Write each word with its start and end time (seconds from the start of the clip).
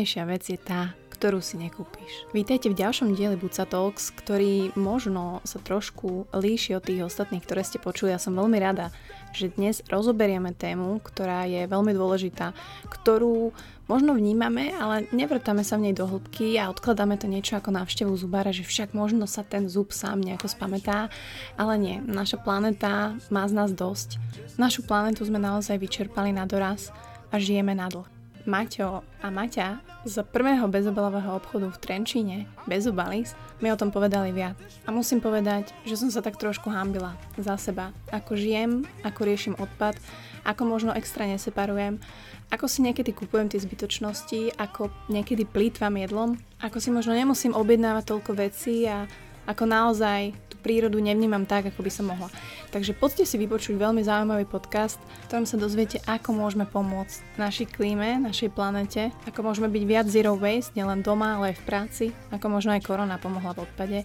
najlacnejšia 0.00 0.32
vec 0.32 0.44
je 0.48 0.56
tá, 0.56 0.96
ktorú 1.12 1.44
si 1.44 1.60
nekúpiš. 1.60 2.24
Vítajte 2.32 2.72
v 2.72 2.78
ďalšom 2.80 3.12
dieli 3.12 3.36
Buca 3.36 3.68
Talks, 3.68 4.08
ktorý 4.16 4.72
možno 4.72 5.44
sa 5.44 5.60
trošku 5.60 6.24
líši 6.32 6.72
od 6.72 6.88
tých 6.88 7.04
ostatných, 7.04 7.44
ktoré 7.44 7.60
ste 7.60 7.76
počuli. 7.76 8.08
Ja 8.08 8.16
som 8.16 8.32
veľmi 8.32 8.56
rada, 8.56 8.96
že 9.36 9.52
dnes 9.52 9.84
rozoberieme 9.92 10.56
tému, 10.56 11.04
ktorá 11.04 11.44
je 11.44 11.68
veľmi 11.68 11.92
dôležitá, 11.92 12.56
ktorú 12.88 13.52
možno 13.92 14.16
vnímame, 14.16 14.72
ale 14.72 15.04
nevrtáme 15.12 15.68
sa 15.68 15.76
v 15.76 15.92
nej 15.92 15.94
do 16.00 16.08
hĺbky 16.08 16.56
a 16.56 16.72
odkladáme 16.72 17.20
to 17.20 17.28
niečo 17.28 17.60
ako 17.60 17.76
návštevu 17.76 18.16
zubára, 18.16 18.56
že 18.56 18.64
však 18.64 18.96
možno 18.96 19.28
sa 19.28 19.44
ten 19.44 19.68
zub 19.68 19.92
sám 19.92 20.24
nejako 20.24 20.48
spamätá, 20.48 21.12
ale 21.60 21.76
nie, 21.76 21.96
naša 22.00 22.40
planéta 22.40 23.20
má 23.28 23.44
z 23.44 23.52
nás 23.52 23.76
dosť. 23.76 24.16
Našu 24.56 24.80
planetu 24.88 25.28
sme 25.28 25.36
naozaj 25.36 25.76
vyčerpali 25.76 26.32
na 26.32 26.48
doraz 26.48 26.88
a 27.28 27.36
žijeme 27.36 27.76
na 27.76 27.92
dlh. 27.92 28.19
Maťo 28.48 29.04
a 29.20 29.28
Maťa 29.28 29.84
z 30.08 30.24
prvého 30.24 30.64
bezobalového 30.64 31.36
obchodu 31.36 31.68
v 31.68 31.80
Trenčíne, 31.80 32.38
Bezubalis, 32.64 33.36
mi 33.60 33.68
o 33.68 33.76
tom 33.76 33.92
povedali 33.92 34.32
viac. 34.32 34.56
A 34.88 34.94
musím 34.94 35.20
povedať, 35.20 35.76
že 35.84 36.00
som 36.00 36.08
sa 36.08 36.24
tak 36.24 36.40
trošku 36.40 36.72
hambila 36.72 37.20
za 37.36 37.60
seba. 37.60 37.92
Ako 38.08 38.36
žijem, 38.36 38.88
ako 39.04 39.20
riešim 39.28 39.54
odpad, 39.60 40.00
ako 40.48 40.62
možno 40.64 40.96
extra 40.96 41.28
neseparujem, 41.28 42.00
ako 42.48 42.64
si 42.64 42.80
niekedy 42.80 43.12
kupujem 43.12 43.52
tie 43.52 43.60
zbytočnosti, 43.60 44.56
ako 44.56 44.88
niekedy 45.12 45.44
plýtvam 45.44 46.00
jedlom, 46.00 46.40
ako 46.64 46.80
si 46.80 46.88
možno 46.88 47.12
nemusím 47.12 47.52
objednávať 47.52 48.04
toľko 48.08 48.32
vecí 48.40 48.88
a 48.88 49.04
ako 49.44 49.64
naozaj 49.68 50.32
prírodu 50.60 51.00
nevnímam 51.00 51.48
tak, 51.48 51.72
ako 51.72 51.80
by 51.80 51.90
som 51.90 52.12
mohla. 52.12 52.28
Takže 52.70 52.94
poďte 52.94 53.24
si 53.26 53.36
vypočuť 53.40 53.74
veľmi 53.80 54.04
zaujímavý 54.04 54.46
podcast, 54.46 55.00
v 55.00 55.26
ktorom 55.26 55.46
sa 55.48 55.56
dozviete, 55.56 55.98
ako 56.04 56.36
môžeme 56.36 56.68
pomôcť 56.68 57.40
našej 57.40 57.66
klíme, 57.72 58.20
našej 58.22 58.52
planete, 58.52 59.10
ako 59.26 59.40
môžeme 59.42 59.72
byť 59.72 59.84
viac 59.88 60.06
zero 60.06 60.36
waste, 60.36 60.76
nielen 60.76 61.00
doma, 61.00 61.40
ale 61.40 61.56
aj 61.56 61.56
v 61.58 61.66
práci, 61.66 62.04
ako 62.30 62.46
možno 62.46 62.76
aj 62.76 62.84
korona 62.84 63.16
pomohla 63.16 63.56
v 63.56 63.64
odpade 63.66 63.98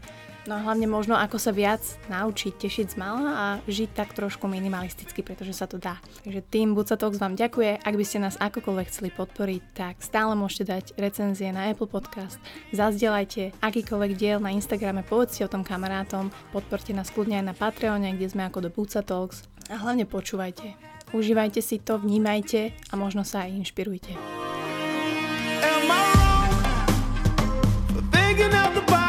No 0.46 0.62
a 0.62 0.62
hlavne 0.62 0.86
možno 0.86 1.18
ako 1.18 1.42
sa 1.42 1.50
viac 1.50 1.82
naučiť 2.06 2.54
tešiť 2.54 2.88
z 2.94 2.96
mala 3.02 3.34
a 3.34 3.46
žiť 3.66 3.98
tak 3.98 4.14
trošku 4.14 4.46
minimalisticky, 4.46 5.26
pretože 5.26 5.58
sa 5.58 5.66
to 5.66 5.82
dá. 5.82 5.98
Takže 6.22 6.46
tým 6.46 6.78
Buca 6.78 6.94
Talks 6.94 7.18
vám 7.18 7.34
ďakuje. 7.34 7.82
Ak 7.82 7.98
by 7.98 8.06
ste 8.06 8.22
nás 8.22 8.38
akokoľvek 8.38 8.88
chceli 8.94 9.10
podporiť, 9.10 9.62
tak 9.74 10.06
stále 10.06 10.38
môžete 10.38 10.70
dať 10.70 10.86
recenzie 11.02 11.50
na 11.50 11.74
Apple 11.74 11.90
Podcast. 11.90 12.38
Zazdielajte 12.70 13.58
akýkoľvek 13.58 14.12
diel 14.14 14.38
na 14.38 14.54
Instagrame, 14.54 15.02
povedzte 15.02 15.50
o 15.50 15.50
tom 15.50 15.66
kamarátom, 15.66 16.30
podporte 16.54 16.94
nás 16.94 17.10
kľudne 17.10 17.42
aj 17.42 17.46
na 17.50 17.58
Patreone, 17.58 18.14
kde 18.14 18.30
sme 18.30 18.46
ako 18.46 18.60
do 18.66 18.70
Buca 18.70 19.02
Talks. 19.02 19.50
A 19.74 19.82
hlavne 19.82 20.06
počúvajte. 20.06 20.78
Užívajte 21.10 21.66
si 21.66 21.82
to, 21.82 21.98
vnímajte 21.98 22.70
a 22.70 22.94
možno 22.94 23.26
sa 23.26 23.50
aj 23.50 23.66
inšpirujte. 23.66 24.14
Am 25.66 25.90
I 25.90 26.14
wrong 28.86 29.05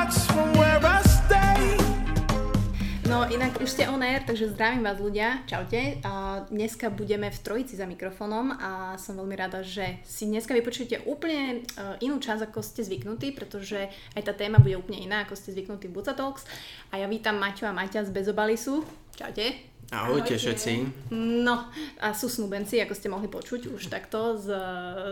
No 3.17 3.25
inak 3.25 3.65
už 3.65 3.73
ste 3.73 3.89
on 3.89 4.05
air, 4.05 4.21
takže 4.29 4.53
zdravím 4.53 4.85
vás 4.85 5.01
ľudia, 5.01 5.41
čaute. 5.49 6.05
A 6.05 6.45
dneska 6.53 6.93
budeme 6.93 7.33
v 7.33 7.41
trojici 7.41 7.73
za 7.73 7.89
mikrofónom 7.89 8.53
a 8.61 9.01
som 9.01 9.17
veľmi 9.17 9.33
rada, 9.33 9.65
že 9.65 10.05
si 10.05 10.29
dneska 10.29 10.53
vypočujete 10.53 11.01
úplne 11.09 11.65
uh, 11.81 11.97
inú 12.05 12.21
časť, 12.21 12.53
ako 12.53 12.61
ste 12.61 12.85
zvyknutí, 12.85 13.33
pretože 13.33 13.89
aj 13.89 14.21
tá 14.21 14.37
téma 14.37 14.61
bude 14.61 14.77
úplne 14.77 15.01
iná, 15.01 15.25
ako 15.25 15.33
ste 15.33 15.57
zvyknutí 15.57 15.89
v 15.89 15.97
Buca 15.97 16.13
Talks. 16.13 16.45
A 16.93 17.01
ja 17.01 17.09
vítam 17.09 17.41
Maťo 17.41 17.65
a 17.65 17.73
Maťa 17.73 18.05
z 18.05 18.13
Bezobalisu. 18.13 18.85
Čaute. 19.17 19.65
Ahojte, 19.97 19.97
Ahojte 19.97 20.35
všetci. 20.37 20.73
No, 21.17 21.73
a 21.97 22.13
sú 22.13 22.29
snúbenci, 22.29 22.85
ako 22.85 22.93
ste 22.93 23.09
mohli 23.09 23.33
počuť 23.33 23.73
už 23.73 23.89
takto 23.89 24.37
z, 24.37 24.53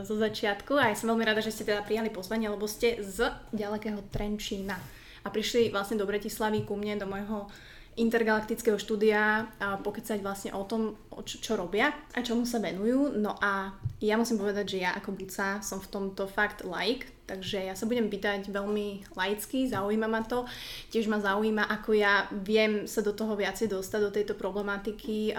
zo 0.05 0.15
začiatku. 0.21 0.77
A 0.77 0.93
ja 0.93 0.97
som 1.01 1.09
veľmi 1.09 1.25
rada, 1.25 1.41
že 1.41 1.57
ste 1.57 1.65
teda 1.65 1.81
prijali 1.81 2.13
pozvanie, 2.13 2.53
lebo 2.53 2.69
ste 2.69 3.01
z 3.01 3.33
ďalekého 3.57 4.05
Trenčína. 4.13 4.77
A 5.25 5.33
prišli 5.33 5.73
vlastne 5.73 5.97
do 5.97 6.05
Bratislavy 6.05 6.69
ku 6.69 6.77
mne, 6.77 7.01
do 7.01 7.09
môjho 7.09 7.49
intergalaktického 7.95 8.75
štúdia 8.75 9.47
a 9.63 9.79
pokecať 9.79 10.19
vlastne 10.19 10.51
o 10.51 10.67
tom, 10.67 10.99
čo, 11.23 11.39
čo 11.39 11.53
robia 11.55 11.95
a 12.11 12.27
čomu 12.27 12.43
sa 12.43 12.59
venujú. 12.59 13.15
No 13.15 13.39
a 13.39 13.71
ja 14.03 14.19
musím 14.19 14.43
povedať, 14.43 14.75
že 14.75 14.79
ja 14.83 14.91
ako 14.99 15.15
buca 15.15 15.63
som 15.63 15.79
v 15.79 15.91
tomto 15.91 16.27
fakt 16.27 16.67
like, 16.67 17.07
takže 17.31 17.71
ja 17.71 17.79
sa 17.79 17.87
budem 17.87 18.11
pýtať 18.11 18.51
veľmi 18.51 19.15
laicky, 19.15 19.71
zaujíma 19.71 20.11
ma 20.11 20.27
to. 20.27 20.43
Tiež 20.91 21.07
ma 21.07 21.23
zaujíma, 21.23 21.71
ako 21.71 21.95
ja 21.95 22.27
viem 22.35 22.91
sa 22.91 22.99
do 23.01 23.15
toho 23.15 23.39
viacej 23.39 23.71
dostať, 23.71 24.01
do 24.03 24.11
tejto 24.11 24.35
problematiky, 24.35 25.31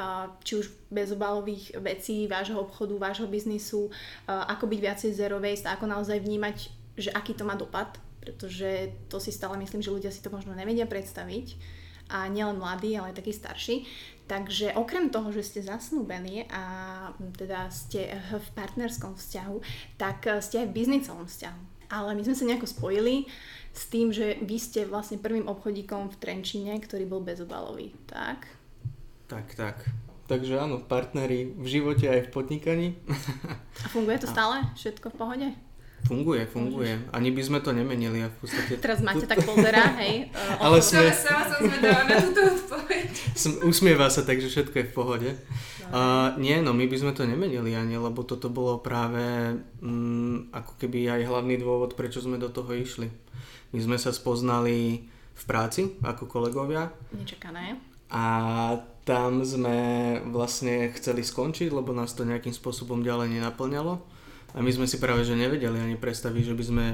či 0.41 0.53
už 0.55 0.71
bezobalových 0.87 1.75
vecí, 1.83 2.25
vášho 2.25 2.57
obchodu, 2.63 2.95
vášho 2.95 3.27
biznisu, 3.27 3.91
ako 4.25 4.63
byť 4.63 4.79
viacej 4.79 5.11
zero 5.11 5.43
waste, 5.43 5.67
ako 5.67 5.91
naozaj 5.91 6.23
vnímať, 6.23 6.57
že 6.95 7.11
aký 7.11 7.35
to 7.35 7.43
má 7.43 7.59
dopad, 7.59 7.99
pretože 8.23 8.95
to 9.11 9.19
si 9.19 9.29
stále 9.35 9.59
myslím, 9.59 9.83
že 9.83 9.91
ľudia 9.91 10.09
si 10.09 10.23
to 10.23 10.31
možno 10.31 10.55
nevedia 10.55 10.87
predstaviť 10.87 11.83
a 12.09 12.29
nielen 12.29 12.61
mladí, 12.61 12.93
ale 12.95 13.11
aj 13.11 13.17
takí 13.21 13.33
starší. 13.33 13.75
Takže 14.25 14.73
okrem 14.73 15.13
toho, 15.13 15.29
že 15.29 15.45
ste 15.45 15.61
zasnúbení 15.61 16.49
a 16.49 16.63
teda 17.37 17.69
ste 17.69 18.17
v 18.33 18.47
partnerskom 18.57 19.13
vzťahu, 19.13 19.57
tak 20.01 20.25
ste 20.41 20.65
aj 20.65 20.67
v 20.73 20.75
biznicovom 20.81 21.29
vzťahu. 21.29 21.61
Ale 21.93 22.17
my 22.17 22.25
sme 22.25 22.33
sa 22.33 22.49
nejako 22.49 22.65
spojili 22.65 23.29
s 23.69 23.85
tým, 23.85 24.09
že 24.09 24.41
vy 24.41 24.57
ste 24.57 24.89
vlastne 24.89 25.21
prvým 25.21 25.45
obchodíkom 25.45 26.09
v 26.09 26.17
Trenčine, 26.17 26.73
ktorý 26.81 27.05
bol 27.05 27.21
bezobalový, 27.21 27.93
tak? 28.09 28.49
Tak, 29.29 29.53
tak. 29.53 29.85
Takže 30.25 30.57
áno, 30.57 30.81
partneri 30.81 31.53
v 31.53 31.67
živote 31.69 32.09
aj 32.09 32.29
v 32.29 32.33
podnikaní. 32.33 32.87
A 33.85 33.87
funguje 33.93 34.17
to 34.17 34.25
stále? 34.33 34.65
Všetko 34.73 35.13
v 35.13 35.17
pohode? 35.21 35.47
Funguje, 36.05 36.45
funguje. 36.45 37.09
Ani 37.09 37.33
by 37.33 37.41
sme 37.41 37.59
to 37.65 37.73
nemenili 37.73 38.21
a 38.21 38.29
v 38.29 38.37
podstate... 38.37 38.77
Teraz 38.77 39.01
máte 39.01 39.25
tak 39.25 39.41
pozera, 39.41 39.89
hej? 40.05 40.29
Ale 40.61 40.77
sme... 40.77 41.09
Sama 41.09 41.49
som 41.49 41.65
zvedala 41.65 42.05
na 42.05 42.15
túto 42.21 42.41
odpoveď. 42.45 43.09
Usmieva 43.65 44.07
sa, 44.13 44.21
takže 44.21 44.53
všetko 44.53 44.75
je 44.77 44.85
v 44.85 44.93
pohode. 44.93 45.29
Uh, 45.89 46.37
nie, 46.37 46.61
no 46.61 46.77
my 46.77 46.85
by 46.85 46.97
sme 46.97 47.11
to 47.17 47.25
nemenili 47.25 47.73
ani, 47.73 47.97
lebo 47.97 48.21
toto 48.21 48.53
bolo 48.53 48.77
práve 48.81 49.57
um, 49.81 50.45
ako 50.53 50.77
keby 50.77 51.09
aj 51.09 51.29
hlavný 51.29 51.57
dôvod, 51.57 51.97
prečo 51.97 52.21
sme 52.21 52.37
do 52.37 52.53
toho 52.53 52.69
išli. 52.73 53.09
My 53.73 53.81
sme 53.81 53.97
sa 53.97 54.13
spoznali 54.13 55.09
v 55.35 55.43
práci 55.49 55.97
ako 56.05 56.29
kolegovia. 56.29 56.93
Nečakané. 57.17 57.81
A 58.13 58.25
tam 59.05 59.41
sme 59.41 59.77
vlastne 60.29 60.89
chceli 60.93 61.25
skončiť, 61.25 61.73
lebo 61.73 61.93
nás 61.93 62.13
to 62.13 62.25
nejakým 62.25 62.53
spôsobom 62.53 63.01
ďalej 63.01 63.41
nenaplňalo. 63.41 64.14
A 64.55 64.63
my 64.63 64.71
sme 64.71 64.87
si 64.87 64.97
práve 64.97 65.27
že 65.27 65.35
nevedeli 65.35 65.75
ani 65.75 65.99
predstaviť, 65.99 66.43
že 66.47 66.55
by 66.55 66.63
sme 66.63 66.85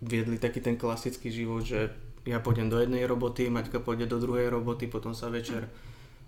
viedli 0.00 0.40
taký 0.40 0.64
ten 0.64 0.80
klasický 0.80 1.28
život, 1.28 1.60
že 1.60 1.92
ja 2.24 2.40
pôjdem 2.40 2.72
do 2.72 2.80
jednej 2.80 3.04
roboty, 3.04 3.52
Maťka 3.52 3.84
pôjde 3.84 4.08
do 4.08 4.16
druhej 4.16 4.48
roboty, 4.48 4.88
potom 4.88 5.12
sa 5.12 5.28
večer 5.28 5.68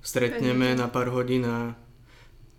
stretneme 0.04 0.76
na 0.76 0.92
pár 0.92 1.08
hodín 1.08 1.48
a 1.48 1.72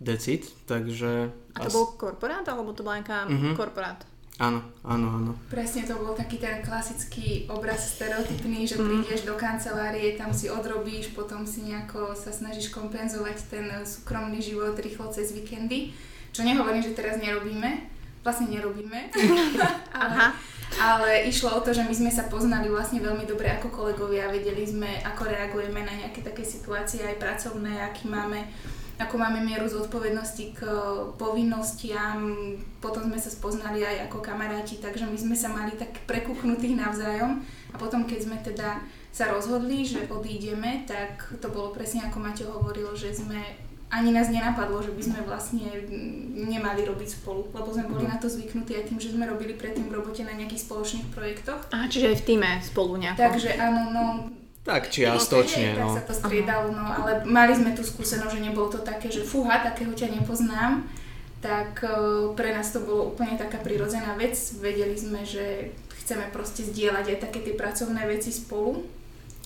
decit, 0.02 0.50
takže... 0.66 1.30
A 1.54 1.58
to 1.62 1.70
as... 1.70 1.74
bol 1.74 1.94
korporát, 1.94 2.42
alebo 2.50 2.74
to 2.74 2.82
bola 2.82 2.98
nejaká 2.98 3.30
uh-huh. 3.30 3.54
korporát? 3.54 4.02
Áno, 4.42 4.66
áno, 4.82 5.06
áno. 5.14 5.32
Presne 5.46 5.86
to 5.86 5.94
bol 5.94 6.10
taký 6.18 6.42
ten 6.42 6.58
klasický 6.58 7.46
obraz 7.46 7.94
stereotypný, 7.94 8.66
že 8.66 8.74
mm. 8.74 8.82
prídeš 8.82 9.22
do 9.22 9.38
kancelárie, 9.38 10.18
tam 10.18 10.34
si 10.34 10.50
odrobíš, 10.50 11.14
potom 11.14 11.46
si 11.46 11.62
nejako 11.70 12.18
sa 12.18 12.34
snažíš 12.34 12.74
kompenzovať 12.74 13.36
ten 13.46 13.70
súkromný 13.86 14.42
život 14.42 14.74
rýchlo 14.74 15.06
cez 15.14 15.30
víkendy. 15.30 15.94
Čo 16.34 16.42
nehovorím, 16.42 16.82
že 16.82 16.98
teraz 16.98 17.22
nerobíme, 17.22 17.86
vlastne 18.24 18.48
nerobíme. 18.48 19.12
Aha. 19.92 20.32
Ale 20.74 21.30
išlo 21.30 21.54
o 21.54 21.62
to, 21.62 21.70
že 21.70 21.86
my 21.86 21.94
sme 21.94 22.10
sa 22.10 22.26
poznali 22.26 22.66
vlastne 22.66 22.98
veľmi 22.98 23.28
dobre 23.30 23.46
ako 23.46 23.70
kolegovia, 23.70 24.32
vedeli 24.32 24.66
sme, 24.66 24.98
ako 25.06 25.30
reagujeme 25.30 25.86
na 25.86 25.94
nejaké 26.02 26.24
také 26.24 26.42
situácie 26.42 27.06
aj 27.06 27.22
pracovné, 27.22 27.78
aký 27.84 28.10
máme 28.10 28.42
ako 28.94 29.18
máme 29.18 29.42
mieru 29.42 29.66
zodpovednosti 29.66 30.54
k 30.54 30.60
povinnostiam, 31.18 32.54
potom 32.78 33.10
sme 33.10 33.18
sa 33.18 33.26
spoznali 33.26 33.82
aj 33.82 34.06
ako 34.06 34.22
kamaráti, 34.22 34.78
takže 34.78 35.10
my 35.10 35.18
sme 35.18 35.34
sa 35.34 35.50
mali 35.50 35.74
tak 35.74 36.06
prekúknutých 36.06 36.78
navzájom 36.78 37.42
a 37.74 37.76
potom 37.76 38.06
keď 38.06 38.18
sme 38.22 38.38
teda 38.38 38.78
sa 39.10 39.34
rozhodli, 39.34 39.82
že 39.82 40.06
odídeme, 40.06 40.86
tak 40.86 41.26
to 41.42 41.50
bolo 41.50 41.74
presne 41.74 42.06
ako 42.06 42.22
Maťo 42.22 42.46
hovoril, 42.54 42.94
že 42.94 43.10
sme 43.10 43.58
ani 43.90 44.10
nás 44.10 44.32
nenapadlo, 44.32 44.82
že 44.82 44.90
by 44.90 45.02
sme 45.02 45.20
vlastne 45.28 45.64
nemali 46.34 46.82
robiť 46.82 47.08
spolu, 47.20 47.46
lebo 47.54 47.68
sme 47.70 47.86
boli 47.86 48.04
no. 48.08 48.12
na 48.12 48.18
to 48.18 48.26
zvyknutí 48.26 48.74
aj 48.74 48.90
tým, 48.90 48.98
že 48.98 49.12
sme 49.14 49.28
robili 49.28 49.54
predtým 49.54 49.86
v 49.86 49.96
robote 50.00 50.26
na 50.26 50.34
nejakých 50.34 50.66
spoločných 50.66 51.06
projektoch. 51.14 51.60
A 51.70 51.86
čiže 51.86 52.10
aj 52.10 52.16
v 52.20 52.26
týme 52.26 52.50
spolu 52.64 52.98
nejako. 52.98 53.20
Takže 53.20 53.50
áno, 53.60 53.82
no... 53.94 54.04
Tak 54.64 54.88
čiastočne, 54.88 55.76
no. 55.76 55.92
Tak 55.92 56.00
sa 56.00 56.04
to 56.08 56.14
striedalo, 56.24 56.72
no, 56.72 56.84
ale 56.88 57.20
mali 57.28 57.52
sme 57.52 57.76
tú 57.76 57.84
skúsenosť, 57.84 58.32
že 58.32 58.44
nebolo 58.48 58.72
to 58.72 58.80
také, 58.80 59.12
že 59.12 59.20
fúha, 59.20 59.60
takého 59.60 59.92
ťa 59.92 60.08
nepoznám, 60.16 60.88
tak 61.44 61.84
uh, 61.84 62.32
pre 62.32 62.56
nás 62.56 62.72
to 62.72 62.80
bolo 62.80 63.12
úplne 63.12 63.36
taká 63.36 63.60
prirodzená 63.60 64.16
vec. 64.16 64.32
Vedeli 64.56 64.96
sme, 64.96 65.20
že 65.28 65.76
chceme 66.00 66.32
proste 66.32 66.64
zdieľať 66.64 67.12
aj 67.12 67.18
také 67.28 67.44
tie 67.44 67.52
pracovné 67.52 68.08
veci 68.08 68.32
spolu 68.32 68.80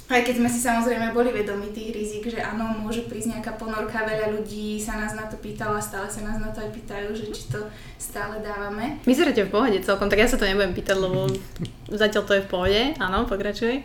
Aj 0.08 0.25
keď 0.25 0.40
sme 0.40 0.49
si 0.49 0.64
samozrejme 0.64 1.12
boli 1.12 1.28
vedomi 1.37 1.69
tých 1.69 1.93
rizik, 1.93 2.32
že 2.32 2.40
áno, 2.40 2.81
môže 2.81 3.05
prísť 3.05 3.37
nejaká 3.37 3.60
ponorka, 3.60 4.08
veľa 4.08 4.40
ľudí 4.40 4.81
sa 4.81 4.96
nás 4.96 5.12
na 5.12 5.28
to 5.28 5.37
pýtalo 5.37 5.76
a 5.76 5.84
stále 5.84 6.08
sa 6.08 6.25
nás 6.25 6.40
na 6.40 6.49
to 6.49 6.64
aj 6.64 6.72
pýtajú, 6.72 7.12
že 7.12 7.28
či 7.28 7.52
to 7.52 7.60
stále 8.00 8.40
dávame. 8.40 8.96
Vyzeráte 9.05 9.44
v 9.44 9.52
pohode 9.52 9.78
celkom, 9.84 10.08
tak 10.08 10.25
ja 10.25 10.28
sa 10.32 10.40
to 10.40 10.49
nebudem 10.49 10.72
pýtať, 10.72 10.96
lebo 10.96 11.28
zatiaľ 11.93 12.25
to 12.25 12.32
je 12.40 12.44
v 12.49 12.50
pohode. 12.50 12.81
Áno, 12.96 13.28
pokračuj. 13.28 13.84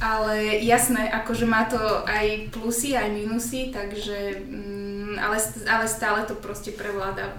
Ale 0.00 0.64
jasné, 0.64 1.12
akože 1.12 1.44
má 1.44 1.68
to 1.68 1.78
aj 2.08 2.48
plusy, 2.48 2.96
aj 2.96 3.12
minusy, 3.12 3.68
takže 3.68 4.48
mm, 4.48 5.20
ale, 5.20 5.36
ale 5.68 5.84
stále 5.84 6.24
to 6.24 6.40
proste 6.40 6.72
prevláda 6.72 7.36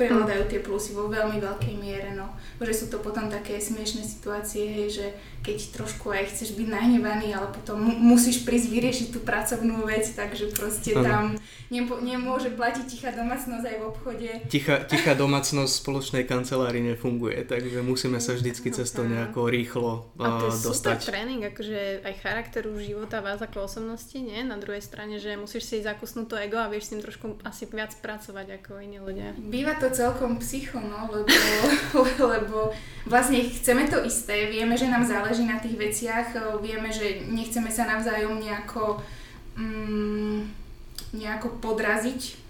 prevládajú 0.00 0.48
tie 0.48 0.60
plusy 0.64 0.96
vo 0.96 1.12
veľmi 1.12 1.36
veľkej 1.36 1.74
miere, 1.76 2.16
no. 2.16 2.32
Že 2.56 2.72
sú 2.72 2.86
to 2.88 3.04
potom 3.04 3.28
také 3.28 3.60
smiešné 3.60 4.00
situácie, 4.08 4.64
hej, 4.64 4.88
že 4.88 5.06
keď 5.40 5.56
trošku 5.72 6.12
aj 6.12 6.32
chceš 6.32 6.52
byť 6.56 6.68
nahnevaný, 6.68 7.32
ale 7.32 7.48
potom 7.48 7.80
musíš 7.80 8.44
prísť 8.44 8.68
vyriešiť 8.68 9.08
tú 9.08 9.24
pracovnú 9.24 9.88
vec, 9.88 10.04
takže 10.12 10.52
proste 10.52 10.92
ano. 10.92 11.04
tam 11.04 11.24
nepo, 11.72 11.96
nemôže 12.04 12.52
platiť 12.52 12.84
tichá 12.84 13.10
domácnosť 13.16 13.64
aj 13.64 13.76
v 13.80 13.84
obchode. 13.88 14.30
Tichá, 14.52 14.84
tichá 14.92 15.16
domácnosť 15.16 15.72
spoločnej 15.80 16.28
kancelárii 16.28 16.84
nefunguje, 16.92 17.48
takže 17.48 17.80
musíme 17.80 18.20
sa 18.20 18.36
vždycky 18.36 18.68
cez 18.68 18.92
to 18.92 19.08
nejako 19.08 19.48
rýchlo 19.48 20.12
uh, 20.20 20.24
A 20.24 20.26
to 20.44 20.46
je 20.52 20.60
dostať. 20.60 20.96
super 21.00 21.08
tréning, 21.08 21.40
akože 21.40 22.04
aj 22.04 22.14
charakteru 22.20 22.76
života 22.76 23.24
vás 23.24 23.40
ako 23.40 23.64
osobnosti, 23.64 24.16
nie? 24.20 24.44
Na 24.44 24.60
druhej 24.60 24.84
strane, 24.84 25.16
že 25.16 25.40
musíš 25.40 25.72
si 25.72 25.76
zakusnúť 25.80 26.26
to 26.28 26.36
ego 26.36 26.60
a 26.60 26.68
vieš 26.68 26.88
s 26.88 26.92
tým 26.92 27.00
trošku 27.00 27.26
asi 27.48 27.64
viac 27.64 27.96
pracovať 28.04 28.60
ako 28.60 28.70
iní 28.84 29.00
ľudia. 29.00 29.32
Býva 29.40 29.80
to 29.80 29.88
celkom 29.90 30.38
psycho, 30.38 30.80
no, 30.80 31.10
lebo, 31.10 31.34
lebo 32.32 32.58
vlastne 33.06 33.42
chceme 33.44 33.90
to 33.90 34.02
isté, 34.06 34.48
vieme, 34.48 34.78
že 34.78 34.90
nám 34.90 35.04
záleží 35.04 35.44
na 35.44 35.58
tých 35.58 35.76
veciach. 35.76 36.34
E, 36.34 36.38
vieme, 36.62 36.90
že 36.94 37.26
nechceme 37.26 37.68
sa 37.68 37.86
navzájom 37.86 38.38
nejako, 38.38 39.02
mm, 39.58 40.38
nejako 41.14 41.60
podraziť 41.60 42.40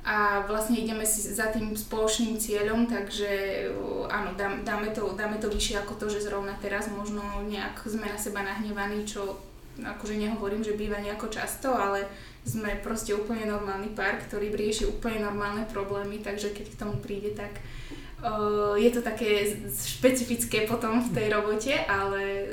a 0.00 0.40
vlastne 0.48 0.80
ideme 0.80 1.04
si 1.04 1.20
za 1.28 1.52
tým 1.52 1.76
spoločným 1.76 2.40
cieľom, 2.40 2.88
takže 2.88 3.30
e, 3.30 3.76
áno, 4.08 4.32
dáme 4.64 4.88
to, 4.96 5.12
dáme 5.12 5.36
to 5.36 5.52
vyššie 5.52 5.84
ako 5.84 5.94
to, 6.00 6.06
že 6.08 6.24
zrovna 6.24 6.56
teraz 6.56 6.88
možno 6.88 7.20
nejak 7.44 7.84
sme 7.84 8.08
na 8.08 8.16
seba 8.16 8.40
nahnevaní, 8.40 9.04
čo 9.04 9.36
akože 9.76 10.16
nehovorím, 10.16 10.64
že 10.64 10.76
býva 10.76 11.00
nejako 11.04 11.28
často, 11.28 11.72
ale 11.76 12.08
sme 12.44 12.80
proste 12.80 13.12
úplne 13.12 13.44
normálny 13.46 13.92
pár, 13.92 14.16
ktorý 14.24 14.50
rieši 14.52 14.88
úplne 14.88 15.22
normálne 15.22 15.68
problémy, 15.68 16.24
takže 16.24 16.56
keď 16.56 16.66
k 16.72 16.80
tomu 16.80 16.96
príde, 16.98 17.36
tak 17.36 17.60
je 18.76 18.90
to 18.92 19.00
také 19.00 19.48
špecifické 19.72 20.68
potom 20.68 21.00
v 21.00 21.08
tej 21.16 21.26
robote, 21.32 21.72
ale, 21.88 22.52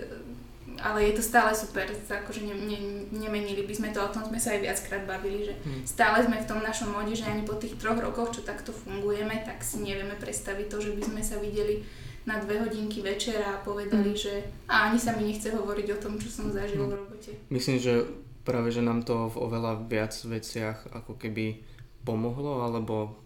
ale 0.80 1.12
je 1.12 1.13
to 1.19 1.24
stále 1.24 1.51
super, 1.51 1.84
akože 2.07 2.48
ne, 2.48 2.56
ne, 2.56 2.80
nemenili 3.12 3.68
by 3.68 3.74
sme 3.75 3.89
to, 3.92 4.00
o 4.00 4.07
tom 4.07 4.24
sme 4.24 4.39
sa 4.39 4.56
aj 4.56 4.63
viackrát 4.63 5.04
bavili, 5.04 5.44
že 5.44 5.60
hmm. 5.60 5.84
stále 5.84 6.24
sme 6.24 6.39
v 6.39 6.48
tom 6.48 6.63
našom 6.63 6.95
mode, 6.95 7.12
že 7.12 7.28
ani 7.28 7.44
po 7.44 7.60
tých 7.60 7.75
troch 7.75 8.00
rokoch, 8.00 8.31
čo 8.31 8.48
takto 8.48 8.72
fungujeme, 8.72 9.44
tak 9.44 9.60
si 9.60 9.84
nevieme 9.84 10.16
predstaviť 10.16 10.72
to, 10.72 10.78
že 10.80 10.95
by 10.95 11.01
sme 11.04 11.22
sa 11.24 11.36
videli 11.44 11.84
na 12.24 12.39
dve 12.39 12.63
hodinky 12.63 13.04
večera 13.04 13.60
a 13.60 13.63
povedali, 13.63 14.16
hmm. 14.16 14.19
že 14.19 14.48
a 14.72 14.88
ani 14.88 15.00
sa 15.00 15.19
mi 15.19 15.28
nechce 15.28 15.51
hovoriť 15.51 15.88
o 15.95 16.00
tom, 16.00 16.16
čo 16.16 16.31
som 16.31 16.48
zažil 16.48 16.80
hmm. 16.80 16.92
v 16.92 16.95
robote. 16.95 17.31
Myslím, 17.51 17.75
že 17.80 18.07
práve, 18.47 18.71
že 18.71 18.79
nám 18.79 19.03
to 19.03 19.27
v 19.27 19.35
oveľa 19.44 19.83
viac 19.91 20.15
veciach 20.15 20.95
ako 20.95 21.19
keby 21.19 21.59
pomohlo, 22.07 22.63
alebo 22.63 23.19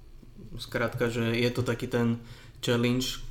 Skrátka, 0.58 1.08
že 1.08 1.32
je 1.38 1.50
to 1.54 1.62
taký 1.62 1.88
ten 1.88 2.20
challenge, 2.60 3.24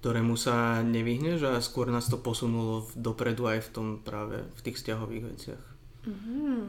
ktorému 0.00 0.38
sa 0.38 0.80
nevyhneš 0.80 1.40
a 1.44 1.52
skôr 1.64 1.90
nás 1.90 2.06
to 2.06 2.20
posunulo 2.20 2.86
dopredu 2.94 3.50
aj 3.50 3.68
v 3.68 3.72
tom 3.72 3.86
práve 4.00 4.46
v 4.46 4.60
tých 4.62 4.78
vzťahových 4.80 5.24
veciach. 5.26 5.64
Mm-hmm. 6.06 6.60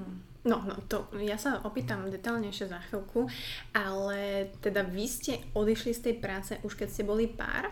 No, 0.50 0.58
no 0.66 0.76
to 0.88 1.12
ja 1.20 1.36
sa 1.36 1.62
opýtam 1.68 2.08
detálnejšie 2.08 2.72
za 2.72 2.80
chvíľku, 2.90 3.28
ale 3.76 4.50
teda 4.64 4.88
vy 4.88 5.06
ste 5.06 5.44
odišli 5.54 5.92
z 5.94 6.02
tej 6.10 6.16
práce 6.18 6.52
už 6.64 6.80
keď 6.80 6.88
ste 6.90 7.04
boli 7.06 7.28
pár? 7.28 7.70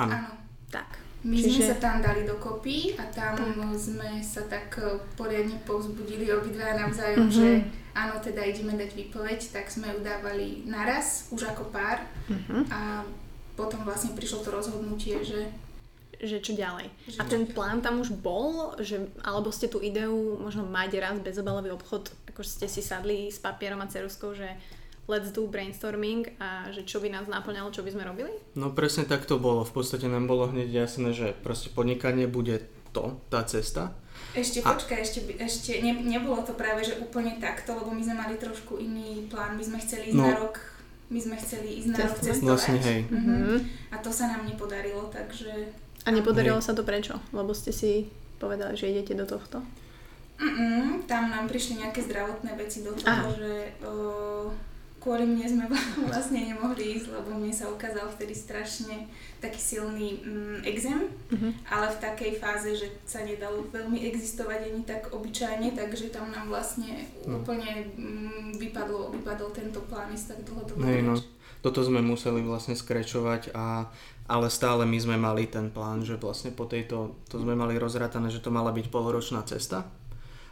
Áno. 0.00 0.16
Tak. 0.72 1.07
My 1.28 1.36
Čiže... 1.36 1.60
sme 1.60 1.64
sa 1.68 1.76
tam 1.76 1.96
dali 2.00 2.24
dokopy 2.24 2.96
a 2.96 3.04
tam 3.12 3.36
tak. 3.36 3.52
sme 3.76 4.10
sa 4.24 4.48
tak 4.48 4.72
eh, 4.80 4.96
poriadne 5.12 5.60
povzbudili 5.68 6.32
obidva 6.32 6.72
navzájom, 6.72 7.28
mm-hmm. 7.28 7.36
že 7.36 7.48
áno, 7.92 8.16
teda 8.16 8.40
ideme 8.48 8.72
dať 8.80 8.96
výpoveď, 8.96 9.52
tak 9.52 9.68
sme 9.68 9.92
ju 9.92 10.00
dávali 10.00 10.64
naraz, 10.64 11.28
už 11.28 11.52
ako 11.52 11.68
pár 11.68 12.00
mm-hmm. 12.32 12.72
a 12.72 13.04
potom 13.60 13.84
vlastne 13.84 14.16
prišlo 14.16 14.40
to 14.40 14.48
rozhodnutie, 14.48 15.20
že 15.20 15.52
že 16.18 16.42
čo 16.42 16.50
ďalej. 16.58 16.90
Že 17.14 17.18
a 17.22 17.22
ten 17.30 17.42
plán 17.46 17.78
tam 17.78 18.02
už 18.02 18.10
bol, 18.10 18.74
že, 18.82 19.06
alebo 19.22 19.54
ste 19.54 19.70
tú 19.70 19.78
ideu 19.78 20.34
možno 20.42 20.66
mať 20.66 20.98
raz 20.98 21.14
bezobalový 21.22 21.70
obchod, 21.70 22.10
ako 22.34 22.42
ste 22.42 22.66
si 22.66 22.82
sadli 22.82 23.30
s 23.30 23.38
papierom 23.38 23.78
a 23.78 23.86
ceruskou, 23.86 24.34
že 24.34 24.50
let's 25.08 25.32
do 25.32 25.48
brainstorming 25.48 26.36
a 26.38 26.68
že 26.70 26.84
čo 26.84 27.00
by 27.00 27.08
nás 27.08 27.24
naplňalo, 27.26 27.72
čo 27.72 27.82
by 27.82 27.90
sme 27.96 28.04
robili? 28.04 28.30
No 28.54 28.70
presne 28.70 29.08
tak 29.08 29.24
to 29.24 29.40
bolo. 29.40 29.64
V 29.64 29.80
podstate 29.80 30.06
nám 30.06 30.28
bolo 30.28 30.52
hneď 30.52 30.86
jasné, 30.86 31.16
že 31.16 31.32
proste 31.32 31.72
podnikanie 31.72 32.28
bude 32.28 32.68
to, 32.92 33.18
tá 33.32 33.42
cesta 33.42 33.96
ešte 34.36 34.60
a... 34.60 34.74
počkaj, 34.74 34.98
ešte, 34.98 35.20
ešte 35.40 35.72
ne, 35.80 35.94
nebolo 36.04 36.42
to 36.44 36.52
práve, 36.52 36.84
že 36.84 37.00
úplne 37.00 37.40
takto, 37.40 37.72
lebo 37.72 37.94
my 37.94 38.02
sme 38.02 38.16
mali 38.18 38.34
trošku 38.36 38.76
iný 38.76 39.24
plán, 39.30 39.56
my 39.56 39.64
sme 39.64 39.78
chceli 39.80 40.12
ísť 40.12 40.18
no. 40.18 40.26
na 40.28 40.36
rok 40.36 40.58
my 41.08 41.16
sme 41.16 41.36
chceli 41.40 41.80
ísť 41.80 41.88
na 41.88 41.98
rok 42.04 42.18
cestovať. 42.20 42.44
Vlastne, 42.44 42.78
hej. 42.84 43.00
Uh-huh. 43.08 43.56
A 43.88 43.96
to 43.96 44.12
sa 44.12 44.28
nám 44.28 44.44
nepodarilo, 44.44 45.08
takže... 45.08 45.72
A 46.04 46.12
nepodarilo 46.12 46.60
hej. 46.60 46.68
sa 46.68 46.76
to 46.76 46.84
prečo? 46.84 47.16
Lebo 47.32 47.56
ste 47.56 47.72
si 47.72 48.12
povedali, 48.36 48.76
že 48.76 48.92
idete 48.92 49.16
do 49.16 49.24
tohto? 49.24 49.64
Mm-mm, 50.36 51.08
tam 51.08 51.32
nám 51.32 51.48
prišli 51.48 51.82
nejaké 51.82 52.04
zdravotné 52.04 52.54
veci 52.60 52.84
do 52.84 52.92
toho, 52.92 53.08
Aha. 53.08 53.32
že 53.34 53.52
o, 53.82 53.92
kvôli 54.98 55.24
mne 55.24 55.46
sme 55.46 55.64
vlastne 56.10 56.42
nemohli 56.42 56.98
ísť, 56.98 57.14
lebo 57.14 57.38
mne 57.38 57.54
sa 57.54 57.70
ukázal 57.70 58.10
vtedy 58.12 58.34
strašne 58.34 59.06
taký 59.38 59.58
silný 59.58 60.18
mm, 60.22 60.58
exém, 60.66 61.06
uh-huh. 61.30 61.52
ale 61.70 61.86
v 61.94 62.00
takej 62.02 62.32
fáze, 62.42 62.70
že 62.74 62.90
sa 63.06 63.22
nedalo 63.22 63.62
veľmi 63.70 64.02
existovať 64.10 64.74
ani 64.74 64.82
tak 64.82 65.14
obyčajne, 65.14 65.78
takže 65.78 66.10
tam 66.10 66.34
nám 66.34 66.50
vlastne 66.50 67.06
no. 67.24 67.38
úplne 67.38 67.86
mm, 67.94 68.58
vypadlo, 68.58 69.14
vypadol 69.14 69.54
tento 69.54 69.80
plán 69.86 70.10
ísť 70.10 70.26
tak 70.34 70.40
hey, 70.82 71.00
no. 71.02 71.14
Toto 71.58 71.82
sme 71.82 71.98
museli 71.98 72.38
vlastne 72.46 72.78
skrečovať 72.78 73.50
a 73.50 73.90
ale 74.28 74.52
stále 74.52 74.84
my 74.84 74.98
sme 75.00 75.16
mali 75.16 75.48
ten 75.48 75.72
plán, 75.72 76.04
že 76.04 76.20
vlastne 76.20 76.52
po 76.52 76.68
tejto, 76.68 77.16
to 77.32 77.40
sme 77.40 77.56
mali 77.56 77.80
rozrátané, 77.80 78.28
že 78.28 78.44
to 78.44 78.52
mala 78.52 78.76
byť 78.76 78.92
poloročná 78.92 79.40
cesta 79.48 79.88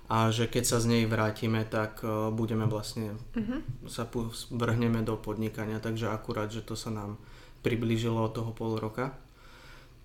a 0.06 0.30
že 0.30 0.46
keď 0.46 0.64
sa 0.64 0.78
z 0.78 0.86
nej 0.86 1.04
vrátime, 1.04 1.66
tak 1.66 2.02
uh, 2.06 2.30
budeme 2.30 2.70
vlastne, 2.70 3.18
uh-huh. 3.34 3.60
sa 3.90 4.06
vrhneme 4.54 5.02
do 5.02 5.18
podnikania, 5.18 5.82
takže 5.82 6.14
akurát, 6.14 6.50
že 6.50 6.62
to 6.62 6.78
sa 6.78 6.94
nám 6.94 7.18
priblížilo 7.66 8.22
od 8.22 8.32
toho 8.34 8.54
pol 8.54 8.78
roka. 8.78 9.18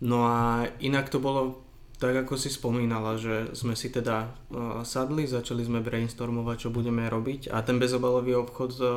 No 0.01 0.25
a 0.25 0.65
inak 0.81 1.13
to 1.13 1.21
bolo 1.21 1.61
tak, 2.01 2.17
ako 2.25 2.33
si 2.33 2.49
spomínala, 2.49 3.21
že 3.21 3.53
sme 3.53 3.77
si 3.77 3.93
teda 3.93 4.33
uh, 4.49 4.81
sadli, 4.81 5.29
začali 5.29 5.61
sme 5.61 5.85
brainstormovať, 5.85 6.65
čo 6.65 6.69
budeme 6.73 7.05
robiť 7.05 7.53
a 7.53 7.61
ten 7.61 7.77
bezobalový 7.77 8.41
obchod 8.41 8.71
uh, 8.81 8.89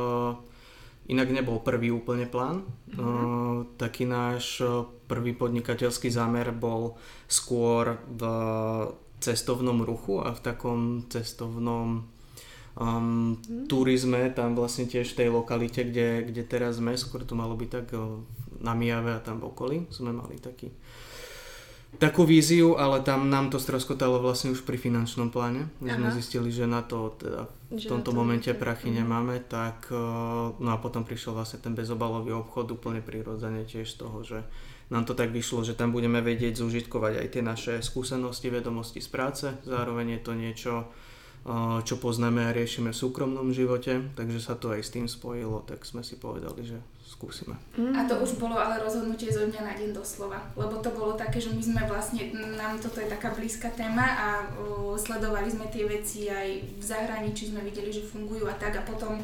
inak 1.13 1.29
nebol 1.29 1.61
prvý 1.61 1.93
úplne 1.93 2.25
plán. 2.25 2.65
Mm-hmm. 2.65 2.97
Uh, 2.97 3.57
taký 3.77 4.09
náš 4.09 4.65
prvý 5.05 5.37
podnikateľský 5.37 6.09
zámer 6.09 6.49
bol 6.57 6.97
skôr 7.29 8.01
v 8.09 8.23
cestovnom 9.25 9.81
ruchu 9.81 10.21
a 10.21 10.37
v 10.37 10.41
takom 10.45 11.09
cestovnom 11.09 12.05
um, 12.77 13.41
mm. 13.41 13.65
turizme, 13.67 14.29
tam 14.37 14.53
vlastne 14.53 14.85
tiež 14.85 15.17
v 15.17 15.19
tej 15.25 15.29
lokalite, 15.33 15.81
kde, 15.89 16.29
kde 16.29 16.43
teraz 16.45 16.77
sme, 16.77 16.93
skôr 17.01 17.25
to 17.25 17.33
malo 17.33 17.57
byť 17.57 17.71
tak 17.73 17.87
na 18.61 18.77
Mijave 18.77 19.17
a 19.17 19.25
tam 19.25 19.41
v 19.41 19.49
okolí 19.49 19.77
sme 19.89 20.13
mali 20.13 20.37
taký 20.37 20.69
takú 21.99 22.27
víziu, 22.27 22.75
ale 22.75 23.07
tam 23.07 23.31
nám 23.31 23.55
to 23.55 23.63
stroskotalo 23.63 24.19
vlastne 24.19 24.51
už 24.51 24.67
pri 24.67 24.75
finančnom 24.75 25.31
pláne. 25.31 25.71
My 25.79 25.95
sme 25.95 26.11
zistili, 26.11 26.51
že 26.51 26.67
na 26.67 26.83
to 26.83 27.15
teda 27.19 27.47
v 27.71 27.79
že 27.79 27.91
tomto 27.91 28.11
to 28.11 28.19
momente 28.19 28.51
to... 28.51 28.59
prachy 28.59 28.91
mm. 28.91 28.97
nemáme, 29.03 29.37
tak 29.47 29.91
eh, 29.91 29.99
no 30.59 30.69
a 30.71 30.79
potom 30.79 31.07
prišiel 31.07 31.35
vlastne 31.35 31.63
ten 31.63 31.75
bezobalový 31.75 32.35
obchod 32.35 32.75
úplne 32.75 33.03
prirodzene 33.03 33.67
tiež 33.67 33.87
z 33.87 33.97
toho, 33.99 34.27
že 34.27 34.43
nám 34.91 35.05
to 35.09 35.17
tak 35.17 35.33
vyšlo, 35.33 35.65
že 35.65 35.77
tam 35.77 35.93
budeme 35.93 36.21
vedieť 36.21 36.61
zúžitkovať 36.61 37.25
aj 37.25 37.29
tie 37.33 37.43
naše 37.43 37.75
skúsenosti, 37.81 38.53
vedomosti 38.53 39.01
z 39.01 39.09
práce, 39.09 39.47
zároveň 39.65 40.19
je 40.19 40.21
to 40.21 40.33
niečo, 40.37 40.73
eh, 40.85 41.79
čo 41.85 41.97
poznáme 41.97 42.45
a 42.49 42.55
riešime 42.57 42.93
v 42.93 43.01
súkromnom 43.01 43.49
živote, 43.53 44.05
takže 44.19 44.41
sa 44.41 44.55
to 44.57 44.73
aj 44.77 44.85
s 44.85 44.93
tým 44.93 45.09
spojilo, 45.09 45.65
tak 45.65 45.85
sme 45.89 46.05
si 46.05 46.21
povedali, 46.21 46.65
že 46.65 46.79
skúsime. 47.15 47.55
A 47.95 48.05
to 48.11 48.19
už 48.19 48.43
bolo 48.43 48.59
ale 48.59 48.83
rozhodnutie 48.83 49.31
zo 49.31 49.47
dňa 49.47 49.63
na 49.63 49.73
deň 49.79 49.95
doslova, 49.95 50.43
lebo 50.59 50.83
to 50.83 50.91
bolo 50.91 51.15
také, 51.15 51.39
že 51.39 51.55
my 51.55 51.63
sme 51.63 51.83
vlastne, 51.87 52.35
nám 52.59 52.83
toto 52.83 52.99
je 52.99 53.07
taká 53.07 53.31
blízka 53.31 53.71
téma 53.71 54.03
a 54.03 54.29
uh, 54.59 54.99
sledovali 54.99 55.47
sme 55.47 55.71
tie 55.71 55.87
veci 55.87 56.27
aj 56.27 56.49
v 56.75 56.83
zahraničí, 56.83 57.55
sme 57.55 57.63
videli, 57.63 57.95
že 57.95 58.03
fungujú 58.03 58.51
a 58.51 58.55
tak. 58.59 58.83
A 58.83 58.83
potom 58.83 59.23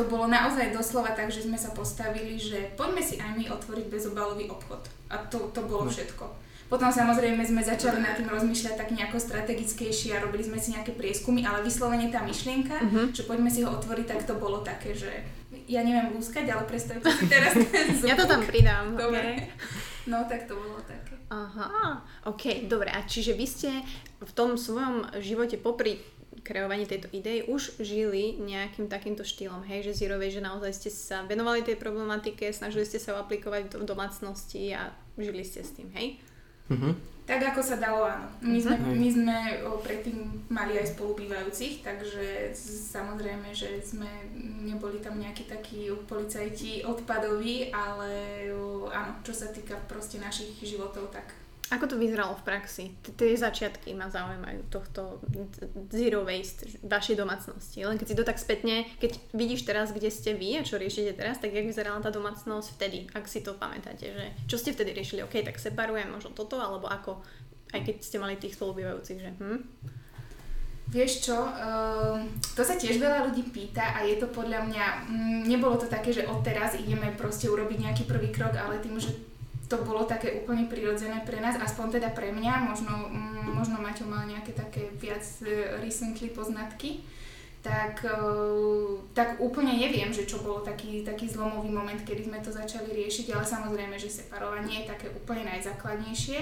to 0.00 0.08
bolo 0.08 0.24
naozaj 0.24 0.72
doslova 0.72 1.12
tak, 1.12 1.28
že 1.28 1.44
sme 1.44 1.60
sa 1.60 1.76
postavili, 1.76 2.40
že 2.40 2.72
poďme 2.72 3.04
si 3.04 3.20
aj 3.20 3.36
my 3.36 3.52
otvoriť 3.52 3.92
bezobalový 3.92 4.48
obchod. 4.48 4.80
A 5.12 5.20
to, 5.28 5.52
to 5.52 5.60
bolo 5.68 5.84
no. 5.84 5.92
všetko. 5.92 6.24
Potom 6.72 6.88
samozrejme 6.88 7.44
sme 7.44 7.60
začali 7.60 8.00
nad 8.00 8.16
tým 8.16 8.30
rozmýšľať 8.30 8.78
tak 8.80 8.94
nejako 8.94 9.20
strategickejšie 9.20 10.16
a 10.16 10.22
robili 10.24 10.46
sme 10.46 10.56
si 10.56 10.72
nejaké 10.72 10.96
prieskumy, 10.96 11.44
ale 11.44 11.66
vyslovene 11.66 12.08
tá 12.08 12.24
myšlienka, 12.24 12.78
uh-huh. 12.78 13.06
že 13.12 13.26
poďme 13.26 13.50
si 13.50 13.66
ho 13.66 13.74
otvoriť, 13.74 14.06
tak 14.06 14.20
to 14.24 14.38
bolo 14.38 14.62
také, 14.62 14.94
že 14.94 15.10
ja 15.66 15.82
neviem 15.82 16.14
lúskať, 16.14 16.46
ale 16.46 16.62
predstavte 16.64 17.10
si 17.10 17.26
teraz 17.26 17.52
ten 17.74 17.86
zvuk. 17.90 18.08
Ja 18.08 18.16
to 18.16 18.24
tam 18.24 18.40
pridám. 18.46 18.94
Dobre. 18.94 19.18
Okay. 19.18 19.36
No 20.08 20.24
tak 20.30 20.48
to 20.48 20.56
bolo 20.56 20.78
také. 20.86 21.18
Aha, 21.28 22.00
ok, 22.24 22.70
dobre. 22.70 22.88
A 22.88 23.02
čiže 23.04 23.34
vy 23.34 23.46
ste 23.50 23.70
v 24.22 24.32
tom 24.32 24.54
svojom 24.54 25.10
živote 25.18 25.58
popri 25.58 25.98
kreovaní 26.46 26.86
tejto 26.86 27.10
idei 27.10 27.42
už 27.44 27.82
žili 27.82 28.38
nejakým 28.38 28.86
takýmto 28.86 29.26
štýlom, 29.26 29.66
hej, 29.66 29.90
že 29.90 30.06
zero 30.06 30.16
že 30.20 30.40
naozaj 30.40 30.72
ste 30.72 30.90
sa 30.90 31.26
venovali 31.26 31.66
tej 31.66 31.76
problematike, 31.76 32.54
snažili 32.54 32.86
ste 32.86 33.02
sa 33.02 33.16
ho 33.16 33.22
aplikovať 33.26 33.74
v 33.74 33.84
domácnosti 33.84 34.70
a 34.72 34.94
žili 35.18 35.42
ste 35.42 35.60
s 35.66 35.74
tým, 35.74 35.90
hej? 35.92 36.22
Uh-huh. 36.70 36.94
Tak 37.26 37.54
ako 37.54 37.62
sa 37.62 37.78
dalo, 37.78 38.06
áno. 38.06 38.26
My 38.42 38.58
sme, 38.58 38.74
uh-huh. 38.78 38.94
my 38.94 39.08
sme 39.10 39.36
o, 39.66 39.78
predtým 39.82 40.18
mali 40.50 40.78
aj 40.78 40.94
spolubývajúcich, 40.94 41.82
takže 41.82 42.54
samozrejme, 42.94 43.50
že 43.50 43.82
sme 43.82 44.06
neboli 44.66 45.02
tam 45.02 45.18
nejakí 45.18 45.50
takí 45.50 45.90
policajti 46.06 46.86
odpadoví, 46.86 47.74
ale 47.74 48.46
o, 48.54 48.86
áno, 48.90 49.18
čo 49.26 49.34
sa 49.34 49.50
týka 49.50 49.78
proste 49.90 50.22
našich 50.22 50.58
životov, 50.62 51.10
tak 51.10 51.34
ako 51.70 51.86
to 51.86 51.96
vyzeralo 52.02 52.34
v 52.34 52.42
praxi? 52.42 52.84
Tie 53.14 53.38
začiatky 53.38 53.94
ma 53.94 54.10
zaujímajú 54.10 54.66
tohto 54.74 55.22
zero 55.94 56.26
waste 56.26 56.66
vašej 56.82 57.14
domácnosti. 57.14 57.86
Len 57.86 57.94
keď 57.94 58.06
si 58.10 58.18
to 58.18 58.26
tak 58.26 58.42
spätne, 58.42 58.90
keď 58.98 59.14
vidíš 59.30 59.62
teraz, 59.62 59.94
kde 59.94 60.10
ste 60.10 60.34
vy 60.34 60.58
a 60.58 60.66
čo 60.66 60.82
riešite 60.82 61.14
teraz, 61.14 61.38
tak 61.38 61.54
jak 61.54 61.62
vyzerala 61.62 62.02
tá 62.02 62.10
domácnosť 62.10 62.74
vtedy, 62.74 63.06
ak 63.14 63.30
si 63.30 63.46
to 63.46 63.54
pamätáte, 63.54 64.02
že 64.10 64.24
čo 64.50 64.58
ste 64.58 64.74
vtedy 64.74 64.98
riešili? 64.98 65.22
OK, 65.22 65.46
tak 65.46 65.62
separujem 65.62 66.10
možno 66.10 66.34
toto, 66.34 66.58
alebo 66.58 66.90
ako, 66.90 67.22
aj 67.70 67.86
keď 67.86 67.96
ste 68.02 68.18
mali 68.18 68.34
tých 68.34 68.58
spolubývajúcich, 68.58 69.18
že 69.22 69.30
hm? 69.38 69.60
Vieš 70.90 71.30
čo, 71.30 71.38
uh, 71.38 72.18
to 72.58 72.66
sa 72.66 72.74
tiež 72.74 72.98
veľa 72.98 73.30
ľudí 73.30 73.46
pýta 73.54 73.94
a 73.94 74.02
je 74.02 74.18
to 74.18 74.26
podľa 74.26 74.66
mňa, 74.66 74.84
mm, 75.06 75.40
nebolo 75.46 75.78
to 75.78 75.86
také, 75.86 76.10
že 76.10 76.26
odteraz 76.26 76.74
ideme 76.74 77.14
proste 77.14 77.46
urobiť 77.46 77.78
nejaký 77.78 78.10
prvý 78.10 78.34
krok, 78.34 78.58
ale 78.58 78.82
tým, 78.82 78.98
že 78.98 79.29
to 79.70 79.86
bolo 79.86 80.02
také 80.02 80.34
úplne 80.34 80.66
prirodzené 80.66 81.22
pre 81.22 81.38
nás, 81.38 81.54
aspoň 81.54 82.02
teda 82.02 82.10
pre 82.10 82.34
mňa, 82.34 82.66
možno, 82.66 83.06
mm, 83.06 83.54
možno 83.54 83.78
Maťo 83.78 84.02
mal 84.10 84.26
nejaké 84.26 84.50
také 84.50 84.90
viac 84.98 85.22
e, 85.46 85.78
recently 85.78 86.26
poznatky, 86.34 87.06
tak, 87.62 88.02
e, 88.02 88.18
tak 89.14 89.38
úplne 89.38 89.78
neviem, 89.78 90.10
že 90.10 90.26
čo 90.26 90.42
bol 90.42 90.66
taký, 90.66 91.06
taký 91.06 91.30
zlomový 91.30 91.70
moment, 91.70 92.02
kedy 92.02 92.26
sme 92.26 92.42
to 92.42 92.50
začali 92.50 92.90
riešiť, 92.90 93.30
ale 93.30 93.46
samozrejme, 93.46 93.94
že 93.94 94.10
separovanie 94.10 94.82
je 94.82 94.90
také 94.90 95.06
úplne 95.14 95.46
najzákladnejšie 95.46 96.38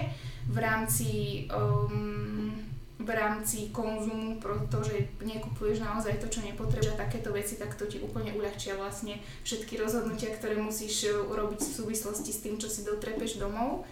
v 0.48 0.56
rámci 0.56 1.10
um, 1.52 2.48
v 2.98 3.10
rámci 3.14 3.70
konzumu, 3.70 4.42
pretože 4.42 5.14
nekupuješ 5.22 5.86
naozaj 5.86 6.18
to, 6.18 6.26
čo 6.26 6.42
nepotrebuješ 6.42 6.98
a 6.98 7.00
takéto 7.06 7.30
veci, 7.30 7.54
tak 7.54 7.78
to 7.78 7.86
ti 7.86 8.02
úplne 8.02 8.34
uľahčia 8.34 8.74
vlastne 8.74 9.22
všetky 9.46 9.78
rozhodnutia, 9.78 10.34
ktoré 10.34 10.58
musíš 10.58 11.06
e, 11.06 11.14
urobiť 11.14 11.62
v 11.62 11.76
súvislosti 11.78 12.34
s 12.34 12.42
tým, 12.42 12.58
čo 12.58 12.66
si 12.66 12.82
dotrepeš 12.82 13.38
domov. 13.38 13.86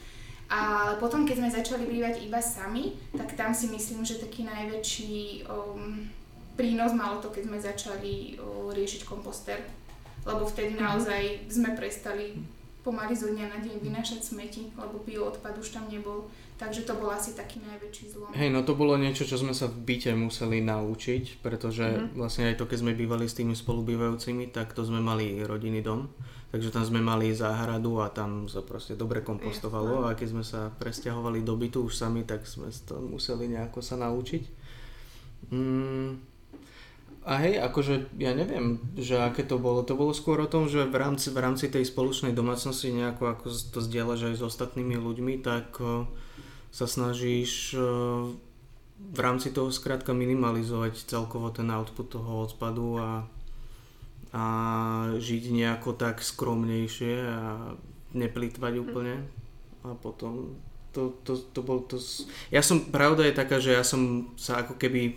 A 0.50 0.94
potom, 0.98 1.22
keď 1.22 1.36
sme 1.38 1.50
začali 1.54 1.84
bývať 1.86 2.22
iba 2.22 2.42
sami, 2.42 2.98
tak 3.14 3.34
tam 3.38 3.54
si 3.54 3.70
myslím, 3.70 4.06
že 4.06 4.22
taký 4.22 4.46
najväčší 4.46 5.46
um, 5.50 6.06
prínos 6.54 6.94
malo 6.94 7.18
to, 7.18 7.34
keď 7.34 7.42
sme 7.50 7.58
začali 7.58 8.38
uh, 8.38 8.70
riešiť 8.70 9.10
komposter. 9.10 9.58
Lebo 10.22 10.46
vtedy 10.46 10.78
mhm. 10.78 10.82
naozaj 10.82 11.22
sme 11.50 11.74
prestali 11.74 12.38
pomaly 12.86 13.18
zo 13.18 13.26
dňa 13.26 13.46
na 13.50 13.58
deň 13.58 13.82
vynášať 13.82 14.22
smeti, 14.22 14.70
lebo 14.78 15.02
bioodpad 15.02 15.58
už 15.58 15.74
tam 15.74 15.90
nebol. 15.90 16.30
Takže 16.56 16.88
to 16.88 16.96
bol 16.96 17.12
asi 17.12 17.36
taký 17.36 17.60
najväčší 17.60 18.16
zlom. 18.16 18.32
Hej, 18.32 18.48
no 18.48 18.64
to 18.64 18.72
bolo 18.72 18.96
niečo, 18.96 19.28
čo 19.28 19.36
sme 19.36 19.52
sa 19.52 19.68
v 19.68 19.76
byte 19.76 20.16
museli 20.16 20.64
naučiť, 20.64 21.44
pretože 21.44 21.84
mm-hmm. 21.84 22.16
vlastne 22.16 22.48
aj 22.48 22.56
to, 22.56 22.64
keď 22.64 22.78
sme 22.80 22.96
bývali 22.96 23.28
s 23.28 23.36
tými 23.36 23.52
spolubývajúcimi, 23.52 24.48
tak 24.48 24.72
to 24.72 24.80
sme 24.80 25.04
mali 25.04 25.44
rodinný 25.44 25.84
dom. 25.84 26.08
Takže 26.56 26.72
tam 26.72 26.88
sme 26.88 27.04
mali 27.04 27.36
záhradu 27.36 28.00
a 28.00 28.08
tam 28.08 28.48
sa 28.48 28.64
proste 28.64 28.96
dobre 28.96 29.20
kompostovalo 29.20 30.08
a 30.08 30.16
keď 30.16 30.28
sme 30.32 30.44
sa 30.46 30.72
presťahovali 30.80 31.44
do 31.44 31.60
bytu 31.60 31.84
už 31.84 31.92
sami, 31.92 32.24
tak 32.24 32.48
sme 32.48 32.72
to 32.72 33.04
museli 33.04 33.52
nejako 33.52 33.84
sa 33.84 34.00
naučiť. 34.00 34.42
Mm. 35.52 36.16
A 37.26 37.32
hej, 37.42 37.58
akože 37.58 38.16
ja 38.22 38.32
neviem, 38.32 38.78
že 38.94 39.18
aké 39.18 39.42
to 39.42 39.58
bolo. 39.58 39.82
To 39.84 39.98
bolo 39.98 40.14
skôr 40.14 40.38
o 40.40 40.48
tom, 40.48 40.70
že 40.70 40.86
v 40.86 40.96
rámci, 40.96 41.34
v 41.34 41.42
rámci 41.42 41.66
tej 41.68 41.84
spoločnej 41.84 42.32
domácnosti 42.32 42.94
nejako 42.94 43.36
ako 43.36 43.46
to 43.76 43.82
zdieľaš 43.82 44.32
aj 44.32 44.34
s 44.38 44.42
ostatnými 44.46 44.94
ľuďmi, 44.94 45.42
tak 45.42 45.76
sa 46.76 46.84
snažíš 46.84 47.72
e, 47.72 47.80
v 48.96 49.18
rámci 49.18 49.48
toho 49.48 49.72
skrátka 49.72 50.12
minimalizovať 50.12 51.08
celkovo 51.08 51.48
ten 51.48 51.72
output 51.72 52.12
toho 52.12 52.44
odpadu 52.44 53.00
a, 53.00 53.10
a 54.36 54.44
žiť 55.16 55.56
nejako 55.56 55.96
tak 55.96 56.20
skromnejšie 56.20 57.14
a 57.24 57.72
neplýtvať 58.12 58.72
mhm. 58.76 58.80
úplne. 58.84 59.24
A 59.88 59.96
potom 59.96 60.60
to, 60.92 61.16
to, 61.24 61.40
to 61.56 61.60
bol 61.64 61.80
to... 61.88 61.96
Ja 62.52 62.60
som, 62.60 62.92
pravda 62.92 63.24
je 63.24 63.40
taká, 63.40 63.56
že 63.56 63.72
ja 63.72 63.80
som 63.80 64.32
sa 64.36 64.60
ako 64.60 64.76
keby 64.76 65.02
e, 65.08 65.14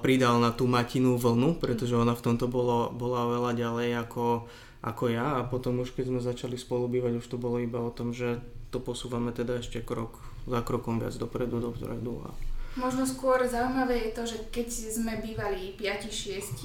pridal 0.00 0.40
na 0.40 0.48
tú 0.48 0.64
Matinu 0.64 1.20
vlnu, 1.20 1.60
pretože 1.60 1.92
ona 1.92 2.16
v 2.16 2.24
tomto 2.24 2.48
bolo, 2.48 2.88
bola 2.88 3.28
veľa 3.28 3.52
ďalej 3.52 4.00
ako, 4.08 4.48
ako 4.80 5.04
ja 5.12 5.44
a 5.44 5.44
potom 5.44 5.84
už 5.84 5.92
keď 5.92 6.08
sme 6.08 6.20
začali 6.24 6.56
spolu 6.56 6.88
bývať, 6.88 7.20
už 7.20 7.28
to 7.28 7.36
bolo 7.36 7.60
iba 7.60 7.76
o 7.76 7.92
tom, 7.92 8.16
že 8.16 8.40
to 8.72 8.80
posúvame 8.80 9.28
teda 9.36 9.60
ešte 9.60 9.84
krok 9.84 10.29
za 10.46 10.60
krokom 10.62 11.00
viac 11.00 11.14
dopredu, 11.16 11.60
dopredu. 11.60 12.24
A... 12.24 12.30
Možno 12.78 13.02
skôr 13.02 13.42
zaujímavé 13.50 13.98
je 13.98 14.10
to, 14.14 14.22
že 14.22 14.38
keď 14.54 14.68
sme 14.70 15.18
bývali 15.18 15.74
5-6 15.74 16.62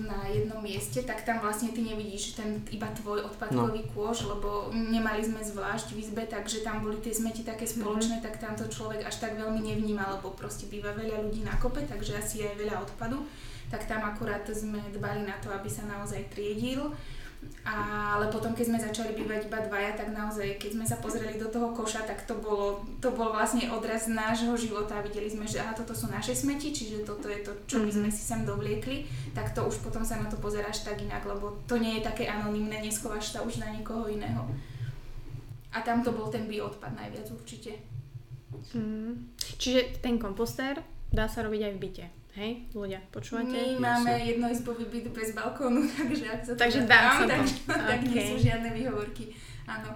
na 0.00 0.24
jednom 0.32 0.64
mieste, 0.64 1.04
tak 1.04 1.28
tam 1.28 1.44
vlastne 1.44 1.76
ty 1.76 1.84
nevidíš 1.84 2.40
ten 2.40 2.64
iba 2.72 2.88
tvoj 2.96 3.28
odpadkový 3.28 3.84
no. 3.84 3.90
kôž, 3.92 4.24
lebo 4.32 4.72
nemali 4.72 5.20
sme 5.20 5.44
zvlášť 5.44 5.92
v 5.92 6.08
izbe, 6.08 6.24
takže 6.24 6.64
tam 6.64 6.80
boli 6.80 6.96
tie 7.04 7.12
smeti 7.12 7.44
také 7.44 7.68
mhm. 7.68 7.72
spoločné, 7.76 8.14
mm-hmm. 8.18 8.32
tak 8.32 8.40
tam 8.40 8.56
to 8.56 8.64
človek 8.72 9.04
až 9.04 9.20
tak 9.20 9.36
veľmi 9.36 9.60
nevníma, 9.60 10.16
lebo 10.16 10.32
proste 10.32 10.72
býva 10.72 10.96
veľa 10.96 11.20
ľudí 11.20 11.44
na 11.44 11.52
kope, 11.60 11.84
takže 11.84 12.16
asi 12.16 12.48
aj 12.48 12.56
veľa 12.56 12.88
odpadu. 12.88 13.20
Tak 13.68 13.88
tam 13.88 14.04
akurát 14.04 14.44
sme 14.52 14.80
dbali 14.92 15.24
na 15.24 15.36
to, 15.40 15.48
aby 15.52 15.68
sa 15.68 15.84
naozaj 15.84 16.32
triedil 16.32 16.92
ale 17.62 18.26
potom, 18.26 18.58
keď 18.58 18.64
sme 18.66 18.78
začali 18.82 19.14
bývať 19.14 19.46
iba 19.46 19.62
dvaja, 19.62 19.94
tak 19.94 20.10
naozaj, 20.10 20.58
keď 20.58 20.70
sme 20.74 20.86
sa 20.86 20.98
pozreli 20.98 21.38
do 21.38 21.46
toho 21.46 21.70
koša, 21.70 22.02
tak 22.02 22.26
to 22.26 22.34
bolo, 22.34 22.82
to 22.98 23.14
bol 23.14 23.30
vlastne 23.30 23.70
odraz 23.70 24.10
nášho 24.10 24.50
života. 24.58 24.98
Videli 24.98 25.30
sme, 25.30 25.46
že 25.46 25.62
aha, 25.62 25.70
toto 25.70 25.94
sú 25.94 26.10
naše 26.10 26.34
smeti, 26.34 26.74
čiže 26.74 27.06
toto 27.06 27.30
je 27.30 27.38
to, 27.46 27.54
čo 27.70 27.78
my 27.78 27.86
mhm. 27.86 27.96
sme 28.02 28.08
si 28.10 28.22
sem 28.26 28.42
dovliekli, 28.42 29.06
tak 29.30 29.54
to 29.54 29.62
už 29.62 29.78
potom 29.78 30.02
sa 30.02 30.18
na 30.18 30.26
to 30.26 30.34
pozeráš 30.42 30.82
tak 30.82 30.98
inak, 31.06 31.22
lebo 31.22 31.62
to 31.70 31.78
nie 31.78 32.02
je 32.02 32.06
také 32.06 32.26
anonimné, 32.26 32.82
neschováš 32.82 33.30
sa 33.30 33.46
už 33.46 33.62
na 33.62 33.70
niekoho 33.70 34.10
iného. 34.10 34.42
A 35.72 35.80
tam 35.86 36.02
to 36.02 36.10
bol 36.10 36.28
ten 36.28 36.50
bioodpad 36.50 36.98
najviac 36.98 37.30
určite. 37.30 37.78
Mm. 38.74 39.32
Čiže 39.38 40.02
ten 40.02 40.18
komposter 40.18 40.82
dá 41.14 41.30
sa 41.30 41.46
robiť 41.46 41.62
aj 41.62 41.72
v 41.72 41.80
byte. 41.80 42.06
Hej, 42.32 42.64
ľudia, 42.72 42.96
počúvate? 43.12 43.52
My 43.52 43.92
máme 43.92 44.16
jednoizbový 44.24 44.88
byt 44.88 45.12
bez 45.12 45.36
balkónu, 45.36 45.84
takže 46.00 46.24
ak 46.32 46.40
sa 46.40 46.50
to 46.56 46.60
takže 46.64 46.80
dá 46.88 47.20
sa 47.20 47.24
tak, 47.28 47.44
okay. 47.92 48.08
nie 48.08 48.22
sú 48.24 48.36
žiadne 48.40 48.72
výhovorky. 48.72 49.36
Áno. 49.68 49.92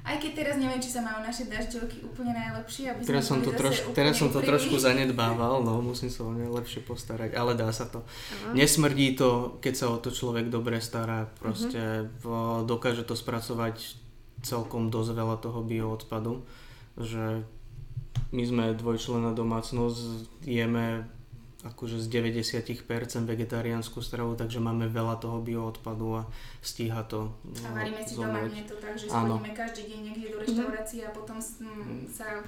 Aj 0.00 0.16
keď 0.16 0.32
teraz 0.32 0.56
neviem, 0.56 0.80
či 0.80 0.88
sa 0.88 1.04
majú 1.04 1.20
naše 1.20 1.50
dažďovky 1.50 2.00
úplne 2.00 2.32
najlepšie, 2.32 2.88
aby 2.88 3.04
teraz 3.04 3.26
som 3.28 3.44
to, 3.44 3.52
troš, 3.52 3.84
teraz 3.92 4.16
som 4.16 4.32
to 4.32 4.40
trošku 4.40 4.80
zanedbával, 4.80 5.60
no 5.60 5.84
musím 5.84 6.08
sa 6.08 6.24
o 6.24 6.32
ne 6.32 6.48
lepšie 6.48 6.80
postarať, 6.88 7.36
ale 7.36 7.52
dá 7.52 7.68
sa 7.68 7.84
to. 7.84 8.00
Uh-huh. 8.00 8.56
Nesmrdí 8.56 9.12
to, 9.12 9.60
keď 9.60 9.74
sa 9.76 9.86
o 9.92 10.00
to 10.00 10.08
človek 10.08 10.48
dobre 10.48 10.80
stará, 10.80 11.28
proste 11.36 12.08
uh-huh. 12.24 12.64
dokáže 12.64 13.04
to 13.04 13.12
spracovať 13.12 14.00
celkom 14.40 14.88
dosť 14.88 15.10
veľa 15.12 15.36
toho 15.36 15.60
bioodpadu, 15.60 16.48
že 16.96 17.44
my 18.32 18.42
sme 18.46 18.64
dvojčlená 18.72 19.36
domácnosť, 19.36 20.40
jeme 20.48 21.04
akože 21.60 22.00
z 22.00 22.06
90% 22.08 23.28
vegetariánsku 23.28 24.00
stravu, 24.00 24.32
takže 24.32 24.64
máme 24.64 24.88
veľa 24.88 25.20
toho 25.20 25.44
bioodpadu 25.44 26.20
a 26.20 26.22
stíha 26.64 27.04
to. 27.04 27.36
A 27.68 27.68
varíme 27.76 28.00
si 28.00 28.16
doma, 28.16 28.48
nie 28.48 28.64
to 28.64 28.80
tak, 28.80 28.96
že 28.96 29.12
schodíme 29.12 29.52
každý 29.52 29.82
deň 29.92 30.00
niekde 30.00 30.26
do 30.32 30.38
reštaurácie 30.40 31.04
a 31.04 31.12
potom 31.12 31.36
mm, 31.36 32.08
sa 32.08 32.40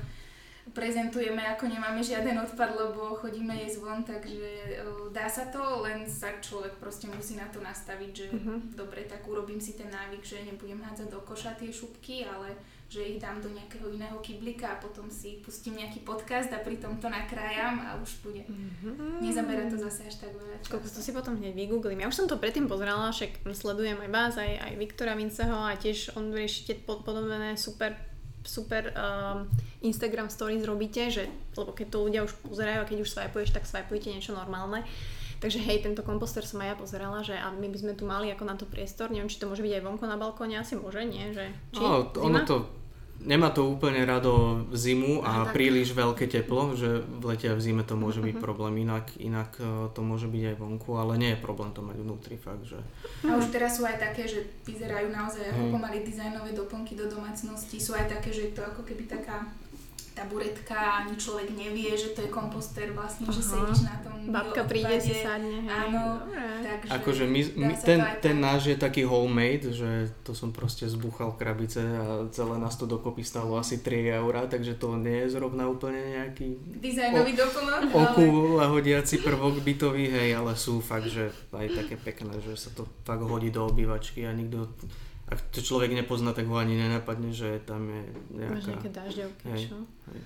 prezentujeme 0.71 1.43
ako 1.43 1.67
nemáme 1.67 1.99
žiaden 2.01 2.39
odpad, 2.39 2.71
lebo 2.79 3.19
chodíme 3.19 3.51
jesť 3.67 3.79
von, 3.83 4.01
takže 4.07 4.79
dá 5.11 5.27
sa 5.27 5.51
to, 5.51 5.83
len 5.83 6.07
sa 6.07 6.39
človek 6.39 6.79
proste 6.79 7.11
musí 7.11 7.35
na 7.35 7.51
to 7.51 7.59
nastaviť, 7.59 8.11
že 8.15 8.27
uh-huh. 8.31 8.59
dobre, 8.79 9.05
tak 9.11 9.27
urobím 9.27 9.59
si 9.59 9.75
ten 9.75 9.91
návyk, 9.91 10.23
že 10.23 10.47
nebudem 10.47 10.79
hádzať 10.79 11.11
do 11.11 11.21
koša 11.27 11.59
tie 11.59 11.75
šupky, 11.75 12.25
ale 12.25 12.55
že 12.93 13.17
ich 13.17 13.19
dám 13.19 13.41
do 13.41 13.49
nejakého 13.49 13.89
iného 13.89 14.21
kyblika 14.21 14.77
a 14.77 14.81
potom 14.81 15.09
si 15.09 15.41
pustím 15.41 15.81
nejaký 15.81 16.05
podcast 16.05 16.53
a 16.53 16.61
pritom 16.61 17.01
to 17.01 17.09
nakrájam 17.09 17.81
a 17.81 17.97
už 17.97 18.21
bude. 18.21 18.45
Mm-hmm. 18.45 19.25
Nezabera 19.25 19.65
to 19.73 19.81
zase 19.81 20.13
až 20.13 20.21
tak 20.21 20.37
veľa 20.37 20.61
času. 20.61 20.93
to 20.93 21.01
si 21.01 21.17
potom 21.17 21.41
hneď 21.41 21.57
vygooglím. 21.57 22.05
Ja 22.05 22.13
už 22.13 22.21
som 22.21 22.29
to 22.29 22.37
predtým 22.37 22.69
pozerala, 22.69 23.09
však 23.09 23.49
sledujem 23.49 23.97
aj 23.97 24.11
vás, 24.13 24.35
aj, 24.37 24.53
aj 24.61 24.73
Viktora 24.77 25.17
Vinceho 25.17 25.57
a 25.57 25.73
tiež 25.73 26.13
on 26.21 26.37
riešite 26.37 26.85
podobné 26.85 27.57
super 27.57 27.97
super 28.43 28.91
um, 28.93 29.47
Instagram 29.87 30.27
stories 30.27 30.67
robíte, 30.67 31.07
že, 31.15 31.31
lebo 31.55 31.71
keď 31.73 31.87
to 31.95 31.99
ľudia 32.03 32.21
už 32.27 32.35
pozerajú 32.43 32.83
a 32.83 32.89
keď 32.91 32.99
už 33.07 33.11
swipuješ, 33.15 33.55
tak 33.55 33.65
swipujete 33.71 34.11
niečo 34.11 34.35
normálne. 34.35 34.83
Takže 35.39 35.59
hej, 35.59 35.83
tento 35.83 36.07
komposter 36.07 36.47
som 36.47 36.63
aj 36.63 36.75
ja 36.75 36.77
pozerala, 36.79 37.19
že 37.27 37.35
a 37.35 37.51
my 37.51 37.67
by 37.67 37.79
sme 37.79 37.93
tu 37.99 38.07
mali 38.07 38.31
ako 38.31 38.45
na 38.47 38.55
to 38.55 38.67
priestor, 38.67 39.11
neviem, 39.11 39.27
či 39.27 39.43
to 39.43 39.51
môže 39.51 39.63
byť 39.63 39.75
aj 39.79 39.83
vonku 39.83 40.07
na 40.07 40.15
balkóne, 40.15 40.55
asi 40.55 40.79
môže, 40.79 41.03
nie? 41.03 41.35
Že, 41.35 41.47
či? 41.75 41.83
No, 41.83 42.07
ono 42.19 42.43
to 42.47 42.82
nemá 43.23 43.51
to 43.55 43.67
úplne 43.67 44.03
rado 44.03 44.65
zimu 44.75 45.23
a 45.23 45.47
tak. 45.47 45.55
príliš 45.59 45.95
veľké 45.95 46.27
teplo, 46.27 46.75
že 46.75 47.03
v 47.07 47.25
lete 47.33 47.51
a 47.51 47.55
v 47.55 47.63
zime 47.63 47.83
to 47.87 47.95
môže 47.95 48.19
byť 48.19 48.35
uh-huh. 48.37 48.45
problém, 48.45 48.83
inak, 48.83 49.15
inak 49.19 49.55
e, 49.59 49.89
to 49.95 50.01
môže 50.03 50.27
byť 50.27 50.43
aj 50.53 50.57
vonku, 50.59 50.91
ale 50.99 51.19
nie 51.19 51.31
je 51.35 51.39
problém 51.39 51.71
to 51.71 51.81
mať 51.81 51.97
vnútri, 52.03 52.37
fakt, 52.37 52.67
že... 52.67 52.79
A 53.27 53.39
už 53.39 53.55
teraz 53.55 53.79
sú 53.79 53.87
aj 53.87 53.99
také, 54.03 54.27
že 54.27 54.43
vyzerajú 54.67 55.15
naozaj 55.15 55.55
ako 55.55 55.79
pomaly 55.79 56.03
dizajnové 56.03 56.53
doplnky 56.53 56.99
do 56.99 57.07
domácnosti, 57.07 57.79
sú 57.79 57.95
aj 57.95 58.11
také, 58.11 58.35
že 58.35 58.51
je 58.51 58.53
to 58.59 58.63
ako 58.67 58.83
keby 58.83 59.07
taká 59.07 59.47
taburetka, 60.13 61.05
ani 61.05 61.17
človek 61.17 61.49
nevie, 61.57 61.93
že 61.97 62.13
to 62.13 62.25
je 62.25 62.31
komposter 62.31 62.93
vlastne, 62.93 63.27
Aha. 63.29 63.35
že 63.35 63.43
sedíš 63.43 63.81
na 63.89 63.97
tom 64.05 64.13
Babka 64.31 64.63
príde 64.65 64.97
si 65.03 65.19
sadne. 65.19 65.67
Áno, 65.67 66.23
takže 66.63 66.91
akože 66.95 67.25
my, 67.27 67.41
my, 67.59 67.73
ten, 67.83 68.01
ten 68.23 68.37
náš 68.39 68.71
je 68.71 68.77
taký 68.79 69.03
homemade, 69.03 69.75
že 69.75 70.13
to 70.23 70.37
som 70.37 70.55
proste 70.55 70.87
zbuchal 70.87 71.35
krabice 71.35 71.83
a 71.83 72.31
celé 72.31 72.55
nás 72.63 72.79
to 72.79 72.87
dokopy 72.87 73.27
stalo 73.27 73.59
asi 73.59 73.83
3 73.83 74.23
eurá, 74.23 74.47
takže 74.47 74.79
to 74.79 74.95
nie 74.95 75.27
je 75.27 75.35
zrovna 75.35 75.67
úplne 75.67 76.23
nejaký 76.23 76.55
dizajnový 76.79 77.33
doplnok. 77.35 77.81
Oku 77.91 78.29
ale... 78.63 78.71
hodiaci 78.71 79.19
prvok 79.25 79.59
bytový, 79.65 80.07
hej, 80.07 80.39
ale 80.39 80.55
sú 80.55 80.79
fakt, 80.79 81.11
že 81.11 81.35
aj 81.51 81.83
také 81.83 81.97
pekné, 81.99 82.39
že 82.45 82.55
sa 82.55 82.71
to 82.71 82.87
fakt 83.03 83.25
hodí 83.27 83.51
do 83.51 83.67
obývačky 83.67 84.23
a 84.29 84.31
nikto 84.31 84.71
ak 85.33 85.39
to 85.49 85.65
človek 85.65 85.97
nepozná, 85.97 86.37
tak 86.37 86.45
ho 86.45 86.61
ani 86.61 86.77
nenapadne, 86.77 87.33
že 87.33 87.65
tam 87.65 87.89
je 87.89 88.03
nejaká... 88.37 88.53
Máš 88.53 88.69
nejaké 88.69 88.91
dažďovky, 88.93 89.45
čo? 89.57 89.77
Hej. 90.13 90.21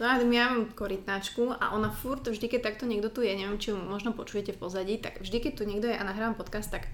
No 0.00 0.08
a 0.08 0.16
ja 0.16 0.44
mám 0.48 0.72
korytnáčku 0.72 1.52
a 1.52 1.76
ona 1.76 1.92
furt, 1.92 2.24
vždy 2.24 2.48
keď 2.48 2.72
takto 2.72 2.88
niekto 2.88 3.12
tu 3.12 3.20
je, 3.20 3.36
neviem, 3.36 3.60
či 3.60 3.70
ju 3.70 3.76
možno 3.76 4.16
počujete 4.16 4.56
v 4.56 4.60
pozadí, 4.64 4.96
tak 4.96 5.20
vždy 5.20 5.38
keď 5.44 5.52
tu 5.60 5.62
niekto 5.68 5.92
je 5.92 5.96
a 5.96 6.02
nahrávam 6.02 6.34
podcast, 6.40 6.72
tak 6.72 6.88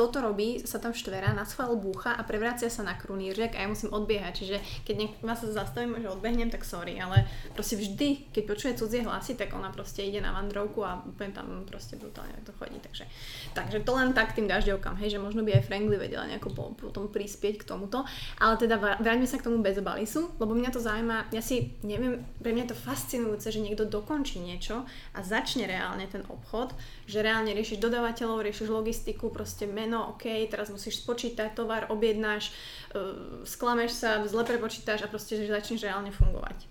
toto 0.00 0.24
robí, 0.24 0.64
sa 0.64 0.80
tam 0.80 0.96
štvera, 0.96 1.36
na 1.36 1.44
schvál 1.44 1.76
búcha 1.76 2.16
a 2.16 2.24
prevracia 2.24 2.72
sa 2.72 2.80
na 2.80 2.96
kruníržek 2.96 3.52
a 3.52 3.60
ja 3.60 3.68
musím 3.68 3.92
odbiehať. 3.92 4.32
Čiže 4.32 4.56
keď 4.88 4.94
niek- 4.96 5.20
ma 5.20 5.36
sa 5.36 5.52
zastavím, 5.52 6.00
že 6.00 6.08
odbehnem, 6.08 6.48
tak 6.48 6.64
sorry, 6.64 6.96
ale 6.96 7.28
proste 7.52 7.76
vždy, 7.76 8.32
keď 8.32 8.42
počuje 8.48 8.72
cudzie 8.80 9.04
hlasy, 9.04 9.36
tak 9.36 9.52
ona 9.52 9.68
proste 9.68 10.00
ide 10.00 10.24
na 10.24 10.32
vandrovku 10.32 10.80
a 10.80 11.04
úplne 11.04 11.36
tam 11.36 11.68
proste 11.68 12.00
brutálne 12.00 12.32
to 12.48 12.56
chodí. 12.56 12.80
Takže, 12.80 13.04
takže 13.52 13.84
to 13.84 13.92
len 13.92 14.16
tak 14.16 14.32
tým 14.32 14.48
dažďovkám, 14.48 14.96
hej, 15.04 15.18
že 15.18 15.20
možno 15.20 15.44
by 15.44 15.60
aj 15.60 15.66
Frankly 15.68 16.00
vedela 16.00 16.24
nejako 16.24 16.48
po, 16.56 16.62
potom 16.72 17.12
prispieť 17.12 17.60
k 17.60 17.68
tomuto. 17.68 18.08
Ale 18.40 18.56
teda 18.56 18.80
vráťme 18.80 19.28
sa 19.28 19.36
k 19.36 19.52
tomu 19.52 19.60
bez 19.60 19.76
balisu, 19.84 20.32
lebo 20.40 20.56
mňa 20.56 20.70
to 20.72 20.80
zaujíma, 20.80 21.28
ja 21.34 21.42
si 21.44 21.76
neviem, 21.84 22.24
pre 22.40 22.56
mňa 22.56 22.64
je 22.64 22.70
to 22.72 22.78
fascinujúce, 22.78 23.52
že 23.52 23.60
niekto 23.60 23.84
dokončí 23.84 24.40
niečo 24.40 24.88
a 25.12 25.18
začne 25.20 25.68
reálne 25.68 26.08
ten 26.08 26.24
obchod, 26.24 26.72
že 27.04 27.20
reálne 27.20 27.52
riešiš 27.52 27.82
dodávateľov, 27.82 28.46
riešiš 28.46 28.72
logistiku, 28.72 29.28
proste 29.28 29.66
meno, 29.90 30.14
OK, 30.14 30.46
teraz 30.46 30.70
musíš 30.70 31.02
spočítať 31.02 31.58
tovar, 31.58 31.90
objednáš, 31.90 32.54
uh, 32.94 33.42
sklameš 33.42 33.98
sa, 33.98 34.22
zle 34.22 34.46
prepočítaš 34.46 35.02
a 35.02 35.10
proste 35.10 35.34
že 35.34 35.50
začneš 35.50 35.82
reálne 35.82 36.14
fungovať. 36.14 36.70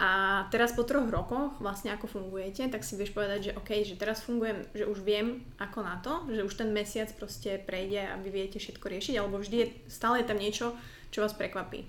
A 0.00 0.42
teraz 0.48 0.72
po 0.72 0.88
troch 0.88 1.04
rokoch 1.12 1.60
vlastne 1.60 1.92
ako 1.92 2.08
fungujete, 2.08 2.72
tak 2.72 2.80
si 2.80 2.96
vieš 2.96 3.12
povedať, 3.12 3.52
že 3.52 3.56
OK, 3.60 3.70
že 3.84 4.00
teraz 4.00 4.24
fungujem, 4.24 4.64
že 4.72 4.88
už 4.88 5.04
viem 5.04 5.44
ako 5.60 5.78
na 5.84 6.00
to, 6.00 6.24
že 6.32 6.48
už 6.48 6.56
ten 6.56 6.72
mesiac 6.72 7.12
proste 7.12 7.60
prejde 7.60 8.08
a 8.08 8.16
vy 8.16 8.32
viete 8.32 8.56
všetko 8.56 8.88
riešiť, 8.88 9.14
alebo 9.20 9.36
vždy 9.36 9.56
je, 9.60 9.68
stále 9.92 10.24
je 10.24 10.28
tam 10.32 10.40
niečo, 10.40 10.72
čo 11.12 11.20
vás 11.20 11.36
prekvapí. 11.36 11.84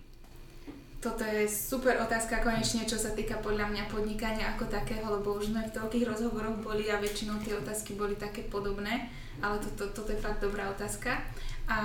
Toto 0.99 1.23
je 1.23 1.47
super 1.47 1.99
otázka 1.99 2.43
konečne, 2.43 2.87
čo 2.87 2.95
sa 2.95 3.11
týka 3.11 3.39
podľa 3.39 3.71
mňa 3.71 3.83
podnikania 3.91 4.55
ako 4.55 4.67
takého, 4.67 5.03
lebo 5.07 5.39
už 5.39 5.51
sme 5.51 5.63
v 5.63 5.75
toľkých 5.75 6.07
rozhovoroch 6.07 6.59
boli 6.63 6.87
a 6.91 6.99
väčšinou 6.99 7.39
tie 7.43 7.55
otázky 7.55 7.95
boli 7.95 8.15
také 8.19 8.47
podobné, 8.47 9.11
ale 9.41 9.57
toto, 9.63 9.89
toto 9.95 10.09
je 10.11 10.19
fakt 10.19 10.43
dobrá 10.43 10.69
otázka. 10.69 11.23
A 11.65 11.77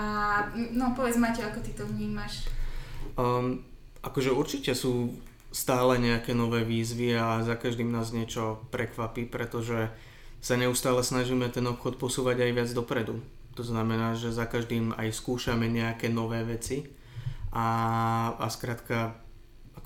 no 0.74 0.92
povedz 0.92 1.16
Maťo, 1.16 1.46
ako 1.46 1.60
ty 1.62 1.70
to 1.72 1.86
vnímaš? 1.86 2.50
Um, 3.14 3.62
akože 4.02 4.34
určite 4.34 4.74
sú 4.74 5.14
stále 5.48 5.96
nejaké 5.96 6.36
nové 6.36 6.66
výzvy 6.66 7.16
a 7.16 7.40
za 7.40 7.56
každým 7.56 7.88
nás 7.88 8.12
niečo 8.12 8.60
prekvapí, 8.68 9.24
pretože 9.24 9.88
sa 10.38 10.54
neustále 10.54 11.02
snažíme 11.02 11.48
ten 11.50 11.64
obchod 11.66 11.98
posúvať 11.98 12.46
aj 12.46 12.50
viac 12.52 12.70
dopredu. 12.74 13.18
To 13.58 13.62
znamená, 13.66 14.14
že 14.14 14.30
za 14.30 14.46
každým 14.46 14.94
aj 14.94 15.10
skúšame 15.10 15.66
nejaké 15.66 16.06
nové 16.06 16.46
veci 16.46 16.86
a, 17.50 17.66
a 18.38 18.46
skrátka 18.46 19.18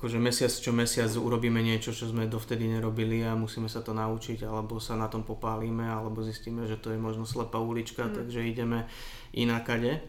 akože 0.03 0.19
mesiac 0.19 0.51
čo 0.51 0.75
mesiac 0.75 1.07
urobíme 1.15 1.63
niečo, 1.63 1.95
čo 1.95 2.11
sme 2.11 2.27
dovtedy 2.27 2.67
nerobili 2.67 3.23
a 3.23 3.39
musíme 3.39 3.71
sa 3.71 3.79
to 3.79 3.95
naučiť, 3.95 4.43
alebo 4.43 4.75
sa 4.75 4.99
na 4.99 5.07
tom 5.07 5.23
popálime, 5.23 5.87
alebo 5.87 6.19
zistíme, 6.19 6.67
že 6.67 6.75
to 6.75 6.91
je 6.91 6.99
možno 6.99 7.23
slepá 7.23 7.55
ulička, 7.63 8.11
mm. 8.11 8.13
takže 8.19 8.43
ideme 8.43 8.83
inakade. 9.31 10.03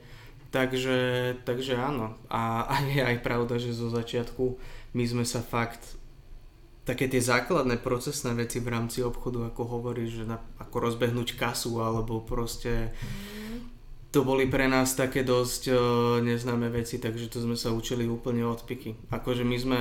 Takže, 0.51 0.99
takže 1.47 1.79
áno. 1.79 2.19
A, 2.27 2.67
a 2.67 2.83
je 2.91 3.07
aj 3.07 3.23
pravda, 3.23 3.55
že 3.55 3.71
zo 3.71 3.87
začiatku 3.87 4.59
my 4.99 5.05
sme 5.07 5.23
sa 5.23 5.39
fakt 5.39 5.95
také 6.83 7.07
tie 7.07 7.23
základné 7.23 7.79
procesné 7.79 8.35
veci 8.35 8.59
v 8.59 8.75
rámci 8.75 8.99
obchodu, 8.99 9.47
ako 9.47 9.79
hovoríš, 9.79 10.11
že 10.11 10.25
na, 10.27 10.43
ako 10.59 10.91
rozbehnúť 10.91 11.39
kasu, 11.39 11.79
alebo 11.79 12.19
proste 12.27 12.91
mm 12.91 13.44
to 14.15 14.23
boli 14.23 14.47
pre 14.47 14.71
nás 14.71 14.95
také 14.95 15.27
dosť 15.27 15.63
uh, 15.75 15.79
neznáme 16.23 16.71
veci, 16.71 17.03
takže 17.03 17.27
to 17.27 17.43
sme 17.43 17.59
sa 17.59 17.75
učili 17.75 18.07
úplne 18.07 18.47
od 18.47 18.63
piky. 18.63 19.11
Akože 19.11 19.43
my 19.43 19.57
sme 19.59 19.81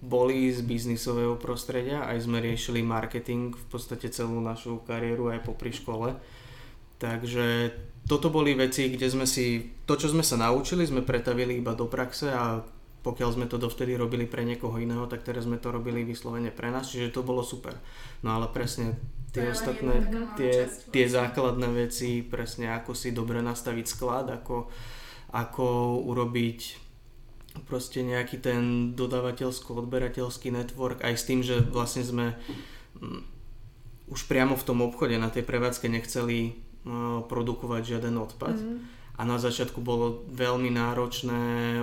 boli 0.00 0.48
z 0.48 0.64
biznisového 0.64 1.36
prostredia, 1.36 2.08
aj 2.08 2.24
sme 2.24 2.40
riešili 2.40 2.80
marketing 2.80 3.52
v 3.52 3.66
podstate 3.68 4.08
celú 4.08 4.40
našu 4.40 4.80
kariéru 4.88 5.28
aj 5.28 5.44
popri 5.44 5.68
škole. 5.68 6.16
Takže 6.96 7.76
toto 8.08 8.32
boli 8.32 8.56
veci, 8.56 8.88
kde 8.88 9.12
sme 9.12 9.28
si, 9.28 9.68
to 9.84 10.00
čo 10.00 10.08
sme 10.08 10.24
sa 10.24 10.40
naučili, 10.40 10.88
sme 10.88 11.04
pretavili 11.04 11.60
iba 11.60 11.76
do 11.76 11.84
praxe 11.84 12.32
a 12.32 12.64
pokiaľ 13.00 13.30
sme 13.32 13.46
to 13.48 13.56
dovtedy 13.56 13.96
robili 13.96 14.28
pre 14.28 14.44
niekoho 14.44 14.76
iného, 14.76 15.08
tak 15.08 15.24
teraz 15.24 15.48
sme 15.48 15.56
to 15.56 15.72
robili 15.72 16.04
vyslovene 16.04 16.52
pre 16.52 16.68
nás, 16.68 16.92
čiže 16.92 17.16
to 17.16 17.24
bolo 17.24 17.40
super. 17.40 17.72
No 18.20 18.36
ale 18.36 18.52
presne 18.52 19.00
tie 19.32 19.48
ostatné, 19.48 20.04
tie, 20.36 20.68
tie 20.90 21.04
základné 21.06 21.68
veci, 21.72 22.20
presne 22.20 22.74
ako 22.76 22.92
si 22.92 23.14
dobre 23.14 23.40
nastaviť 23.40 23.86
sklad, 23.86 24.26
ako, 24.42 24.68
ako 25.32 25.66
urobiť 26.04 26.90
proste 27.66 28.06
nejaký 28.06 28.38
ten 28.38 28.92
dodávateľsko-odberateľský 28.94 30.54
network, 30.54 31.02
aj 31.02 31.14
s 31.18 31.24
tým, 31.26 31.40
že 31.42 31.62
vlastne 31.62 32.06
sme 32.06 32.26
um, 33.00 33.24
už 34.10 34.26
priamo 34.26 34.54
v 34.54 34.66
tom 34.66 34.82
obchode 34.82 35.18
na 35.18 35.30
tej 35.30 35.46
prevádzke 35.46 35.86
nechceli 35.90 36.54
uh, 36.86 37.22
produkovať 37.26 37.82
žiaden 37.96 38.18
odpad. 38.18 38.56
Mm. 38.58 38.99
A 39.20 39.22
na 39.28 39.36
začiatku 39.36 39.84
bolo 39.84 40.24
veľmi 40.32 40.72
náročné 40.72 41.42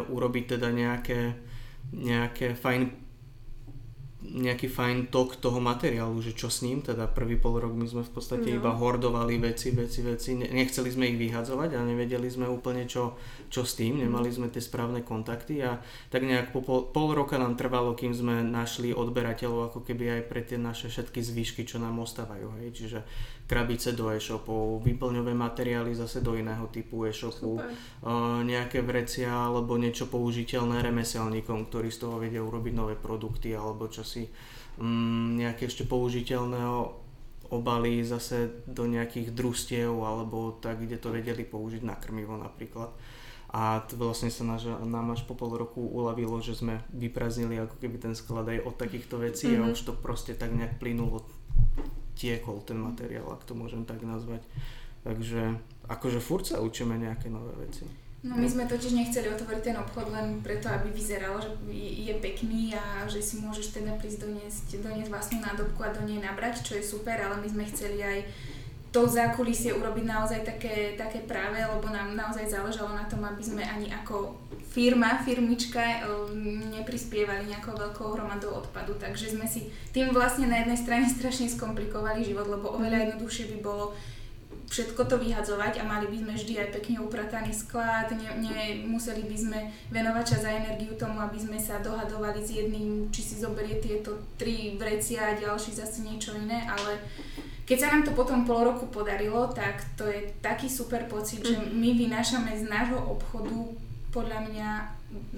urobiť 0.10 0.58
teda 0.58 0.73
nejaké, 0.73 1.38
nejaké 1.93 2.58
fajn 2.58 3.06
nejaký 4.28 4.67
fajn 4.67 5.08
tok 5.08 5.39
toho 5.39 5.62
materiálu, 5.62 6.19
že 6.19 6.36
čo 6.36 6.52
s 6.52 6.65
ním, 6.65 6.84
teda 6.84 7.08
prvý 7.08 7.39
pol 7.39 7.62
rok 7.62 7.71
my 7.71 7.88
sme 7.88 8.04
v 8.04 8.12
podstate 8.12 8.50
no. 8.52 8.58
iba 8.60 8.71
hordovali 8.76 9.39
veci, 9.39 9.71
veci, 9.71 10.04
veci, 10.04 10.36
nechceli 10.36 10.89
sme 10.91 11.13
ich 11.13 11.17
vyhadzovať 11.21 11.80
a 11.80 11.86
nevedeli 11.86 12.28
sme 12.28 12.50
úplne 12.50 12.89
čo, 12.89 13.15
čo 13.47 13.63
s 13.63 13.80
tým, 13.80 14.04
nemali 14.04 14.28
sme 14.28 14.52
tie 14.52 14.60
správne 14.60 15.06
kontakty 15.06 15.63
a 15.63 15.80
tak 16.12 16.28
nejak 16.28 16.52
po 16.52 16.60
pol, 16.65 16.89
pol 16.91 17.15
roka 17.15 17.39
nám 17.39 17.56
trvalo, 17.56 17.95
kým 17.95 18.12
sme 18.12 18.43
našli 18.43 18.91
odberateľov 18.91 19.71
ako 19.71 19.80
keby 19.88 20.19
aj 20.19 20.21
pre 20.28 20.41
tie 20.43 20.60
naše 20.60 20.91
všetky 20.91 21.23
zvyšky, 21.23 21.62
čo 21.63 21.80
nám 21.80 22.02
ostávajú, 22.02 22.58
hej, 22.60 22.69
čiže 22.76 23.00
krabice 23.47 23.95
do 23.95 24.12
e-shopov, 24.12 24.83
výplňové 24.83 25.31
materiály 25.31 25.95
zase 25.95 26.19
do 26.19 26.36
iného 26.36 26.67
typu 26.67 27.07
e-shopu, 27.07 27.57
uh, 27.57 27.63
nejaké 28.43 28.83
vrecia 28.83 29.31
alebo 29.31 29.79
niečo 29.79 30.12
použiteľné 30.12 30.83
remeselníkom, 30.83 31.71
ktorí 31.71 31.88
z 31.88 32.03
toho 32.03 32.19
vedia 32.19 32.43
urobiť 32.43 32.73
nové 32.75 32.99
produkty 32.99 33.55
alebo 33.55 33.88
čo 33.88 34.03
si 34.03 34.27
um, 34.77 35.39
nejaké 35.39 35.71
ešte 35.71 35.88
použiteľné 35.88 36.60
obaly 37.47 38.03
zase 38.03 38.67
do 38.67 38.83
nejakých 38.83 39.31
družstiev 39.31 39.95
alebo 39.95 40.60
tak, 40.60 40.83
kde 40.83 40.99
to 40.99 41.15
vedeli 41.15 41.47
použiť 41.47 41.81
na 41.88 41.95
krmivo 41.95 42.36
napríklad. 42.36 42.91
A 43.47 43.79
to 43.88 43.95
vlastne 43.95 44.27
sa 44.27 44.43
náš, 44.43 44.67
nám 44.67 45.15
až 45.15 45.23
po 45.23 45.31
pol 45.31 45.55
roku 45.55 45.79
uľavilo, 45.79 46.43
že 46.43 46.51
sme 46.51 46.83
vypraznili 46.91 47.55
ako 47.63 47.79
keby 47.79 47.95
ten 47.95 48.12
sklad 48.12 48.43
aj 48.51 48.67
od 48.67 48.75
takýchto 48.75 49.23
vecí 49.23 49.55
mm-hmm. 49.55 49.63
a 49.63 49.67
mhm. 49.71 49.73
už 49.73 49.79
to 49.88 49.93
proste 49.95 50.36
tak 50.36 50.51
nejak 50.51 50.75
plynulo 50.83 51.23
tiekol 52.17 52.60
ten 52.65 52.82
materiál, 52.82 53.30
ak 53.30 53.45
to 53.45 53.53
môžem 53.53 53.86
tak 53.86 54.01
nazvať. 54.01 54.41
Takže 55.06 55.62
akože 55.88 56.19
furt 56.19 56.49
sa 56.49 56.60
učíme 56.60 56.97
nejaké 56.99 57.32
nové 57.32 57.53
veci. 57.63 57.88
No 58.25 58.34
my 58.34 58.49
sme 58.49 58.65
totiž 58.65 58.97
nechceli 58.97 59.30
otvoriť 59.30 59.62
ten 59.62 59.77
obchod 59.77 60.10
len 60.10 60.41
preto, 60.41 60.67
aby 60.67 60.89
vyzeral, 60.89 61.38
že 61.38 61.53
je 61.77 62.12
pekný 62.17 62.73
a 62.73 63.06
že 63.06 63.21
si 63.21 63.39
môžeš 63.39 63.77
teda 63.77 63.93
prísť 63.95 64.25
doniesť, 64.25 64.82
doniesť 64.82 65.13
vlastnú 65.13 65.38
nádobku 65.45 65.80
a 65.86 65.93
do 65.93 66.01
nej 66.01 66.17
nabrať, 66.17 66.65
čo 66.65 66.73
je 66.75 66.84
super, 66.84 67.13
ale 67.13 67.39
my 67.39 67.47
sme 67.47 67.69
chceli 67.69 68.01
aj 68.01 68.19
to 68.97 69.05
zákulisie 69.05 69.77
urobiť 69.77 70.05
naozaj 70.10 70.41
také, 70.41 70.97
také 70.97 71.21
práve, 71.21 71.62
lebo 71.62 71.86
nám 71.93 72.17
naozaj 72.17 72.49
záležalo 72.49 72.97
na 72.97 73.05
tom, 73.05 73.21
aby 73.21 73.45
sme 73.45 73.62
ani 73.62 73.93
ako 73.93 74.33
firma, 74.73 75.21
firmička 75.21 76.01
um, 76.01 76.65
neprispievali 76.73 77.45
nejakou 77.45 77.77
veľkou 77.77 78.17
hromadou 78.17 78.57
odpadu. 78.57 78.97
Takže 78.97 79.38
sme 79.38 79.45
si 79.45 79.69
tým 79.93 80.10
vlastne 80.10 80.49
na 80.49 80.65
jednej 80.65 80.81
strane 80.81 81.05
strašne 81.13 81.45
skomplikovali 81.45 82.25
život, 82.25 82.49
lebo 82.49 82.73
oveľa 82.73 82.97
mhm. 82.97 83.03
jednoduchšie 83.05 83.45
by 83.53 83.57
bolo 83.62 83.93
všetko 84.67 84.99
to 85.07 85.15
vyhadzovať 85.15 85.79
a 85.79 85.88
mali 85.88 86.12
by 86.12 86.17
sme 86.17 86.33
vždy 86.36 86.53
aj 86.60 86.69
pekne 86.75 86.99
uprataný 86.99 87.55
sklad, 87.55 88.12
ne, 88.12 88.27
nemuseli 88.43 89.23
by 89.23 89.38
sme 89.39 89.60
venovať 89.95 90.23
čas 90.27 90.43
a 90.43 90.60
energiu 90.60 90.91
tomu, 90.99 91.23
aby 91.23 91.39
sme 91.39 91.55
sa 91.55 91.79
dohadovali 91.79 92.43
s 92.43 92.51
jedným, 92.51 93.07
či 93.07 93.21
si 93.23 93.36
zoberie 93.39 93.79
tieto 93.79 94.19
tri 94.36 94.75
vrecia 94.75 95.23
a 95.23 95.39
ďalší 95.39 95.71
zase 95.71 96.03
niečo 96.03 96.36
iné, 96.36 96.67
ale 96.67 96.99
keď 97.67 97.77
sa 97.77 97.91
nám 97.91 98.08
to 98.08 98.15
potom 98.15 98.47
pol 98.47 98.63
roku 98.63 98.88
podarilo, 98.88 99.51
tak 99.51 99.84
to 99.99 100.08
je 100.08 100.32
taký 100.39 100.71
super 100.71 101.03
pocit, 101.12 101.43
že 101.43 101.60
mhm. 101.60 101.75
my 101.75 101.89
vynášame 101.99 102.51
z 102.56 102.63
nášho 102.71 102.99
obchodu 103.03 103.75
podľa 104.15 104.39
mňa, 104.47 104.69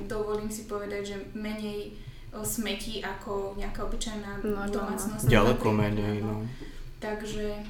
dovolím 0.05 0.53
si 0.53 0.69
povedať, 0.69 1.01
že 1.03 1.17
menej 1.33 1.97
smetí 2.45 3.01
ako 3.01 3.57
nejaká 3.57 3.81
obyčajná 3.89 4.45
no, 4.45 4.61
domácnosť. 4.69 5.25
Ďaleko 5.25 5.67
menej, 5.73 6.21
no. 6.21 6.45
Takže 7.01 7.65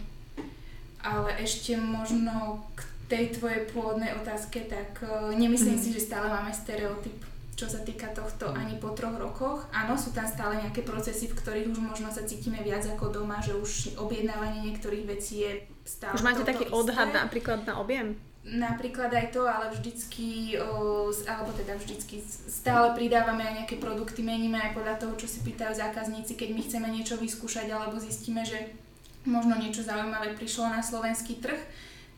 ale 0.99 1.31
ešte 1.39 1.79
možno 1.79 2.59
k 2.75 2.83
tej 3.07 3.25
tvojej 3.39 3.63
pôvodnej 3.71 4.11
otázke, 4.19 4.67
tak 4.67 4.99
uh, 5.01 5.31
nemyslím 5.31 5.79
mm. 5.79 5.81
si, 5.81 5.89
že 5.95 6.03
stále 6.11 6.27
máme 6.27 6.51
stereotyp, 6.51 7.15
čo 7.59 7.67
sa 7.67 7.83
týka 7.83 8.07
tohto 8.15 8.47
mm. 8.47 8.55
ani 8.55 8.75
po 8.79 8.95
troch 8.95 9.19
rokoch. 9.19 9.67
Áno, 9.75 9.99
sú 9.99 10.15
tam 10.15 10.23
stále 10.23 10.63
nejaké 10.63 10.87
procesy, 10.87 11.27
v 11.27 11.35
ktorých 11.35 11.67
už 11.67 11.79
možno 11.83 12.07
sa 12.07 12.23
cítime 12.23 12.63
viac 12.63 12.87
ako 12.87 13.11
doma, 13.11 13.43
že 13.43 13.51
už 13.51 13.99
objednávanie 13.99 14.71
niektorých 14.71 15.03
vecí 15.03 15.43
je 15.43 15.51
stále 15.83 16.15
Už 16.15 16.23
máte 16.23 16.47
taký 16.47 16.71
isté. 16.71 16.75
odhad 16.79 17.11
napríklad 17.11 17.67
na 17.67 17.75
objem? 17.83 18.15
Napríklad 18.39 19.11
aj 19.11 19.35
to, 19.35 19.43
ale 19.43 19.75
vždycky, 19.75 20.55
alebo 21.27 21.51
teda 21.51 21.75
vždycky 21.75 22.23
stále 22.47 22.95
pridávame 22.95 23.43
aj 23.43 23.53
nejaké 23.61 23.75
produkty, 23.75 24.23
meníme 24.23 24.55
aj 24.55 24.79
podľa 24.79 24.95
toho, 24.95 25.13
čo 25.19 25.27
si 25.27 25.43
pýtajú 25.43 25.75
zákazníci, 25.75 26.39
keď 26.39 26.49
my 26.55 26.61
chceme 26.63 26.87
niečo 26.87 27.19
vyskúšať 27.19 27.67
alebo 27.67 27.99
zistíme, 27.99 28.47
že 28.47 28.71
možno 29.27 29.59
niečo 29.59 29.83
zaujímavé 29.83 30.39
prišlo 30.39 30.71
na 30.71 30.79
slovenský 30.79 31.43
trh 31.43 31.59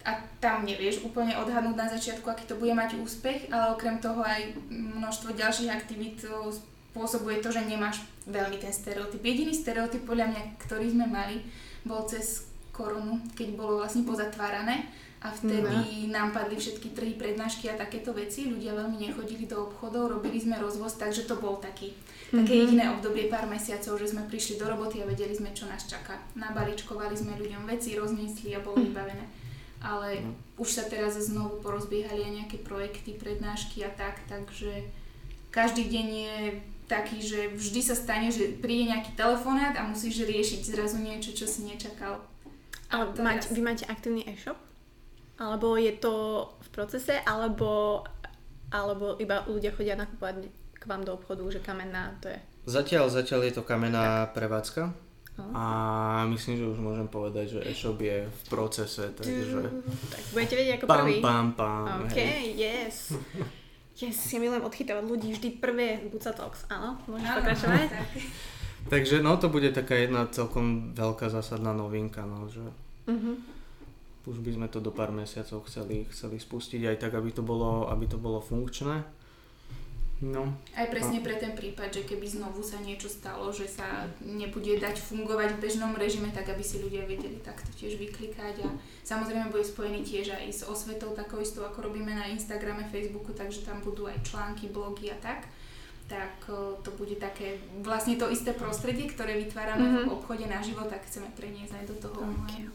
a 0.02 0.18
tam 0.42 0.66
nevieš 0.66 1.06
úplne 1.06 1.38
odhadnúť 1.38 1.78
na 1.78 1.88
začiatku, 1.90 2.26
aký 2.26 2.50
to 2.50 2.58
bude 2.58 2.74
mať 2.74 2.98
úspech, 2.98 3.54
ale 3.54 3.78
okrem 3.78 4.02
toho 4.02 4.26
aj 4.26 4.58
množstvo 4.70 5.38
ďalších 5.38 5.70
aktivít 5.70 6.26
spôsobuje 6.92 7.40
to, 7.40 7.54
že 7.54 7.70
nemáš 7.70 8.04
veľmi 8.28 8.58
ten 8.58 8.74
stereotyp. 8.74 9.22
Jediný 9.22 9.54
stereotyp 9.56 10.04
podľa 10.04 10.34
mňa, 10.34 10.42
ktorý 10.60 10.92
sme 10.92 11.06
mali, 11.08 11.46
bol 11.86 12.04
cez 12.10 12.50
koronu, 12.74 13.22
keď 13.38 13.48
bolo 13.56 13.80
vlastne 13.80 14.04
pozatvárané 14.04 14.90
a 15.22 15.30
vtedy 15.30 16.10
mm. 16.10 16.10
nám 16.10 16.34
padli 16.34 16.58
všetky 16.58 16.98
trhy, 16.98 17.14
prednášky 17.14 17.70
a 17.70 17.78
takéto 17.78 18.10
veci. 18.10 18.50
Ľudia 18.50 18.74
veľmi 18.74 18.98
nechodili 18.98 19.46
do 19.46 19.70
obchodov, 19.70 20.18
robili 20.18 20.42
sme 20.42 20.58
rozvoz, 20.58 20.98
takže 20.98 21.30
to 21.30 21.38
bol 21.38 21.62
taký 21.62 21.94
mm-hmm. 21.94 22.42
také 22.42 22.54
jediné 22.66 22.90
obdobie 22.90 23.30
pár 23.30 23.46
mesiacov, 23.46 24.02
že 24.02 24.10
sme 24.10 24.26
prišli 24.26 24.58
do 24.58 24.66
roboty 24.66 25.06
a 25.06 25.06
vedeli 25.06 25.38
sme, 25.38 25.54
čo 25.54 25.70
nás 25.70 25.86
čaká. 25.86 26.18
Nabaličkovali 26.34 27.14
sme 27.14 27.38
ľuďom 27.38 27.70
veci, 27.70 27.94
rozniesli 27.94 28.58
a 28.58 28.66
bolo 28.66 28.82
mm. 28.82 28.86
vybavené. 28.90 29.26
Ale 29.82 30.22
mm. 30.22 30.62
už 30.62 30.70
sa 30.70 30.86
teraz 30.86 31.17
znovu 31.17 31.58
porozbiehali 31.65 32.22
aj 32.22 32.34
nejaké 32.46 32.58
projekty, 32.62 33.17
prednášky 33.17 33.82
a 33.82 33.89
tak, 33.89 34.22
takže 34.30 34.86
každý 35.50 35.89
deň 35.89 36.08
je 36.08 36.38
taký, 36.86 37.17
že 37.24 37.39
vždy 37.56 37.82
sa 37.82 37.96
stane, 37.96 38.28
že 38.30 38.60
príde 38.60 38.91
nejaký 38.91 39.15
telefonát 39.15 39.74
a 39.80 39.88
musíš 39.88 40.28
riešiť 40.28 40.62
zrazu 40.76 41.00
niečo, 41.00 41.32
čo 41.32 41.48
si 41.48 41.63
nečakal. 41.63 42.20
A 42.91 43.08
mať, 43.08 43.56
vy 43.56 43.62
máte 43.63 43.88
aktívny 43.88 44.28
e-shop? 44.28 44.60
Alebo 45.39 45.80
je 45.80 45.96
to 45.96 46.46
v 46.60 46.70
procese, 46.76 47.15
alebo, 47.24 48.04
alebo 48.70 49.15
iba 49.17 49.48
ľudia 49.48 49.72
chodia 49.72 49.96
nakupovať 49.96 50.52
k 50.76 50.84
vám 50.84 51.08
do 51.08 51.15
obchodu, 51.15 51.41
že 51.48 51.63
kamenná 51.63 52.20
to 52.20 52.28
je? 52.28 52.39
Zatiaľ, 52.67 53.10
zatiaľ 53.10 53.48
je 53.50 53.54
to 53.58 53.63
kamenná 53.63 54.28
tak. 54.28 54.38
prevádzka. 54.38 55.11
No. 55.39 55.48
A 55.56 55.63
myslím, 56.28 56.60
že 56.60 56.65
už 56.67 56.80
môžem 56.84 57.08
povedať, 57.08 57.56
že 57.56 57.60
e-shop 57.63 57.98
je 58.04 58.28
v 58.28 58.41
procese, 58.52 59.15
takže... 59.15 59.63
Tak 60.12 60.22
budete 60.36 60.56
vedieť 60.60 60.74
ako 60.78 60.86
pam, 60.86 60.98
prvý. 61.00 61.15
Pam, 61.24 61.48
pam, 61.56 62.04
OK, 62.06 62.20
hej. 62.20 62.56
yes. 62.56 62.96
Yes, 64.02 64.34
ja 64.34 64.41
milujem 64.41 64.65
odchytávať 64.65 65.06
ľudí, 65.06 65.30
vždy 65.30 65.62
prvé 65.62 66.02
Buca 66.10 66.34
Talks. 66.34 66.65
Áno, 66.74 66.98
môžeš 67.06 67.28
Áno, 67.28 67.38
pokračovať? 67.38 67.86
Tak. 67.86 68.08
Takže 68.89 69.22
no 69.22 69.38
to 69.38 69.46
bude 69.54 69.70
taká 69.78 69.94
jedna 69.94 70.26
celkom 70.26 70.98
veľká 70.98 71.30
zásadná 71.30 71.70
novinka, 71.70 72.26
no, 72.26 72.50
že 72.50 72.65
uh-huh. 73.06 73.38
už 74.26 74.41
by 74.41 74.58
sme 74.58 74.67
to 74.74 74.82
do 74.82 74.89
pár 74.89 75.13
mesiacov 75.13 75.70
chceli, 75.70 76.10
chceli 76.10 76.41
spustiť 76.41 76.82
aj 76.89 76.98
tak, 76.98 77.13
aby 77.13 77.30
to 77.30 77.46
bolo, 77.46 77.94
aby 77.94 78.10
to 78.10 78.17
bolo 78.17 78.41
funkčné. 78.41 79.06
No. 80.21 80.53
Aj 80.77 80.86
presne 80.86 81.17
a... 81.17 81.25
pre 81.25 81.34
ten 81.41 81.57
prípad, 81.57 81.89
že 81.89 82.05
keby 82.05 82.29
znovu 82.29 82.62
sa 82.62 82.77
niečo 82.77 83.10
stalo, 83.10 83.49
že 83.49 83.65
sa 83.65 84.05
nebude 84.21 84.77
dať 84.77 85.01
fungovať 85.01 85.57
v 85.57 85.62
bežnom 85.65 85.97
režime, 85.97 86.29
tak 86.29 86.53
aby 86.53 86.62
si 86.62 86.77
ľudia 86.77 87.10
vedeli 87.10 87.41
takto 87.41 87.73
tiež 87.73 87.97
vyklikať 87.97 88.62
a 88.62 88.69
samozrejme 89.01 89.49
bude 89.49 89.65
spojený 89.65 90.05
tiež 90.05 90.38
aj 90.38 90.45
s 90.53 90.62
osvetou 90.62 91.17
takou 91.17 91.41
istou, 91.41 91.65
ako 91.65 91.89
robíme 91.89 92.13
na 92.13 92.29
Instagrame, 92.29 92.86
Facebooku, 92.86 93.34
takže 93.34 93.65
tam 93.65 93.81
budú 93.81 94.05
aj 94.05 94.21
články, 94.21 94.69
blogy 94.69 95.10
a 95.10 95.17
tak 95.17 95.49
tak 96.12 96.43
to 96.84 96.91
bude 96.99 97.15
také 97.23 97.55
vlastne 97.79 98.19
to 98.19 98.27
isté 98.27 98.51
prostredie, 98.51 99.07
ktoré 99.07 99.39
vytvárame 99.39 99.88
mm-hmm. 99.88 100.05
v 100.12 100.12
obchode 100.12 100.43
na 100.43 100.60
život, 100.60 100.91
tak 100.91 101.07
chceme 101.07 101.31
preniesť 101.39 101.71
aj 101.79 101.86
do 101.88 101.95
toho 102.03 102.19
okay. 102.43 102.67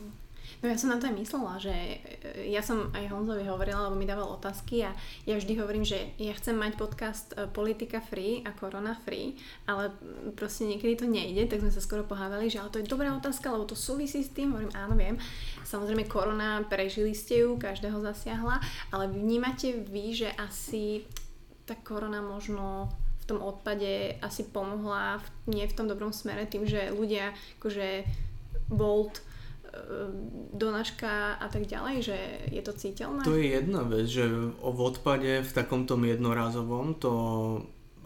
No 0.65 0.73
ja 0.73 0.77
som 0.81 0.89
na 0.89 0.97
to 0.97 1.09
aj 1.09 1.17
myslela, 1.21 1.61
že 1.61 1.73
e, 1.73 2.49
ja 2.49 2.65
som 2.65 2.89
aj 2.97 3.13
Honzovi 3.13 3.45
hovorila, 3.45 3.89
lebo 3.89 3.97
mi 3.99 4.09
dával 4.09 4.29
otázky 4.33 4.89
a 4.89 4.97
ja 5.29 5.35
vždy 5.37 5.53
hovorím, 5.61 5.85
že 5.85 6.17
ja 6.17 6.33
chcem 6.33 6.57
mať 6.57 6.81
podcast 6.81 7.37
e, 7.37 7.45
Politika 7.51 8.01
free 8.01 8.41
a 8.41 8.57
Corona 8.57 8.97
free, 9.05 9.37
ale 9.69 9.93
proste 10.33 10.65
niekedy 10.65 10.97
to 10.97 11.07
nejde, 11.07 11.51
tak 11.53 11.61
sme 11.61 11.73
sa 11.73 11.85
skoro 11.85 12.09
pohávali, 12.09 12.49
že 12.49 12.63
ale 12.63 12.73
to 12.73 12.81
je 12.81 12.89
dobrá 12.89 13.13
otázka, 13.13 13.53
lebo 13.53 13.69
to 13.69 13.77
súvisí 13.77 14.25
s 14.25 14.33
tým, 14.33 14.57
hovorím 14.57 14.73
áno, 14.73 14.97
viem. 14.97 15.21
Samozrejme 15.67 16.09
korona, 16.09 16.65
prežili 16.65 17.13
ste 17.13 17.45
ju, 17.45 17.61
každého 17.61 18.01
zasiahla, 18.01 18.63
ale 18.95 19.13
vnímate 19.13 19.77
vy, 19.77 20.15
že 20.15 20.29
asi 20.41 21.05
tá 21.67 21.75
korona 21.75 22.23
možno 22.23 22.89
v 23.27 23.35
tom 23.35 23.43
odpade 23.43 24.23
asi 24.23 24.47
pomohla 24.47 25.19
v, 25.19 25.27
nie 25.51 25.65
v 25.67 25.75
tom 25.75 25.91
dobrom 25.91 26.15
smere 26.15 26.47
tým, 26.47 26.63
že 26.63 26.95
ľudia 26.95 27.35
akože 27.59 28.07
Volt 28.71 29.26
donáška 30.57 31.37
a 31.37 31.47
tak 31.53 31.69
ďalej, 31.69 31.97
že 32.03 32.19
je 32.51 32.63
to 32.65 32.73
citeľné? 32.73 33.23
To 33.25 33.37
je 33.37 33.47
jedna 33.61 33.83
vec, 33.85 34.07
že 34.09 34.25
o 34.61 34.71
odpade 34.73 35.45
v 35.45 35.53
takomto 35.53 35.99
jednorázovom 36.01 36.97
to 36.97 37.13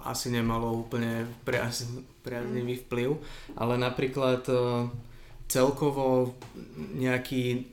asi 0.00 0.32
nemalo 0.32 0.72
úplne 0.72 1.28
priaznivý 2.24 2.80
vplyv, 2.88 3.20
ale 3.52 3.76
napríklad 3.76 4.48
e, 4.48 4.56
celkovo 5.44 6.32
nejaký 6.96 7.68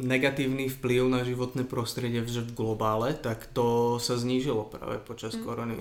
negatívny 0.00 0.70
vplyv 0.70 1.02
na 1.10 1.20
životné 1.26 1.66
prostredie 1.66 2.22
v 2.22 2.30
globále, 2.54 3.14
tak 3.14 3.46
to 3.50 3.98
sa 3.98 4.16
znížilo 4.16 4.70
práve 4.70 5.02
počas 5.02 5.34
mm. 5.34 5.42
korony. 5.42 5.76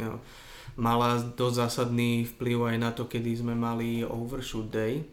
Mala 0.80 1.20
dosť 1.20 1.56
zásadný 1.66 2.30
vplyv 2.38 2.76
aj 2.76 2.78
na 2.78 2.90
to, 2.94 3.06
kedy 3.10 3.36
sme 3.36 3.54
mali 3.54 4.06
Overshoot 4.06 4.70
Day, 4.70 5.04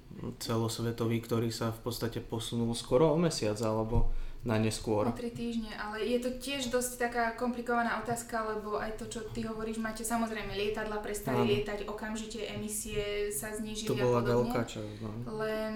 celosvetový, 0.40 1.20
ktorý 1.22 1.52
sa 1.52 1.72
v 1.72 1.80
podstate 1.86 2.24
posunul 2.24 2.72
skoro 2.72 3.12
o 3.12 3.16
mesiac, 3.20 3.56
alebo 3.60 4.12
na 4.44 4.60
neskôr. 4.60 5.08
O 5.08 5.14
tri 5.14 5.32
týždne, 5.32 5.72
ale 5.74 6.04
je 6.04 6.18
to 6.22 6.30
tiež 6.38 6.68
dosť 6.70 7.08
taká 7.08 7.24
komplikovaná 7.34 7.98
otázka, 8.02 8.46
lebo 8.46 8.78
aj 8.78 9.00
to, 9.00 9.10
čo 9.10 9.20
ty 9.34 9.42
hovoríš, 9.42 9.82
máte 9.82 10.06
samozrejme 10.06 10.54
lietadla 10.54 11.02
prestali 11.02 11.42
Áno. 11.42 11.50
lietať, 11.50 11.88
okamžite 11.88 12.42
emisie 12.54 13.34
sa 13.34 13.50
znížili 13.50 13.90
to 13.90 13.98
bola 13.98 14.20
a 14.20 14.22
podobne. 14.22 14.52
veľká 14.52 14.62
časť, 14.66 14.96
no. 15.02 15.10
Len 15.40 15.74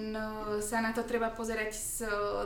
sa 0.63 0.79
na 0.85 0.95
to 0.95 1.03
treba 1.03 1.35
pozerať 1.35 1.71
z 1.75 1.95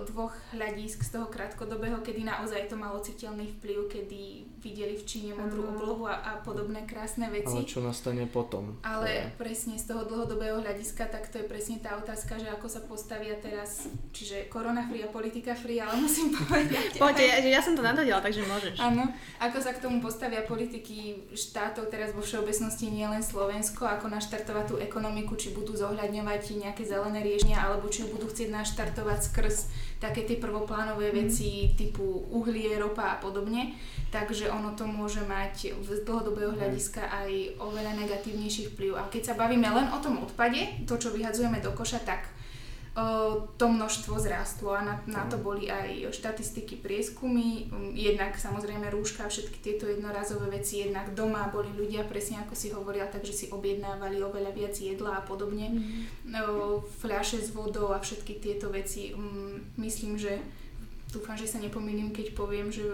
dvoch 0.08 0.32
hľadisk, 0.56 1.04
z 1.04 1.10
toho 1.12 1.26
krátkodobého, 1.28 2.00
kedy 2.00 2.24
naozaj 2.24 2.72
to 2.72 2.76
malo 2.80 3.00
citeľný 3.04 3.50
vplyv, 3.60 3.78
kedy 3.92 4.22
videli 4.64 4.96
v 4.96 5.04
Číne 5.04 5.36
modrú 5.36 5.76
oblohu 5.76 6.08
a, 6.08 6.24
a 6.24 6.32
podobné 6.40 6.88
krásne 6.88 7.28
veci. 7.28 7.52
Ale 7.52 7.68
čo 7.68 7.84
nastane 7.84 8.24
potom? 8.24 8.80
Ale 8.80 9.28
to 9.28 9.44
presne 9.44 9.76
z 9.76 9.92
toho 9.92 10.08
dlhodobého 10.08 10.64
hľadiska, 10.64 11.04
tak 11.12 11.28
to 11.28 11.44
je 11.44 11.46
presne 11.46 11.84
tá 11.84 12.00
otázka, 12.00 12.40
že 12.40 12.48
ako 12.48 12.66
sa 12.72 12.80
postavia 12.80 13.36
teraz, 13.36 13.84
čiže 14.16 14.48
korona 14.48 14.88
free 14.88 15.04
a 15.04 15.12
politika 15.12 15.52
free, 15.52 15.84
ale 15.84 16.00
musím 16.14 16.30
povedať. 16.30 16.94
Poďte, 16.94 17.24
ja, 17.26 17.38
ja 17.42 17.60
som 17.60 17.74
to 17.74 17.82
nadhodila, 17.82 18.22
takže 18.22 18.46
môžeš. 18.46 18.78
Áno, 18.78 19.10
ako 19.42 19.58
sa 19.58 19.74
k 19.74 19.82
tomu 19.82 19.98
postavia 19.98 20.46
politiky 20.46 21.26
štátov 21.34 21.90
teraz 21.90 22.14
vo 22.14 22.22
všeobecnosti, 22.22 22.86
nielen 22.86 23.18
Slovensko, 23.18 23.82
ako 23.82 24.06
naštartovať 24.14 24.64
tú 24.70 24.74
ekonomiku, 24.78 25.34
či 25.34 25.50
budú 25.50 25.74
zohľadňovať 25.74 26.62
nejaké 26.62 26.86
zelené 26.86 27.26
riešenia, 27.26 27.58
alebo 27.58 27.90
či 27.90 28.06
budú 28.06 28.30
chcieť 28.30 28.54
naštartovať 28.54 29.18
skrz 29.34 29.56
také 29.98 30.22
tie 30.22 30.38
prvoplánové 30.38 31.10
mm. 31.10 31.14
veci 31.18 31.74
typu 31.74 32.30
uhlie, 32.30 32.70
ropa 32.78 33.18
a 33.18 33.20
podobne. 33.20 33.74
Takže 34.14 34.46
ono 34.46 34.78
to 34.78 34.86
môže 34.86 35.26
mať 35.26 35.74
z 35.82 36.06
dlhodobého 36.06 36.54
hľadiska 36.54 37.02
aj 37.10 37.58
oveľa 37.58 37.98
negatívnejší 37.98 38.70
vplyv. 38.70 38.94
A 38.94 39.10
keď 39.10 39.32
sa 39.32 39.34
bavíme 39.34 39.66
len 39.66 39.90
o 39.90 39.98
tom 39.98 40.22
odpade, 40.22 40.86
to, 40.86 40.94
čo 40.94 41.10
vyhadzujeme 41.10 41.58
do 41.58 41.74
koša, 41.74 42.06
tak 42.06 42.30
to 43.58 43.66
množstvo 43.66 44.22
zrástlo 44.22 44.70
a 44.70 44.80
na, 44.86 44.94
na 45.10 45.26
to 45.26 45.34
boli 45.34 45.66
aj 45.66 46.14
štatistiky, 46.14 46.78
prieskumy, 46.78 47.66
um, 47.66 47.90
jednak 47.90 48.38
samozrejme 48.38 48.86
rúška, 48.86 49.26
všetky 49.26 49.58
tieto 49.58 49.90
jednorazové 49.90 50.62
veci, 50.62 50.86
jednak 50.86 51.10
doma 51.10 51.50
boli 51.50 51.74
ľudia, 51.74 52.06
presne 52.06 52.46
ako 52.46 52.54
si 52.54 52.70
hovorila, 52.70 53.10
takže 53.10 53.34
si 53.34 53.46
objednávali 53.50 54.22
oveľa 54.22 54.54
viac 54.54 54.78
jedla 54.78 55.18
a 55.18 55.26
podobne, 55.26 55.74
mm. 55.74 56.30
fľaše 57.02 57.42
s 57.42 57.50
vodou 57.50 57.90
a 57.90 57.98
všetky 57.98 58.38
tieto 58.38 58.70
veci. 58.70 59.10
Um, 59.10 59.58
myslím, 59.74 60.14
že 60.14 60.38
dúfam, 61.10 61.34
že 61.34 61.50
sa 61.50 61.58
nepomýlim, 61.58 62.14
keď 62.14 62.30
poviem, 62.38 62.70
že 62.70 62.86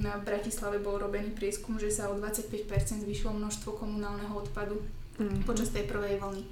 na 0.00 0.16
Bratislave 0.16 0.80
bol 0.80 0.96
robený 0.96 1.36
prieskum, 1.36 1.76
že 1.76 1.92
sa 1.92 2.08
o 2.08 2.16
25% 2.16 3.04
zvyšilo 3.04 3.36
množstvo 3.36 3.76
komunálneho 3.76 4.32
odpadu 4.32 4.80
mm. 5.20 5.44
počas 5.44 5.68
tej 5.68 5.84
prvej 5.84 6.16
vlny, 6.24 6.44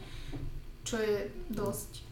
čo 0.84 1.00
je 1.00 1.32
dosť. 1.48 2.07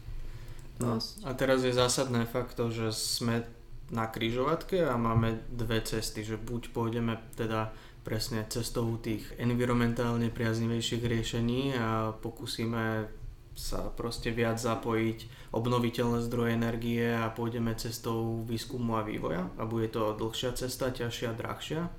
No, 0.77 1.01
a 1.25 1.31
teraz 1.33 1.65
je 1.65 1.73
zásadné 1.73 2.29
fakt 2.29 2.53
to, 2.53 2.69
že 2.69 2.93
sme 2.93 3.41
na 3.89 4.05
kryžovatke 4.05 4.83
a 4.83 4.99
máme 4.99 5.41
dve 5.49 5.79
cesty, 5.81 6.21
že 6.21 6.35
buď 6.37 6.75
pôjdeme 6.75 7.17
teda 7.39 7.71
presne 8.03 8.45
cestou 8.47 8.87
tých 8.99 9.27
environmentálne 9.35 10.31
priaznivejších 10.31 11.03
riešení 11.03 11.75
a 11.75 12.15
pokúsime 12.15 13.11
sa 13.57 13.89
proste 13.89 14.29
viac 14.29 14.61
zapojiť 14.61 15.49
obnoviteľné 15.49 16.21
zdroje 16.29 16.51
energie 16.53 17.03
a 17.09 17.33
pôjdeme 17.33 17.73
cestou 17.73 18.45
výskumu 18.45 19.01
a 19.01 19.03
vývoja 19.03 19.49
a 19.57 19.65
bude 19.65 19.89
to 19.89 20.13
dlhšia 20.13 20.53
cesta, 20.53 20.93
ťažšia, 20.93 21.33
drahšia. 21.33 21.89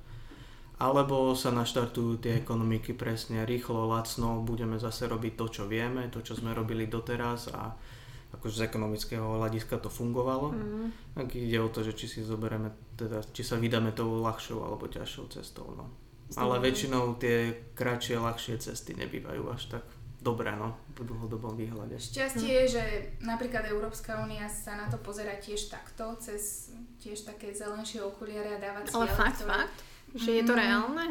Alebo 0.79 1.35
sa 1.35 1.51
naštartujú 1.51 2.23
tie 2.23 2.39
ekonomiky 2.39 2.95
presne 2.95 3.43
rýchlo, 3.43 3.91
lacno, 3.91 4.39
budeme 4.39 4.79
zase 4.79 5.11
robiť 5.11 5.35
to, 5.35 5.45
čo 5.51 5.63
vieme, 5.67 6.07
to, 6.07 6.23
čo 6.23 6.39
sme 6.39 6.55
robili 6.55 6.87
doteraz 6.87 7.51
a 7.51 7.75
akože 8.29 8.61
z 8.61 8.65
ekonomického 8.69 9.41
hľadiska 9.41 9.81
to 9.81 9.89
fungovalo. 9.89 10.53
Mm. 10.53 10.89
Tak 11.17 11.33
ide 11.33 11.57
o 11.61 11.69
to, 11.69 11.81
že 11.81 11.97
či 11.97 12.05
si 12.05 12.19
zoberieme, 12.21 12.69
teda, 12.93 13.25
či 13.33 13.41
sa 13.41 13.57
vydáme 13.57 13.89
tou 13.91 14.21
ľahšou 14.21 14.61
alebo 14.61 14.85
ťažšou 14.85 15.25
cestou. 15.33 15.73
No. 15.73 15.89
Ale 16.37 16.61
väčšinou 16.61 17.17
tie 17.17 17.57
kratšie, 17.73 18.21
ľahšie 18.21 18.61
cesty 18.61 18.93
nebývajú 18.93 19.43
až 19.49 19.79
tak 19.79 19.85
dobré 20.21 20.53
no, 20.53 20.77
v 20.99 21.09
dlhodobom 21.09 21.55
výhľade. 21.55 21.95
Šťastie 21.97 22.51
je, 22.63 22.65
že 22.77 22.83
napríklad 23.23 23.65
Európska 23.71 24.19
únia 24.21 24.45
sa 24.51 24.75
na 24.75 24.91
to 24.91 24.99
pozera 24.99 25.33
tiež 25.39 25.71
takto, 25.71 26.19
cez 26.21 26.69
tiež 26.99 27.23
také 27.23 27.55
zelenšie 27.55 28.03
okuliare 28.03 28.59
a 28.59 28.61
dáva 28.61 28.83
cieľ. 28.85 29.07
Ale 29.07 29.07
fakt, 29.09 29.41
ktoré... 29.41 29.49
fakt? 29.65 29.79
Že 30.13 30.31
je 30.37 30.43
to 30.43 30.53
mm. 30.53 30.59
reálne? 30.59 31.05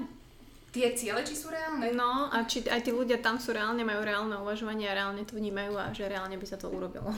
Tie 0.72 0.92
ciele, 0.94 1.24
či 1.24 1.34
sú 1.34 1.48
reálne? 1.48 1.92
No 1.96 2.28
a 2.28 2.44
či 2.44 2.64
aj 2.64 2.84
tí 2.84 2.90
ľudia 2.92 3.20
tam 3.20 3.40
sú 3.40 3.56
reálne, 3.56 3.82
majú 3.84 4.04
reálne 4.04 4.36
uvažovanie 4.40 4.88
a 4.88 4.96
reálne 4.96 5.24
to 5.24 5.36
vnímajú 5.36 5.74
a 5.76 5.92
že 5.92 6.08
reálne 6.08 6.36
by 6.36 6.46
sa 6.46 6.60
to 6.60 6.68
urobilo. 6.68 7.10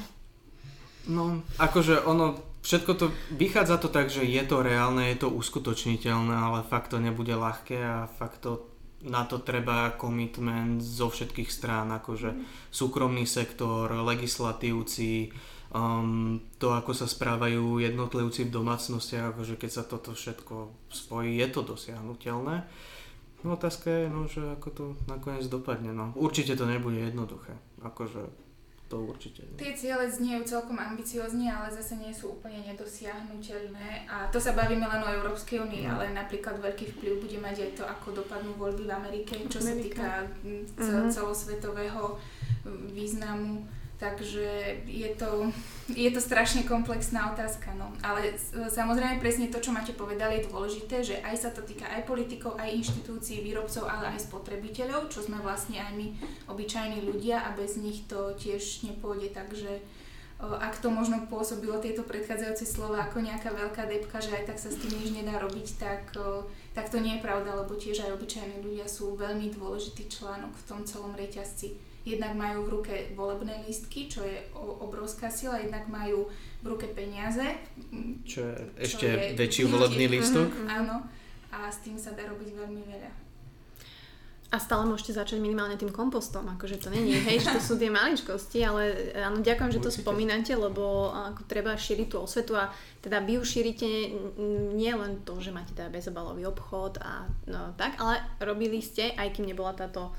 No, 1.08 1.40
akože 1.56 2.04
ono, 2.04 2.38
všetko 2.60 2.92
to, 2.94 3.06
vychádza 3.32 3.80
to 3.80 3.88
tak, 3.88 4.12
že 4.12 4.22
je 4.22 4.42
to 4.44 4.60
reálne, 4.60 5.08
je 5.10 5.24
to 5.24 5.32
uskutočniteľné, 5.32 6.34
ale 6.36 6.60
fakt 6.68 6.92
to 6.92 7.00
nebude 7.00 7.32
ľahké 7.32 7.78
a 7.80 8.04
fakt 8.04 8.44
to 8.44 8.68
na 9.00 9.24
to 9.24 9.40
treba 9.40 9.96
komitment 9.96 10.84
zo 10.84 11.08
všetkých 11.08 11.48
strán, 11.48 11.88
akože 11.88 12.36
súkromný 12.68 13.24
sektor, 13.24 13.88
legislatívci, 13.88 15.32
um, 15.72 16.36
to 16.60 16.76
ako 16.76 16.92
sa 16.92 17.08
správajú 17.08 17.80
jednotlivci 17.80 18.52
v 18.52 18.54
domácnostiach, 18.60 19.32
akože 19.32 19.56
keď 19.56 19.70
sa 19.72 19.84
toto 19.88 20.12
všetko 20.12 20.54
spojí, 20.92 21.40
je 21.40 21.48
to 21.48 21.64
dosiahnutelné. 21.64 22.68
No 23.40 23.56
otázka 23.56 23.88
je, 23.88 24.04
no, 24.12 24.28
že 24.28 24.44
ako 24.44 24.68
to 24.70 24.84
nakoniec 25.08 25.48
dopadne. 25.48 25.96
No. 25.96 26.12
Určite 26.16 26.56
to 26.56 26.68
nebude 26.68 27.00
jednoduché. 27.00 27.56
Akože 27.80 28.28
to 28.90 29.06
určite. 29.06 29.46
Nie. 29.46 29.56
Tie 29.56 29.72
ciele 29.78 30.10
zniejú 30.10 30.42
celkom 30.42 30.74
ambiciozne, 30.74 31.46
ale 31.46 31.70
zase 31.70 31.94
nie 31.94 32.10
sú 32.10 32.34
úplne 32.34 32.58
nedosiahnutelné. 32.66 34.10
A 34.10 34.26
to 34.34 34.42
sa 34.42 34.52
bavíme 34.52 34.82
len 34.82 35.00
o 35.00 35.14
Európskej 35.14 35.62
únii, 35.62 35.86
no. 35.86 35.94
ale 35.94 36.10
napríklad 36.10 36.58
veľký 36.58 36.98
vplyv 36.98 37.14
bude 37.22 37.38
mať 37.38 37.56
aj 37.64 37.70
to, 37.78 37.84
ako 37.86 38.18
dopadnú 38.18 38.58
voľby 38.58 38.90
v 38.90 38.92
Amerike, 38.92 39.34
čo 39.46 39.62
Amerika. 39.62 39.62
sa 39.62 39.72
týka 39.78 40.08
mm, 40.42 40.64
celosvetového 41.14 42.18
významu 42.90 43.62
Takže 44.00 44.80
je 44.88 45.12
to, 45.12 45.52
je 45.92 46.08
to 46.08 46.20
strašne 46.24 46.64
komplexná 46.64 47.36
otázka. 47.36 47.76
No. 47.76 47.92
Ale 48.00 48.32
samozrejme 48.72 49.20
presne 49.20 49.52
to, 49.52 49.60
čo 49.60 49.76
máte 49.76 49.92
povedali, 49.92 50.40
je 50.40 50.48
dôležité, 50.48 51.04
že 51.04 51.20
aj 51.20 51.36
sa 51.36 51.50
to 51.52 51.60
týka 51.60 51.84
aj 51.84 52.08
politikov, 52.08 52.56
aj 52.56 52.80
inštitúcií, 52.80 53.44
výrobcov, 53.44 53.84
ale 53.84 54.16
aj 54.16 54.24
spotrebiteľov, 54.24 55.12
čo 55.12 55.20
sme 55.20 55.36
vlastne 55.44 55.84
aj 55.84 55.92
my, 56.00 56.16
obyčajní 56.48 57.04
ľudia 57.04 57.44
a 57.44 57.52
bez 57.52 57.76
nich 57.76 58.08
to 58.08 58.32
tiež 58.40 58.88
nepôjde. 58.88 59.36
Takže 59.36 59.84
ak 60.40 60.80
to 60.80 60.88
možno 60.88 61.28
pôsobilo 61.28 61.76
tieto 61.84 62.00
predchádzajúce 62.00 62.64
slova 62.64 63.04
ako 63.04 63.20
nejaká 63.20 63.52
veľká 63.52 63.84
depka, 63.84 64.24
že 64.24 64.32
aj 64.32 64.48
tak 64.48 64.56
sa 64.56 64.72
s 64.72 64.80
tým 64.80 64.96
nič 64.96 65.12
nedá 65.12 65.36
robiť, 65.36 65.76
tak, 65.76 66.16
tak 66.72 66.88
to 66.88 66.96
nie 66.96 67.20
je 67.20 67.24
pravda, 67.28 67.52
lebo 67.52 67.76
tiež 67.76 68.08
aj 68.08 68.16
obyčajní 68.16 68.64
ľudia 68.64 68.88
sú 68.88 69.12
veľmi 69.20 69.52
dôležitý 69.52 70.08
článok 70.08 70.56
v 70.56 70.64
tom 70.64 70.80
celom 70.88 71.12
reťazci 71.12 71.89
jednak 72.04 72.32
majú 72.32 72.64
v 72.64 72.72
ruke 72.80 72.94
volebné 73.12 73.60
lístky, 73.68 74.08
čo 74.08 74.24
je 74.24 74.40
obrovská 74.56 75.28
sila, 75.28 75.60
jednak 75.60 75.84
majú 75.86 76.28
v 76.64 76.66
ruke 76.66 76.88
peniaze. 76.92 77.44
Čo 78.24 78.40
je 78.44 78.56
ešte 78.80 79.04
čo 79.04 79.06
je 79.06 79.16
väčší 79.36 79.62
volebný 79.68 80.06
lístok. 80.08 80.48
Uh-huh, 80.48 80.76
áno, 80.80 81.04
a 81.52 81.68
s 81.68 81.84
tým 81.84 82.00
sa 82.00 82.16
dá 82.16 82.24
robiť 82.24 82.56
veľmi 82.56 82.82
veľa. 82.88 83.10
A 84.50 84.58
stále 84.58 84.82
môžete 84.82 85.14
začať 85.14 85.38
minimálne 85.38 85.78
tým 85.78 85.94
kompostom, 85.94 86.42
akože 86.58 86.82
to 86.82 86.90
není, 86.90 87.14
hej, 87.14 87.38
že 87.38 87.54
to 87.54 87.60
sú 87.62 87.74
tie 87.78 87.86
maličkosti, 87.86 88.58
ale 88.66 89.14
áno, 89.14 89.46
ďakujem, 89.46 89.70
že 89.70 89.78
to 89.78 89.94
Určite. 89.94 90.02
spomínate, 90.02 90.52
lebo 90.58 91.14
ako 91.14 91.46
treba 91.46 91.78
šíriť 91.78 92.10
tú 92.10 92.18
osvetu 92.18 92.58
a 92.58 92.66
teda 92.98 93.22
vy 93.22 93.38
už 93.38 93.46
šírite 93.46 93.86
nie 94.74 94.90
len 94.90 95.22
to, 95.22 95.38
že 95.38 95.54
máte 95.54 95.70
teda 95.70 95.86
bezobalový 95.94 96.50
obchod 96.50 96.98
a 96.98 97.30
no, 97.46 97.78
tak, 97.78 97.94
ale 98.02 98.26
robili 98.42 98.82
ste, 98.82 99.14
aj 99.14 99.38
kým 99.38 99.46
nebola 99.46 99.70
táto 99.70 100.10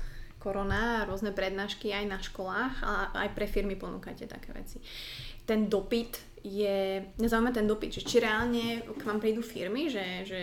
korona, 0.42 1.06
rôzne 1.06 1.30
prednášky 1.30 1.94
aj 1.94 2.04
na 2.10 2.18
školách 2.18 2.74
a 2.82 2.92
aj 3.14 3.30
pre 3.38 3.46
firmy 3.46 3.78
ponúkate 3.78 4.26
také 4.26 4.50
veci. 4.50 4.82
Ten 5.46 5.70
dopyt 5.70 6.42
je, 6.42 7.06
nezaujíma 7.22 7.54
ten 7.54 7.70
dopyt, 7.70 8.02
že 8.02 8.02
či 8.02 8.18
reálne 8.18 8.82
k 8.82 9.02
vám 9.06 9.22
prídu 9.22 9.46
firmy, 9.46 9.86
že, 9.86 10.26
že 10.26 10.40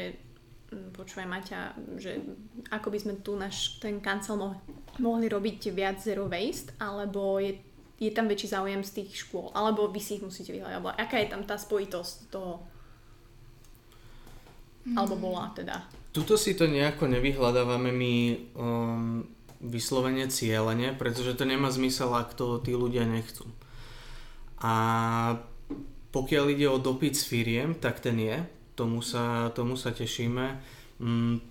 hm, 0.71 0.95
počúvaj 0.95 1.27
Maťa, 1.27 1.59
že 1.99 2.23
ako 2.71 2.87
by 2.87 2.99
sme 3.03 3.13
tu 3.19 3.35
náš 3.35 3.83
ten 3.83 3.99
kancel 3.99 4.39
mohli, 4.39 4.59
mohli 5.03 5.27
robiť 5.27 5.75
viac 5.75 5.99
zero 5.99 6.31
waste, 6.31 6.71
alebo 6.79 7.43
je, 7.43 7.59
je 7.99 8.11
tam 8.15 8.31
väčší 8.31 8.55
záujem 8.55 8.79
z 8.87 9.03
tých 9.03 9.27
škôl, 9.27 9.51
alebo 9.51 9.91
vy 9.91 9.99
si 9.99 10.15
ich 10.15 10.23
musíte 10.23 10.55
vyhľadať, 10.55 10.75
alebo 10.79 10.95
aká 10.95 11.19
je 11.19 11.27
tam 11.27 11.43
tá 11.43 11.59
spojitosť 11.59 12.31
toho, 12.31 12.63
mm. 14.87 14.95
alebo 14.95 15.19
bola 15.19 15.51
teda. 15.51 15.83
Tuto 16.09 16.39
si 16.39 16.55
to 16.55 16.65
nejako 16.65 17.11
nevyhľadávame 17.11 17.91
my 17.91 18.13
um, 18.55 19.38
vyslovene 19.59 20.31
cieľene, 20.31 20.95
pretože 20.95 21.35
to 21.35 21.43
nemá 21.43 21.67
zmysel, 21.69 22.15
ak 22.15 22.35
to 22.35 22.63
tí 22.63 22.71
ľudia 22.75 23.03
nechcú. 23.03 23.47
A 24.59 24.73
pokiaľ 26.11 26.45
ide 26.51 26.67
o 26.67 26.81
dopyt 26.81 27.15
s 27.15 27.27
firiem, 27.27 27.75
tak 27.75 27.99
ten 27.99 28.17
je. 28.19 28.43
Tomu 28.73 29.03
sa, 29.03 29.51
tomu 29.51 29.75
sa 29.75 29.91
tešíme. 29.91 30.59
Mm, 30.99 31.43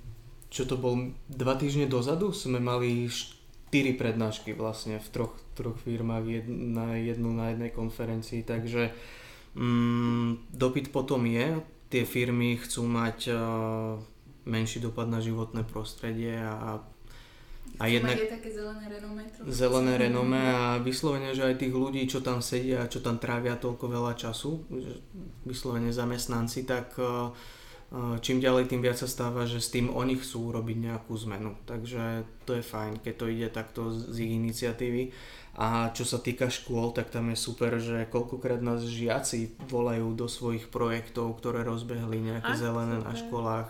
čo 0.49 0.65
to 0.65 0.81
bol 0.81 1.13
dva 1.29 1.55
týždne 1.61 1.85
dozadu? 1.85 2.33
Sme 2.33 2.57
mali 2.59 3.09
štyri 3.09 3.93
prednášky 3.93 4.57
vlastne 4.57 4.97
v 4.97 5.09
troch, 5.13 5.37
troch 5.53 5.77
firmách, 5.85 6.25
jedna, 6.25 6.97
jednu 6.97 7.31
na 7.37 7.53
jednej 7.53 7.69
konferencii, 7.69 8.49
takže 8.49 8.97
mm, 9.53 10.57
dopyt 10.57 10.89
potom 10.89 11.29
je. 11.29 11.61
Tie 11.89 12.05
firmy 12.05 12.57
chcú 12.61 12.85
mať 12.85 13.19
uh, 13.33 13.97
menší 14.49 14.81
dopad 14.81 15.09
na 15.09 15.21
životné 15.21 15.65
prostredie 15.65 16.37
a 16.37 16.81
a 17.79 17.87
jednak 17.87 18.19
je 18.19 18.27
také 18.27 18.51
zelené 18.51 18.91
renome. 18.91 19.23
Zelené 19.47 19.95
renome 19.95 20.43
a 20.51 20.83
vyslovene, 20.83 21.31
že 21.31 21.47
aj 21.47 21.63
tých 21.63 21.75
ľudí, 21.75 22.03
čo 22.11 22.19
tam 22.19 22.43
sedia 22.43 22.83
a 22.83 22.91
čo 22.91 22.99
tam 22.99 23.23
trávia 23.23 23.55
toľko 23.55 23.87
veľa 23.87 24.19
času, 24.19 24.67
vyslovene 25.47 25.95
zamestnanci, 25.95 26.67
tak 26.67 26.99
e, 26.99 27.07
e, 27.07 28.19
čím 28.19 28.43
ďalej 28.43 28.75
tým 28.75 28.83
viac 28.83 28.99
sa 28.99 29.07
stáva, 29.07 29.47
že 29.47 29.63
s 29.63 29.71
tým 29.71 29.95
oni 29.95 30.19
chcú 30.19 30.51
robiť 30.51 30.91
nejakú 30.91 31.15
zmenu. 31.23 31.55
Takže 31.71 32.27
to 32.43 32.59
je 32.59 32.67
fajn, 32.67 32.99
keď 32.99 33.15
to 33.15 33.27
ide 33.31 33.49
takto 33.55 33.95
z 33.95 34.27
ich 34.27 34.33
iniciatívy. 34.35 35.15
A 35.59 35.91
čo 35.95 36.03
sa 36.03 36.19
týka 36.19 36.51
škôl, 36.51 36.95
tak 36.95 37.11
tam 37.15 37.31
je 37.31 37.39
super, 37.39 37.79
že 37.79 38.11
koľkokrát 38.11 38.63
nás 38.63 38.83
žiaci 38.83 39.59
volajú 39.71 40.15
do 40.19 40.27
svojich 40.27 40.71
projektov, 40.71 41.35
ktoré 41.39 41.63
rozbehli 41.63 42.23
nejaké 42.27 42.55
a, 42.55 42.59
zelené 42.59 42.99
super. 42.99 43.07
na 43.07 43.13
školách. 43.15 43.69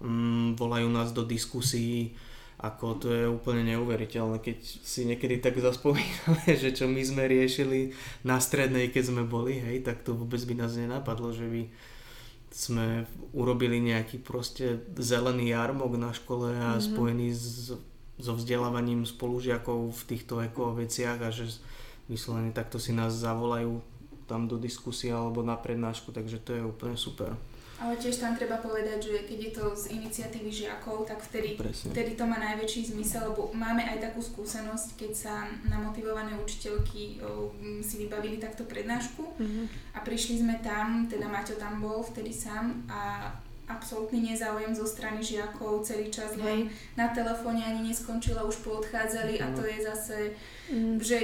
Mm, 0.00 0.60
volajú 0.60 0.88
nás 0.88 1.12
do 1.12 1.24
diskusí 1.24 2.16
ako 2.58 2.86
to 3.00 3.08
je 3.10 3.24
úplne 3.26 3.64
neuveriteľné, 3.74 4.38
keď 4.38 4.58
si 4.62 5.08
niekedy 5.08 5.40
tak 5.40 5.58
zaspomíname, 5.58 6.52
že 6.62 6.70
čo 6.76 6.86
my 6.86 7.02
sme 7.02 7.24
riešili 7.26 7.96
na 8.22 8.38
strednej, 8.38 8.92
keď 8.92 9.14
sme 9.14 9.22
boli, 9.24 9.58
hej, 9.58 9.82
tak 9.82 10.04
to 10.04 10.12
vôbec 10.12 10.40
by 10.44 10.54
nás 10.60 10.76
nenapadlo, 10.76 11.32
že 11.32 11.48
by 11.48 11.62
sme 12.52 13.08
urobili 13.32 13.80
nejaký 13.80 14.20
proste 14.20 14.84
zelený 15.00 15.56
jarmok 15.56 15.96
na 15.96 16.12
škole 16.12 16.52
a 16.52 16.76
mm-hmm. 16.76 16.84
spojený 16.84 17.28
s, 17.32 17.72
so 18.20 18.32
vzdelávaním 18.36 19.08
spolužiakov 19.08 19.88
v 19.88 20.02
týchto 20.04 20.38
eko 20.44 20.76
veciach 20.76 21.18
a 21.24 21.32
že 21.32 21.48
vyslovene 22.06 22.52
takto 22.52 22.76
si 22.76 22.92
nás 22.92 23.16
zavolajú 23.16 23.80
tam 24.28 24.46
do 24.46 24.60
diskusie 24.60 25.10
alebo 25.10 25.40
na 25.40 25.56
prednášku, 25.56 26.12
takže 26.12 26.38
to 26.44 26.54
je 26.54 26.62
úplne 26.62 26.94
super. 26.94 27.34
Ale 27.82 27.98
tiež 27.98 28.22
tam 28.22 28.38
treba 28.38 28.62
povedať, 28.62 29.10
že 29.10 29.16
keď 29.26 29.38
je 29.42 29.52
to 29.58 29.64
z 29.74 29.84
iniciatívy 29.98 30.50
žiakov, 30.54 31.02
tak 31.02 31.18
vtedy, 31.18 31.58
vtedy 31.90 32.14
to 32.14 32.22
má 32.22 32.38
najväčší 32.38 32.94
zmysel, 32.94 33.34
lebo 33.34 33.50
máme 33.50 33.82
aj 33.82 34.06
takú 34.06 34.22
skúsenosť, 34.22 34.94
keď 34.94 35.12
sa 35.12 35.34
namotivované 35.66 36.38
učiteľky 36.38 37.18
o, 37.26 37.50
si 37.82 38.06
vybavili 38.06 38.38
takto 38.38 38.62
prednášku 38.70 39.34
mm-hmm. 39.34 39.64
a 39.94 40.06
prišli 40.06 40.46
sme 40.46 40.62
tam, 40.62 41.10
teda 41.10 41.26
Maťo 41.26 41.58
tam 41.58 41.82
bol 41.82 42.06
vtedy 42.06 42.30
sám 42.30 42.86
a 42.86 43.34
absolútny 43.76 44.32
nezáujem 44.32 44.72
zo 44.76 44.84
strany 44.84 45.24
žiakov, 45.24 45.84
celý 45.84 46.12
čas 46.12 46.36
len 46.36 46.68
na 46.98 47.08
telefóne 47.10 47.64
ani 47.64 47.92
neskončila, 47.92 48.44
už 48.44 48.60
poodchádzali 48.60 49.40
no. 49.40 49.42
a 49.42 49.46
to 49.56 49.62
je 49.64 49.78
zase, 49.80 50.16
mm. 50.68 50.96
že 51.00 51.16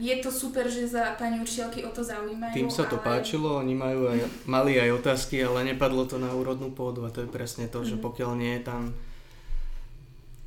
je 0.00 0.14
to 0.24 0.30
super, 0.32 0.64
že 0.66 0.88
za 0.88 1.14
pani 1.20 1.38
učiteľky 1.40 1.84
o 1.84 1.90
to 1.92 2.00
zaujímajú. 2.00 2.56
Tým 2.56 2.72
sa 2.72 2.88
to 2.88 2.96
ale... 3.00 3.06
páčilo, 3.06 3.60
oni 3.60 3.74
majú 3.76 4.08
aj, 4.08 4.18
mali 4.48 4.80
aj 4.80 4.96
otázky, 4.96 5.44
ale 5.44 5.76
nepadlo 5.76 6.08
to 6.08 6.16
na 6.16 6.32
úrodnú 6.32 6.72
pôdu 6.72 7.04
a 7.04 7.12
to 7.12 7.22
je 7.22 7.28
presne 7.28 7.68
to, 7.68 7.84
mm. 7.84 7.86
že 7.86 7.96
pokiaľ 8.00 8.30
nie 8.34 8.56
je 8.60 8.64
tam 8.64 8.82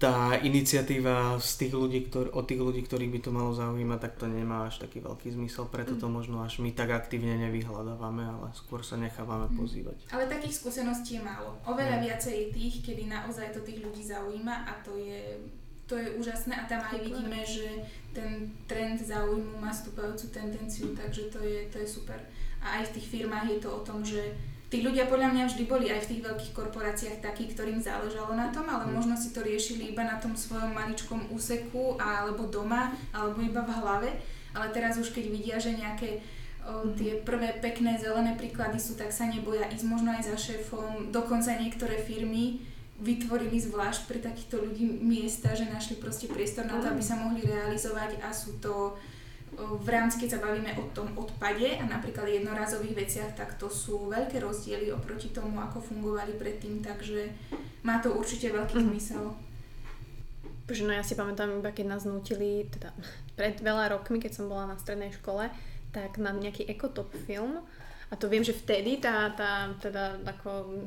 tá 0.04 0.36
iniciatíva 0.36 1.40
z 1.40 1.64
tých 1.64 1.74
ľudí, 1.80 2.12
ktor- 2.12 2.36
od 2.36 2.44
tých 2.44 2.60
ľudí, 2.60 2.84
ktorých 2.84 3.08
by 3.16 3.20
to 3.24 3.32
malo 3.32 3.56
zaujímať, 3.56 4.00
tak 4.04 4.20
to 4.20 4.28
nemá 4.28 4.68
až 4.68 4.84
taký 4.84 5.00
veľký 5.00 5.32
zmysel, 5.32 5.72
preto 5.72 5.96
to 5.96 6.12
mm. 6.12 6.14
možno 6.20 6.44
až 6.44 6.60
my 6.60 6.76
tak 6.76 6.92
aktívne 6.92 7.40
nevyhľadávame, 7.48 8.28
ale 8.28 8.52
skôr 8.52 8.84
sa 8.84 9.00
nechávame 9.00 9.48
mm. 9.48 9.56
pozývať. 9.56 9.98
Ale 10.12 10.28
takých 10.28 10.60
skúseností 10.60 11.16
je 11.16 11.24
málo. 11.24 11.56
Oveľa 11.64 12.04
mm. 12.04 12.04
viacej 12.04 12.36
je 12.36 12.48
tých, 12.52 12.76
kedy 12.84 13.08
naozaj 13.08 13.56
to 13.56 13.64
tých 13.64 13.80
ľudí 13.80 14.04
zaujíma 14.04 14.68
a 14.68 14.76
to 14.84 15.00
je, 15.00 15.40
to 15.88 15.96
je 15.96 16.20
úžasné 16.20 16.52
a 16.52 16.68
tam 16.68 16.84
aj 16.84 17.00
vidíme, 17.00 17.40
že 17.48 17.88
ten 18.12 18.52
trend 18.68 19.00
záujmu 19.00 19.56
má 19.64 19.72
stúpajúcu 19.72 20.36
tendenciu, 20.36 20.92
takže 20.92 21.32
to 21.32 21.40
je, 21.40 21.72
to 21.72 21.80
je 21.80 21.88
super. 21.88 22.20
A 22.60 22.84
aj 22.84 22.92
v 22.92 22.94
tých 23.00 23.08
firmách 23.08 23.48
je 23.56 23.60
to 23.64 23.72
o 23.72 23.80
tom, 23.88 24.04
že 24.04 24.36
tí 24.74 24.82
ľudia 24.82 25.06
podľa 25.06 25.30
mňa 25.38 25.44
vždy 25.46 25.64
boli 25.70 25.94
aj 25.94 26.02
v 26.02 26.10
tých 26.10 26.22
veľkých 26.26 26.54
korporáciách 26.58 27.22
takí, 27.22 27.54
ktorým 27.54 27.78
záležalo 27.78 28.34
na 28.34 28.50
tom, 28.50 28.66
ale 28.66 28.90
mm. 28.90 28.98
možno 28.98 29.14
si 29.14 29.30
to 29.30 29.46
riešili 29.46 29.94
iba 29.94 30.02
na 30.02 30.18
tom 30.18 30.34
svojom 30.34 30.74
maličkom 30.74 31.30
úseku 31.30 32.02
alebo 32.02 32.50
doma, 32.50 32.90
alebo 33.14 33.38
iba 33.46 33.62
v 33.62 33.70
hlave. 33.70 34.10
Ale 34.58 34.74
teraz 34.74 34.98
už 34.98 35.14
keď 35.14 35.30
vidia, 35.30 35.62
že 35.62 35.78
nejaké 35.78 36.26
o, 36.66 36.90
mm. 36.90 36.98
tie 36.98 37.12
prvé 37.22 37.54
pekné 37.62 38.02
zelené 38.02 38.34
príklady 38.34 38.82
sú, 38.82 38.98
tak 38.98 39.14
sa 39.14 39.30
neboja 39.30 39.70
ísť 39.70 39.86
možno 39.86 40.10
aj 40.10 40.34
za 40.34 40.38
šéfom. 40.42 41.14
Dokonca 41.14 41.54
niektoré 41.54 42.02
firmy 42.02 42.66
vytvorili 42.98 43.62
zvlášť 43.62 44.10
pre 44.10 44.18
takýchto 44.26 44.58
ľudí 44.58 44.90
miesta, 45.06 45.54
že 45.54 45.70
našli 45.70 46.02
proste 46.02 46.26
priestor 46.26 46.66
na 46.66 46.82
to, 46.82 46.90
aby 46.90 47.04
sa 47.06 47.22
mohli 47.22 47.46
realizovať 47.46 48.26
a 48.26 48.34
sú 48.34 48.58
to 48.58 48.98
v 49.58 49.88
rámci, 49.90 50.22
keď 50.22 50.30
sa 50.38 50.44
bavíme 50.44 50.74
o 50.80 50.86
tom 50.94 51.12
odpade 51.18 51.78
a 51.78 51.84
napríklad 51.86 52.30
jednorazových 52.30 53.06
veciach, 53.06 53.32
tak 53.38 53.56
to 53.62 53.70
sú 53.70 54.10
veľké 54.10 54.42
rozdiely 54.42 54.90
oproti 54.90 55.30
tomu, 55.30 55.60
ako 55.62 55.82
fungovali 55.82 56.36
predtým, 56.38 56.82
takže 56.82 57.30
má 57.86 58.02
to 58.02 58.14
určite 58.14 58.50
veľký 58.52 58.76
mm-hmm. 58.80 58.92
zmysel. 58.94 59.24
Bože, 60.64 60.88
no 60.88 60.96
ja 60.96 61.04
si 61.04 61.20
pamätám 61.20 61.60
iba, 61.60 61.76
keď 61.76 61.86
nás 61.92 62.08
nutili, 62.08 62.66
teda 62.72 62.96
pred 63.36 63.60
veľa 63.60 63.92
rokmi, 63.94 64.24
keď 64.24 64.32
som 64.32 64.48
bola 64.48 64.70
na 64.70 64.80
strednej 64.80 65.12
škole, 65.12 65.52
tak 65.92 66.18
na 66.18 66.32
nejaký 66.32 66.66
ekotop 66.72 67.12
film 67.28 67.60
a 68.10 68.14
to 68.16 68.30
viem, 68.30 68.46
že 68.46 68.56
vtedy 68.56 69.02
tá, 69.02 69.34
tá 69.34 69.74
teda 69.82 70.22
ako 70.24 70.86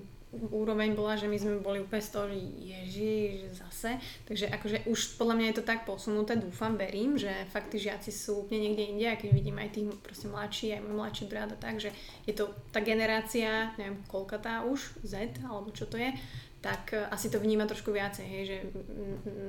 úroveň 0.53 0.93
bola, 0.93 1.17
že 1.17 1.29
my 1.29 1.39
sme 1.39 1.63
boli 1.63 1.81
úplne 1.81 2.03
z 2.05 2.11
toho, 2.13 2.27
že 2.29 2.39
ježi, 2.41 3.17
že 3.43 3.49
zase. 3.57 3.91
Takže 4.29 4.47
akože 4.53 4.79
už 4.87 5.17
podľa 5.17 5.35
mňa 5.37 5.47
je 5.51 5.57
to 5.59 5.65
tak 5.65 5.89
posunuté, 5.89 6.37
dúfam, 6.37 6.77
verím, 6.77 7.17
že 7.17 7.31
fakt 7.51 7.73
tí 7.73 7.79
žiaci 7.81 8.11
sú 8.13 8.45
úplne 8.45 8.69
niekde 8.69 8.85
inde 8.93 9.07
a 9.09 9.19
keď 9.19 9.31
vidím 9.33 9.57
aj 9.59 9.71
tých 9.73 9.87
proste 10.01 10.27
mladší, 10.29 10.67
aj 10.77 10.85
môj 10.85 10.95
mladší 10.97 11.25
brat 11.27 11.51
a 11.53 11.59
tak, 11.59 11.81
že 11.81 11.91
je 12.29 12.35
to 12.37 12.53
tá 12.71 12.81
generácia, 12.81 13.73
neviem, 13.81 14.01
koľka 14.07 14.39
tá 14.39 14.63
už, 14.65 15.01
Z, 15.03 15.41
alebo 15.45 15.73
čo 15.73 15.89
to 15.89 15.97
je, 15.97 16.13
tak 16.67 16.93
e, 16.93 17.07
asi 17.11 17.31
to 17.31 17.39
vníma 17.39 17.69
trošku 17.71 17.95
viacej, 17.95 18.27
hej, 18.27 18.43
že 18.47 18.59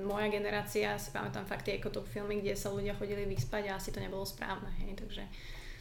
moja 0.05 0.29
generácia, 0.29 0.99
si 1.01 1.09
pamätám 1.09 1.49
fakt 1.49 1.65
tie 1.65 1.81
ekotop 1.81 2.05
filmy, 2.05 2.39
kde 2.39 2.53
sa 2.53 2.69
ľudia 2.69 2.93
chodili 2.93 3.25
vyspať 3.25 3.73
a 3.73 3.81
asi 3.81 3.89
to 3.89 3.97
nebolo 3.97 4.21
správne, 4.21 4.69
hej, 4.85 4.93
takže 4.93 5.23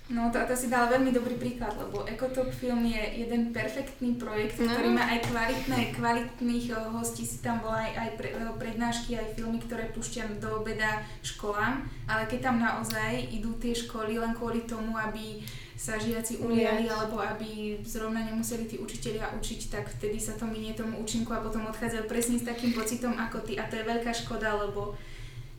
No 0.07 0.31
to, 0.31 0.39
to 0.47 0.55
si 0.55 0.71
dala 0.71 0.87
veľmi 0.87 1.11
dobrý 1.11 1.35
príklad, 1.35 1.75
lebo 1.75 2.07
Ecotop 2.07 2.55
Film 2.55 2.87
je 2.87 3.27
jeden 3.27 3.51
perfektný 3.51 4.15
projekt, 4.15 4.63
no. 4.63 4.71
ktorý 4.71 4.95
má 4.95 5.03
aj 5.03 5.27
kvalitné, 5.27 5.99
kvalitných 5.99 6.67
eh, 6.71 6.79
hostí, 6.95 7.27
si 7.27 7.43
tam 7.43 7.59
bola 7.59 7.83
aj, 7.83 7.93
aj 7.99 8.11
pre, 8.15 8.29
eh, 8.31 8.55
prednášky, 8.55 9.19
aj 9.19 9.35
filmy, 9.35 9.59
ktoré 9.67 9.91
púšťam 9.91 10.39
do 10.39 10.63
obeda 10.63 11.03
školám, 11.27 11.91
ale 12.07 12.23
keď 12.31 12.39
tam 12.39 12.63
naozaj 12.63 13.35
idú 13.35 13.59
tie 13.59 13.75
školy 13.75 14.23
len 14.23 14.31
kvôli 14.39 14.63
tomu, 14.63 14.95
aby 14.95 15.43
sa 15.75 15.99
žiaci 15.99 16.39
uliali 16.39 16.87
alebo 16.87 17.19
aby 17.19 17.83
zrovna 17.83 18.23
nemuseli 18.23 18.65
tí 18.71 18.77
učiteľia 18.79 19.35
učiť, 19.35 19.75
tak 19.75 19.91
vtedy 19.91 20.23
sa 20.23 20.39
to 20.39 20.47
minie 20.47 20.73
tomu 20.73 21.03
účinku 21.03 21.35
a 21.35 21.43
potom 21.43 21.67
odchádzajú 21.67 22.07
presne 22.07 22.39
s 22.39 22.47
takým 22.47 22.73
pocitom 22.73 23.13
ako 23.19 23.43
ty. 23.43 23.59
A 23.59 23.67
to 23.67 23.77
je 23.77 23.85
veľká 23.85 24.15
škoda, 24.15 24.55
lebo 24.55 24.95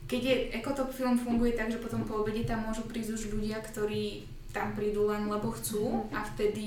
keď 0.08 0.20
je 0.24 0.36
Ecotop 0.56 0.88
film 0.90 1.20
funguje 1.20 1.52
tak, 1.52 1.68
že 1.68 1.78
potom 1.78 2.02
po 2.08 2.24
obede 2.24 2.42
tam 2.48 2.64
môžu 2.64 2.88
prísť 2.88 3.14
už 3.14 3.22
ľudia, 3.36 3.60
ktorí 3.60 4.37
tam 4.52 4.72
prídu 4.72 5.08
len 5.08 5.28
lebo 5.28 5.52
chcú 5.52 6.08
a 6.12 6.24
vtedy 6.24 6.66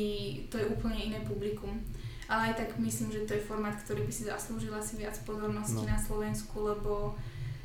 to 0.54 0.62
je 0.62 0.70
úplne 0.70 0.98
iné 0.98 1.20
publikum. 1.26 1.82
Ale 2.32 2.54
aj 2.54 2.64
tak 2.64 2.70
myslím, 2.80 3.12
že 3.12 3.28
to 3.28 3.36
je 3.36 3.44
formát, 3.44 3.76
ktorý 3.76 4.08
by 4.08 4.14
si 4.14 4.24
zaslúžil 4.24 4.72
asi 4.72 4.96
viac 4.96 5.20
pozornosti 5.28 5.84
no. 5.84 5.92
na 5.92 6.00
Slovensku, 6.00 6.64
lebo 6.64 7.12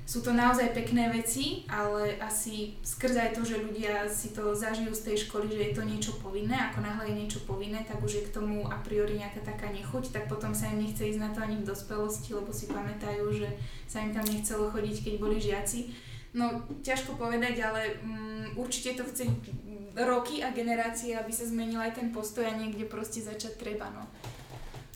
sú 0.07 0.23
to 0.23 0.31
naozaj 0.31 0.71
pekné 0.71 1.11
veci, 1.11 1.67
ale 1.67 2.15
asi 2.23 2.79
skrz 2.79 3.15
aj 3.19 3.31
to, 3.35 3.43
že 3.43 3.59
ľudia 3.59 4.07
si 4.07 4.31
to 4.31 4.55
zažijú 4.55 4.95
z 4.95 5.03
tej 5.03 5.17
školy, 5.27 5.51
že 5.51 5.63
je 5.67 5.73
to 5.75 5.83
niečo 5.83 6.13
povinné, 6.23 6.55
ako 6.55 6.79
náhle 6.79 7.11
je 7.11 7.19
niečo 7.27 7.43
povinné, 7.43 7.83
tak 7.83 7.99
už 7.99 8.23
je 8.23 8.27
k 8.31 8.35
tomu 8.39 8.71
a 8.71 8.79
priori 8.87 9.19
nejaká 9.19 9.43
taká 9.43 9.67
nechuť, 9.75 10.15
tak 10.15 10.31
potom 10.31 10.55
sa 10.55 10.71
im 10.71 10.87
nechce 10.87 11.03
ísť 11.03 11.19
na 11.19 11.35
to 11.35 11.43
ani 11.43 11.59
v 11.59 11.67
dospelosti, 11.67 12.39
lebo 12.39 12.55
si 12.55 12.71
pamätajú, 12.71 13.35
že 13.35 13.51
sa 13.91 13.99
im 13.99 14.15
tam 14.15 14.23
nechcelo 14.31 14.71
chodiť, 14.71 15.11
keď 15.11 15.15
boli 15.19 15.43
žiaci. 15.43 15.91
No, 16.39 16.63
ťažko 16.87 17.19
povedať, 17.19 17.67
ale 17.67 17.99
um, 18.07 18.63
určite 18.63 18.95
to 18.95 19.03
chce 19.11 19.27
roky 20.05 20.45
a 20.45 20.53
generácie, 20.53 21.17
aby 21.17 21.33
sa 21.33 21.49
zmenil 21.49 21.81
aj 21.81 21.97
ten 21.97 22.13
postoj 22.13 22.45
a 22.45 22.53
niekde 22.53 22.85
proste 22.85 23.25
začať 23.25 23.57
treba, 23.57 23.89
no. 23.89 24.05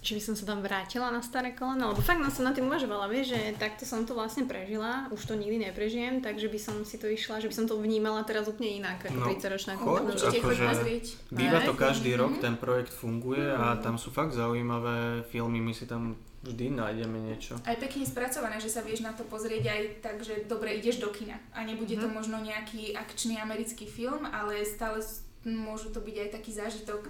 Že 0.00 0.16
by 0.16 0.22
som 0.24 0.34
sa 0.36 0.48
tam 0.48 0.64
vrátila 0.64 1.12
na 1.12 1.20
staré 1.20 1.52
koleno, 1.52 1.92
lebo 1.92 2.00
fakt 2.00 2.24
no, 2.24 2.32
som 2.32 2.48
na 2.48 2.56
tým 2.56 2.72
uvažovala, 2.72 3.04
vieš, 3.12 3.36
že 3.36 3.52
takto 3.60 3.84
som 3.84 4.08
to 4.08 4.16
vlastne 4.16 4.48
prežila, 4.48 5.12
už 5.12 5.28
to 5.28 5.36
nikdy 5.36 5.60
neprežijem, 5.60 6.24
takže 6.24 6.48
by 6.48 6.56
som 6.56 6.76
si 6.88 6.96
to 6.96 7.04
išla, 7.04 7.44
že 7.44 7.52
by 7.52 7.54
som 7.54 7.68
to 7.68 7.76
vnímala 7.76 8.24
teraz 8.24 8.48
úplne 8.48 8.80
inak 8.80 9.04
ako 9.04 9.20
no, 9.20 9.28
30-ročná 9.28 9.76
choď, 9.76 10.00
Určite 10.16 10.40
choď 10.40 10.56
pozrieť. 10.72 11.04
Býva 11.28 11.60
to 11.68 11.76
každý 11.76 12.16
rok, 12.16 12.40
ten 12.40 12.56
projekt 12.56 12.96
funguje 12.96 13.44
a 13.44 13.76
tam 13.76 14.00
sú 14.00 14.08
fakt 14.08 14.32
zaujímavé 14.32 15.28
filmy, 15.28 15.60
my 15.60 15.76
si 15.76 15.84
tam 15.84 16.16
vždy 16.40 16.72
nájdeme 16.72 17.20
niečo. 17.20 17.60
Aj 17.68 17.76
pekne 17.76 18.08
spracované, 18.08 18.56
že 18.56 18.72
sa 18.72 18.80
vieš 18.80 19.04
na 19.04 19.12
to 19.12 19.28
pozrieť 19.28 19.64
aj 19.68 19.80
tak, 20.00 20.16
že 20.24 20.48
dobre, 20.48 20.72
ideš 20.80 21.00
do 21.04 21.12
kina 21.12 21.36
a 21.52 21.64
nebude 21.64 21.92
mm. 21.96 22.00
to 22.00 22.08
mhm. 22.08 22.14
možno 22.16 22.36
nejaký 22.40 22.96
akčný 22.96 23.36
americký 23.36 23.84
film, 23.84 24.24
ale 24.24 24.64
stále 24.64 25.04
môžu 25.44 25.92
to 25.92 26.00
byť 26.00 26.16
aj 26.16 26.28
taký 26.36 26.50
zážitok 26.52 27.08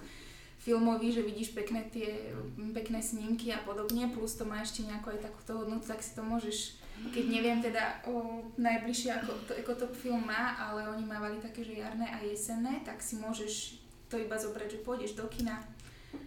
filmový, 0.61 1.09
že 1.09 1.25
vidíš 1.25 1.57
pekné 1.57 1.89
tie 1.89 2.31
pekné 2.71 3.01
snímky 3.01 3.49
a 3.49 3.59
podobne, 3.65 4.13
plus 4.13 4.37
to 4.37 4.45
má 4.45 4.61
ešte 4.61 4.85
nejakú 4.85 5.09
aj 5.09 5.25
takúto 5.25 5.57
hodnotu, 5.57 5.89
tak 5.89 6.05
si 6.05 6.13
to 6.13 6.21
môžeš, 6.21 6.77
keď 7.09 7.25
neviem 7.27 7.59
teda 7.65 8.05
o, 8.05 8.45
najbližšie 8.61 9.09
ako 9.09 9.31
to 9.49 9.57
Ecotop 9.57 9.93
film 9.97 10.21
má, 10.21 10.53
ale 10.61 10.85
oni 10.85 11.01
mávali 11.01 11.41
také, 11.41 11.65
že 11.65 11.81
jarné 11.81 12.05
a 12.13 12.21
jesenné, 12.21 12.85
tak 12.85 13.01
si 13.01 13.17
môžeš 13.17 13.81
to 14.05 14.21
iba 14.21 14.37
zobrať, 14.37 14.77
že 14.77 14.83
pôjdeš 14.85 15.17
do 15.17 15.25
kina, 15.33 15.65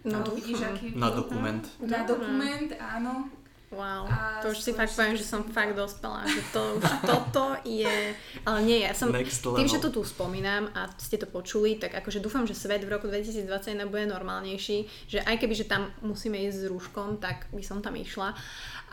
No, 0.05 0.21
vidíš, 0.37 0.61
aký 0.61 0.93
na 0.93 1.11
dokument. 1.11 1.65
Na 1.81 2.05
dokument, 2.05 2.69
áno. 2.77 3.33
Wow, 3.75 4.07
a 4.07 4.39
to 4.39 4.55
už 4.55 4.63
si 4.63 4.71
fakt 4.71 4.95
poviem, 4.95 5.19
že 5.19 5.27
som 5.27 5.43
fakt 5.51 5.75
dospela, 5.75 6.23
že 6.31 6.39
to 6.55 6.79
už 6.79 6.85
toto 7.11 7.59
je, 7.67 8.15
ale 8.47 8.59
nie, 8.63 8.87
ja 8.87 8.95
som, 8.95 9.11
tým, 9.11 9.67
že 9.67 9.83
to 9.83 9.91
tu 9.91 10.07
spomínam 10.07 10.71
a 10.79 10.87
ste 10.95 11.19
to 11.19 11.27
počuli, 11.27 11.75
tak 11.75 11.91
akože 11.91 12.23
dúfam, 12.23 12.47
že 12.47 12.55
svet 12.55 12.87
v 12.87 12.95
roku 12.95 13.11
2021 13.11 13.91
bude 13.91 14.07
normálnejší, 14.07 15.11
že 15.11 15.19
aj 15.27 15.43
keby, 15.43 15.55
že 15.59 15.67
tam 15.67 15.91
musíme 16.07 16.39
ísť 16.47 16.59
s 16.63 16.71
rúškom, 16.71 17.19
tak 17.19 17.51
by 17.51 17.63
som 17.67 17.83
tam 17.83 17.99
išla, 17.99 18.39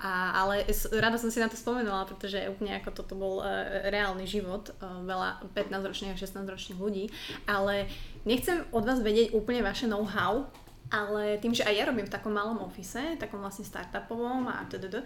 a, 0.01 0.33
ale 0.33 0.65
rada 0.97 1.21
som 1.21 1.29
si 1.29 1.37
na 1.37 1.45
to 1.45 1.53
spomenula, 1.53 2.09
pretože 2.09 2.41
úplne 2.49 2.81
ako 2.81 2.89
toto 2.89 3.13
bol 3.13 3.45
uh, 3.45 3.85
reálny 3.85 4.25
život, 4.25 4.73
uh, 4.81 5.05
veľa 5.05 5.45
15-ročných 5.53 6.17
a 6.17 6.17
16-ročných 6.17 6.79
ľudí, 6.81 7.05
ale 7.45 7.85
nechcem 8.25 8.65
od 8.73 8.81
vás 8.81 8.97
vedieť 8.97 9.37
úplne 9.37 9.61
vaše 9.61 9.85
know-how, 9.85 10.49
ale 10.91 11.39
tým, 11.39 11.55
že 11.55 11.63
aj 11.63 11.73
ja 11.73 11.87
robím 11.87 12.05
v 12.05 12.13
takom 12.13 12.35
malom 12.35 12.59
ofise, 12.67 13.15
takom 13.15 13.39
vlastne 13.39 13.63
startupovom 13.63 14.51
a 14.51 14.67
tdd, 14.67 15.01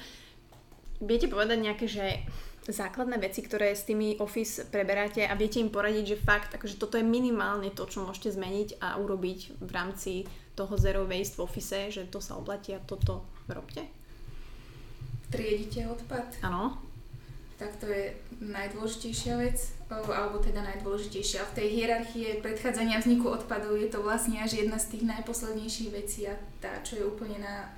viete 1.00 1.30
povedať 1.30 1.58
nejaké, 1.62 1.86
že 1.86 2.26
základné 2.66 3.22
veci, 3.22 3.46
ktoré 3.46 3.78
s 3.78 3.86
tými 3.86 4.18
office 4.18 4.66
preberáte 4.74 5.22
a 5.22 5.38
viete 5.38 5.62
im 5.62 5.70
poradiť, 5.70 6.18
že 6.18 6.24
fakt, 6.26 6.58
akože 6.58 6.82
toto 6.82 6.98
je 6.98 7.06
minimálne 7.06 7.70
to, 7.70 7.86
čo 7.86 8.02
môžete 8.02 8.34
zmeniť 8.34 8.82
a 8.82 8.98
urobiť 8.98 9.62
v 9.62 9.70
rámci 9.70 10.14
toho 10.58 10.74
zero 10.82 11.06
waste 11.06 11.38
v 11.38 11.46
office, 11.46 11.94
že 11.94 12.10
to 12.10 12.18
sa 12.18 12.34
oplatí 12.40 12.74
a 12.74 12.82
toto 12.82 13.30
robte? 13.46 13.86
Triedite 15.30 15.86
odpad? 15.86 16.42
Áno. 16.42 16.95
Tak 17.56 17.72
to 17.80 17.88
je 17.88 18.12
najdôležitejšia 18.44 19.40
vec, 19.40 19.58
alebo 19.88 20.44
teda 20.44 20.60
najdôležitejšia. 20.60 21.48
V 21.52 21.56
tej 21.56 21.68
hierarchii 21.72 22.44
predchádzania 22.44 23.00
vzniku 23.00 23.32
odpadov 23.32 23.80
je 23.80 23.88
to 23.88 24.04
vlastne 24.04 24.44
až 24.44 24.60
jedna 24.60 24.76
z 24.76 24.96
tých 24.98 25.04
najposlednejších 25.08 25.90
vecí 25.96 26.28
a 26.28 26.36
tá, 26.60 26.84
čo 26.84 27.00
je 27.00 27.08
úplne 27.08 27.40
na 27.40 27.72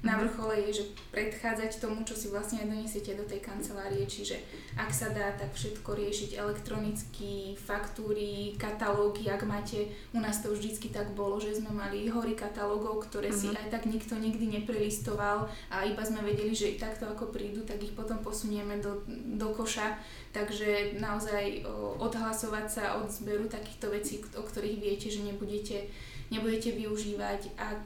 na 0.00 0.16
vrchole 0.16 0.56
je, 0.64 0.80
že 0.80 0.84
predchádzať 1.12 1.76
tomu, 1.76 2.00
čo 2.08 2.16
si 2.16 2.32
vlastne 2.32 2.64
aj 2.64 2.72
donesiete 2.72 3.12
do 3.20 3.24
tej 3.28 3.44
kancelárie, 3.44 4.08
čiže 4.08 4.40
ak 4.72 4.88
sa 4.88 5.12
dá, 5.12 5.28
tak 5.36 5.52
všetko 5.52 5.92
riešiť 5.92 6.40
elektronicky, 6.40 7.52
faktúry, 7.60 8.56
katalógy, 8.56 9.28
ak 9.28 9.44
máte, 9.44 9.92
u 10.16 10.20
nás 10.24 10.40
to 10.40 10.56
vždycky 10.56 10.88
tak 10.88 11.12
bolo, 11.12 11.36
že 11.36 11.60
sme 11.60 11.68
mali 11.76 12.08
hory 12.08 12.32
katalógov, 12.32 13.12
ktoré 13.12 13.28
uh-huh. 13.28 13.40
si 13.44 13.48
mhm. 13.52 13.60
aj 13.60 13.66
tak 13.68 13.84
nikto 13.92 14.16
nikdy 14.16 14.60
neprelistoval 14.60 15.52
a 15.68 15.84
iba 15.84 16.00
sme 16.00 16.24
vedeli, 16.24 16.56
že 16.56 16.80
takto 16.80 17.04
ako 17.04 17.28
prídu, 17.28 17.60
tak 17.68 17.84
ich 17.84 17.92
potom 17.92 18.24
posunieme 18.24 18.80
do, 18.80 19.04
do 19.36 19.52
koša, 19.52 20.00
takže 20.32 20.96
naozaj 20.96 21.68
o, 21.68 22.00
odhlasovať 22.00 22.66
sa 22.72 22.84
od 22.96 23.12
zberu 23.12 23.52
takýchto 23.52 23.92
vecí, 23.92 24.24
o 24.32 24.40
ktorých 24.40 24.80
viete, 24.80 25.12
že 25.12 25.20
nebudete, 25.28 25.92
nebudete 26.32 26.72
využívať, 26.72 27.52
ak 27.60 27.84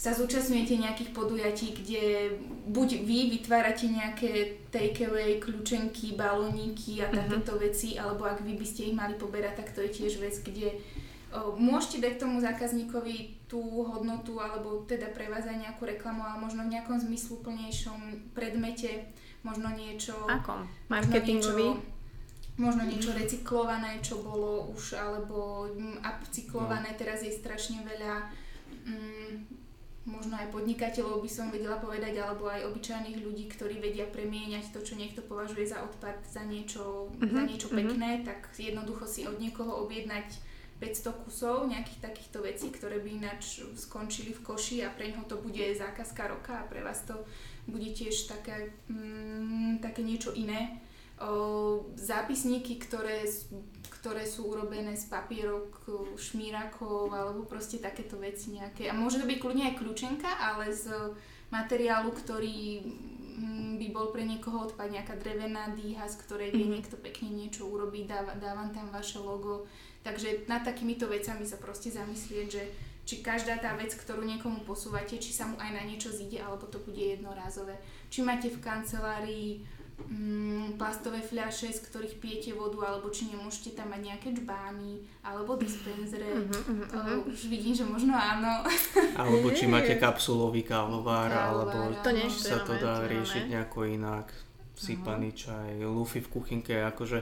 sa 0.00 0.16
zúčastňujete 0.16 0.80
nejakých 0.80 1.10
podujatí, 1.12 1.76
kde 1.76 2.32
buď 2.72 3.04
vy 3.04 3.36
vytvárate 3.36 3.84
nejaké 3.84 4.64
takeaway, 4.72 5.36
kľúčenky, 5.36 6.16
balóniky 6.16 7.04
a 7.04 7.12
mhm. 7.12 7.20
takéto 7.20 7.52
uh-huh. 7.52 7.64
veci, 7.68 8.00
alebo 8.00 8.24
ak 8.24 8.40
vy 8.40 8.56
by 8.56 8.64
ste 8.64 8.88
ich 8.88 8.96
mali 8.96 9.12
poberať, 9.20 9.60
tak 9.60 9.76
to 9.76 9.84
je 9.84 9.92
tiež 9.92 10.16
vec, 10.24 10.32
kde 10.40 10.80
o, 11.36 11.52
môžete 11.60 12.00
dať 12.00 12.14
tomu 12.16 12.40
zákazníkovi 12.40 13.44
tú 13.44 13.60
hodnotu, 13.60 14.40
alebo 14.40 14.88
teda 14.88 15.12
pre 15.12 15.28
vás 15.28 15.44
aj 15.44 15.68
nejakú 15.68 15.84
reklamu, 15.84 16.24
ale 16.24 16.48
možno 16.48 16.64
v 16.64 16.80
nejakom 16.80 16.96
zmysluplnejšom 16.96 18.32
predmete, 18.32 19.04
možno 19.44 19.68
niečo... 19.76 20.16
Akom? 20.24 20.64
Marketingový? 20.88 21.76
možno 22.60 22.84
niečo 22.84 23.16
recyklované, 23.16 24.04
čo 24.04 24.20
bolo 24.20 24.68
už, 24.76 24.92
alebo 24.92 25.64
upcyklované, 26.04 26.92
no. 26.92 26.98
teraz 27.00 27.24
je 27.24 27.32
strašne 27.32 27.80
veľa 27.88 28.28
mm, 28.84 29.59
možno 30.10 30.34
aj 30.34 30.50
podnikateľov 30.50 31.22
by 31.22 31.30
som 31.30 31.54
vedela 31.54 31.78
povedať, 31.78 32.18
alebo 32.18 32.50
aj 32.50 32.66
obyčajných 32.66 33.22
ľudí, 33.22 33.46
ktorí 33.46 33.78
vedia 33.78 34.10
premieňať 34.10 34.74
to, 34.74 34.82
čo 34.82 34.98
niekto 34.98 35.22
považuje 35.22 35.70
za 35.70 35.86
odpad, 35.86 36.18
za 36.26 36.42
niečo, 36.42 37.08
uh-huh. 37.14 37.30
za 37.30 37.42
niečo 37.46 37.70
mhm. 37.70 37.76
pekné, 37.78 38.10
uh-huh. 38.20 38.26
tak 38.26 38.50
jednoducho 38.58 39.06
si 39.06 39.24
od 39.30 39.38
niekoho 39.38 39.86
objednať 39.86 40.50
500 40.80 41.24
kusov 41.28 41.68
nejakých 41.68 42.00
takýchto 42.00 42.40
vecí, 42.40 42.72
ktoré 42.72 43.04
by 43.04 43.10
ináč 43.20 43.60
skončili 43.76 44.32
v 44.32 44.40
koši 44.40 44.76
a 44.80 44.88
pre 44.88 45.12
neho 45.12 45.28
to 45.28 45.36
bude 45.36 45.60
zákazka 45.76 46.24
roka 46.24 46.56
a 46.56 46.64
pre 46.64 46.80
vás 46.80 47.04
to 47.04 47.20
bude 47.68 47.92
tiež 47.92 48.32
také, 48.32 48.72
mm, 48.88 49.84
také 49.84 50.00
niečo 50.00 50.32
iné. 50.32 50.80
O, 51.20 51.84
zápisníky, 52.00 52.80
ktoré 52.80 53.28
ktoré 54.00 54.24
sú 54.24 54.48
urobené 54.48 54.96
z 54.96 55.12
papierok, 55.12 55.84
šmírakov 56.16 57.12
alebo 57.12 57.44
proste 57.44 57.76
takéto 57.76 58.16
veci 58.16 58.56
nejaké. 58.56 58.88
A 58.88 58.96
môže 58.96 59.20
to 59.20 59.28
byť 59.28 59.36
kľudne 59.36 59.68
aj 59.68 59.76
kľúčenka, 59.76 60.30
ale 60.40 60.72
z 60.72 60.88
materiálu, 61.52 62.08
ktorý 62.08 62.80
mm, 63.36 63.76
by 63.76 63.86
bol 63.92 64.08
pre 64.08 64.24
niekoho 64.24 64.72
odpad 64.72 64.88
nejaká 64.88 65.20
drevená 65.20 65.76
dýha, 65.76 66.08
z 66.08 66.16
ktorej 66.24 66.48
vie 66.48 66.64
mm-hmm. 66.64 66.74
niekto 66.80 66.96
pekne 66.96 67.28
niečo 67.28 67.68
urobiť, 67.68 68.04
dáva, 68.08 68.32
dávam 68.40 68.72
tam 68.72 68.88
vaše 68.88 69.20
logo. 69.20 69.68
Takže 70.00 70.48
nad 70.48 70.64
takýmito 70.64 71.04
vecami 71.04 71.44
sa 71.44 71.60
proste 71.60 71.92
zamyslieť, 71.92 72.46
že 72.48 72.62
či 73.04 73.20
každá 73.20 73.60
tá 73.60 73.76
vec, 73.76 73.92
ktorú 73.92 74.24
niekomu 74.24 74.64
posúvate, 74.64 75.20
či 75.20 75.36
sa 75.36 75.44
mu 75.44 75.60
aj 75.60 75.76
na 75.76 75.84
niečo 75.84 76.08
zíde, 76.08 76.40
alebo 76.40 76.64
to 76.72 76.80
bude 76.80 77.00
jednorázové. 77.00 77.76
Či 78.08 78.24
máte 78.24 78.48
v 78.48 78.62
kancelárii 78.64 79.60
mm, 80.08 80.80
plastové 80.80 81.20
fľaše, 81.20 81.68
z 81.74 81.80
ktorých 81.90 82.14
pijete 82.22 82.50
vodu, 82.56 82.88
alebo 82.88 83.12
či 83.12 83.28
nemôžete 83.28 83.76
tam 83.76 83.92
mať 83.92 84.00
nejaké 84.12 84.28
čbány, 84.32 85.04
alebo 85.20 85.58
dispenzere. 85.60 86.24
Uh-huh, 86.30 86.86
uh-huh. 86.88 87.24
Uh, 87.24 87.28
už 87.28 87.50
vidím, 87.52 87.76
že 87.76 87.84
možno 87.84 88.16
áno. 88.16 88.64
Alebo 89.20 89.52
či 89.52 89.68
máte 89.68 90.00
kapsulový 90.00 90.64
kávovar, 90.64 91.28
alebo 91.28 91.92
to 92.00 92.10
nie, 92.14 92.30
sa 92.30 92.64
to 92.64 92.78
dá 92.80 93.04
riešiť 93.04 93.52
nejako 93.52 93.84
inak. 93.90 94.32
Sypaný 94.80 95.36
uh-huh. 95.36 95.42
čaj, 95.44 95.70
lufy 95.84 96.24
v 96.24 96.28
kuchynke, 96.32 96.80
akože 96.88 97.20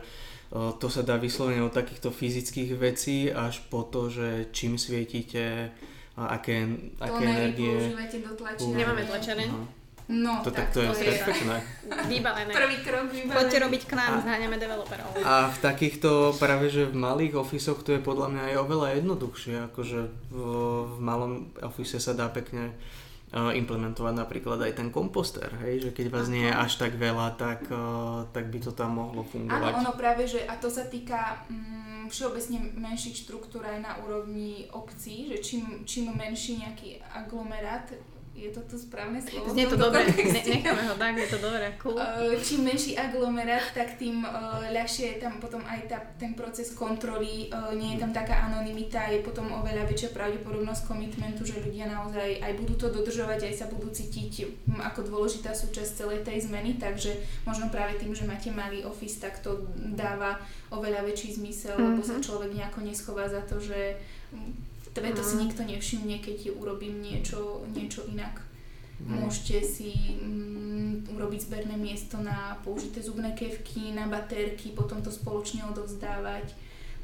to 0.78 0.86
sa 0.86 1.02
dá 1.02 1.18
vyslovene 1.18 1.60
od 1.60 1.74
takýchto 1.74 2.14
fyzických 2.14 2.78
vecí 2.78 3.28
až 3.28 3.66
po 3.66 3.82
to, 3.82 4.08
že 4.08 4.54
čím 4.54 4.78
svietíte, 4.78 5.74
aké, 6.14 6.56
aké 7.02 7.24
energie. 7.26 7.92
do 8.22 8.72
Nemáme 8.78 9.02
tlačené. 9.04 9.44
Uh-huh. 9.50 9.77
No, 10.08 10.40
to, 10.40 10.48
tak, 10.48 10.72
to, 10.72 10.80
to 10.80 10.96
je 10.96 11.04
perfektné. 11.04 11.60
Vybavené. 12.08 12.48
Prvý 12.48 12.80
krok 12.80 13.12
vybavený. 13.12 13.36
Poďte 13.36 13.58
robiť 13.60 13.82
k 13.84 13.92
nám, 13.92 14.24
zháňame 14.24 14.56
developerov. 14.56 15.08
A 15.20 15.52
v 15.52 15.58
takýchto 15.60 16.32
práve, 16.40 16.72
že 16.72 16.88
v 16.88 16.96
malých 16.96 17.36
ofisoch 17.36 17.84
to 17.84 17.92
je 17.92 18.00
podľa 18.00 18.32
mňa 18.32 18.42
aj 18.48 18.54
oveľa 18.56 18.88
jednoduchšie, 18.96 19.54
akože 19.68 20.00
v, 20.32 20.38
v 20.88 20.96
malom 21.04 21.52
ofise 21.60 22.00
sa 22.00 22.16
dá 22.16 22.32
pekne 22.32 22.72
implementovať 23.36 24.14
napríklad 24.16 24.56
aj 24.64 24.80
ten 24.80 24.88
komposter, 24.88 25.52
hej, 25.60 25.84
že 25.84 25.90
keď 25.92 26.06
vás 26.08 26.32
nie 26.32 26.48
je 26.48 26.54
až 26.56 26.80
tak 26.80 26.96
veľa, 26.96 27.36
tak, 27.36 27.68
tak 28.32 28.48
by 28.48 28.58
to 28.64 28.72
tam 28.72 28.96
mohlo 28.96 29.20
fungovať. 29.20 29.76
Áno, 29.76 29.84
ono 29.84 29.92
práve, 29.92 30.24
že 30.24 30.48
a 30.48 30.56
to 30.56 30.72
sa 30.72 30.88
týka 30.88 31.44
mm, 31.52 32.08
všeobecne 32.08 32.72
menších 32.80 33.28
štruktúr 33.28 33.68
aj 33.68 33.84
na 33.84 33.92
úrovni 34.00 34.72
obcí, 34.72 35.28
že 35.28 35.44
čím, 35.44 35.84
čím 35.84 36.08
menší 36.16 36.64
nejaký 36.64 37.04
aglomerát, 37.04 37.92
je 38.38 38.50
to 38.54 38.62
to 38.70 38.76
správne 38.78 39.18
slovo? 39.18 39.50
Znie 39.50 39.66
to 39.66 39.74
dobre, 39.74 40.06
ne, 40.06 40.40
necháme 40.46 40.82
ho 40.86 40.94
tak, 40.94 41.18
je 41.18 41.28
to 41.28 41.38
dobre, 41.42 41.66
cool. 41.82 41.98
Uh, 41.98 42.38
čím 42.38 42.70
menší 42.70 42.94
aglomerát, 42.94 43.66
tak 43.74 43.98
tým 43.98 44.22
uh, 44.22 44.62
ľahšie 44.70 45.18
je 45.18 45.18
tam 45.18 45.42
potom 45.42 45.58
aj 45.66 45.90
tá, 45.90 45.98
ten 46.14 46.38
proces 46.38 46.70
kontroly, 46.78 47.50
uh, 47.50 47.74
nie 47.74 47.98
je 47.98 48.06
tam 48.06 48.14
taká 48.14 48.46
anonimita, 48.46 49.10
je 49.10 49.26
potom 49.26 49.50
oveľa 49.50 49.90
väčšia 49.90 50.14
pravdepodobnosť 50.14 50.86
komitmentu, 50.86 51.42
že 51.42 51.58
ľudia 51.58 51.90
naozaj 51.90 52.38
aj 52.38 52.52
budú 52.54 52.78
to 52.78 52.86
dodržovať, 52.94 53.50
aj 53.50 53.54
sa 53.58 53.66
budú 53.66 53.90
cítiť 53.90 54.32
um, 54.70 54.78
ako 54.78 55.10
dôležitá 55.10 55.50
súčasť 55.50 56.06
celej 56.06 56.22
tej 56.22 56.46
zmeny, 56.46 56.78
takže 56.78 57.18
možno 57.42 57.66
práve 57.74 57.98
tým, 57.98 58.14
že 58.14 58.22
máte 58.22 58.54
malý 58.54 58.86
office, 58.86 59.18
tak 59.18 59.42
to 59.42 59.66
dáva 59.98 60.38
oveľa 60.70 61.02
väčší 61.02 61.42
zmysel, 61.42 61.74
mm-hmm. 61.74 61.88
lebo 61.98 62.02
sa 62.06 62.16
mhm. 62.16 62.22
človek 62.22 62.50
nejako 62.54 62.80
neschová 62.86 63.26
za 63.26 63.42
to, 63.42 63.58
že 63.58 63.98
Tebe 64.98 65.14
to 65.14 65.22
si 65.22 65.38
mhm. 65.38 65.42
nikto 65.46 65.62
nevšimne, 65.62 66.16
keď 66.18 66.58
urobím 66.58 66.98
niečo, 66.98 67.62
niečo 67.70 68.02
inak. 68.10 68.42
Mm. 68.98 69.22
Môžete 69.22 69.62
si 69.62 70.18
mm, 70.18 71.14
urobiť 71.14 71.46
zberné 71.46 71.78
miesto 71.78 72.18
na 72.18 72.58
použité 72.66 72.98
zubné 72.98 73.30
kevky, 73.30 73.94
na 73.94 74.10
batérky, 74.10 74.74
potom 74.74 74.98
to 74.98 75.14
spoločne 75.14 75.62
odovzdávať 75.70 76.50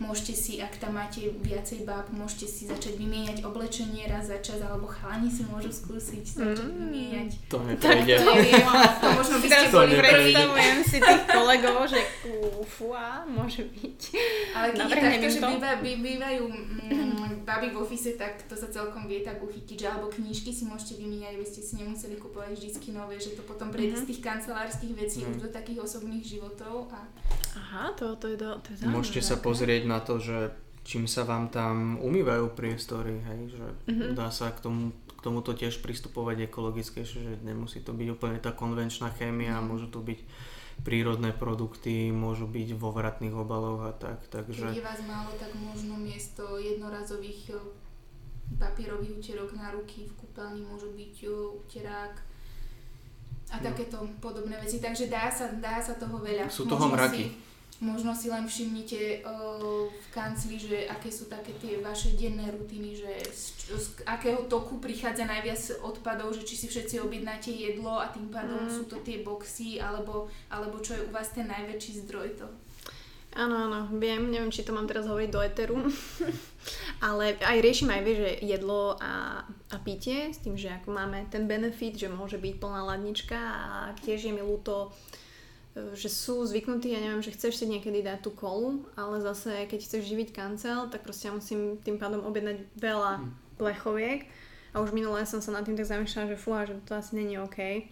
Môžete 0.04 0.34
si, 0.36 0.52
ak 0.60 0.76
tam 0.76 1.00
máte 1.00 1.32
viacej 1.40 1.88
báb, 1.88 2.12
môžete 2.12 2.46
si 2.46 2.62
začať 2.68 3.00
vymieňať 3.00 3.40
oblečenie 3.42 4.04
raz 4.04 4.28
za 4.28 4.38
čas, 4.44 4.60
alebo 4.60 4.84
chalani 4.84 5.32
si 5.32 5.48
môžu 5.48 5.72
skúsiť 5.72 6.24
začať 6.24 6.68
mm. 6.68 6.78
vymieňať. 6.84 7.30
To. 7.48 7.56
Tak 7.80 8.04
to 8.04 8.30
je, 8.36 8.56
to 9.00 9.08
možno 9.16 9.36
by 9.40 9.48
ste 9.48 9.66
boli 9.72 9.92
Predstavujem 9.96 10.78
si 10.84 10.96
tých 11.00 11.22
kolegov, 11.24 11.88
že 11.88 12.00
fúa, 12.64 13.22
môže 13.24 13.64
byť. 13.70 14.00
Ale 14.52 14.66
keď 14.74 14.84
je 14.84 14.96
takto, 14.98 15.28
že 15.30 15.40
býva, 15.40 15.70
bývajú 15.80 16.42
mm, 16.50 17.46
baby 17.46 17.68
v 17.70 17.76
ofise, 17.78 18.16
tak 18.18 18.42
to 18.48 18.56
sa 18.58 18.66
celkom 18.72 19.06
vie 19.06 19.22
tak 19.22 19.38
uchytiť, 19.38 19.76
že 19.76 19.86
alebo 19.86 20.10
knížky 20.10 20.50
si 20.50 20.66
môžete 20.66 20.98
vymieňať, 20.98 21.38
aby 21.38 21.46
ste 21.46 21.60
si 21.62 21.72
nemuseli 21.78 22.16
kupovať 22.18 22.56
vždycky 22.56 22.90
nové, 22.90 23.20
že 23.20 23.36
to 23.36 23.42
potom 23.46 23.70
prejde 23.70 24.00
mm-hmm. 24.00 24.04
z 24.04 24.08
tých 24.10 24.20
kancelárskych 24.24 24.92
vecí 24.96 25.18
mm. 25.22 25.30
už 25.30 25.36
do 25.46 25.48
takých 25.52 25.84
osobných 25.84 26.24
životov. 26.24 26.90
A... 26.90 27.06
Aha, 27.54 27.94
to, 27.94 28.18
to 28.18 28.34
je, 28.34 28.36
do, 28.40 28.58
to 28.58 28.68
je 28.74 28.88
Môžete 28.88 29.20
sa 29.22 29.36
pozrieť 29.38 29.86
na 29.86 29.93
to, 30.00 30.18
že 30.18 30.50
čím 30.84 31.08
sa 31.08 31.24
vám 31.24 31.48
tam 31.48 31.96
umývajú 32.00 32.52
priestory, 32.52 33.20
hej, 33.24 33.56
že 33.56 33.66
mm-hmm. 33.88 34.10
dá 34.14 34.28
sa 34.28 34.52
k 34.52 34.60
tomu 34.60 34.92
k 35.14 35.20
tomuto 35.24 35.56
tiež 35.56 35.80
pristupovať 35.80 36.52
ekologicky, 36.52 37.00
že 37.00 37.40
nemusí 37.40 37.80
to 37.80 37.96
byť 37.96 38.08
úplne 38.12 38.38
tá 38.44 38.52
konvenčná 38.52 39.08
chémia, 39.16 39.56
mm. 39.56 39.64
môžu 39.64 39.88
to 39.88 40.04
byť 40.04 40.20
prírodné 40.84 41.32
produkty, 41.32 42.12
môžu 42.12 42.44
byť 42.44 42.76
vo 42.76 42.92
vratných 42.92 43.32
obaloch 43.32 43.88
a 43.88 43.92
tak, 43.96 44.20
takže... 44.28 44.74
Keď 44.74 44.82
je 44.82 44.84
vás 44.84 45.00
málo, 45.08 45.32
tak 45.40 45.54
možno 45.56 45.96
miesto 45.96 46.60
jednorazových 46.60 47.56
papierových 48.60 49.16
utierok 49.16 49.56
na 49.56 49.72
ruky 49.72 50.04
v 50.04 50.12
kúpeľni 50.18 50.60
môžu 50.66 50.92
byť 50.92 51.14
uterák 51.64 52.14
a 53.54 53.56
no. 53.60 53.64
takéto 53.64 53.98
podobné 54.18 54.56
veci, 54.60 54.82
takže 54.82 55.08
dá 55.08 55.30
sa, 55.30 55.52
dá 55.56 55.80
sa 55.80 55.96
toho 55.96 56.20
veľa. 56.20 56.50
Sú 56.50 56.68
toho 56.68 56.90
mraky. 56.90 57.30
Si, 57.30 57.36
Možno 57.82 58.14
si 58.14 58.30
len 58.30 58.46
všimnite 58.46 59.26
uh, 59.26 59.90
v 59.90 60.06
kancli, 60.14 60.54
že 60.62 60.86
aké 60.86 61.10
sú 61.10 61.26
také 61.26 61.50
tie 61.58 61.82
vaše 61.82 62.14
denné 62.14 62.46
rutiny, 62.54 62.94
že 62.94 63.10
z, 63.34 63.44
z 63.74 63.86
akého 64.06 64.46
toku 64.46 64.78
prichádza 64.78 65.26
najviac 65.26 65.82
odpadov, 65.82 66.30
že 66.38 66.46
či 66.46 66.54
si 66.54 66.66
všetci 66.70 67.02
objednáte 67.02 67.50
jedlo 67.50 67.98
a 67.98 68.06
tým 68.14 68.30
pádom 68.30 68.70
mm. 68.70 68.70
sú 68.70 68.86
to 68.86 69.02
tie 69.02 69.26
boxy, 69.26 69.82
alebo, 69.82 70.30
alebo 70.54 70.78
čo 70.78 70.94
je 70.94 71.02
u 71.02 71.10
vás 71.10 71.34
ten 71.34 71.50
najväčší 71.50 72.06
zdroj 72.06 72.28
to. 72.38 72.46
Áno, 73.34 73.66
áno, 73.66 73.90
viem, 73.98 74.30
neviem, 74.30 74.54
či 74.54 74.62
to 74.62 74.70
mám 74.70 74.86
teraz 74.86 75.10
hovoriť 75.10 75.30
do 75.34 75.42
eteru, 75.42 75.78
ale 77.10 77.34
aj 77.42 77.58
riešim 77.58 77.90
aj, 77.90 78.02
vie, 78.06 78.14
že 78.14 78.30
jedlo 78.46 78.94
a, 79.02 79.42
a 79.74 79.76
pitie, 79.82 80.30
s 80.30 80.38
tým, 80.38 80.54
že 80.54 80.70
ako 80.70 80.94
máme 80.94 81.26
ten 81.34 81.50
benefit, 81.50 81.98
že 81.98 82.06
môže 82.06 82.38
byť 82.38 82.54
plná 82.62 82.86
ladnička 82.94 83.34
a 83.34 83.90
tiež 84.06 84.30
je 84.30 84.32
mi 84.32 84.38
ľúto 84.38 84.94
že 85.74 86.06
sú 86.06 86.46
zvyknutí, 86.46 86.94
ja 86.94 87.02
neviem, 87.02 87.18
že 87.18 87.34
chceš 87.34 87.58
si 87.58 87.66
niekedy 87.66 88.06
dať 88.06 88.22
tú 88.22 88.30
kolu, 88.30 88.86
ale 88.94 89.18
zase 89.18 89.66
keď 89.66 89.82
chceš 89.82 90.06
živiť 90.06 90.30
kancel, 90.30 90.86
tak 90.86 91.02
proste 91.02 91.26
ja 91.26 91.34
musím 91.34 91.82
tým 91.82 91.98
pádom 91.98 92.22
objednať 92.22 92.62
veľa 92.78 93.12
mm. 93.18 93.28
plechoviek 93.58 94.30
a 94.70 94.78
už 94.78 94.94
minulé 94.94 95.26
som 95.26 95.42
sa 95.42 95.50
nad 95.50 95.66
tým 95.66 95.74
tak 95.74 95.90
zamýšľala, 95.90 96.30
že 96.30 96.38
fúha, 96.38 96.62
že 96.62 96.78
to 96.86 96.94
asi 96.94 97.18
není 97.18 97.42
OK. 97.42 97.90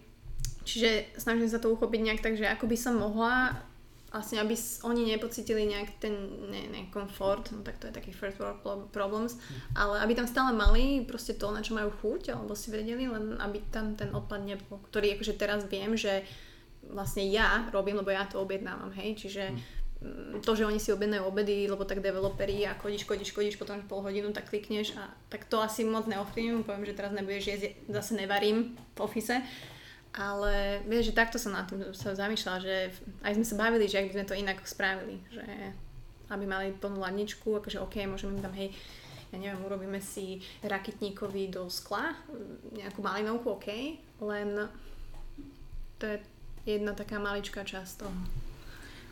Čiže 0.63 1.19
snažím 1.19 1.51
sa 1.51 1.59
to 1.59 1.75
uchopiť 1.75 1.99
nejak 2.07 2.23
tak, 2.23 2.39
že 2.39 2.47
ako 2.47 2.71
by 2.71 2.77
som 2.79 2.95
mohla 2.95 3.59
vlastne, 4.15 4.39
aby 4.39 4.55
oni 4.87 5.09
nepocitili 5.09 5.67
nejak 5.67 5.89
ten 5.99 6.13
ne, 6.47 6.69
ne, 6.69 6.81
komfort, 6.93 7.49
no 7.49 7.65
tak 7.65 7.81
to 7.81 7.89
je 7.89 7.97
taký 7.97 8.13
first 8.13 8.37
world 8.39 8.63
problems, 8.95 9.35
mm. 9.35 9.75
ale 9.75 9.99
aby 10.07 10.15
tam 10.15 10.27
stále 10.29 10.55
mali 10.55 11.03
proste 11.03 11.35
to, 11.35 11.51
na 11.51 11.59
čo 11.59 11.75
majú 11.75 11.91
chuť, 11.99 12.31
alebo 12.31 12.55
si 12.55 12.71
vedeli, 12.71 13.11
len 13.11 13.35
aby 13.43 13.59
tam 13.75 13.99
ten 13.99 14.13
odpad 14.15 14.39
nebol, 14.47 14.79
ktorý 14.87 15.19
akože 15.19 15.35
teraz 15.35 15.67
viem, 15.67 15.99
že 15.99 16.23
vlastne 16.91 17.23
ja 17.29 17.69
robím, 17.71 18.01
lebo 18.01 18.11
ja 18.11 18.27
to 18.27 18.41
objednávam, 18.41 18.91
hej, 18.97 19.15
čiže 19.15 19.53
mm. 19.53 20.41
to, 20.43 20.51
že 20.57 20.67
oni 20.67 20.81
si 20.81 20.91
objednajú 20.91 21.23
obedy, 21.23 21.69
lebo 21.69 21.87
tak 21.87 22.03
developeri 22.03 22.67
a 22.67 22.75
chodíš, 22.75 23.07
chodíš, 23.07 23.31
chodíš, 23.31 23.55
potom 23.55 23.79
pol 23.87 24.03
hodinu 24.03 24.33
tak 24.35 24.51
klikneš 24.51 24.97
a 24.99 25.07
tak 25.31 25.47
to 25.47 25.63
asi 25.63 25.87
moc 25.87 26.09
neovplyvňujem, 26.09 26.67
poviem, 26.67 26.85
že 26.85 26.97
teraz 26.97 27.15
nebudeš 27.15 27.45
jesť, 27.47 27.63
zase 27.87 28.19
nevarím 28.19 28.75
v 28.93 28.99
office, 28.99 29.39
ale 30.13 30.85
vieš, 30.85 31.09
že 31.09 31.17
takto 31.17 31.41
som 31.41 31.57
na 31.57 31.65
tým 31.65 31.89
sa 31.95 32.13
zamýšľala, 32.13 32.59
že 32.61 32.93
aj 33.25 33.33
sme 33.33 33.45
sa 33.47 33.55
bavili, 33.57 33.89
že 33.89 33.97
ak 33.97 34.07
by 34.09 34.15
sme 34.21 34.29
to 34.29 34.37
inak 34.37 34.59
spravili, 34.67 35.17
že 35.33 35.45
aby 36.29 36.45
mali 36.45 36.73
plnú 36.77 37.01
ladničku, 37.01 37.45
akože 37.61 37.81
OK, 37.81 38.05
môžeme 38.05 38.37
tam, 38.41 38.53
hej, 38.53 38.73
ja 39.33 39.37
neviem, 39.41 39.65
urobíme 39.65 39.97
si 39.97 40.45
raketníkovi 40.61 41.49
do 41.49 41.65
skla, 41.65 42.13
nejakú 42.77 43.01
malinovku, 43.01 43.57
OK, 43.57 43.67
len 44.21 44.69
to 45.97 46.03
je 46.05 46.17
jedna 46.63 46.95
taká 46.95 47.19
maličká 47.19 47.63
časť 47.63 47.91
toho. 48.05 48.15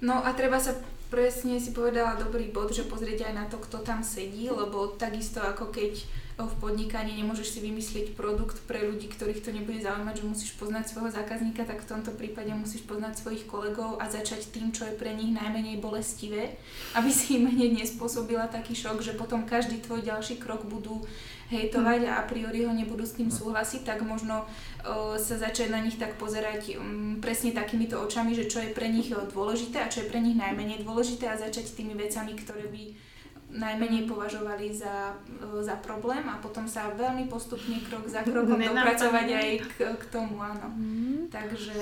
No 0.02 0.18
a 0.26 0.34
treba 0.34 0.58
sa 0.58 0.74
presne 1.12 1.60
si 1.60 1.76
povedala 1.76 2.18
dobrý 2.18 2.50
bod, 2.50 2.72
že 2.72 2.88
pozrieť 2.88 3.30
aj 3.30 3.34
na 3.36 3.46
to, 3.52 3.60
kto 3.60 3.84
tam 3.84 4.02
sedí, 4.02 4.48
lebo 4.48 4.96
takisto 4.96 5.44
ako 5.44 5.70
keď 5.70 6.08
v 6.48 6.60
podnikaní 6.62 7.18
nemôžeš 7.20 7.58
si 7.58 7.60
vymyslieť 7.60 8.14
produkt 8.16 8.62
pre 8.70 8.86
ľudí, 8.88 9.12
ktorých 9.12 9.44
to 9.44 9.52
nebude 9.52 9.82
zaujímať, 9.84 10.16
že 10.22 10.30
musíš 10.30 10.52
poznať 10.58 10.90
svojho 10.90 11.12
zákazníka, 11.12 11.68
tak 11.68 11.84
v 11.84 11.90
tomto 11.92 12.16
prípade 12.16 12.50
musíš 12.56 12.88
poznať 12.88 13.20
svojich 13.20 13.44
kolegov 13.50 14.00
a 14.00 14.08
začať 14.08 14.50
tým, 14.50 14.72
čo 14.72 14.88
je 14.88 14.96
pre 14.96 15.12
nich 15.12 15.36
najmenej 15.36 15.84
bolestivé, 15.84 16.56
aby 16.98 17.10
si 17.12 17.38
im 17.38 17.52
hneď 17.52 17.84
nespôsobila 17.84 18.48
taký 18.48 18.78
šok, 18.78 19.04
že 19.04 19.18
potom 19.18 19.44
každý 19.44 19.84
tvoj 19.84 20.02
ďalší 20.02 20.40
krok 20.40 20.66
budú 20.66 21.04
hejtovať 21.52 22.08
a 22.08 22.24
a 22.24 22.24
priori 22.24 22.64
ho 22.64 22.72
nebudú 22.72 23.04
s 23.04 23.20
tým 23.20 23.28
súhlasiť, 23.28 23.84
tak 23.84 24.00
možno 24.08 24.48
uh, 24.48 25.20
sa 25.20 25.36
začať 25.36 25.68
na 25.68 25.84
nich 25.84 26.00
tak 26.00 26.16
pozerať 26.16 26.80
um, 26.80 27.20
presne 27.20 27.52
takýmito 27.52 28.00
očami, 28.00 28.32
že 28.32 28.48
čo 28.48 28.64
je 28.64 28.72
pre 28.72 28.88
nich 28.88 29.12
dôležité 29.12 29.84
a 29.84 29.92
čo 29.92 30.02
je 30.02 30.10
pre 30.10 30.24
nich 30.24 30.40
najmenej 30.40 30.88
dôležité 30.88 31.28
a 31.28 31.36
začať 31.36 31.76
tými 31.76 31.92
vecami, 32.00 32.40
ktoré 32.40 32.72
by 32.72 33.11
najmenej 33.52 34.08
považovali 34.08 34.72
za, 34.72 35.16
e, 35.28 35.64
za 35.64 35.76
problém 35.84 36.24
a 36.32 36.40
potom 36.40 36.64
sa 36.68 36.92
veľmi 36.96 37.28
postupne 37.28 37.78
krok 37.84 38.08
za 38.08 38.24
krokom 38.24 38.56
dopracovať 38.56 39.28
aj 39.28 39.50
k, 39.68 39.76
k 40.00 40.04
tomu, 40.08 40.40
áno. 40.40 40.72
Mm. 40.72 41.28
Takže 41.28 41.76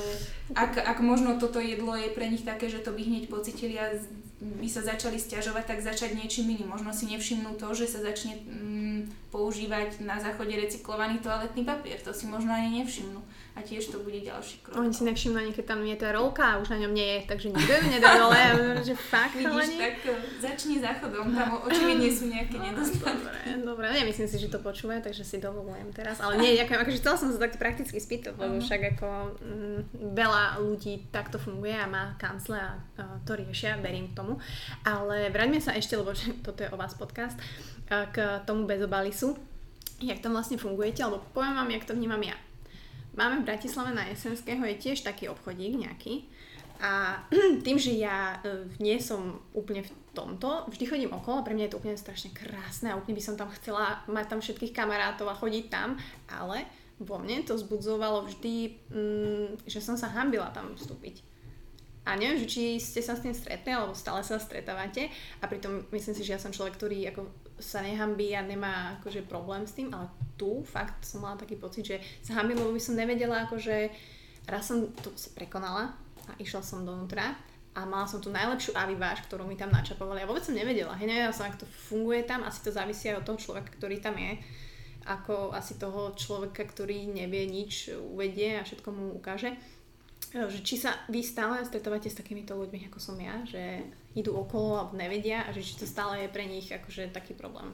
ak, 0.58 0.82
ak 0.82 0.98
možno 1.06 1.38
toto 1.38 1.62
jedlo 1.62 1.94
je 1.94 2.10
pre 2.10 2.26
nich 2.26 2.42
také, 2.42 2.68
že 2.68 2.82
to 2.82 2.90
by 2.90 3.02
hneď 3.06 3.30
pocitili 3.30 3.78
a 3.78 3.94
by 4.40 4.68
sa 4.72 4.82
začali 4.82 5.20
stiažovať, 5.20 5.76
tak 5.76 5.80
začať 5.84 6.16
niečím 6.16 6.56
iným. 6.56 6.72
Možno 6.72 6.96
si 6.96 7.12
nevšimnú 7.12 7.60
to, 7.60 7.76
že 7.76 7.92
sa 7.92 8.00
začne 8.00 8.40
mm, 8.40 9.30
používať 9.36 10.00
na 10.00 10.16
záchode 10.16 10.56
recyklovaný 10.56 11.20
toaletný 11.20 11.68
papier. 11.68 12.00
To 12.08 12.16
si 12.16 12.24
možno 12.26 12.56
ani 12.56 12.82
nevšimnú 12.82 13.20
a 13.58 13.60
tiež 13.66 13.92
to 13.92 13.98
bude 14.06 14.16
ďalší 14.22 14.62
krok. 14.64 14.78
Oni 14.80 14.94
si 14.94 15.04
nevšimnú 15.04 15.36
ani 15.42 15.52
keď 15.52 15.66
tam 15.76 15.82
je 15.84 15.98
tá 15.98 16.14
rolka 16.14 16.44
a 16.46 16.54
už 16.62 16.70
na 16.70 16.80
ňom 16.86 16.94
nie 16.94 17.04
je, 17.04 17.20
takže 17.28 17.52
nikto 17.52 17.72
ju 17.72 17.84
nedá 17.92 18.16
dole. 18.16 18.40
Že 18.86 18.96
fakt 18.96 19.36
Vidíš, 19.36 19.76
tak 19.76 19.96
e, 20.06 20.14
začni 20.40 20.80
záchodom, 20.80 21.36
tam 21.36 21.50
očividne 21.66 22.10
sú 22.14 22.32
nejaké 22.32 22.56
no, 22.56 22.64
nedostatky. 22.70 23.28
Dobre, 23.60 23.66
dobre, 23.66 23.86
nemyslím 23.92 24.30
si, 24.30 24.38
že 24.40 24.48
to 24.48 24.62
počúva, 24.62 25.02
takže 25.04 25.26
si 25.26 25.42
dovolujem 25.42 25.90
teraz, 25.92 26.22
ale 26.24 26.38
nie, 26.40 26.56
ďakujem, 26.56 26.80
akože 26.80 27.00
chcela 27.02 27.18
som 27.18 27.30
sa 27.34 27.40
takto 27.42 27.58
prakticky 27.60 27.98
spýtať, 27.98 28.38
lebo 28.38 28.62
však 28.62 28.82
ako 28.96 29.10
m, 29.10 29.50
mm, 29.50 29.80
veľa 30.16 30.44
ľudí 30.64 31.10
takto 31.10 31.42
funguje 31.42 31.74
a 31.74 31.90
má 31.90 32.16
kancle 32.22 32.56
a, 32.56 32.80
a 33.02 33.04
to 33.26 33.36
riešia, 33.36 33.82
verím 33.82 34.14
tomu, 34.16 34.38
ale 34.86 35.28
vráťme 35.34 35.60
sa 35.60 35.76
ešte, 35.76 35.98
lebo 35.98 36.14
toto 36.46 36.64
je 36.64 36.70
o 36.72 36.78
vás 36.80 36.94
podcast, 36.96 37.36
k 37.90 38.46
tomu 38.46 38.70
bezobalisu, 38.70 39.34
jak 39.98 40.22
tam 40.22 40.38
vlastne 40.38 40.62
fungujete, 40.62 41.02
alebo 41.02 41.26
poviem 41.34 41.58
vám, 41.58 41.70
jak 41.74 41.90
to 41.90 41.98
vnímam 41.98 42.22
ja 42.22 42.38
Máme 43.20 43.44
v 43.44 43.52
Bratislave 43.52 43.92
na 43.92 44.08
Jesenského 44.08 44.64
je 44.64 44.80
tiež 44.80 45.04
taký 45.04 45.28
obchodík 45.28 45.76
nejaký. 45.76 46.24
A 46.80 47.20
tým, 47.68 47.76
že 47.76 48.00
ja 48.00 48.40
e, 48.40 48.72
nie 48.80 48.96
som 49.04 49.44
úplne 49.52 49.84
v 49.84 49.92
tomto, 50.16 50.72
vždy 50.72 50.88
chodím 50.88 51.12
okolo, 51.12 51.44
pre 51.44 51.52
mňa 51.52 51.68
je 51.68 51.72
to 51.76 51.80
úplne 51.84 52.00
strašne 52.00 52.32
krásne 52.32 52.96
a 52.96 52.96
úplne 52.96 53.20
by 53.20 53.24
som 53.28 53.36
tam 53.36 53.52
chcela 53.60 54.00
mať 54.08 54.26
tam 54.32 54.40
všetkých 54.40 54.72
kamarátov 54.72 55.28
a 55.28 55.36
chodiť 55.36 55.68
tam, 55.68 56.00
ale 56.32 56.64
vo 56.96 57.20
mne 57.20 57.44
to 57.44 57.60
zbudzovalo 57.60 58.24
vždy, 58.32 58.88
mm, 58.88 59.68
že 59.68 59.84
som 59.84 60.00
sa 60.00 60.08
hambila 60.16 60.56
tam 60.56 60.80
vstúpiť. 60.80 61.20
A 62.08 62.16
neviem, 62.16 62.40
že 62.40 62.48
či 62.48 62.64
ste 62.80 63.04
sa 63.04 63.20
s 63.20 63.24
tým 63.28 63.36
stretli, 63.36 63.76
alebo 63.76 63.92
stále 63.92 64.24
sa 64.24 64.40
stretávate 64.40 65.12
a 65.44 65.46
pritom 65.52 65.92
myslím 65.92 66.16
si, 66.16 66.24
že 66.24 66.34
ja 66.36 66.40
som 66.40 66.56
človek, 66.56 66.80
ktorý 66.80 67.12
ako 67.12 67.28
sa 67.60 67.84
nehambí 67.84 68.34
a 68.34 68.42
nemá 68.42 69.00
akože 69.00 69.28
problém 69.28 69.68
s 69.68 69.76
tým, 69.76 69.92
ale 69.92 70.10
tu 70.40 70.64
fakt 70.64 71.04
som 71.04 71.22
mala 71.22 71.36
taký 71.36 71.60
pocit, 71.60 71.84
že 71.86 71.98
sa 72.24 72.40
hambím, 72.40 72.60
lebo 72.60 72.72
by 72.72 72.82
som 72.82 72.96
nevedela 72.96 73.46
akože 73.46 73.92
raz 74.50 74.66
som 74.66 74.90
to 75.04 75.14
prekonala 75.38 75.94
a 76.26 76.32
išla 76.42 76.64
som 76.66 76.88
dovnútra 76.88 77.38
a 77.78 77.86
mala 77.86 78.10
som 78.10 78.18
tú 78.20 78.34
najlepšiu 78.34 78.74
aviváž, 78.74 79.24
ktorú 79.30 79.46
mi 79.46 79.54
tam 79.54 79.70
načapovali. 79.70 80.26
Ja 80.26 80.28
vôbec 80.28 80.42
som 80.42 80.58
nevedela, 80.58 80.98
hej, 80.98 81.08
nevedela 81.08 81.36
som, 81.36 81.46
ako 81.46 81.64
to 81.64 81.68
funguje 81.70 82.26
tam, 82.26 82.42
asi 82.42 82.60
to 82.66 82.74
závisí 82.74 83.08
aj 83.14 83.22
od 83.22 83.26
toho 83.30 83.38
človeka, 83.40 83.70
ktorý 83.78 84.02
tam 84.02 84.18
je, 84.18 84.42
ako 85.06 85.54
asi 85.54 85.78
toho 85.78 86.18
človeka, 86.18 86.66
ktorý 86.66 87.08
nevie 87.08 87.46
nič, 87.46 87.94
uvedie 87.94 88.58
a 88.58 88.66
všetko 88.66 88.90
mu 88.90 89.06
ukáže. 89.16 89.54
Že 90.30 90.62
či 90.62 90.78
sa 90.78 90.94
vy 91.10 91.26
stále 91.26 91.66
stretávate 91.66 92.06
s 92.06 92.14
takýmito 92.14 92.54
ľuďmi, 92.54 92.86
ako 92.94 93.00
som 93.02 93.18
ja, 93.18 93.42
že 93.50 93.82
idú 94.14 94.38
okolo 94.38 94.78
alebo 94.78 94.94
nevedia 94.94 95.42
a 95.46 95.50
že 95.50 95.66
či 95.66 95.74
to 95.74 95.90
stále 95.90 96.22
je 96.22 96.30
pre 96.30 96.46
nich 96.46 96.70
akože 96.70 97.10
taký 97.10 97.34
problém. 97.34 97.74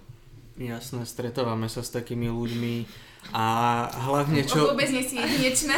Jasné, 0.55 1.03
stretávame 1.03 1.67
sa 1.67 1.83
s 1.83 1.91
takými 1.91 2.31
ľuďmi 2.31 2.87
a 3.35 3.45
hlavne 4.07 4.47
čo... 4.47 4.71
O, 4.71 4.71
vôbec 4.71 4.87
nie 4.87 5.03
si 5.03 5.19
jedinečná. 5.19 5.75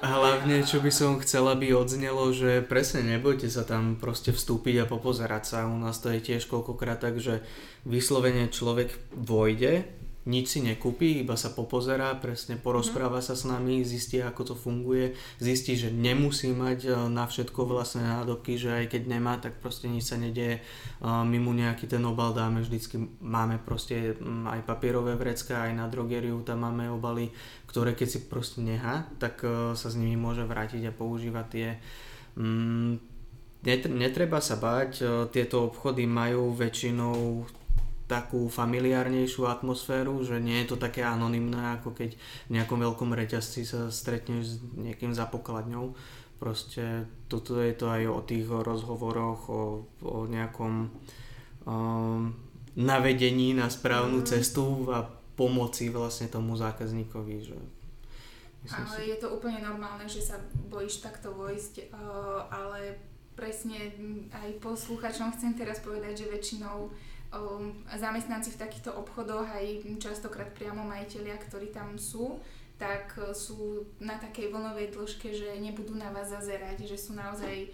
Hlavne, 0.00 0.64
čo 0.64 0.80
by 0.80 0.88
som 0.88 1.20
chcela, 1.20 1.52
aby 1.52 1.76
odznelo, 1.76 2.32
že 2.32 2.64
presne 2.64 3.04
nebojte 3.04 3.52
sa 3.52 3.68
tam 3.68 4.00
proste 4.00 4.32
vstúpiť 4.32 4.84
a 4.84 4.88
popozerať 4.88 5.44
sa. 5.44 5.68
U 5.68 5.76
nás 5.76 6.00
to 6.00 6.08
je 6.08 6.24
tiež 6.24 6.48
koľkokrát 6.48 7.04
tak, 7.04 7.20
že 7.20 7.44
vyslovene 7.84 8.48
človek 8.48 8.96
vojde, 9.12 9.84
nič 10.24 10.56
si 10.56 10.60
nekúpi, 10.64 11.20
iba 11.20 11.36
sa 11.36 11.52
popozerá, 11.52 12.16
presne 12.16 12.56
porozpráva 12.56 13.20
sa 13.20 13.36
s 13.36 13.44
nami, 13.44 13.84
zistí 13.84 14.24
ako 14.24 14.52
to 14.52 14.54
funguje, 14.56 15.12
zistí, 15.36 15.76
že 15.76 15.92
nemusí 15.92 16.52
mať 16.56 16.78
e, 16.88 16.90
na 17.12 17.28
všetko 17.28 17.68
vlastné 17.68 18.08
nádobky, 18.08 18.56
že 18.56 18.72
aj 18.72 18.96
keď 18.96 19.02
nemá, 19.04 19.36
tak 19.36 19.60
proste 19.60 19.86
nič 19.86 20.08
sa 20.08 20.16
nedieje. 20.16 20.64
My 21.04 21.36
mu 21.36 21.52
nejaký 21.52 21.84
ten 21.84 22.00
obal 22.08 22.32
dáme, 22.32 22.64
vždycky 22.64 22.96
máme 23.20 23.60
proste 23.60 24.16
mm, 24.16 24.48
aj 24.48 24.60
papierové 24.64 25.20
vrecka, 25.20 25.68
aj 25.68 25.72
na 25.76 25.84
drogeriu 25.92 26.40
tam 26.40 26.64
máme 26.64 26.88
obaly, 26.88 27.28
ktoré 27.68 27.92
keď 27.92 28.08
si 28.08 28.18
proste 28.24 28.64
nechá, 28.64 29.04
tak 29.20 29.44
e, 29.44 29.76
sa 29.76 29.88
s 29.92 29.98
nimi 30.00 30.16
môže 30.16 30.48
vrátiť 30.48 30.88
a 30.88 30.96
používať 30.96 31.46
tie 31.52 31.68
mm, 32.40 33.14
Netreba 33.64 34.44
sa 34.44 34.60
báť, 34.60 34.92
e, 35.00 35.04
tieto 35.32 35.72
obchody 35.72 36.04
majú 36.04 36.52
väčšinou 36.52 37.48
takú 38.04 38.52
familiárnejšiu 38.52 39.48
atmosféru, 39.48 40.20
že 40.20 40.36
nie 40.36 40.60
je 40.64 40.72
to 40.72 40.76
také 40.76 41.00
anonymné, 41.00 41.80
ako 41.80 41.96
keď 41.96 42.16
v 42.48 42.50
nejakom 42.52 42.76
veľkom 42.76 43.10
reťazci 43.16 43.64
sa 43.64 43.88
stretneš 43.88 44.44
s 44.44 44.54
niekým 44.76 45.16
za 45.16 45.24
pokladňou. 45.24 45.96
Proste 46.36 47.08
toto 47.32 47.56
je 47.64 47.72
to 47.72 47.88
aj 47.88 48.02
o 48.04 48.20
tých 48.20 48.44
rozhovoroch, 48.44 49.48
o, 49.48 49.88
o 50.04 50.28
nejakom 50.28 50.92
um, 51.64 52.36
navedení 52.76 53.56
na 53.56 53.72
správnu 53.72 54.20
mm. 54.20 54.28
cestu 54.28 54.84
a 54.92 55.08
pomoci 55.34 55.88
vlastne 55.88 56.28
tomu 56.28 56.60
zákazníkovi. 56.60 57.34
Že 57.40 57.58
ale 58.68 58.96
si... 59.00 59.12
je 59.12 59.18
to 59.20 59.32
úplne 59.32 59.64
normálne, 59.64 60.04
že 60.04 60.20
sa 60.20 60.36
bojíš 60.68 61.00
takto 61.00 61.32
vojsť, 61.32 61.88
uh, 61.88 62.44
ale 62.52 63.00
presne 63.32 63.90
aj 64.30 64.60
posluchačom 64.60 65.32
chcem 65.34 65.56
teraz 65.56 65.80
povedať, 65.80 66.24
že 66.24 66.30
väčšinou 66.30 66.92
zamestnanci 67.98 68.54
v 68.54 68.60
takýchto 68.60 68.94
obchodoch 68.94 69.46
aj 69.48 69.98
častokrát 69.98 70.50
priamo 70.54 70.86
majiteľia, 70.86 71.36
ktorí 71.38 71.74
tam 71.74 71.98
sú, 71.98 72.38
tak 72.74 73.14
e, 73.16 73.34
sú 73.34 73.86
na 74.02 74.18
takej 74.18 74.50
vlnovej 74.50 74.90
dĺžke, 74.94 75.30
že 75.30 75.58
nebudú 75.62 75.94
na 75.94 76.10
vás 76.10 76.30
zazerať, 76.30 76.86
že 76.86 76.98
sú 76.98 77.14
naozaj, 77.14 77.70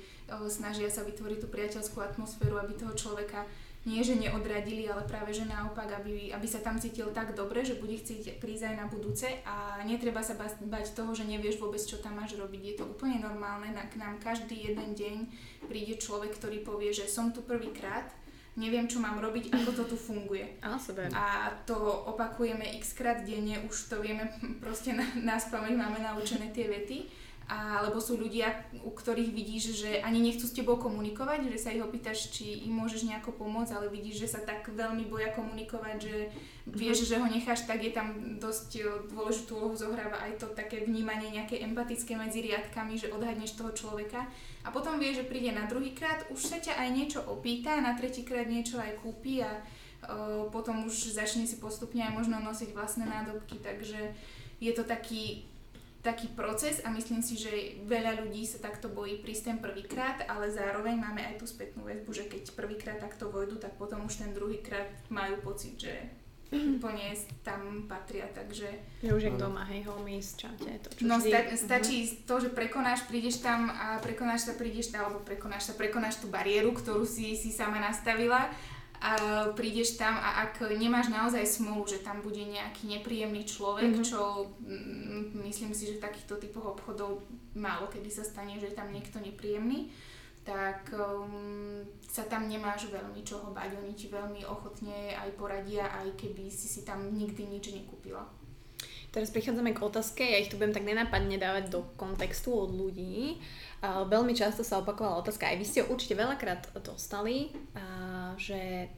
snažia 0.46 0.86
sa 0.86 1.02
vytvoriť 1.02 1.38
tú 1.42 1.48
priateľskú 1.50 1.98
atmosféru, 1.98 2.60
aby 2.60 2.78
toho 2.78 2.94
človeka 2.94 3.48
nie 3.88 4.04
že 4.04 4.12
neodradili, 4.12 4.84
ale 4.84 5.08
práve 5.08 5.32
že 5.32 5.48
naopak, 5.48 5.88
aby, 6.04 6.36
aby 6.36 6.44
sa 6.44 6.60
tam 6.60 6.76
cítil 6.76 7.08
tak 7.16 7.32
dobre, 7.32 7.64
že 7.64 7.80
bude 7.80 7.96
chcieť 7.96 8.36
prísť 8.36 8.68
aj 8.68 8.76
na 8.76 8.86
budúce 8.92 9.24
a 9.48 9.80
netreba 9.88 10.20
sa 10.20 10.36
bať 10.36 10.92
toho, 10.92 11.16
že 11.16 11.24
nevieš 11.24 11.56
vôbec, 11.56 11.80
čo 11.80 11.96
tam 11.96 12.20
máš 12.20 12.36
robiť. 12.36 12.60
Je 12.60 12.74
to 12.76 12.84
úplne 12.84 13.24
normálne, 13.24 13.72
k 13.72 13.96
nám 13.96 14.20
každý 14.20 14.68
jeden 14.68 14.92
deň 14.92 15.16
príde 15.64 15.96
človek, 15.96 16.36
ktorý 16.36 16.60
povie, 16.60 16.92
že 16.92 17.08
som 17.08 17.32
tu 17.32 17.40
prvýkrát, 17.40 18.12
neviem, 18.60 18.84
čo 18.84 19.00
mám 19.00 19.16
robiť, 19.16 19.56
ako 19.56 19.70
to 19.72 19.84
tu 19.88 19.96
funguje. 19.96 20.44
A, 20.66 20.76
super. 20.76 21.08
a 21.16 21.48
to 21.64 21.74
opakujeme 22.12 22.62
x 22.76 22.92
krát 22.92 23.24
denne, 23.24 23.56
už 23.64 23.88
to 23.88 24.04
vieme 24.04 24.28
proste 24.62 24.92
na, 24.92 25.08
na 25.16 25.40
spameť, 25.40 25.72
máme 25.72 26.04
naučené 26.04 26.52
tie 26.52 26.68
vety 26.68 27.08
alebo 27.50 27.98
sú 27.98 28.14
ľudia, 28.14 28.70
u 28.86 28.94
ktorých 28.94 29.34
vidíš, 29.34 29.82
že 29.82 29.90
ani 30.06 30.22
nechcú 30.22 30.46
s 30.46 30.54
tebou 30.54 30.78
komunikovať, 30.78 31.50
že 31.50 31.58
sa 31.58 31.74
ich 31.74 31.82
opýtaš, 31.82 32.30
či 32.30 32.62
im 32.70 32.78
môžeš 32.78 33.10
nejako 33.10 33.34
pomôcť, 33.34 33.74
ale 33.74 33.90
vidíš, 33.90 34.22
že 34.22 34.38
sa 34.38 34.40
tak 34.46 34.70
veľmi 34.70 35.10
boja 35.10 35.34
komunikovať, 35.34 35.96
že 35.98 36.16
vieš, 36.70 37.02
mm-hmm. 37.02 37.10
že 37.10 37.18
ho 37.18 37.26
necháš, 37.26 37.60
tak 37.66 37.82
je 37.82 37.90
tam 37.90 38.38
dosť 38.38 38.70
e, 38.78 38.82
dôležitú 39.10 39.58
úlohu 39.58 39.74
zohráva 39.74 40.22
aj 40.30 40.38
to 40.38 40.46
také 40.54 40.86
vnímanie 40.86 41.34
nejaké 41.34 41.58
empatické 41.66 42.14
medzi 42.14 42.46
riadkami, 42.46 42.94
že 42.94 43.10
odhadneš 43.10 43.58
toho 43.58 43.74
človeka 43.74 44.30
a 44.60 44.68
potom 44.68 45.00
vieš, 45.00 45.24
že 45.24 45.30
príde 45.30 45.56
na 45.56 45.64
druhý 45.64 45.96
krát, 45.96 46.28
už 46.28 46.40
sa 46.40 46.58
ťa 46.60 46.76
aj 46.76 46.88
niečo 46.92 47.20
opýta, 47.24 47.80
na 47.80 47.96
tretí 47.96 48.22
krát 48.22 48.44
niečo 48.44 48.76
aj 48.76 49.00
kúpi 49.00 49.40
a 49.40 49.56
uh, 49.56 50.48
potom 50.52 50.84
už 50.84 51.16
začne 51.16 51.48
si 51.48 51.56
postupne 51.56 52.04
aj 52.04 52.12
možno 52.12 52.36
nosiť 52.44 52.76
vlastné 52.76 53.08
nádobky, 53.08 53.56
takže 53.64 54.12
je 54.60 54.72
to 54.76 54.84
taký 54.84 55.48
taký 56.00 56.32
proces 56.32 56.80
a 56.80 56.88
myslím 56.88 57.20
si, 57.20 57.36
že 57.36 57.76
veľa 57.84 58.24
ľudí 58.24 58.48
sa 58.48 58.56
takto 58.56 58.88
bojí 58.88 59.20
prísť 59.20 59.52
ten 59.52 59.58
prvýkrát, 59.60 60.24
ale 60.32 60.48
zároveň 60.48 60.96
máme 60.96 61.20
aj 61.20 61.44
tú 61.44 61.44
spätnú 61.44 61.84
väzbu, 61.84 62.10
že 62.16 62.24
keď 62.24 62.56
prvýkrát 62.56 62.96
takto 62.96 63.28
vojdu, 63.28 63.60
tak 63.60 63.76
potom 63.76 64.08
už 64.08 64.24
ten 64.24 64.32
druhýkrát 64.32 64.88
majú 65.12 65.36
pocit, 65.44 65.76
že 65.76 65.92
úplne 66.50 67.14
tam 67.46 67.86
patria, 67.86 68.26
takže... 68.34 68.66
Je 69.02 69.14
už 69.14 69.22
jak 69.22 69.36
doma, 69.38 69.62
hej, 69.70 69.86
homies, 69.86 70.34
čate, 70.34 70.66
to 70.82 70.88
čo 70.98 71.06
No 71.06 71.22
sta- 71.22 71.54
stačí 71.54 72.04
uh-huh. 72.04 72.26
to, 72.26 72.34
že 72.42 72.48
prekonáš, 72.50 73.06
prídeš 73.06 73.38
tam 73.38 73.70
a 73.70 74.02
prekonáš 74.02 74.50
sa, 74.50 74.52
prídeš 74.58 74.90
tam, 74.90 75.06
alebo 75.06 75.22
prekonáš 75.22 75.70
sa, 75.70 75.72
prekonáš 75.78 76.18
tú 76.18 76.26
bariéru, 76.26 76.74
ktorú 76.74 77.06
si, 77.06 77.38
si 77.38 77.54
sama 77.54 77.78
nastavila 77.78 78.50
a 79.00 79.16
prídeš 79.56 79.96
tam 79.96 80.12
a 80.20 80.44
ak 80.44 80.60
nemáš 80.76 81.08
naozaj 81.08 81.40
smolu, 81.48 81.88
že 81.88 82.04
tam 82.04 82.20
bude 82.20 82.44
nejaký 82.44 82.84
nepríjemný 82.84 83.48
človek, 83.48 83.96
mm-hmm. 83.96 84.04
čo 84.04 84.52
mm, 84.60 85.40
myslím 85.40 85.72
si, 85.72 85.88
že 85.88 85.96
v 85.96 86.04
takýchto 86.04 86.36
typoch 86.36 86.76
obchodov 86.76 87.24
málo 87.56 87.88
kedy 87.88 88.12
sa 88.12 88.22
stane, 88.22 88.60
že 88.60 88.68
je 88.68 88.76
tam 88.76 88.92
niekto 88.92 89.16
nepríjemný, 89.18 89.88
tak 90.44 90.88
um, 90.96 91.84
sa 92.00 92.24
tam 92.26 92.48
nemáš 92.48 92.88
veľmi 92.88 93.20
čoho 93.22 93.52
bať. 93.52 93.76
Oni 93.76 93.92
ti 93.92 94.08
veľmi 94.08 94.42
ochotne 94.48 95.14
aj 95.14 95.36
poradia, 95.36 95.86
aj 95.92 96.16
keby 96.16 96.48
si 96.48 96.66
si 96.66 96.80
tam 96.82 97.12
nikdy 97.12 97.46
nič 97.46 97.70
nekúpila. 97.76 98.24
Teraz 99.10 99.34
prichádzame 99.34 99.74
k 99.74 99.82
otázke, 99.82 100.22
ja 100.22 100.38
ich 100.38 100.48
tu 100.48 100.54
budem 100.54 100.70
tak 100.70 100.86
nenápadne 100.86 101.34
dávať 101.34 101.66
do 101.66 101.82
kontextu 101.98 102.54
od 102.54 102.70
ľudí. 102.70 103.42
Uh, 103.82 104.06
veľmi 104.06 104.32
často 104.32 104.62
sa 104.62 104.80
opakovala 104.80 105.20
otázka, 105.20 105.50
aj 105.50 105.58
vy 105.58 105.66
ste 105.66 105.80
určite 105.86 106.14
veľakrát 106.14 106.70
dostali, 106.80 107.50
uh, 107.50 108.32
že 108.38 108.88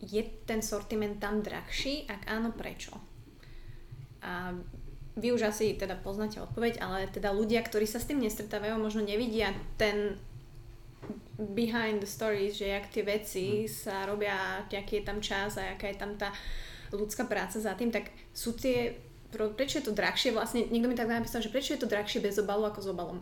je 0.00 0.22
ten 0.48 0.64
sortiment 0.64 1.20
tam 1.20 1.44
drahší, 1.44 2.08
ak 2.08 2.24
áno, 2.28 2.50
prečo? 2.56 2.96
A 4.24 4.56
vy 5.16 5.36
už 5.36 5.52
asi 5.52 5.76
teda 5.76 5.96
poznáte 6.00 6.40
odpoveď, 6.40 6.80
ale 6.80 7.08
teda 7.12 7.36
ľudia, 7.36 7.60
ktorí 7.60 7.84
sa 7.84 8.00
s 8.00 8.08
tým 8.08 8.24
nestretávajú, 8.24 8.80
možno 8.80 9.04
nevidia 9.04 9.52
ten 9.76 10.16
behind 11.40 12.04
the 12.04 12.06
stories, 12.06 12.60
že 12.60 12.68
jak 12.68 12.92
tie 12.92 13.02
veci 13.02 13.64
hm. 13.64 13.68
sa 13.68 14.04
robia, 14.04 14.64
aký 14.68 15.00
je 15.00 15.04
tam 15.04 15.18
čas 15.24 15.56
a 15.56 15.72
aká 15.72 15.88
je 15.88 15.98
tam 15.98 16.12
tá 16.20 16.28
ľudská 16.92 17.24
práca 17.24 17.56
za 17.56 17.72
tým, 17.78 17.88
tak 17.88 18.10
sú 18.34 18.52
tie, 18.52 18.98
prečo 19.30 19.78
je 19.78 19.86
to 19.88 19.96
drahšie, 19.96 20.34
vlastne 20.34 20.66
niekto 20.68 20.90
mi 20.90 20.98
tak 20.98 21.08
napísal, 21.08 21.40
že 21.40 21.52
prečo 21.52 21.72
je 21.74 21.80
to 21.80 21.90
drahšie 21.90 22.20
bez 22.20 22.36
obalu 22.42 22.66
ako 22.66 22.80
s 22.82 22.88
obalom? 22.90 23.18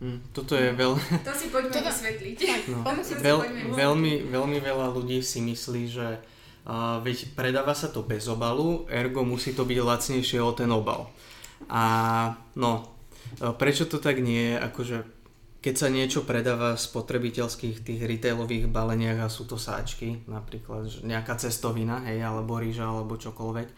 Mm, 0.00 0.32
toto 0.32 0.56
je 0.56 0.72
veľ... 0.72 0.96
To 1.28 1.34
si 1.36 1.52
poďme 1.52 1.74
toto... 1.76 1.90
vysvetliť. 1.92 2.38
No, 2.72 2.86
veľ, 3.20 3.38
veľmi, 3.76 4.12
veľmi 4.32 4.58
veľa 4.62 4.96
ľudí 4.96 5.20
si 5.20 5.44
myslí, 5.44 5.82
že 5.90 6.16
uh, 6.16 7.02
veď 7.04 7.36
predáva 7.36 7.76
sa 7.76 7.92
to 7.92 8.00
bez 8.00 8.24
obalu, 8.30 8.88
ergo 8.88 9.26
musí 9.26 9.52
to 9.52 9.68
byť 9.68 9.78
lacnejšie 9.84 10.40
o 10.40 10.54
ten 10.56 10.70
obal. 10.72 11.12
A 11.68 11.82
no, 12.56 12.88
prečo 13.60 13.84
to 13.84 14.00
tak 14.00 14.24
nie 14.24 14.54
je, 14.54 14.56
akože 14.56 14.96
keď 15.60 15.74
sa 15.76 15.92
niečo 15.92 16.24
predáva 16.24 16.72
v 16.72 16.80
spotrebiteľských 16.80 17.84
tých 17.84 18.00
retailových 18.00 18.72
baleniach 18.72 19.28
a 19.28 19.32
sú 19.32 19.44
to 19.44 19.60
sáčky, 19.60 20.24
napríklad 20.24 20.88
nejaká 21.04 21.36
cestovina, 21.36 22.00
hej, 22.08 22.24
alebo 22.24 22.56
rýža, 22.56 22.88
alebo 22.88 23.20
čokoľvek, 23.20 23.68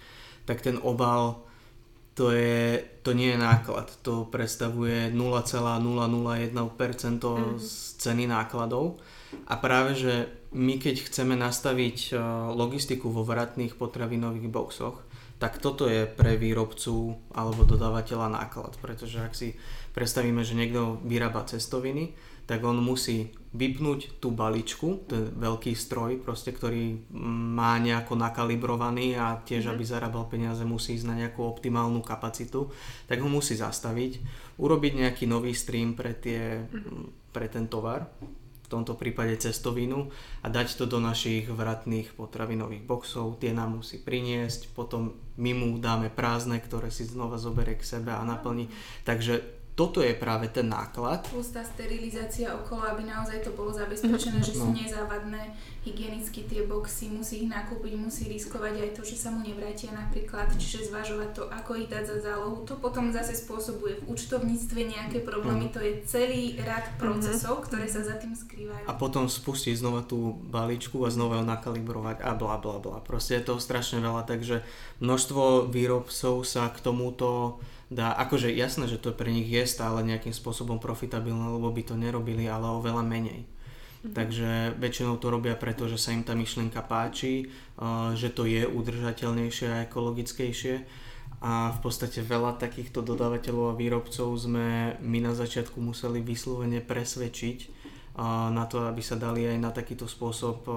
tak 0.47 0.63
ten 0.63 0.79
obal 0.79 1.43
to, 2.15 2.31
je, 2.31 2.85
to 3.03 3.17
nie 3.17 3.35
je 3.35 3.39
náklad, 3.41 3.89
to 4.05 4.29
predstavuje 4.29 5.11
0,001% 5.11 6.55
mm-hmm. 6.55 7.57
z 7.59 7.71
ceny 7.99 8.25
nákladov. 8.29 9.01
A 9.49 9.57
práve, 9.57 9.97
že 9.97 10.29
my 10.53 10.77
keď 10.77 11.09
chceme 11.09 11.33
nastaviť 11.33 12.13
e, 12.13 12.21
logistiku 12.53 13.09
vo 13.09 13.25
vratných 13.25 13.81
potravinových 13.81 14.53
boxoch, 14.53 15.01
tak 15.41 15.59
toto 15.59 15.91
je 15.91 16.07
pre 16.07 16.39
výrobcu 16.39 17.19
alebo 17.35 17.67
dodávateľa 17.67 18.29
náklad, 18.31 18.79
pretože 18.79 19.19
ak 19.19 19.35
si 19.35 19.59
predstavíme, 19.93 20.43
že 20.45 20.57
niekto 20.57 21.01
vyrába 21.05 21.45
cestoviny, 21.45 22.17
tak 22.47 22.65
on 22.67 22.83
musí 22.83 23.31
vypnúť 23.53 24.19
tú 24.19 24.33
baličku, 24.33 25.07
to 25.07 25.13
je 25.13 25.25
veľký 25.37 25.73
stroj, 25.77 26.19
proste, 26.25 26.51
ktorý 26.51 27.05
má 27.53 27.77
nejako 27.79 28.17
nakalibrovaný 28.17 29.15
a 29.15 29.39
tiež, 29.45 29.69
mm-hmm. 29.69 29.77
aby 29.77 29.85
zarábal 29.85 30.25
peniaze, 30.27 30.65
musí 30.65 30.97
ísť 30.97 31.07
na 31.07 31.17
nejakú 31.21 31.45
optimálnu 31.45 32.01
kapacitu, 32.01 32.73
tak 33.07 33.21
ho 33.21 33.29
musí 33.29 33.55
zastaviť, 33.55 34.19
urobiť 34.57 34.93
nejaký 35.05 35.25
nový 35.29 35.53
stream 35.53 35.93
pre, 35.93 36.17
tie, 36.17 36.65
mm-hmm. 36.65 37.31
pre 37.31 37.47
ten 37.47 37.69
tovar, 37.69 38.09
v 38.65 38.69
tomto 38.73 38.97
prípade 38.97 39.37
cestovinu 39.37 40.09
a 40.41 40.49
dať 40.49 40.81
to 40.81 40.89
do 40.89 40.97
našich 40.97 41.45
vratných 41.53 42.17
potravinových 42.17 42.89
boxov, 42.89 43.37
tie 43.37 43.53
nám 43.53 43.85
musí 43.85 44.01
priniesť, 44.01 44.73
potom 44.73 45.13
my 45.37 45.53
mu 45.53 45.69
dáme 45.77 46.09
prázdne, 46.09 46.57
ktoré 46.57 46.89
si 46.89 47.05
znova 47.05 47.37
zoberie 47.37 47.77
k 47.77 47.85
sebe 47.85 48.17
a 48.17 48.25
naplní. 48.25 48.73
Takže 49.05 49.62
toto 49.73 50.05
je 50.05 50.13
práve 50.13 50.53
ten 50.53 50.69
náklad. 50.69 51.25
Plus 51.33 51.49
tá 51.49 51.65
sterilizácia 51.65 52.53
okolo, 52.53 52.85
aby 52.93 53.09
naozaj 53.09 53.41
to 53.41 53.57
bolo 53.57 53.73
zabezpečené, 53.73 54.45
že 54.45 54.53
sú 54.53 54.69
no. 54.69 54.77
nezávadné 54.77 55.57
hygienicky 55.83 56.45
tie 56.45 56.69
boxy, 56.69 57.09
musí 57.09 57.43
ich 57.43 57.49
nakúpiť, 57.49 57.97
musí 57.97 58.29
riskovať 58.29 58.75
aj 58.85 58.91
to, 58.95 59.03
že 59.03 59.17
sa 59.17 59.33
mu 59.33 59.41
nevrátia 59.41 59.91
napríklad, 59.97 60.53
čiže 60.61 60.93
zvažovať 60.93 61.29
to, 61.33 61.43
ako 61.49 61.71
ich 61.81 61.89
dať 61.89 62.05
za 62.05 62.19
zálohu. 62.21 62.69
To 62.69 62.77
potom 62.77 63.11
zase 63.11 63.33
spôsobuje 63.33 64.05
v 64.05 64.13
účtovníctve 64.13 64.81
nejaké 64.93 65.19
problémy, 65.25 65.73
no. 65.73 65.75
to 65.75 65.81
je 65.81 66.05
celý 66.05 66.61
rad 66.61 66.93
mhm. 66.93 66.97
procesov, 67.01 67.65
ktoré 67.65 67.89
sa 67.89 68.05
za 68.05 68.21
tým 68.21 68.37
skrývajú. 68.37 68.85
A 68.85 68.93
potom 68.93 69.25
spustiť 69.25 69.81
znova 69.81 70.05
tú 70.05 70.37
balíčku 70.53 71.01
a 71.03 71.09
znova 71.09 71.41
ju 71.41 71.45
nakalibrovať 71.49 72.21
a 72.21 72.37
bla 72.37 72.61
bla 72.61 72.77
bla. 72.77 73.01
Proste 73.01 73.41
je 73.41 73.49
toho 73.49 73.59
strašne 73.59 74.05
veľa, 74.05 74.29
takže 74.29 74.61
množstvo 75.01 75.73
výrobcov 75.73 76.45
sa 76.45 76.69
k 76.69 76.77
tomuto 76.79 77.59
dá, 77.93 78.17
akože 78.17 78.49
jasné, 78.49 78.89
že 78.89 78.97
to 78.97 79.13
pre 79.13 79.29
nich 79.29 79.47
je 79.47 79.63
stále 79.69 80.01
nejakým 80.03 80.33
spôsobom 80.33 80.81
profitabilné, 80.81 81.53
lebo 81.53 81.69
by 81.69 81.83
to 81.85 81.95
nerobili, 81.95 82.49
ale 82.49 82.73
oveľa 82.73 83.05
menej. 83.05 83.45
Mm-hmm. 83.45 84.15
Takže 84.17 84.51
väčšinou 84.83 85.21
to 85.21 85.31
robia 85.31 85.55
preto, 85.55 85.87
že 85.87 86.01
sa 86.01 86.11
im 86.11 86.27
tá 86.27 86.35
myšlienka 86.35 86.83
páči, 86.83 87.53
že 88.19 88.29
to 88.35 88.49
je 88.49 88.67
udržateľnejšie 88.67 89.67
a 89.71 89.83
ekologickejšie 89.87 90.75
a 91.43 91.75
v 91.75 91.79
podstate 91.83 92.23
veľa 92.23 92.59
takýchto 92.59 93.03
dodávateľov 93.03 93.75
a 93.75 93.79
výrobcov 93.79 94.31
sme 94.39 94.99
my 94.99 95.19
na 95.23 95.35
začiatku 95.35 95.79
museli 95.79 96.23
vyslovene 96.23 96.83
presvedčiť, 96.83 97.83
na 98.53 98.69
to, 98.69 98.85
aby 98.85 99.01
sa 99.01 99.17
dali 99.17 99.49
aj 99.49 99.57
na 99.57 99.73
takýto 99.73 100.05
spôsob 100.05 100.69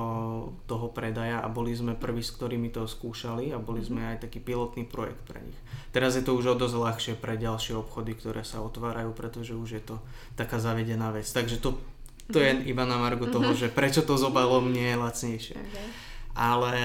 toho 0.64 0.88
predaja 0.96 1.44
a 1.44 1.52
boli 1.52 1.76
sme 1.76 1.92
prví, 1.92 2.24
s 2.24 2.32
ktorými 2.32 2.72
to 2.72 2.88
skúšali 2.88 3.52
a 3.52 3.60
boli 3.60 3.84
sme 3.84 4.02
mhm. 4.02 4.10
aj 4.16 4.18
taký 4.28 4.40
pilotný 4.40 4.88
projekt 4.88 5.20
pre 5.28 5.44
nich. 5.44 5.60
Teraz 5.96 6.20
je 6.20 6.28
to 6.28 6.36
už 6.36 6.52
o 6.52 6.60
dosť 6.60 6.76
ľahšie 6.76 7.14
pre 7.16 7.40
ďalšie 7.40 7.80
obchody, 7.80 8.20
ktoré 8.20 8.44
sa 8.44 8.60
otvárajú, 8.60 9.16
pretože 9.16 9.56
už 9.56 9.80
je 9.80 9.84
to 9.96 9.96
taká 10.36 10.60
zavedená 10.60 11.16
vec. 11.16 11.24
Takže 11.24 11.64
to, 11.64 11.80
to 12.28 12.44
je 12.44 12.52
mhm. 12.52 12.68
iba 12.68 12.84
na 12.84 13.00
margo 13.00 13.32
toho, 13.32 13.56
mhm. 13.56 13.60
že 13.64 13.68
prečo 13.72 14.04
to 14.04 14.20
s 14.20 14.28
obalom 14.28 14.76
nie 14.76 14.92
je 14.92 15.00
lacnejšie. 15.00 15.56
Okay. 15.56 15.88
Ale 16.36 16.76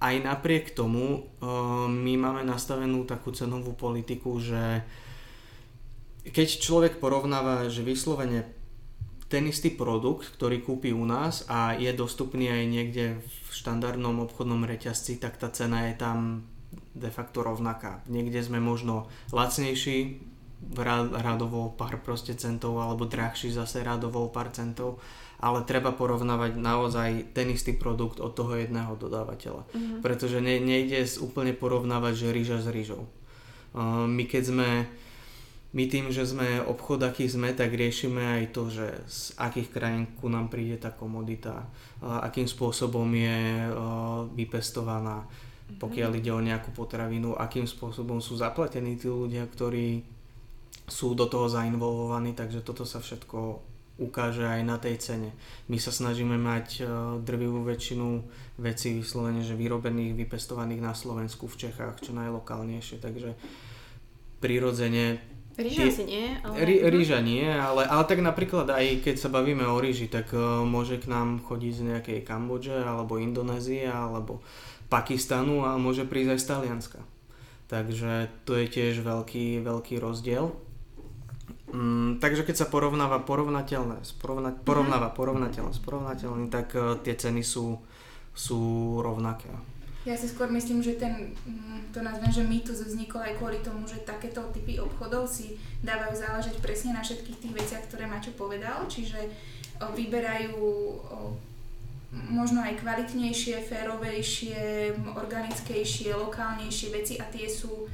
aj 0.00 0.14
napriek 0.24 0.72
tomu 0.72 1.28
my 1.84 2.12
máme 2.16 2.40
nastavenú 2.48 3.04
takú 3.04 3.28
cenovú 3.36 3.76
politiku, 3.76 4.40
že 4.40 4.88
keď 6.24 6.48
človek 6.64 6.92
porovnáva, 6.96 7.68
že 7.68 7.84
vyslovene 7.84 8.48
ten 9.28 9.44
istý 9.52 9.68
produkt, 9.68 10.32
ktorý 10.32 10.64
kúpi 10.64 10.96
u 10.96 11.04
nás 11.04 11.44
a 11.44 11.76
je 11.76 11.92
dostupný 11.92 12.48
aj 12.48 12.64
niekde 12.64 13.04
v 13.20 13.48
štandardnom 13.52 14.24
obchodnom 14.24 14.64
reťazci, 14.64 15.20
tak 15.20 15.36
tá 15.36 15.52
cena 15.52 15.92
je 15.92 16.00
tam 16.00 16.48
de 16.94 17.10
facto 17.10 17.46
rovnaká. 17.46 18.02
Niekde 18.10 18.42
sme 18.42 18.58
možno 18.58 19.06
lacnejší, 19.30 20.26
radovo 21.16 21.72
pár 21.72 22.04
proste 22.04 22.36
centov 22.36 22.76
alebo 22.84 23.08
drahší 23.08 23.48
zase 23.48 23.80
radovo 23.80 24.28
pár 24.28 24.52
centov 24.52 25.00
ale 25.40 25.64
treba 25.64 25.96
porovnávať 25.96 26.60
naozaj 26.60 27.32
ten 27.32 27.48
istý 27.48 27.72
produkt 27.72 28.20
od 28.20 28.36
toho 28.36 28.60
jedného 28.60 28.92
dodávateľa. 29.00 29.64
Mm-hmm. 29.72 30.00
Pretože 30.04 30.38
ne, 30.44 30.60
nejde 30.60 31.08
úplne 31.24 31.56
porovnávať, 31.56 32.28
že 32.28 32.36
rýža 32.36 32.60
s 32.60 32.68
rýžou. 32.68 33.08
Uh, 33.72 34.04
my 34.04 34.28
keď 34.28 34.52
sme 34.52 34.68
my 35.70 35.86
tým, 35.86 36.10
že 36.10 36.26
sme 36.26 36.66
obchod, 36.66 37.06
aký 37.06 37.30
sme, 37.30 37.54
tak 37.54 37.70
riešime 37.70 38.42
aj 38.42 38.44
to, 38.50 38.74
že 38.74 38.90
z 39.06 39.20
akých 39.38 39.70
krajín 39.70 40.04
ku 40.18 40.26
nám 40.26 40.50
príde 40.50 40.74
tá 40.82 40.90
komodita, 40.90 41.70
akým 42.02 42.50
spôsobom 42.50 43.06
je 43.14 43.70
uh, 43.70 44.26
vypestovaná. 44.34 45.30
Pokiaľ 45.78 46.10
ide 46.18 46.32
o 46.34 46.40
nejakú 46.42 46.74
potravinu, 46.74 47.36
akým 47.36 47.68
spôsobom 47.68 48.18
sú 48.18 48.34
zaplatení 48.40 48.96
tí 48.96 49.06
ľudia, 49.06 49.46
ktorí 49.46 50.02
sú 50.90 51.14
do 51.14 51.30
toho 51.30 51.46
zainvolvovaní, 51.46 52.34
takže 52.34 52.66
toto 52.66 52.82
sa 52.82 52.98
všetko 52.98 53.62
ukáže 54.00 54.48
aj 54.48 54.62
na 54.64 54.80
tej 54.80 54.96
cene. 54.96 55.30
My 55.68 55.76
sa 55.76 55.92
snažíme 55.92 56.40
mať 56.40 56.68
e, 56.80 56.82
drvivú 57.20 57.62
väčšinu 57.68 58.24
vecí 58.56 58.96
vyslovene, 58.96 59.44
že 59.44 59.52
vyrobených, 59.52 60.16
vypestovaných 60.16 60.80
na 60.80 60.96
Slovensku, 60.96 61.46
v 61.46 61.68
Čechách, 61.68 62.00
čo 62.00 62.16
najlokálnejšie, 62.16 62.96
takže 62.96 63.36
prirodzene 64.40 65.20
Ríža 65.60 65.92
si 65.92 66.04
nie, 66.08 66.40
ale... 66.40 66.88
Ríža 66.88 67.20
nie, 67.20 67.44
ale, 67.44 67.84
ale 67.84 68.04
tak 68.08 68.24
napríklad 68.24 68.70
aj 68.70 69.04
keď 69.04 69.16
sa 69.20 69.28
bavíme 69.28 69.66
o 69.68 69.76
ríži, 69.76 70.08
tak 70.08 70.32
uh, 70.32 70.64
môže 70.64 70.96
k 70.96 71.10
nám 71.10 71.42
chodiť 71.44 71.72
z 71.74 71.82
nejakej 71.92 72.18
Kambodže, 72.24 72.80
alebo 72.80 73.20
Indonézie, 73.20 73.84
alebo 73.84 74.40
Pakistanu 74.90 75.62
a 75.62 75.78
môže 75.78 76.02
prísť 76.02 76.30
aj 76.34 76.40
z 76.42 76.48
Talianska. 76.50 77.00
Takže 77.70 78.26
to 78.42 78.58
je 78.58 78.66
tiež 78.66 79.06
veľký, 79.06 79.62
veľký 79.62 80.02
rozdiel. 80.02 80.50
Mm, 81.70 82.18
takže 82.18 82.42
keď 82.42 82.56
sa 82.58 82.66
porovnáva 82.66 83.22
porovnateľné, 83.22 84.02
porovna, 84.18 84.50
mhm. 84.50 84.66
porovnáva 84.66 85.08
porovnateľné 85.14 85.70
s 85.70 85.78
porovnateľným, 85.78 86.50
tak 86.50 86.74
uh, 86.74 86.98
tie 86.98 87.14
ceny 87.14 87.46
sú, 87.46 87.78
sú 88.34 88.60
rovnaké. 88.98 89.54
Ja 90.08 90.16
si 90.16 90.32
skôr 90.32 90.48
myslím, 90.48 90.80
že 90.80 90.96
ten, 90.96 91.36
mm, 91.46 91.92
to 91.92 92.00
nazvem, 92.00 92.32
že 92.32 92.48
mýtus 92.48 92.82
vznikol 92.82 93.20
aj 93.20 93.36
kvôli 93.36 93.60
tomu, 93.60 93.84
že 93.84 94.00
takéto 94.02 94.40
typy 94.50 94.80
obchodov 94.80 95.28
si 95.28 95.60
dávajú 95.84 96.16
záležať 96.16 96.56
presne 96.64 96.96
na 96.96 97.04
všetkých 97.04 97.38
tých 97.38 97.54
veciach, 97.54 97.84
ktoré 97.86 98.08
Maťo 98.08 98.32
povedal, 98.32 98.88
čiže 98.88 99.20
o, 99.78 99.92
vyberajú 99.92 100.56
o, 100.56 101.36
možno 102.10 102.62
aj 102.62 102.82
kvalitnejšie, 102.82 103.62
férovejšie, 103.62 104.58
organickejšie, 105.14 106.10
lokálnejšie 106.14 106.88
veci 106.90 107.14
a 107.18 107.26
tie 107.30 107.46
sú 107.46 107.86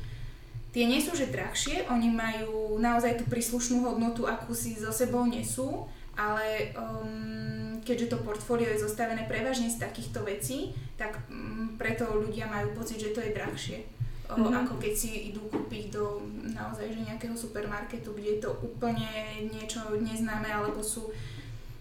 Tie 0.77 0.85
nie 0.85 1.01
sú 1.01 1.17
že 1.17 1.33
drahšie, 1.33 1.89
oni 1.89 2.13
majú 2.13 2.77
naozaj 2.77 3.17
tú 3.17 3.25
príslušnú 3.33 3.81
hodnotu, 3.81 4.29
akú 4.29 4.53
si 4.53 4.77
so 4.77 4.93
sebou 4.93 5.25
nesú, 5.25 5.89
ale 6.21 6.77
um, 6.77 7.81
keďže 7.81 8.13
to 8.13 8.21
portfólio 8.21 8.69
je 8.69 8.85
zostavené 8.85 9.25
prevažne 9.25 9.73
z 9.73 9.81
takýchto 9.81 10.21
vecí, 10.29 10.77
tak 11.01 11.17
um, 11.33 11.81
preto 11.81 12.05
ľudia 12.21 12.45
majú 12.53 12.77
pocit, 12.77 13.01
že 13.01 13.17
to 13.17 13.25
je 13.25 13.33
drahšie. 13.33 13.89
Mm-hmm. 14.29 14.53
Ako 14.69 14.77
keď 14.77 14.93
si 14.93 15.33
idú 15.33 15.49
kúpiť 15.49 15.97
do 15.97 16.21
naozaj 16.53 16.93
že 16.93 17.09
nejakého 17.09 17.33
supermarketu, 17.33 18.13
kde 18.13 18.37
je 18.37 18.41
to 18.45 18.53
úplne 18.61 19.09
niečo 19.49 19.81
neznáme, 19.97 20.53
alebo 20.53 20.85
sú 20.85 21.09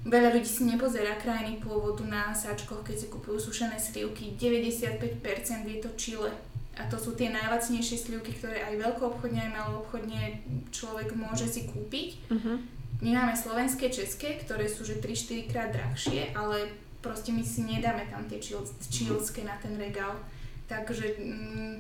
Veľa 0.05 0.37
ľudí 0.37 0.45
si 0.45 0.69
nepozerá 0.69 1.17
krajiny 1.17 1.57
pôvodu 1.57 2.05
na 2.05 2.29
sáčkoch, 2.29 2.85
keď 2.85 2.95
si 2.95 3.07
kupujú 3.09 3.41
sušené 3.41 3.81
slivky. 3.81 4.37
95% 4.37 5.01
je 5.65 5.77
to 5.81 5.89
Chile 5.97 6.29
a 6.75 6.85
to 6.91 6.99
sú 6.99 7.15
tie 7.15 7.31
najlacnejšie 7.31 7.97
slivky, 7.97 8.35
ktoré 8.35 8.61
aj 8.67 8.85
veľkoobchodne, 8.85 9.39
aj 9.39 9.51
maloobchodne 9.55 10.21
človek 10.69 11.15
môže 11.15 11.47
si 11.47 11.65
kúpiť. 11.71 12.09
Uh-huh. 12.29 12.59
My 12.99 13.09
máme 13.15 13.33
slovenské, 13.35 13.89
české, 13.89 14.39
ktoré 14.43 14.67
sú 14.67 14.83
že 14.83 14.99
3-4 14.99 15.51
krát 15.51 15.69
drahšie, 15.71 16.35
ale 16.35 16.69
proste 16.99 17.31
my 17.31 17.41
si 17.41 17.63
nedáme 17.63 18.05
tam 18.11 18.27
tie 18.27 18.43
čilské 18.91 19.47
na 19.47 19.55
ten 19.57 19.73
regál. 19.79 20.19
Takže 20.67 21.15
mm, 21.15 21.75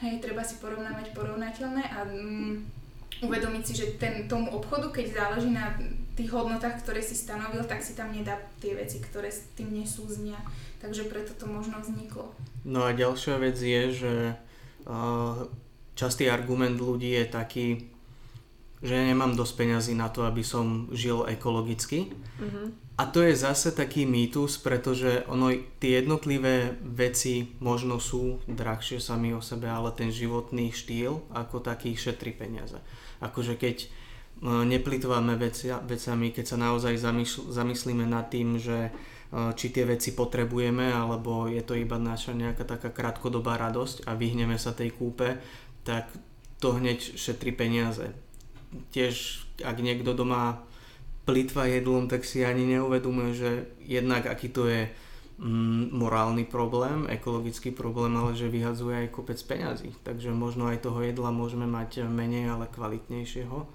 hej, 0.00 0.14
treba 0.24 0.40
si 0.42 0.56
porovnávať 0.58 1.12
porovnateľné 1.12 1.84
a 1.84 1.98
mm, 2.08 2.54
uvedomiť 3.22 3.62
si, 3.64 3.72
že 3.76 3.86
ten, 4.00 4.24
tomu 4.26 4.48
obchodu, 4.54 4.88
keď 4.90 5.06
záleží 5.12 5.50
na 5.52 5.76
tých 6.18 6.34
hodnotách, 6.34 6.82
ktoré 6.82 6.98
si 6.98 7.14
stanovil, 7.14 7.62
tak 7.62 7.78
si 7.86 7.94
tam 7.94 8.10
nedá 8.10 8.34
tie 8.58 8.74
veci, 8.74 8.98
ktoré 8.98 9.30
s 9.30 9.46
tým 9.54 9.70
nesúznia. 9.70 10.42
Takže 10.82 11.06
preto 11.06 11.34
to 11.38 11.46
možno 11.46 11.78
vzniklo. 11.78 12.34
No 12.66 12.82
a 12.82 12.90
ďalšia 12.90 13.38
vec 13.38 13.54
je, 13.54 13.82
že 13.94 14.12
častý 15.94 16.26
argument 16.26 16.78
ľudí 16.78 17.14
je 17.14 17.26
taký, 17.26 17.66
že 18.82 18.94
ja 18.94 19.04
nemám 19.06 19.34
dosť 19.34 19.54
peňazí 19.58 19.94
na 19.94 20.10
to, 20.10 20.26
aby 20.26 20.42
som 20.42 20.90
žil 20.94 21.26
ekologicky. 21.26 22.14
Mm-hmm. 22.38 22.66
A 22.98 23.06
to 23.06 23.22
je 23.22 23.34
zase 23.38 23.70
taký 23.74 24.10
mýtus, 24.10 24.58
pretože 24.58 25.22
ono, 25.30 25.54
tie 25.78 26.02
jednotlivé 26.02 26.74
veci 26.82 27.54
možno 27.62 28.02
sú 28.02 28.42
drahšie 28.50 28.98
sami 28.98 29.30
o 29.34 29.42
sebe, 29.42 29.70
ale 29.70 29.94
ten 29.94 30.10
životný 30.10 30.74
štýl 30.74 31.22
ako 31.30 31.62
taký 31.62 31.94
šetrí 31.94 32.34
peniaze. 32.34 32.78
Akože 33.22 33.54
keď 33.54 33.86
neplitváme 34.42 35.34
vecia, 35.34 35.82
vecami, 35.82 36.30
keď 36.30 36.44
sa 36.46 36.56
naozaj 36.58 36.94
zamysl, 36.94 37.50
zamyslíme 37.50 38.06
nad 38.06 38.30
tým, 38.30 38.58
že 38.58 38.94
či 39.28 39.68
tie 39.68 39.84
veci 39.84 40.16
potrebujeme, 40.16 40.88
alebo 40.88 41.52
je 41.52 41.60
to 41.60 41.76
iba 41.76 42.00
naša 42.00 42.32
nejaká 42.32 42.64
taká 42.64 42.88
krátkodobá 42.88 43.60
radosť 43.60 44.08
a 44.08 44.16
vyhneme 44.16 44.56
sa 44.56 44.72
tej 44.72 44.96
kúpe, 44.96 45.36
tak 45.84 46.08
to 46.56 46.72
hneď 46.72 47.18
šetrí 47.18 47.52
peniaze. 47.52 48.08
Tiež, 48.92 49.44
ak 49.60 49.76
niekto 49.84 50.16
doma 50.16 50.64
plitva 51.28 51.68
jedlom, 51.68 52.08
tak 52.08 52.24
si 52.24 52.40
ani 52.40 52.64
neuvedomuje, 52.64 53.30
že 53.36 53.50
jednak 53.84 54.24
aký 54.24 54.48
to 54.48 54.64
je 54.64 54.88
mm, 55.36 55.92
morálny 55.92 56.48
problém, 56.48 57.04
ekologický 57.04 57.68
problém, 57.68 58.16
ale 58.16 58.32
že 58.32 58.48
vyhadzuje 58.48 59.04
aj 59.04 59.12
kopec 59.12 59.36
peňazí. 59.44 59.92
Takže 60.08 60.32
možno 60.32 60.72
aj 60.72 60.88
toho 60.88 61.04
jedla 61.04 61.28
môžeme 61.28 61.68
mať 61.68 62.08
menej, 62.08 62.48
ale 62.48 62.64
kvalitnejšieho. 62.72 63.68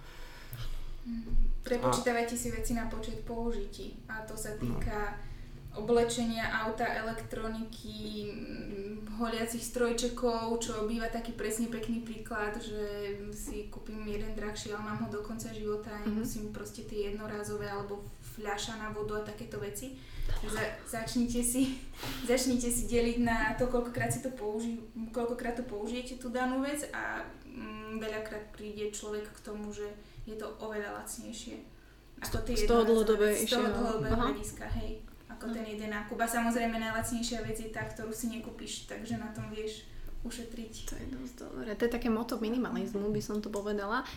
Prepočítavajte 1.64 2.36
si 2.36 2.51
veci 2.51 2.76
na 2.76 2.91
počet 2.91 3.24
použití 3.24 3.95
a 4.12 4.24
to 4.28 4.36
sa 4.36 4.56
týka 4.60 5.16
no 5.16 5.34
oblečenia, 5.74 6.54
auta, 6.66 6.86
elektroniky, 6.86 8.30
mm, 8.30 9.18
holiacich 9.18 9.62
strojčekov, 9.62 10.62
čo 10.62 10.86
býva 10.86 11.10
taký 11.10 11.34
presne 11.34 11.70
pekný 11.70 12.06
príklad, 12.06 12.54
že 12.62 13.18
si 13.34 13.70
kúpim 13.74 14.06
jeden 14.06 14.38
drahší, 14.38 14.74
ale 14.74 14.86
mám 14.86 14.99
ho 15.06 15.10
do 15.10 15.26
konca 15.26 15.49
života 15.49 15.89
a 15.89 15.97
mm-hmm. 16.01 16.14
nemusím 16.14 16.45
proste 16.54 16.86
tie 16.86 17.10
jednorázové 17.14 17.66
alebo 17.70 18.06
fľaša 18.38 18.78
na 18.78 18.93
vodu 18.93 19.22
a 19.22 19.26
takéto 19.26 19.58
veci. 19.58 19.97
Za, 20.45 20.64
začnite, 20.88 21.41
si, 21.41 21.82
začnite 22.30 22.70
si 22.70 22.86
deliť 22.86 23.18
na 23.22 23.58
to, 23.58 23.66
koľkokrát, 23.66 24.14
si 24.14 24.22
to 24.22 24.30
použi, 24.30 24.78
koľkokrát 25.10 25.58
to 25.58 25.66
použijete 25.66 26.22
tú 26.22 26.30
danú 26.30 26.62
vec 26.62 26.86
a 26.93 27.26
mm, 27.49 27.97
veľakrát 27.97 28.54
príde 28.54 28.93
človek 28.93 29.26
k 29.26 29.39
tomu, 29.41 29.74
že 29.74 29.89
je 30.24 30.36
to 30.39 30.47
oveľa 30.59 31.03
lacnejšie. 31.03 31.63
Ako 32.24 32.38
tie 32.47 32.55
z 32.55 32.69
toho 32.69 32.88
Z 33.36 33.51
toho 33.51 33.67
dlhodobého 33.67 34.15
hľadiska, 34.15 34.65
hej 34.80 35.03
ako 35.28 35.49
ten 35.49 35.65
jeden 35.65 35.89
nákup. 35.91 36.15
A 36.24 36.28
samozrejme 36.30 36.80
najlacnejšia 36.80 37.43
vec 37.43 37.57
je 37.59 37.69
tá, 37.74 37.84
ktorú 37.84 38.13
si 38.15 38.32
nekúpiš, 38.32 38.88
takže 38.88 39.19
na 39.19 39.34
tom 39.36 39.51
vieš 39.51 39.84
ušetriť. 40.24 40.74
To 40.88 40.93
je 40.95 41.05
dosť 41.19 41.34
dobré. 41.36 41.76
To 41.76 41.84
je 41.84 41.91
také 41.91 42.07
moto 42.07 42.39
minimalizmu, 42.39 43.11
by 43.11 43.19
som 43.19 43.43
to 43.43 43.51
povedala. 43.51 44.07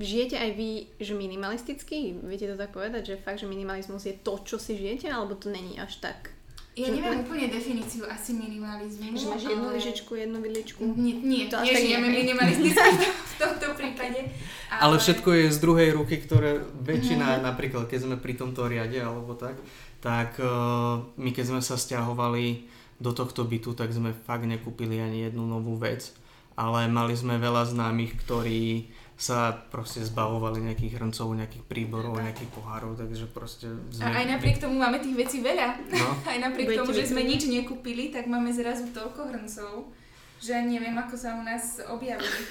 Žijete 0.00 0.40
aj 0.40 0.50
vy, 0.56 0.70
že 0.96 1.12
minimalisticky? 1.12 2.16
Viete 2.24 2.48
to 2.48 2.56
tak 2.56 2.72
povedať, 2.72 3.12
že 3.12 3.20
fakt, 3.20 3.44
že 3.44 3.50
minimalizmus 3.50 4.08
je 4.08 4.16
to, 4.16 4.40
čo 4.40 4.56
si 4.56 4.80
žijete, 4.80 5.12
alebo 5.12 5.36
to 5.36 5.52
není 5.52 5.76
až 5.76 6.00
tak? 6.00 6.32
Ja 6.78 6.86
že 6.86 7.02
neviem 7.02 7.26
úplne 7.26 7.50
definíciu 7.50 8.06
asi 8.06 8.30
minimalizmu. 8.30 9.10
Že 9.18 9.26
máš 9.26 9.42
jednu 9.42 9.66
ale... 9.66 9.74
lyžičku, 9.74 10.10
jednu 10.14 10.38
vidličku? 10.38 10.80
Nie, 10.94 11.14
nie, 11.18 11.42
to 11.50 11.58
nie 11.66 11.74
žijeme 11.74 12.08
minimalisticky 12.14 13.10
v 13.10 13.34
tomto 13.42 13.74
prípade. 13.74 14.30
Ale... 14.70 14.78
ale 14.78 14.96
všetko 15.02 15.28
je 15.34 15.44
z 15.50 15.58
druhej 15.58 15.90
ruky, 15.98 16.22
ktoré 16.22 16.62
väčšina, 16.62 17.26
mm-hmm. 17.26 17.46
napríklad 17.50 17.84
keď 17.90 17.98
sme 18.06 18.16
pri 18.22 18.38
tomto 18.38 18.70
riade 18.70 19.02
alebo 19.02 19.34
tak, 19.34 19.58
tak 19.98 20.38
uh, 20.38 21.02
my 21.18 21.30
keď 21.34 21.44
sme 21.50 21.60
sa 21.60 21.74
stiahovali 21.74 22.70
do 23.02 23.10
tohto 23.10 23.42
bytu, 23.42 23.74
tak 23.74 23.90
sme 23.90 24.14
fakt 24.14 24.46
nekúpili 24.46 25.02
ani 25.02 25.26
jednu 25.26 25.50
novú 25.50 25.74
vec, 25.74 26.14
ale 26.54 26.86
mali 26.86 27.18
sme 27.18 27.40
veľa 27.40 27.66
známych, 27.66 28.14
ktorí 28.22 28.92
sa 29.20 29.52
proste 29.52 30.00
zbavovali 30.00 30.64
nejakých 30.64 30.96
hrncov, 30.96 31.28
nejakých 31.36 31.64
príborov, 31.68 32.16
tak. 32.16 32.32
nejakých 32.32 32.50
pohárov, 32.56 32.96
takže 32.96 33.28
proste... 33.28 33.68
Sme... 33.92 34.08
A 34.08 34.24
aj 34.24 34.26
napriek 34.32 34.56
tomu 34.56 34.80
máme 34.80 34.96
tých 34.96 35.12
vecí 35.12 35.44
veľa. 35.44 35.76
No. 35.92 36.08
aj 36.32 36.38
napriek 36.40 36.72
Budete 36.72 36.80
tomu, 36.80 36.96
že 36.96 37.04
sme 37.04 37.28
nič 37.28 37.44
nekúpili, 37.44 38.08
tak 38.08 38.24
máme 38.24 38.48
zrazu 38.48 38.88
toľko 38.96 39.28
hrncov, 39.28 39.92
že 40.40 40.56
neviem, 40.64 40.96
ako 40.96 41.20
sa 41.20 41.36
u 41.36 41.44
nás 41.44 41.84
objavili. 41.92 42.48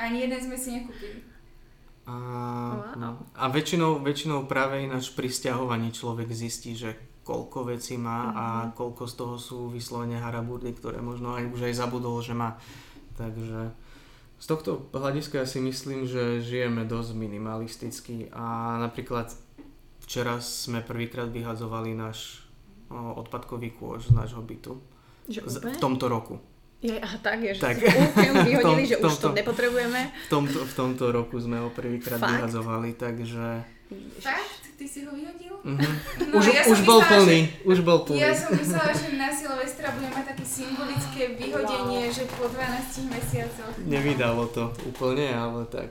Ani 0.00 0.24
jeden 0.24 0.40
sme 0.40 0.56
si 0.56 0.80
nekúpili. 0.80 1.20
A, 2.08 2.16
no. 2.96 3.20
a 3.36 3.44
väčšinou, 3.52 4.00
väčšinou 4.00 4.48
práve 4.48 4.88
ináč 4.88 5.12
pri 5.12 5.28
stiahovaní 5.28 5.92
človek 5.92 6.32
zistí, 6.32 6.72
že 6.72 6.96
koľko 7.28 7.76
vecí 7.76 8.00
má 8.00 8.32
mm-hmm. 8.32 8.40
a 8.40 8.44
mhm. 8.48 8.68
koľko 8.72 9.04
z 9.04 9.14
toho 9.20 9.34
sú 9.36 9.58
vyslovene 9.68 10.16
haraburdy, 10.16 10.72
ktoré 10.72 11.04
možno 11.04 11.36
aj 11.36 11.44
už 11.52 11.60
aj 11.68 11.74
zabudol, 11.76 12.24
že 12.24 12.32
má. 12.32 12.56
Takže 13.20 13.84
z 14.36 14.46
tohto 14.46 14.70
hľadiska 14.90 15.38
ja 15.38 15.46
si 15.46 15.58
myslím, 15.58 16.04
že 16.04 16.38
žijeme 16.38 16.82
dosť 16.82 17.10
minimalisticky 17.12 18.28
a 18.30 18.44
napríklad 18.78 19.32
včera 20.00 20.38
sme 20.38 20.80
prvýkrát 20.80 21.26
vyhadzovali 21.26 21.92
náš 21.92 22.44
odpadkový 22.90 23.72
kôž 23.72 24.06
z 24.06 24.14
nášho 24.14 24.40
bytu. 24.40 24.78
Že 25.26 25.40
úplne? 25.42 25.72
v 25.72 25.78
tomto 25.78 26.06
roku. 26.06 26.34
Je, 26.78 26.92
aha, 26.94 27.18
tak 27.18 27.40
je, 27.40 27.50
že 27.50 27.62
Tak. 27.62 27.76
úplne 27.80 28.30
vyhodili, 28.46 28.82
V 28.84 28.86
že 28.86 28.96
tom- 28.96 29.08
už 29.08 29.16
to 29.16 29.22
tomto- 29.24 29.34
nepotrebujeme. 29.34 30.00
V 30.06 30.28
tomto, 30.28 30.58
v 30.60 30.72
tomto 30.76 31.04
roku 31.08 31.34
sme 31.36 31.56
ho 31.58 31.68
prvýkrát 31.68 32.16
Fakt? 32.16 32.30
vyhadzovali, 32.30 32.92
takže... 32.92 33.64
Fakt? 34.20 34.65
Ty 34.76 34.84
si 34.84 34.98
ho 35.02 35.10
vyhodil? 35.10 35.54
Mhm. 35.64 35.80
No, 36.30 36.36
už, 36.36 36.44
ja 36.48 36.62
už 36.64 36.80
bol 36.84 37.00
myslela, 37.00 37.24
plný, 37.24 37.38
už 37.64 37.78
bol 37.80 37.98
plný. 38.04 38.20
Ja 38.20 38.32
som 38.32 38.52
myslela, 38.52 38.92
že 38.92 39.08
na 39.16 39.28
Silvestra 39.32 39.88
budeme 39.90 40.12
mať 40.12 40.24
také 40.30 40.44
symbolické 40.44 41.22
vyhodenie, 41.34 42.02
Wow. 42.06 42.12
že 42.12 42.22
po 42.28 42.44
12 42.44 43.08
mesiacoch. 43.08 43.72
Nevydalo 43.82 44.44
to 44.48 44.68
úplne, 44.84 45.32
ale 45.32 45.64
tak... 45.66 45.88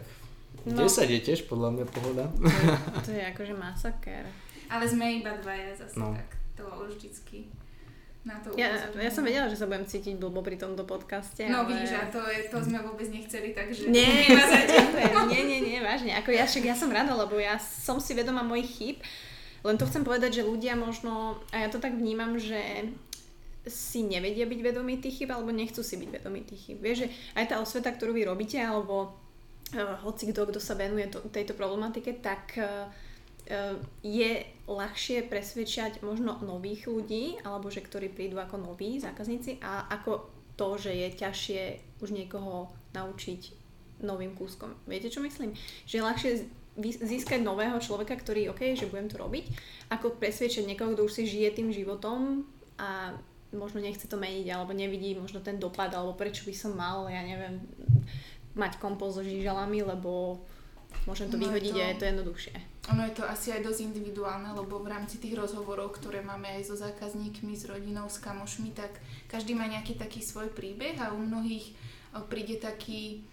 No. 0.66 0.82
10 0.82 0.90
je 1.08 1.20
tiež 1.20 1.46
podľa 1.46 1.70
mňa 1.72 1.86
pohoda. 1.88 2.26
To 2.30 2.46
je, 2.46 2.74
to 3.06 3.12
je 3.12 3.24
akože 3.26 3.54
masaker. 3.54 4.24
Ale 4.66 4.86
sme 4.86 5.22
iba 5.22 5.34
dvaja 5.38 5.78
zase, 5.78 5.94
No. 5.98 6.14
tak 6.14 6.26
to 6.54 6.66
vždycky 6.90 7.50
na 8.26 8.42
to 8.42 8.58
Ja, 8.58 8.74
upozorňujem. 8.74 9.06
ja 9.06 9.12
som 9.14 9.24
vedela, 9.24 9.48
že 9.48 9.58
sa 9.62 9.70
budem 9.70 9.86
cítiť 9.86 10.18
blbo 10.18 10.42
pri 10.42 10.58
tomto 10.58 10.82
podcaste. 10.82 11.46
No 11.46 11.62
ale... 11.62 11.78
vidíš, 11.78 11.94
a 11.94 12.10
to, 12.10 12.22
je, 12.26 12.50
to 12.50 12.58
sme 12.58 12.82
vôbec 12.82 13.06
nechceli, 13.06 13.54
takže... 13.54 13.94
Nie, 13.94 14.34
nie, 15.32 15.42
nie, 15.46 15.60
nie, 15.62 15.78
vážne. 15.78 16.18
Ako 16.18 16.34
ja, 16.34 16.50
však 16.50 16.66
ja 16.66 16.74
som 16.74 16.90
rada, 16.90 17.14
lebo 17.14 17.38
ja 17.38 17.62
som 17.62 18.02
si 18.02 18.18
vedoma 18.18 18.42
mojich 18.42 18.70
chýb. 18.74 18.98
Len 19.62 19.78
to 19.78 19.86
chcem 19.86 20.02
povedať, 20.02 20.42
že 20.42 20.50
ľudia 20.50 20.74
možno, 20.74 21.38
a 21.54 21.66
ja 21.66 21.70
to 21.70 21.78
tak 21.78 21.94
vnímam, 21.94 22.42
že 22.42 22.90
si 23.66 24.06
nevedia 24.06 24.46
byť 24.46 24.60
vedomí 24.62 24.98
tých 25.02 25.26
chyb, 25.26 25.30
alebo 25.34 25.50
nechcú 25.50 25.82
si 25.82 25.98
byť 25.98 26.10
vedomí 26.22 26.42
tých 26.46 26.70
chyb. 26.70 26.78
Vieš, 26.82 26.98
že 27.06 27.08
aj 27.38 27.46
tá 27.50 27.56
osveta, 27.62 27.90
ktorú 27.94 28.14
vy 28.14 28.26
robíte, 28.26 28.62
alebo 28.62 29.14
uh, 29.74 29.96
hoci 30.06 30.30
kto, 30.30 30.50
kto 30.50 30.60
sa 30.62 30.78
venuje 30.78 31.10
to, 31.10 31.22
tejto 31.34 31.58
problematike, 31.58 32.22
tak 32.22 32.58
uh, 32.62 32.90
je 34.02 34.32
ľahšie 34.66 35.30
presvedčať 35.30 36.02
možno 36.02 36.42
nových 36.42 36.90
ľudí, 36.90 37.38
alebo 37.46 37.70
že 37.70 37.86
ktorí 37.86 38.10
prídu 38.10 38.42
ako 38.42 38.58
noví 38.58 38.98
zákazníci 38.98 39.62
a 39.62 39.86
ako 39.94 40.26
to, 40.58 40.82
že 40.82 40.92
je 40.96 41.08
ťažšie 41.14 41.62
už 42.02 42.10
niekoho 42.10 42.74
naučiť 42.98 43.42
novým 44.02 44.34
kúskom. 44.34 44.74
Viete, 44.90 45.14
čo 45.14 45.22
myslím? 45.22 45.54
Že 45.86 45.94
je 45.94 46.08
ľahšie 46.08 46.32
získať 47.06 47.40
nového 47.40 47.80
človeka, 47.80 48.20
ktorý, 48.20 48.52
OK, 48.52 48.76
že 48.76 48.92
budem 48.92 49.08
to 49.08 49.22
robiť, 49.22 49.46
ako 49.94 50.20
presvedčať 50.20 50.68
niekoho, 50.68 50.92
kto 50.92 51.08
už 51.08 51.14
si 51.22 51.24
žije 51.24 51.56
tým 51.56 51.70
životom 51.72 52.44
a 52.76 53.16
možno 53.56 53.80
nechce 53.80 54.04
to 54.12 54.20
meniť, 54.20 54.52
alebo 54.52 54.76
nevidí 54.76 55.16
možno 55.16 55.40
ten 55.40 55.56
dopad, 55.56 55.94
alebo 55.96 56.18
prečo 56.18 56.44
by 56.44 56.52
som 56.52 56.76
mal, 56.76 57.08
ja 57.08 57.24
neviem, 57.24 57.64
mať 58.56 58.80
kompost 58.84 59.20
so 59.20 59.24
žížalami, 59.24 59.88
lebo 59.88 60.44
môžem 61.06 61.30
to 61.30 61.38
No 61.38 61.42
je 61.42 61.46
vyhodiť 61.48 61.74
to- 61.74 61.82
a 61.82 61.86
je 61.86 61.98
to 61.98 62.06
jednoduchšie. 62.06 62.54
Ono 62.94 63.02
je 63.02 63.14
to 63.18 63.24
asi 63.26 63.48
aj 63.50 63.66
dosť 63.66 63.80
individuálne, 63.82 64.50
lebo 64.54 64.78
v 64.78 64.94
rámci 64.94 65.18
tých 65.18 65.34
rozhovorov, 65.34 65.90
ktoré 65.98 66.22
máme 66.22 66.46
aj 66.46 66.70
so 66.70 66.76
zákazníkmi, 66.78 67.58
s 67.58 67.66
rodinou, 67.66 68.06
s 68.06 68.22
kamošmi, 68.22 68.78
tak 68.78 68.94
každý 69.26 69.58
má 69.58 69.66
nejaký 69.66 69.98
taký 69.98 70.22
svoj 70.22 70.54
príbeh 70.54 71.02
a 71.02 71.10
u 71.10 71.18
mnohých 71.18 71.74
o, 72.14 72.22
príde 72.30 72.62
taký, 72.62 73.26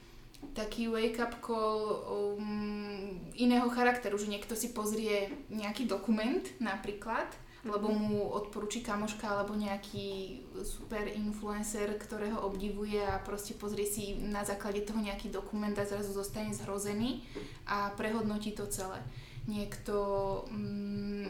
taký 0.57 0.89
wake-up 0.89 1.37
call 1.45 2.01
um, 2.09 3.21
iného 3.37 3.69
charakteru, 3.69 4.17
že 4.17 4.33
niekto 4.33 4.57
si 4.57 4.73
pozrie 4.73 5.29
nejaký 5.53 5.85
dokument 5.85 6.43
napríklad, 6.57 7.29
lebo 7.63 7.95
mu 7.95 8.27
odporúči 8.35 8.83
kamoška 8.83 9.23
alebo 9.23 9.55
nejaký 9.55 10.43
super 10.67 11.07
influencer, 11.07 11.95
ktorého 11.95 12.43
obdivuje 12.43 12.99
a 12.99 13.23
proste 13.23 13.55
pozrie 13.55 13.87
si 13.87 14.19
na 14.19 14.43
základe 14.43 14.83
toho 14.83 14.99
nejaký 14.99 15.31
dokument 15.31 15.75
a 15.79 15.87
zrazu 15.87 16.11
zostane 16.11 16.51
zhrozený 16.51 17.23
a 17.71 17.95
prehodnotí 17.95 18.51
to 18.59 18.67
celé. 18.67 18.99
Niekto, 19.47 19.95
mm, 20.51 21.27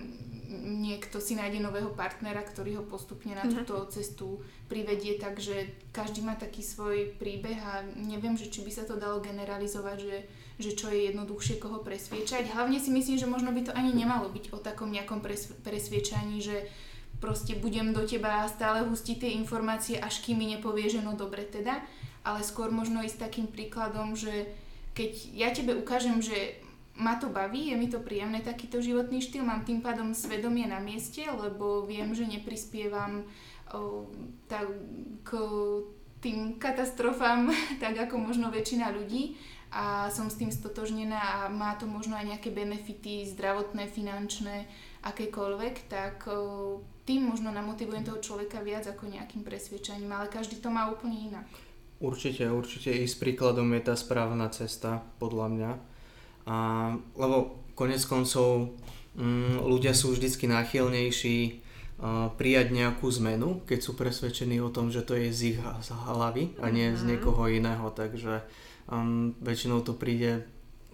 niekto 0.85 1.16
si 1.16 1.33
nájde 1.33 1.64
nového 1.64 1.97
partnera, 1.97 2.45
ktorý 2.45 2.80
ho 2.80 2.85
postupne 2.85 3.33
na 3.33 3.45
Mhm. 3.45 3.53
túto 3.64 3.89
cestu 3.89 4.41
privedie, 4.68 5.16
takže 5.16 5.68
každý 5.93 6.20
má 6.20 6.37
taký 6.37 6.61
svoj 6.61 7.16
príbeh 7.16 7.57
a 7.61 7.85
neviem, 7.97 8.37
že 8.37 8.53
či 8.53 8.64
by 8.64 8.72
sa 8.72 8.85
to 8.85 9.01
dalo 9.01 9.20
generalizovať, 9.20 9.97
že, 10.01 10.16
že 10.62 10.78
čo 10.78 10.88
je 10.88 11.10
jednoduchšie 11.10 11.58
koho 11.58 11.82
presviečať. 11.82 12.54
Hlavne 12.54 12.78
si 12.78 12.94
myslím, 12.94 13.18
že 13.18 13.26
možno 13.26 13.50
by 13.50 13.66
to 13.66 13.72
ani 13.74 13.90
nemalo 13.90 14.30
byť 14.30 14.54
o 14.54 14.58
takom 14.62 14.94
nejakom 14.94 15.18
pres, 15.18 15.50
presviečaní, 15.66 16.38
že 16.38 16.70
proste 17.18 17.58
budem 17.58 17.90
do 17.90 18.02
teba 18.02 18.46
stále 18.46 18.86
hustiť 18.86 19.16
tie 19.26 19.30
informácie, 19.38 19.98
až 19.98 20.22
kým 20.22 20.38
mi 20.38 20.46
nepovie, 20.54 20.90
že 20.90 21.02
no 21.02 21.18
dobre 21.18 21.46
teda, 21.46 21.82
ale 22.22 22.46
skôr 22.46 22.70
možno 22.70 23.02
ísť 23.02 23.30
takým 23.30 23.46
príkladom, 23.50 24.14
že 24.14 24.50
keď 24.94 25.10
ja 25.34 25.48
tebe 25.54 25.74
ukážem, 25.74 26.22
že 26.22 26.62
ma 26.98 27.16
to 27.16 27.32
baví, 27.32 27.72
je 27.72 27.76
mi 27.78 27.88
to 27.88 28.04
príjemné 28.04 28.44
takýto 28.44 28.82
životný 28.84 29.24
štýl, 29.24 29.46
mám 29.46 29.64
tým 29.64 29.80
pádom 29.80 30.12
svedomie 30.12 30.68
na 30.68 30.76
mieste, 30.76 31.24
lebo 31.24 31.88
viem, 31.88 32.12
že 32.12 32.28
neprispievam 32.28 33.24
o, 33.72 34.06
tak, 34.50 34.68
k 35.24 35.30
tým 36.20 36.60
katastrofám, 36.60 37.48
tak 37.82 37.96
ako 37.96 38.20
možno 38.20 38.52
väčšina 38.52 38.92
ľudí 38.92 39.36
a 39.73 40.12
som 40.12 40.29
s 40.29 40.37
tým 40.37 40.53
stotožnená 40.53 41.16
a 41.16 41.37
má 41.49 41.75
to 41.81 41.89
možno 41.89 42.12
aj 42.12 42.29
nejaké 42.29 42.53
benefity 42.53 43.25
zdravotné, 43.25 43.89
finančné, 43.89 44.68
akékoľvek, 45.03 45.75
tak 45.89 46.29
o, 46.29 46.79
tým 47.03 47.27
možno 47.27 47.51
namotivujem 47.51 48.05
toho 48.05 48.20
človeka 48.20 48.61
viac 48.61 48.87
ako 48.87 49.09
nejakým 49.09 49.43
presviečaním, 49.43 50.12
ale 50.12 50.29
každý 50.29 50.61
to 50.61 50.68
má 50.70 50.93
úplne 50.93 51.33
inak. 51.33 51.49
Určite, 51.99 52.47
určite 52.53 52.93
ísť 52.93 53.16
príkladom 53.18 53.66
je 53.75 53.83
tá 53.83 53.95
správna 53.97 54.53
cesta, 54.53 55.03
podľa 55.16 55.47
mňa. 55.51 55.70
A, 56.47 56.57
lebo 57.14 57.64
konec 57.73 58.03
koncov 58.05 58.77
mm, 59.16 59.59
ľudia 59.62 59.97
sú 59.97 60.12
vždycky 60.12 60.47
náchylnejší 60.47 61.39
a, 61.49 62.29
prijať 62.35 62.75
nejakú 62.75 63.07
zmenu, 63.23 63.62
keď 63.64 63.79
sú 63.81 63.97
presvedčení 63.97 64.61
o 64.61 64.68
tom, 64.70 64.93
že 64.93 65.01
to 65.01 65.14
je 65.16 65.33
z 65.33 65.41
ich 65.55 65.59
hlavy 65.89 66.61
a 66.61 66.68
nie 66.68 66.93
z 66.93 67.03
Mhm. 67.03 67.09
niekoho 67.09 67.43
iného. 67.49 67.87
Takže 67.89 68.43
um, 68.89 69.37
väčšinou 69.43 69.85
to 69.85 69.95
príde 69.95 70.47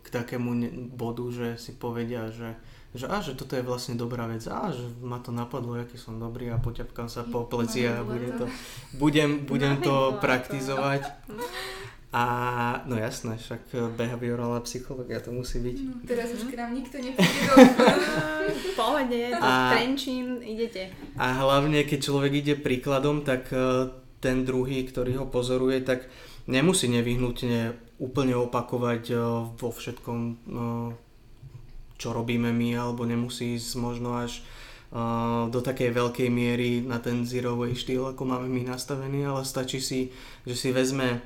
k 0.03 0.09
takému 0.09 0.57
bodu, 0.97 1.25
že 1.29 1.49
si 1.61 1.77
povedia, 1.77 2.33
že 2.33 2.57
že, 2.97 3.05
a, 3.05 3.21
že 3.21 3.37
toto 3.37 3.53
je 3.53 3.61
vlastne 3.61 4.01
dobrá 4.01 4.25
vec, 4.25 4.41
a 4.49 4.73
že 4.73 4.81
ma 5.05 5.21
to 5.21 5.29
napadlo, 5.29 5.77
aký 5.77 6.01
som 6.01 6.17
dobrý 6.17 6.49
a 6.49 6.57
poťapkám 6.57 7.09
sa 7.13 7.21
po 7.29 7.45
pleci 7.45 7.85
a 7.85 8.01
budem 8.09 8.33
to, 8.41 8.45
budem, 8.97 9.31
budem 9.45 9.75
to 9.85 10.17
praktizovať. 10.25 11.05
A 12.09 12.25
no 12.89 12.97
jasné, 12.97 13.37
však 13.37 13.93
behaviorálna 14.01 14.65
psychológia 14.65 15.21
to 15.21 15.29
musí 15.29 15.61
byť. 15.61 15.77
No, 15.85 15.93
teraz 16.09 16.33
už 16.33 16.49
k 16.49 16.57
nám 16.57 16.73
nikto 16.73 16.97
nepríde 17.05 17.43
do 17.45 17.57
pohode, 18.81 19.37
A- 19.37 19.77
Trenčín, 19.77 20.41
idete. 20.41 20.89
A 21.21 21.37
hlavne, 21.37 21.85
keď 21.85 22.09
človek 22.09 22.33
ide 22.33 22.55
príkladom, 22.57 23.29
tak 23.29 23.53
e, 23.53 23.93
ten 24.25 24.41
druhý, 24.49 24.89
ktorý 24.89 25.21
ho 25.21 25.29
pozoruje, 25.29 25.85
tak 25.85 26.09
nemusí 26.49 26.89
nevyhnutne 26.89 27.77
úplne 28.01 28.35
opakovať 28.41 29.03
e, 29.13 29.15
vo 29.55 29.71
všetkom, 29.71 30.21
e, 30.21 30.35
čo 32.01 32.09
robíme 32.17 32.49
my, 32.51 32.69
alebo 32.75 33.05
nemusí 33.05 33.61
ísť 33.61 33.77
možno 33.77 34.17
až 34.17 34.41
e, 34.41 34.43
do 35.53 35.61
takej 35.61 35.93
veľkej 35.93 36.29
miery 36.33 36.81
na 36.81 36.99
ten 36.99 37.29
zero 37.29 37.61
way 37.61 37.77
štýl, 37.77 38.09
ako 38.11 38.25
máme 38.25 38.49
my 38.49 38.73
nastavený, 38.73 39.29
ale 39.29 39.45
stačí 39.45 39.79
si, 39.85 40.01
že 40.49 40.55
si 40.57 40.73
vezme 40.73 41.21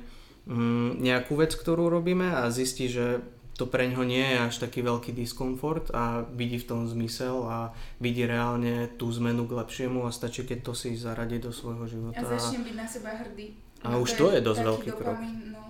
mm, 0.45 0.99
nejakú 0.99 1.39
vec, 1.39 1.55
ktorú 1.55 1.87
robíme 1.87 2.35
a 2.35 2.51
zistí, 2.51 2.91
že 2.91 3.23
to 3.53 3.69
pre 3.69 3.85
ňo 3.85 4.01
nie 4.01 4.33
je 4.33 4.37
až 4.49 4.55
taký 4.65 4.81
veľký 4.81 5.13
diskomfort 5.13 5.93
a 5.93 6.25
vidí 6.25 6.57
v 6.57 6.67
tom 6.73 6.89
zmysel 6.89 7.45
a 7.45 7.69
vidí 8.01 8.25
reálne 8.25 8.89
tú 8.97 9.13
zmenu 9.13 9.45
k 9.45 9.61
lepšiemu 9.61 10.09
a 10.09 10.11
stačí, 10.11 10.41
keď 10.41 10.59
to 10.65 10.73
si 10.73 10.97
zaradí 10.97 11.37
do 11.37 11.53
svojho 11.53 11.85
života. 11.85 12.25
A 12.25 12.33
začnem 12.33 12.65
byť 12.65 12.75
na 12.75 12.87
seba 12.89 13.13
hrdý. 13.13 13.53
A 13.83 13.99
už 13.99 14.15
to 14.15 14.31
je 14.31 14.39
dosť 14.39 14.61
veľký 14.63 14.91
krok. 14.95 15.19
No. 15.19 15.63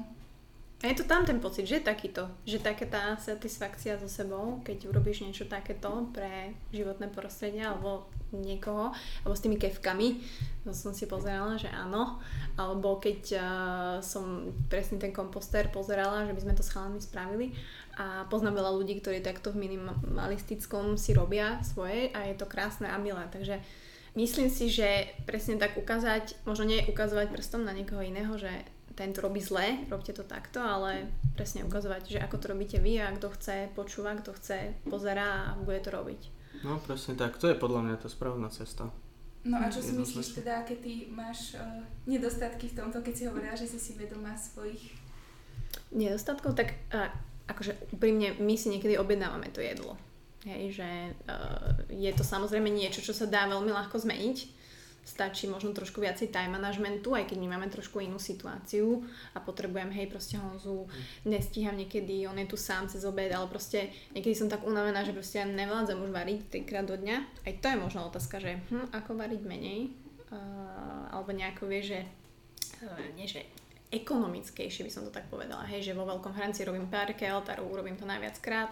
A 0.83 0.91
je 0.91 0.99
to 0.99 1.07
tam 1.07 1.23
ten 1.23 1.39
pocit, 1.39 1.63
že 1.63 1.79
takýto, 1.79 2.27
že 2.43 2.59
taká 2.59 2.83
tá 2.83 3.03
satisfakcia 3.15 3.95
so 3.95 4.11
sebou, 4.11 4.59
keď 4.67 4.91
urobíš 4.91 5.23
niečo 5.23 5.47
takéto 5.47 6.11
pre 6.11 6.51
životné 6.75 7.07
prostredie 7.07 7.63
alebo 7.63 8.11
niekoho, 8.35 8.91
alebo 9.23 9.31
s 9.31 9.43
tými 9.47 9.55
kevkami, 9.55 10.19
to 10.67 10.75
som 10.75 10.91
si 10.91 11.07
pozerala, 11.07 11.55
že 11.55 11.71
áno, 11.71 12.19
alebo 12.59 12.99
keď 12.99 13.21
uh, 13.31 13.43
som 14.03 14.51
presne 14.67 14.99
ten 14.99 15.15
komposter 15.15 15.71
pozerala, 15.71 16.27
že 16.27 16.35
by 16.35 16.41
sme 16.43 16.57
to 16.59 16.67
s 16.67 16.73
chalami 16.75 16.99
spravili 16.99 17.55
a 17.95 18.27
poznám 18.27 18.59
veľa 18.59 18.71
ľudí, 18.75 18.99
ktorí 18.99 19.23
takto 19.23 19.55
v 19.55 19.63
minimalistickom 19.63 20.99
si 20.99 21.15
robia 21.15 21.63
svoje 21.63 22.11
a 22.11 22.27
je 22.27 22.35
to 22.35 22.43
krásne 22.43 22.91
a 22.91 22.99
milé, 22.99 23.23
takže 23.31 23.63
myslím 24.13 24.49
si, 24.49 24.69
že 24.69 25.09
presne 25.25 25.57
tak 25.57 25.77
ukázať, 25.77 26.45
možno 26.45 26.69
nie 26.69 26.85
ukazovať 26.89 27.33
prstom 27.33 27.65
na 27.65 27.73
niekoho 27.73 28.01
iného, 28.01 28.33
že 28.37 28.49
tento 28.93 29.25
robí 29.25 29.41
zle, 29.41 29.89
robte 29.89 30.13
to 30.13 30.21
takto, 30.21 30.61
ale 30.61 31.09
presne 31.33 31.65
ukazovať, 31.65 32.17
že 32.17 32.19
ako 32.21 32.37
to 32.37 32.45
robíte 32.53 32.77
vy 32.77 33.01
a 33.01 33.09
kto 33.17 33.33
chce 33.33 33.73
počúva, 33.73 34.13
kto 34.13 34.37
chce 34.37 34.77
pozera 34.85 35.49
a 35.49 35.57
bude 35.57 35.81
to 35.81 35.89
robiť. 35.89 36.21
No 36.61 36.77
presne 36.77 37.17
tak, 37.17 37.41
to 37.41 37.49
je 37.49 37.57
podľa 37.57 37.89
mňa 37.89 37.95
tá 38.05 38.07
správna 38.07 38.53
cesta. 38.53 38.93
No 39.43 39.59
a 39.59 39.67
čo 39.67 39.83
si 39.83 39.91
myslíš 39.91 40.39
teda, 40.39 40.63
keď 40.63 40.77
ty 40.79 40.93
máš 41.11 41.59
uh, 41.59 41.83
nedostatky 42.07 42.71
v 42.71 42.77
tomto, 42.79 43.03
keď 43.03 43.13
si 43.13 43.23
hovorila, 43.27 43.59
že 43.59 43.67
si 43.67 43.75
si 43.75 43.91
vedomá 43.99 44.39
svojich 44.39 44.95
nedostatkov? 45.91 46.55
Tak 46.55 46.71
uh, 46.95 47.11
akože 47.51 47.91
úprimne 47.91 48.39
my 48.39 48.55
si 48.55 48.71
niekedy 48.71 48.95
objednávame 48.95 49.51
to 49.51 49.59
jedlo. 49.59 49.99
Hej, 50.43 50.83
že 50.83 50.89
uh, 51.27 51.71
je 51.87 52.11
to 52.11 52.23
samozrejme 52.27 52.67
niečo, 52.67 52.99
čo 52.99 53.15
sa 53.15 53.23
dá 53.23 53.47
veľmi 53.47 53.71
ľahko 53.71 53.95
zmeniť 53.95 54.63
stačí 55.03 55.51
možno 55.51 55.75
trošku 55.75 55.99
viacej 55.99 56.31
time 56.31 56.55
managementu, 56.55 57.11
aj 57.11 57.27
keď 57.27 57.37
my 57.43 57.47
máme 57.55 57.67
trošku 57.67 57.99
inú 57.99 58.17
situáciu 58.17 59.03
a 59.35 59.43
potrebujem, 59.43 59.91
hej, 59.91 60.07
proste 60.07 60.39
Honzu, 60.39 60.87
mm. 60.87 61.27
nestíham 61.27 61.75
niekedy, 61.75 62.23
on 62.23 62.39
je 62.39 62.47
tu 62.47 62.55
sám 62.55 62.87
cez 62.87 63.03
obed, 63.03 63.27
ale 63.29 63.45
proste 63.51 63.91
niekedy 64.15 64.31
som 64.31 64.47
tak 64.47 64.63
unavená, 64.63 65.03
že 65.03 65.11
proste 65.11 65.43
ja 65.43 65.45
nevládzem 65.45 65.99
už 65.99 66.11
variť 66.15 66.39
trikrát 66.47 66.87
do 66.87 66.95
dňa. 66.95 67.17
Aj 67.19 67.53
to 67.59 67.67
je 67.67 67.77
možno 67.77 68.07
otázka, 68.07 68.39
že 68.39 68.63
hm, 68.71 68.95
ako 68.95 69.19
variť 69.19 69.43
menej, 69.43 69.91
uh, 70.31 71.11
alebo 71.11 71.35
nejako 71.35 71.67
vie, 71.67 71.83
že 71.83 71.99
uh, 72.87 73.03
nie, 73.19 73.27
že 73.27 73.43
ekonomickejšie 73.93 74.87
by 74.87 74.91
som 74.91 75.03
to 75.05 75.11
tak 75.13 75.27
povedala, 75.27 75.67
hej, 75.69 75.83
že 75.83 75.93
vo 75.93 76.07
veľkom 76.07 76.33
hranci 76.33 76.65
robím 76.65 76.89
pár 76.89 77.11
keltarov, 77.13 77.69
urobím 77.69 77.99
to 77.99 78.07
najviac 78.07 78.39
krát. 78.39 78.71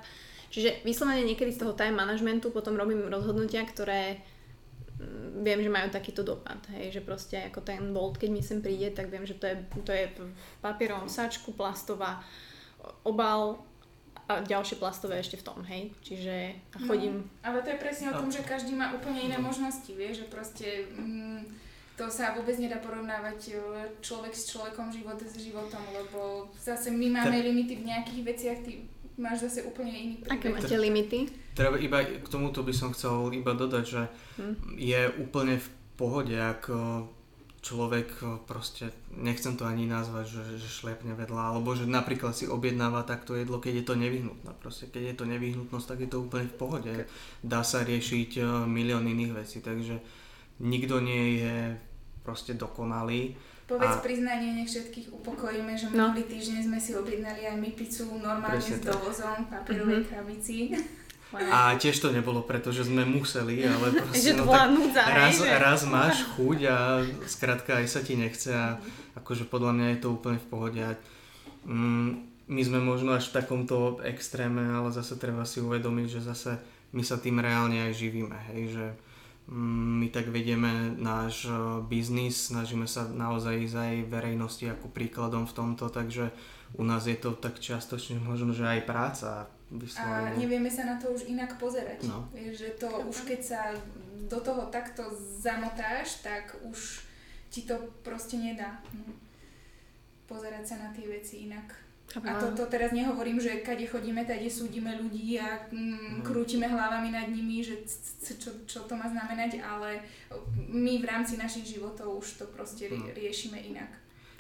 Čiže 0.51 0.83
vyslovene 0.83 1.23
niekedy 1.23 1.55
z 1.55 1.63
toho 1.63 1.73
time 1.73 1.95
managementu 1.95 2.51
potom 2.51 2.75
robím 2.75 3.07
rozhodnutia, 3.07 3.63
ktoré 3.63 4.19
viem, 5.41 5.59
že 5.63 5.71
majú 5.71 5.89
takýto 5.89 6.21
dopad, 6.21 6.61
hej, 6.77 6.93
že 6.93 7.01
proste 7.01 7.49
ako 7.49 7.65
ten 7.65 7.89
bolt, 7.89 8.21
keď 8.21 8.29
mi 8.29 8.41
sem 8.45 8.61
príde, 8.61 8.93
tak 8.93 9.09
viem, 9.09 9.25
že 9.25 9.39
to 9.39 9.49
je, 9.49 9.55
to 9.81 9.91
je 9.91 10.05
v 10.13 10.29
papierovom 10.61 11.09
sačku, 11.09 11.57
plastová 11.57 12.21
obal 13.01 13.65
a 14.29 14.45
ďalšie 14.45 14.77
plastové 14.77 15.17
ešte 15.17 15.41
v 15.41 15.45
tom, 15.45 15.59
hej, 15.65 15.89
čiže 16.05 16.55
no, 16.77 16.85
chodím... 16.85 17.13
No, 17.25 17.49
ale 17.49 17.65
to 17.65 17.73
je 17.73 17.81
presne 17.81 18.13
o 18.13 18.17
tom, 18.21 18.29
že 18.29 18.45
každý 18.45 18.77
má 18.77 18.93
úplne 18.93 19.25
iné 19.25 19.37
možnosti, 19.41 19.89
vieš, 19.89 20.23
že 20.23 20.27
proste 20.29 20.67
mm, 20.93 21.49
to 21.97 22.05
sa 22.07 22.37
vôbec 22.37 22.55
nedá 22.61 22.77
porovnávať 22.77 23.57
človek 24.05 24.33
s 24.37 24.53
človekom, 24.53 24.93
život 24.93 25.17
s 25.17 25.33
životom, 25.41 25.81
lebo 25.89 26.47
zase 26.55 26.93
my 26.93 27.09
máme 27.09 27.41
limity 27.41 27.81
v 27.81 27.87
nejakých 27.89 28.21
veciach, 28.21 28.59
ty 28.61 28.85
máš 29.18 29.49
zase 29.49 29.68
úplne 29.68 29.91
iný 29.91 30.16
príbeh. 30.22 30.38
Aké 30.38 30.47
máte 30.51 30.76
limity? 30.78 31.20
Treba 31.55 31.76
iba 31.76 32.03
k 32.03 32.28
tomuto 32.32 32.64
by 32.64 32.74
som 32.76 32.95
chcel 32.95 33.32
iba 33.36 33.51
dodať, 33.55 33.84
že 33.84 34.01
hm. 34.39 34.55
je 34.80 35.01
úplne 35.20 35.59
v 35.59 35.68
pohode, 35.99 36.34
ak 36.34 36.72
človek 37.62 38.09
proste, 38.49 38.89
nechcem 39.14 39.53
to 39.53 39.70
ani 39.70 39.86
nazvať, 39.86 40.26
že, 40.26 40.43
že 40.57 40.70
šlepne 40.82 41.14
vedľa, 41.14 41.53
alebo 41.53 41.78
že 41.78 41.86
napríklad 41.86 42.34
si 42.34 42.49
objednáva 42.49 43.05
takto 43.05 43.38
jedlo, 43.38 43.62
keď 43.62 43.82
je 43.82 43.86
to 43.86 43.95
nevyhnutné. 44.01 44.51
Proste, 44.57 44.89
keď 44.89 45.14
je 45.14 45.16
to 45.22 45.26
nevyhnutnosť, 45.30 45.88
tak 45.93 45.99
je 46.01 46.09
to 46.09 46.26
úplne 46.26 46.49
v 46.49 46.57
pohode. 46.57 46.93
Dá 47.45 47.62
sa 47.62 47.86
riešiť 47.86 48.41
milión 48.66 49.05
iných 49.05 49.45
vecí, 49.45 49.62
takže 49.62 50.01
nikto 50.57 51.05
nie 51.05 51.38
je 51.45 51.57
proste 52.26 52.57
dokonalý 52.57 53.38
Povedz 53.72 53.95
a... 53.95 54.03
priznanie, 54.03 54.51
nech 54.51 54.67
všetkých 54.67 55.15
upokojíme, 55.15 55.72
že 55.80 55.88
no. 55.95 56.11
minulý 56.11 56.28
týždeň 56.28 56.67
sme 56.67 56.76
si 56.76 56.91
objednali 56.91 57.47
aj 57.47 57.55
my 57.55 57.69
pizzu 57.72 58.11
normálne 58.19 58.59
Presne 58.59 58.76
s 58.76 58.84
dovozom 58.84 59.47
papierovej 59.47 60.03
mm-hmm. 60.03 60.11
krabici. 60.11 60.55
A 61.32 61.80
tiež 61.80 61.95
to 62.03 62.11
nebolo 62.11 62.43
preto, 62.43 62.76
že 62.76 62.84
sme 62.84 63.07
museli, 63.07 63.63
ale 63.63 63.95
proste 64.03 64.36
no, 64.36 64.43
tak 64.51 64.76
núdza, 64.76 65.03
raz, 65.07 65.39
že... 65.39 65.47
raz 65.47 65.80
máš 65.88 66.28
chuť 66.36 66.59
a 66.67 66.99
skrátka 67.24 67.80
aj 67.80 67.88
sa 67.88 68.03
ti 68.03 68.19
nechce 68.19 68.51
a 68.51 68.76
akože 69.15 69.47
podľa 69.47 69.72
mňa 69.80 69.88
je 69.95 69.99
to 70.03 70.07
úplne 70.11 70.36
v 70.43 70.47
pohode. 70.51 70.82
A, 70.84 70.99
mm, 71.63 72.09
my 72.51 72.61
sme 72.67 72.84
možno 72.84 73.15
až 73.15 73.32
v 73.32 73.39
takomto 73.39 74.03
extréme, 74.03 74.59
ale 74.59 74.91
zase 74.91 75.15
treba 75.15 75.47
si 75.47 75.63
uvedomiť, 75.63 76.07
že 76.11 76.19
zase 76.19 76.59
my 76.91 76.99
sa 77.07 77.15
tým 77.15 77.39
reálne 77.39 77.88
aj 77.88 77.95
živíme, 77.95 78.36
hej, 78.51 78.76
že 78.76 78.86
my 79.51 80.07
tak 80.07 80.31
vedieme 80.31 80.95
náš 80.95 81.43
e, 81.43 81.83
biznis, 81.83 82.47
snažíme 82.47 82.87
sa 82.87 83.03
naozaj 83.03 83.67
ísť 83.67 83.75
aj 83.75 83.95
verejnosti 84.07 84.63
ako 84.71 84.87
príkladom 84.87 85.43
v 85.43 85.55
tomto, 85.55 85.91
takže 85.91 86.31
u 86.79 86.87
nás 86.87 87.03
je 87.03 87.19
to 87.19 87.35
tak 87.35 87.59
častočne 87.59 88.23
možno, 88.23 88.55
že 88.55 88.63
aj 88.63 88.87
práca. 88.87 89.51
Vyslovene. 89.71 90.35
A 90.35 90.39
nevieme 90.39 90.67
sa 90.67 90.83
na 90.83 90.99
to 90.99 91.15
už 91.15 91.31
inak 91.31 91.55
pozerať. 91.55 92.03
No. 92.03 92.27
Že 92.35 92.75
to 92.75 92.91
už 93.07 93.23
keď 93.23 93.39
sa 93.39 93.61
do 94.27 94.39
toho 94.43 94.67
takto 94.67 95.03
zamotáš, 95.39 96.19
tak 96.23 96.55
už 96.67 97.07
ti 97.51 97.63
to 97.63 97.79
proste 98.03 98.35
nedá. 98.39 98.83
No. 98.91 99.15
Pozerať 100.27 100.63
sa 100.63 100.75
na 100.79 100.95
tie 100.95 101.07
veci 101.07 101.47
inak. 101.47 101.71
A 102.20 102.36
to, 102.36 102.51
to 102.51 102.66
teraz 102.68 102.91
nehovorím, 102.91 103.39
že 103.39 103.64
kade 103.64 103.88
chodíme, 103.88 104.28
tade 104.28 104.51
súdime 104.51 104.99
ľudí 104.99 105.39
a 105.39 105.64
mm, 105.72 105.80
mhm. 105.80 106.22
krútime 106.28 106.68
hlavami 106.68 107.16
nad 107.16 107.32
nimi, 107.32 107.64
že 107.64 107.88
c- 107.88 108.36
čo, 108.36 108.51
čo 108.68 108.84
to 108.84 108.93
má 108.99 109.07
znamenať, 109.07 109.64
ale 109.64 110.03
my 110.68 110.99
v 110.99 111.05
rámci 111.07 111.39
našich 111.39 111.80
životov 111.80 112.20
už 112.20 112.43
to 112.43 112.45
proste 112.51 112.91
rie- 112.91 112.99
mhm. 112.99 113.16
riešime 113.16 113.57
inak. 113.64 113.91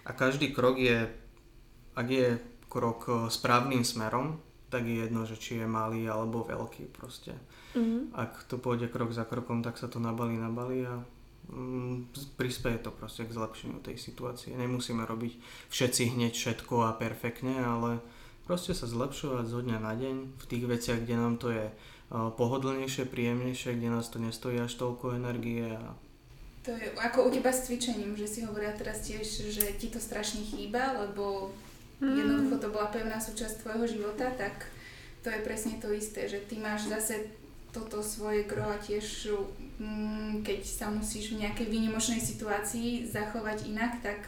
A 0.03 0.11
každý 0.11 0.51
krok 0.51 0.81
je, 0.81 1.07
ak 1.95 2.07
je 2.09 2.41
krok 2.67 3.05
e, 3.07 3.11
správnym 3.29 3.85
smerom, 3.85 4.41
tak 4.71 4.87
je 4.87 5.03
jedno, 5.05 5.27
že 5.27 5.37
či 5.37 5.61
je 5.61 5.67
malý 5.67 6.07
alebo 6.07 6.47
veľký 6.47 6.95
proste. 6.95 7.35
Mm-hmm. 7.75 8.15
Ak 8.15 8.47
to 8.47 8.55
pôjde 8.55 8.87
krok 8.87 9.11
za 9.11 9.27
krokom, 9.27 9.59
tak 9.59 9.75
sa 9.75 9.91
to 9.91 9.99
nabalí, 9.99 10.39
nabalí 10.39 10.87
a 10.87 11.03
Mm, 11.03 11.20
prispieje 12.39 12.87
to 12.87 12.91
proste 12.95 13.27
k 13.27 13.35
zlepšeniu 13.35 13.83
tej 13.83 13.99
situácie. 13.99 14.55
Nemusíme 14.55 15.03
robiť 15.03 15.37
všetci 15.69 16.15
hneď 16.15 16.33
všetko 16.33 16.87
a 16.87 16.95
perfektne, 16.95 17.59
ale 17.59 17.99
proste 18.47 18.71
sa 18.71 18.87
zlepšovať 18.87 19.45
zo 19.47 19.59
dňa 19.59 19.77
na 19.79 19.93
deň 19.95 20.15
v 20.39 20.45
tých 20.47 20.65
veciach, 20.67 20.99
kde 21.03 21.15
nám 21.15 21.35
to 21.39 21.51
je 21.51 21.71
pohodlnejšie, 22.11 23.07
príjemnejšie, 23.07 23.79
kde 23.79 23.89
nás 23.91 24.11
to 24.11 24.19
nestojí 24.19 24.59
až 24.59 24.75
toľko 24.75 25.15
energie. 25.15 25.63
A... 25.63 25.95
To 26.67 26.75
je 26.75 26.91
ako 26.99 27.27
u 27.27 27.29
teba 27.31 27.55
s 27.55 27.71
cvičením, 27.71 28.19
že 28.19 28.27
si 28.27 28.39
hovoria 28.43 28.75
teraz 28.75 29.07
tiež, 29.07 29.23
že 29.51 29.79
ti 29.79 29.87
to 29.87 29.99
strašne 29.99 30.43
chýba, 30.43 30.99
lebo 31.07 31.55
mm. 32.03 32.11
jednoducho 32.11 32.55
to 32.59 32.67
bola 32.67 32.91
pevná 32.91 33.15
súčasť 33.15 33.63
tvojho 33.63 33.87
života, 33.87 34.27
tak 34.35 34.67
to 35.23 35.29
je 35.31 35.39
presne 35.45 35.79
to 35.79 35.87
isté, 35.93 36.27
že 36.27 36.43
ty 36.49 36.59
máš 36.59 36.89
zase 36.91 37.31
toto 37.71 38.03
svoje 38.03 38.43
gro 38.43 38.67
a 38.67 38.77
tiež 38.77 39.31
mm, 39.79 40.43
keď 40.43 40.61
sa 40.63 40.87
musíš 40.91 41.33
v 41.35 41.47
nejakej 41.47 41.67
výnimočnej 41.71 42.19
situácii 42.19 43.07
zachovať 43.07 43.71
inak, 43.71 44.03
tak 44.03 44.19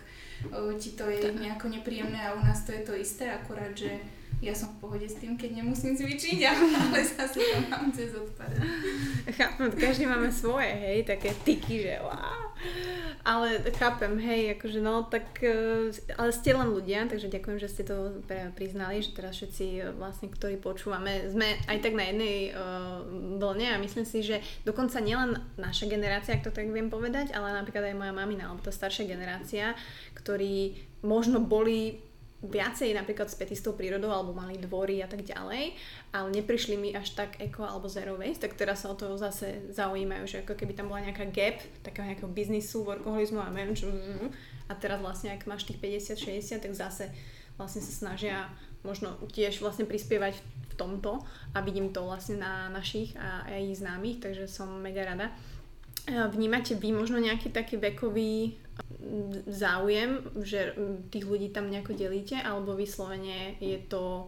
ti 0.79 0.91
to 0.95 1.07
je 1.07 1.31
nejako 1.31 1.71
nepríjemné 1.71 2.19
a 2.19 2.35
u 2.35 2.41
nás 2.43 2.67
to 2.67 2.71
je 2.71 2.83
to 2.83 2.93
isté, 2.95 3.31
akurát, 3.31 3.71
že 3.71 3.99
ja 4.43 4.51
som 4.51 4.75
v 4.75 4.83
pohode 4.83 5.07
s 5.07 5.15
tým, 5.15 5.39
keď 5.39 5.63
nemusím 5.63 5.95
cvičiť, 5.95 6.39
ale 6.51 6.99
zase 6.99 7.39
to 7.39 7.59
mám 7.71 7.87
cez 7.95 8.11
odpad. 8.11 8.51
Chápem, 9.31 9.71
každý 9.71 10.03
máme 10.03 10.27
svoje, 10.27 10.67
hej, 10.67 11.07
také 11.07 11.31
tyky, 11.47 11.87
že 11.87 12.03
wow. 12.03 12.51
Ale 13.23 13.63
chápem, 13.79 14.19
hej, 14.19 14.59
akože 14.59 14.79
no, 14.83 15.07
tak, 15.07 15.39
e, 15.39 15.91
ale 16.19 16.29
ste 16.35 16.51
len 16.51 16.75
ľudia, 16.75 17.07
takže 17.07 17.31
ďakujem, 17.31 17.57
že 17.59 17.71
ste 17.71 17.83
to 17.87 18.19
priznali, 18.55 18.99
že 18.99 19.15
teraz 19.15 19.39
všetci 19.39 19.65
e, 19.79 19.81
vlastne, 19.95 20.27
ktorí 20.27 20.59
počúvame, 20.59 21.31
sme 21.31 21.55
aj 21.71 21.79
tak 21.79 21.95
na 21.95 22.11
jednej 22.11 22.51
uh, 22.51 22.99
vlne 23.39 23.67
a 23.75 23.81
myslím 23.81 24.03
si, 24.03 24.27
že 24.27 24.43
dokonca 24.67 24.99
nielen 24.99 25.39
naša 25.55 25.87
generácia, 25.87 26.35
ak 26.35 26.43
to 26.43 26.51
tak 26.51 26.67
viem 26.67 26.91
povedať, 26.91 27.31
ale 27.31 27.55
napríklad 27.55 27.91
aj 27.91 27.99
moja 27.99 28.13
mamina, 28.15 28.51
alebo 28.51 28.63
tá 28.63 28.75
staršia 28.75 29.07
generácia, 29.07 29.71
ktorí 30.19 30.75
možno 31.03 31.43
boli 31.43 31.99
viacej 32.43 32.91
napríklad 32.91 33.31
spätí 33.31 33.55
s 33.55 33.63
tou 33.63 33.71
prírodou 33.71 34.11
alebo 34.11 34.35
mali 34.35 34.59
dvory 34.59 34.99
a 34.99 35.07
tak 35.07 35.23
ďalej, 35.23 35.73
ale 36.11 36.27
neprišli 36.35 36.75
mi 36.75 36.89
až 36.91 37.15
tak 37.15 37.39
eko 37.39 37.63
alebo 37.63 37.87
zero 37.87 38.19
waste, 38.19 38.43
tak 38.43 38.59
teraz 38.59 38.83
sa 38.83 38.91
o 38.91 38.95
to 38.99 39.15
zase 39.15 39.71
zaujímajú, 39.71 40.27
že 40.27 40.37
ako 40.43 40.59
keby 40.59 40.75
tam 40.75 40.91
bola 40.91 41.07
nejaká 41.07 41.25
gap 41.31 41.63
takého 41.81 42.03
nejakého 42.07 42.29
biznisu, 42.29 42.83
workoholizmu 42.83 43.39
a 43.39 43.47
neviem 43.49 43.75
čo. 43.75 43.87
A 44.67 44.75
teraz 44.75 44.99
vlastne, 44.99 45.31
ak 45.31 45.47
máš 45.47 45.67
tých 45.67 45.79
50-60, 45.79 46.63
tak 46.63 46.73
zase 46.75 47.11
vlastne 47.55 47.81
sa 47.83 47.93
snažia 47.93 48.51
možno 48.83 49.15
tiež 49.31 49.63
vlastne 49.63 49.87
prispievať 49.87 50.35
v 50.43 50.73
tomto 50.75 51.23
a 51.55 51.57
vidím 51.63 51.95
to 51.95 52.03
vlastne 52.03 52.41
na 52.41 52.67
našich 52.67 53.15
a 53.15 53.47
aj 53.47 53.79
známych, 53.79 54.19
takže 54.19 54.49
som 54.49 54.67
mega 54.83 55.07
rada. 55.07 55.31
Vnímate 56.07 56.75
vy 56.75 56.91
možno 56.91 57.15
nejaký 57.15 57.47
taký 57.47 57.79
vekový 57.79 58.59
záujem, 59.47 60.19
že 60.43 60.75
tých 61.07 61.23
ľudí 61.23 61.47
tam 61.55 61.71
nejako 61.71 61.95
delíte, 61.95 62.35
alebo 62.43 62.75
vyslovene 62.75 63.55
je 63.63 63.79
to 63.87 64.27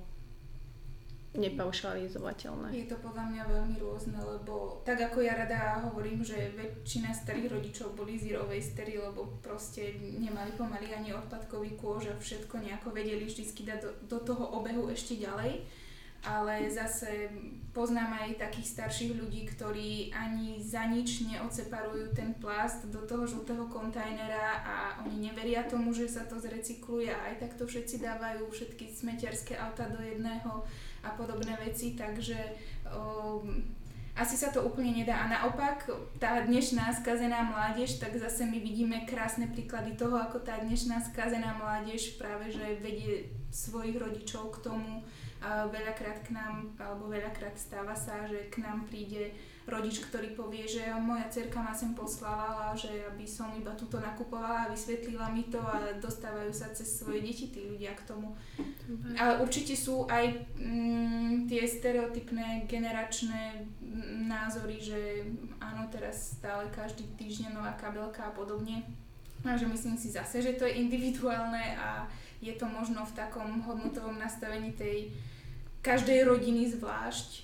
nepaušalizovateľné? 1.36 2.72
Je 2.72 2.88
to 2.88 2.96
podľa 3.04 3.28
mňa 3.28 3.44
veľmi 3.44 3.76
rôzne, 3.84 4.16
lebo 4.16 4.80
tak 4.88 5.04
ako 5.04 5.20
ja 5.20 5.36
rada 5.36 5.84
hovorím, 5.84 6.24
že 6.24 6.56
väčšina 6.56 7.12
starých 7.12 7.52
rodičov 7.52 7.92
boli 7.92 8.16
zero 8.16 8.48
wastery, 8.48 8.96
lebo 8.96 9.36
proste 9.44 10.00
nemali 10.00 10.56
pomaly 10.56 10.96
ani 10.96 11.12
odpadkový 11.12 11.76
kôž 11.76 12.08
a 12.08 12.16
všetko 12.16 12.64
nejako 12.64 12.96
vedeli 12.96 13.28
vždy 13.28 13.44
dať 13.68 13.80
do, 13.84 13.92
do 14.08 14.20
toho 14.24 14.56
obehu 14.56 14.88
ešte 14.88 15.20
ďalej 15.20 15.68
ale 16.26 16.66
zase 16.74 17.30
poznám 17.76 18.16
aj 18.24 18.40
takých 18.40 18.68
starších 18.72 19.14
ľudí, 19.20 19.46
ktorí 19.52 20.16
ani 20.16 20.64
za 20.64 20.88
nič 20.88 21.28
neodseparujú 21.28 22.16
ten 22.16 22.32
plast 22.40 22.88
do 22.88 23.04
toho 23.04 23.28
žltého 23.28 23.68
kontajnera 23.68 24.64
a 24.64 24.76
oni 25.04 25.28
neveria 25.28 25.68
tomu, 25.68 25.92
že 25.92 26.08
sa 26.08 26.24
to 26.24 26.40
zrecykluje 26.40 27.12
a 27.12 27.20
aj 27.30 27.36
tak 27.44 27.52
to 27.60 27.68
všetci 27.68 28.00
dávajú 28.00 28.48
všetky 28.48 28.88
smetiarské 28.88 29.60
auta 29.60 29.92
do 29.92 30.00
jedného 30.00 30.64
a 31.04 31.10
podobné 31.20 31.60
veci, 31.60 32.00
takže 32.00 32.56
um, 32.88 33.60
asi 34.16 34.40
sa 34.40 34.48
to 34.56 34.64
úplne 34.64 34.96
nedá. 34.96 35.28
A 35.28 35.28
naopak, 35.28 35.92
tá 36.16 36.40
dnešná 36.48 36.96
skazená 36.96 37.44
mládež, 37.44 38.00
tak 38.00 38.16
zase 38.16 38.48
my 38.48 38.64
vidíme 38.64 39.04
krásne 39.04 39.52
príklady 39.52 40.00
toho, 40.00 40.16
ako 40.16 40.40
tá 40.40 40.64
dnešná 40.64 41.04
skazená 41.04 41.60
mládež 41.60 42.16
práve, 42.16 42.48
že 42.48 42.80
vedie 42.80 43.28
svojich 43.52 44.00
rodičov 44.00 44.56
k 44.56 44.72
tomu, 44.72 45.04
a 45.44 45.68
veľakrát 45.68 46.24
k 46.26 46.34
nám, 46.34 46.74
alebo 46.80 47.12
veľakrát 47.12 47.54
stáva 47.60 47.94
sa, 47.94 48.24
že 48.26 48.48
k 48.50 48.64
nám 48.64 48.88
príde 48.88 49.36
rodič, 49.66 50.06
ktorý 50.06 50.38
povie, 50.38 50.70
že 50.70 50.94
moja 50.94 51.26
cerka 51.30 51.58
ma 51.58 51.74
sem 51.74 51.98
poslala, 51.98 52.78
že 52.78 53.02
aby 53.10 53.26
som 53.26 53.50
iba 53.58 53.74
túto 53.74 53.98
nakupovala 53.98 54.66
a 54.66 54.72
vysvetlila 54.72 55.34
mi 55.34 55.50
to 55.50 55.58
a 55.58 55.98
dostávajú 55.98 56.54
sa 56.54 56.70
cez 56.70 56.86
svoje 57.02 57.26
deti 57.26 57.50
tí 57.50 57.66
ľudia 57.66 57.98
k 57.98 58.06
tomu. 58.06 58.38
Ale 59.18 59.42
určite 59.42 59.74
sú 59.74 60.06
aj 60.06 60.38
mm, 60.62 61.50
tie 61.50 61.66
stereotypné 61.66 62.70
generačné 62.70 63.66
názory, 64.30 64.78
že 64.78 65.26
áno, 65.58 65.90
teraz 65.90 66.38
stále 66.38 66.70
každý 66.70 67.10
týždeň 67.18 67.58
nová 67.58 67.74
kabelka 67.74 68.30
a 68.30 68.36
podobne. 68.38 68.86
A 69.46 69.58
že 69.58 69.70
myslím 69.70 69.98
si 69.98 70.10
zase, 70.10 70.42
že 70.42 70.58
to 70.58 70.66
je 70.66 70.82
individuálne 70.82 71.78
a 71.78 72.10
je 72.46 72.54
to 72.54 72.70
možno 72.70 73.02
v 73.02 73.16
takom 73.18 73.66
hodnotovom 73.66 74.22
nastavení 74.22 74.70
tej 74.78 75.10
každej 75.82 76.30
rodiny 76.30 76.70
zvlášť. 76.70 77.42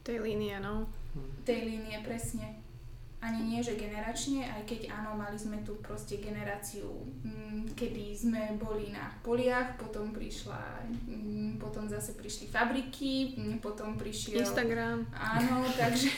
Tej 0.00 0.24
línie, 0.24 0.56
no. 0.64 0.88
Tej 1.44 1.68
línie, 1.68 2.00
presne. 2.00 2.64
Ani 3.24 3.40
nie, 3.40 3.60
že 3.64 3.80
generačne, 3.80 4.44
aj 4.44 4.68
keď 4.68 4.92
áno, 4.92 5.16
mali 5.16 5.40
sme 5.40 5.56
tu 5.64 5.80
proste 5.80 6.20
generáciu, 6.20 6.84
mm, 7.24 7.72
kedy 7.72 8.12
sme 8.12 8.52
boli 8.60 8.92
na 8.92 9.16
poliach, 9.24 9.80
potom 9.80 10.12
prišla, 10.12 10.84
mm, 11.08 11.56
potom 11.56 11.88
zase 11.88 12.20
prišli 12.20 12.52
fabriky, 12.52 13.32
mm, 13.32 13.64
potom 13.64 13.96
prišiel... 13.96 14.44
Instagram. 14.44 15.08
Áno, 15.16 15.64
takže, 15.72 16.12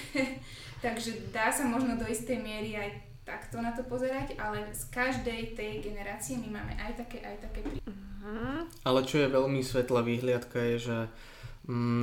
takže 0.83 1.31
dá 1.31 1.55
sa 1.55 1.63
možno 1.71 1.95
do 1.95 2.11
istej 2.11 2.43
miery 2.43 2.75
aj 2.75 3.06
takto 3.27 3.59
na 3.59 3.75
to 3.75 3.83
pozerať, 3.83 4.39
ale 4.39 4.71
z 4.71 4.87
každej 4.95 5.59
tej 5.59 5.83
generácie 5.83 6.39
my 6.39 6.63
máme 6.63 6.79
aj 6.79 7.03
také, 7.03 7.19
aj 7.27 7.37
také 7.43 7.61
prí... 7.67 7.83
Uh-huh. 7.83 8.63
Ale 8.87 9.03
čo 9.03 9.19
je 9.19 9.35
veľmi 9.35 9.67
svetlá 9.67 10.07
výhliadka 10.07 10.63
je, 10.63 10.77
že 10.79 10.99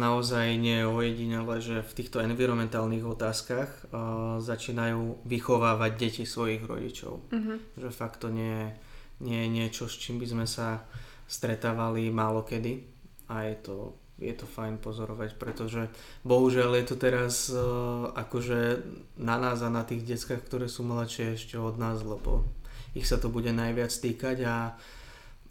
naozaj 0.03 0.59
nie 0.59 0.83
je 0.83 0.91
ojedinele, 0.91 1.55
že 1.63 1.79
v 1.79 1.95
týchto 1.95 2.19
environmentálnych 2.19 3.07
otázkach 3.07 3.71
uh, 3.87 4.43
začínajú 4.43 5.23
vychovávať 5.23 5.91
deti 5.95 6.23
svojich 6.27 6.67
rodičov. 6.67 7.23
Uh-huh. 7.31 7.57
Že 7.79 7.89
fakt 7.95 8.19
to 8.19 8.27
nie, 8.27 8.75
nie 9.23 9.47
je 9.47 9.49
niečo, 9.49 9.87
s 9.87 9.95
čím 9.95 10.19
by 10.19 10.27
sme 10.27 10.43
sa 10.43 10.83
stretávali 11.23 12.11
málo 12.11 12.43
kedy 12.43 12.83
a 13.31 13.47
je 13.47 13.55
to, 13.63 13.95
je 14.21 14.33
to 14.37 14.45
fajn 14.45 14.77
pozorovať, 14.77 15.35
pretože 15.41 15.89
bohužiaľ 16.21 16.79
je 16.79 16.85
to 16.85 16.95
teraz 16.95 17.49
uh, 17.49 18.13
akože 18.13 18.85
na 19.17 19.41
nás 19.41 19.65
a 19.65 19.73
na 19.73 19.81
tých 19.81 20.05
deckách, 20.05 20.45
ktoré 20.45 20.67
sú 20.69 20.85
mladšie 20.85 21.33
ešte 21.33 21.57
od 21.57 21.75
nás, 21.81 22.05
lebo 22.05 22.45
ich 22.93 23.09
sa 23.09 23.17
to 23.17 23.33
bude 23.33 23.49
najviac 23.49 23.89
týkať 23.89 24.37
a 24.45 24.57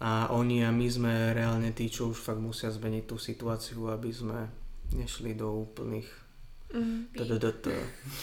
a 0.03 0.35
oni 0.35 0.67
a 0.67 0.75
my 0.75 0.91
sme 0.91 1.31
reálne 1.31 1.71
tí, 1.71 1.87
čo 1.87 2.11
už 2.11 2.19
fakt 2.19 2.43
musia 2.43 2.75
zmeniť 2.75 3.07
tú 3.07 3.23
situáciu, 3.23 3.87
aby 3.87 4.11
sme 4.11 4.51
nešli 4.91 5.39
do 5.39 5.63
úplných 5.63 6.11
mm. 6.75 7.15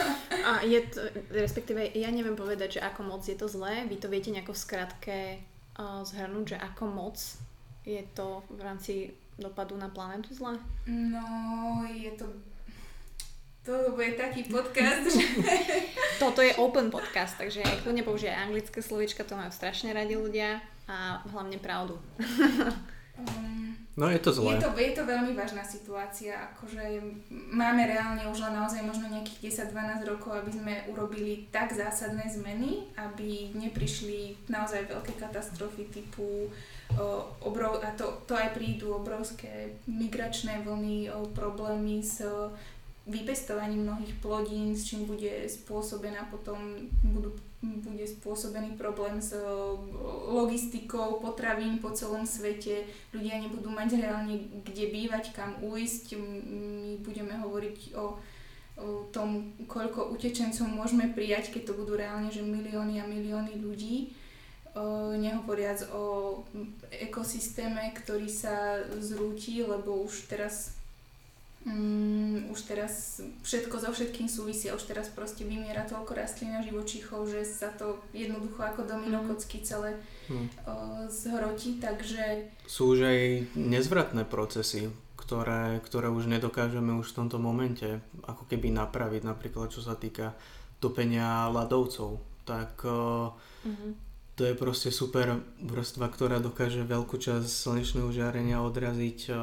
A 0.49 0.65
je 0.67 0.81
to, 0.91 0.99
respektíve 1.31 1.95
ja 1.95 2.11
neviem 2.11 2.35
povedať, 2.35 2.79
že 2.79 2.81
ako 2.83 3.01
moc 3.07 3.21
je 3.23 3.37
to 3.37 3.47
zlé. 3.47 3.87
Vy 3.87 3.95
to 3.95 4.11
viete 4.11 4.27
nejako 4.27 4.51
v 4.51 4.63
skratke 4.65 5.17
uh, 5.79 6.03
zhrnúť, 6.03 6.55
že 6.55 6.57
ako 6.59 6.83
moc 6.91 7.15
je 7.87 8.01
to 8.11 8.43
v 8.51 8.59
rámci 8.59 8.93
dopadu 9.39 9.79
na 9.79 9.89
planetu 9.89 10.35
zlé? 10.35 10.59
No, 10.87 11.25
je 11.87 12.11
to 12.11 12.27
to 13.59 13.91
bude 13.91 14.17
taký 14.17 14.49
podcast, 14.49 15.13
že... 15.13 15.21
Toto 16.23 16.41
je 16.41 16.57
open 16.57 16.89
podcast, 16.89 17.37
takže 17.37 17.61
ak 17.61 17.85
to 17.85 17.93
nepoužije 17.93 18.31
anglické 18.33 18.81
slovička, 18.81 19.21
to 19.27 19.37
majú 19.37 19.51
strašne 19.53 19.93
radi 19.93 20.17
ľudia 20.17 20.63
a 20.89 21.21
hlavne 21.29 21.61
pravdu. 21.61 21.99
um, 23.19 23.75
no 23.99 24.07
je 24.07 24.19
to 24.19 24.31
zlé. 24.31 24.55
Je 24.55 24.63
to, 24.63 24.71
je 24.79 24.93
to 24.95 25.03
veľmi 25.03 25.35
vážna 25.35 25.63
situácia, 25.67 26.51
akože 26.55 27.03
máme 27.31 27.83
reálne 27.83 28.23
už 28.31 28.47
len 28.47 28.55
naozaj 28.55 28.81
možno 28.87 29.11
nejakých 29.11 29.67
10-12 29.71 30.07
rokov, 30.07 30.39
aby 30.39 30.51
sme 30.55 30.73
urobili 30.87 31.51
tak 31.51 31.75
zásadné 31.75 32.23
zmeny, 32.31 32.87
aby 32.95 33.51
neprišli 33.53 34.47
naozaj 34.47 34.87
veľké 34.87 35.19
katastrofy 35.19 35.91
typu 35.91 36.47
o, 36.47 36.49
obrov, 37.43 37.83
a 37.83 37.91
to, 37.93 38.23
to 38.23 38.33
aj 38.33 38.55
prídu 38.55 38.95
obrovské 38.95 39.77
migračné 39.85 40.63
vlny, 40.63 41.11
o, 41.11 41.27
problémy 41.35 41.99
s 41.99 42.23
vypestovaním 43.09 43.89
mnohých 43.89 44.13
plodín, 44.21 44.77
s 44.77 44.85
čím 44.85 45.09
bude 45.09 45.49
spôsobená 45.49 46.29
potom, 46.29 46.77
budú, 47.01 47.33
bude 47.61 48.05
spôsobený 48.05 48.77
problém 48.77 49.17
s 49.17 49.33
logistikou 50.29 51.17
potravín 51.17 51.81
po 51.81 51.89
celom 51.89 52.23
svete. 52.23 52.85
Ľudia 53.09 53.41
nebudú 53.41 53.73
mať 53.73 53.97
reálne 53.97 54.37
kde 54.61 54.93
bývať, 54.93 55.33
kam 55.33 55.57
ujsť. 55.59 56.05
My 56.21 57.01
budeme 57.01 57.33
hovoriť 57.41 57.97
o, 57.97 58.15
tom, 59.11 59.57
koľko 59.65 60.13
utečencov 60.15 60.69
môžeme 60.69 61.11
prijať, 61.11 61.51
keď 61.51 61.73
to 61.73 61.77
budú 61.81 61.99
reálne 61.99 62.29
že 62.29 62.45
milióny 62.45 63.01
a 63.01 63.09
milióny 63.09 63.59
ľudí. 63.59 64.13
O, 64.77 65.17
nehovoriac 65.17 65.81
o 65.91 66.37
ekosystéme, 66.93 67.89
ktorý 67.97 68.29
sa 68.29 68.85
zrúti, 69.01 69.65
lebo 69.65 70.05
už 70.05 70.29
teraz 70.29 70.78
mm, 71.65 72.51
už 72.51 72.59
teraz 72.63 73.19
všetko 73.43 73.75
so 73.79 73.89
všetkým 73.91 74.31
súvisia, 74.31 74.75
už 74.75 74.87
teraz 74.87 75.11
proste 75.11 75.43
vymiera 75.43 75.83
toľko 75.83 76.15
rastlín 76.15 76.55
a 76.55 76.63
živočíchov, 76.63 77.27
že 77.27 77.43
sa 77.43 77.73
to 77.75 77.99
jednoducho 78.15 78.63
ako 78.63 78.87
domino 78.87 79.23
mm. 79.23 79.27
kocky 79.27 79.59
celé 79.59 79.99
mm. 80.31 80.35
o, 80.35 80.47
zhrotí, 81.11 81.81
takže... 81.83 82.47
Sú 82.63 82.95
už 82.95 82.99
aj 83.03 83.19
nezvratné 83.59 84.23
procesy, 84.23 84.87
ktoré, 85.19 85.83
ktoré 85.83 86.07
už 86.07 86.31
nedokážeme 86.31 86.95
už 86.95 87.11
v 87.11 87.17
tomto 87.23 87.37
momente 87.37 87.99
ako 88.23 88.47
keby 88.47 88.71
napraviť, 88.71 89.27
napríklad 89.27 89.67
čo 89.69 89.83
sa 89.83 89.99
týka 89.99 90.33
topenia 90.79 91.51
ľadovcov, 91.51 92.23
tak 92.47 92.81
mm-hmm. 92.81 93.91
to 94.39 94.41
je 94.47 94.53
proste 94.55 94.89
super 94.95 95.43
vrstva, 95.59 96.07
ktorá 96.07 96.39
dokáže 96.39 96.87
veľkú 96.87 97.19
časť 97.19 97.45
slnečného 97.45 98.09
žiarenia 98.09 98.63
odraziť 98.63 99.35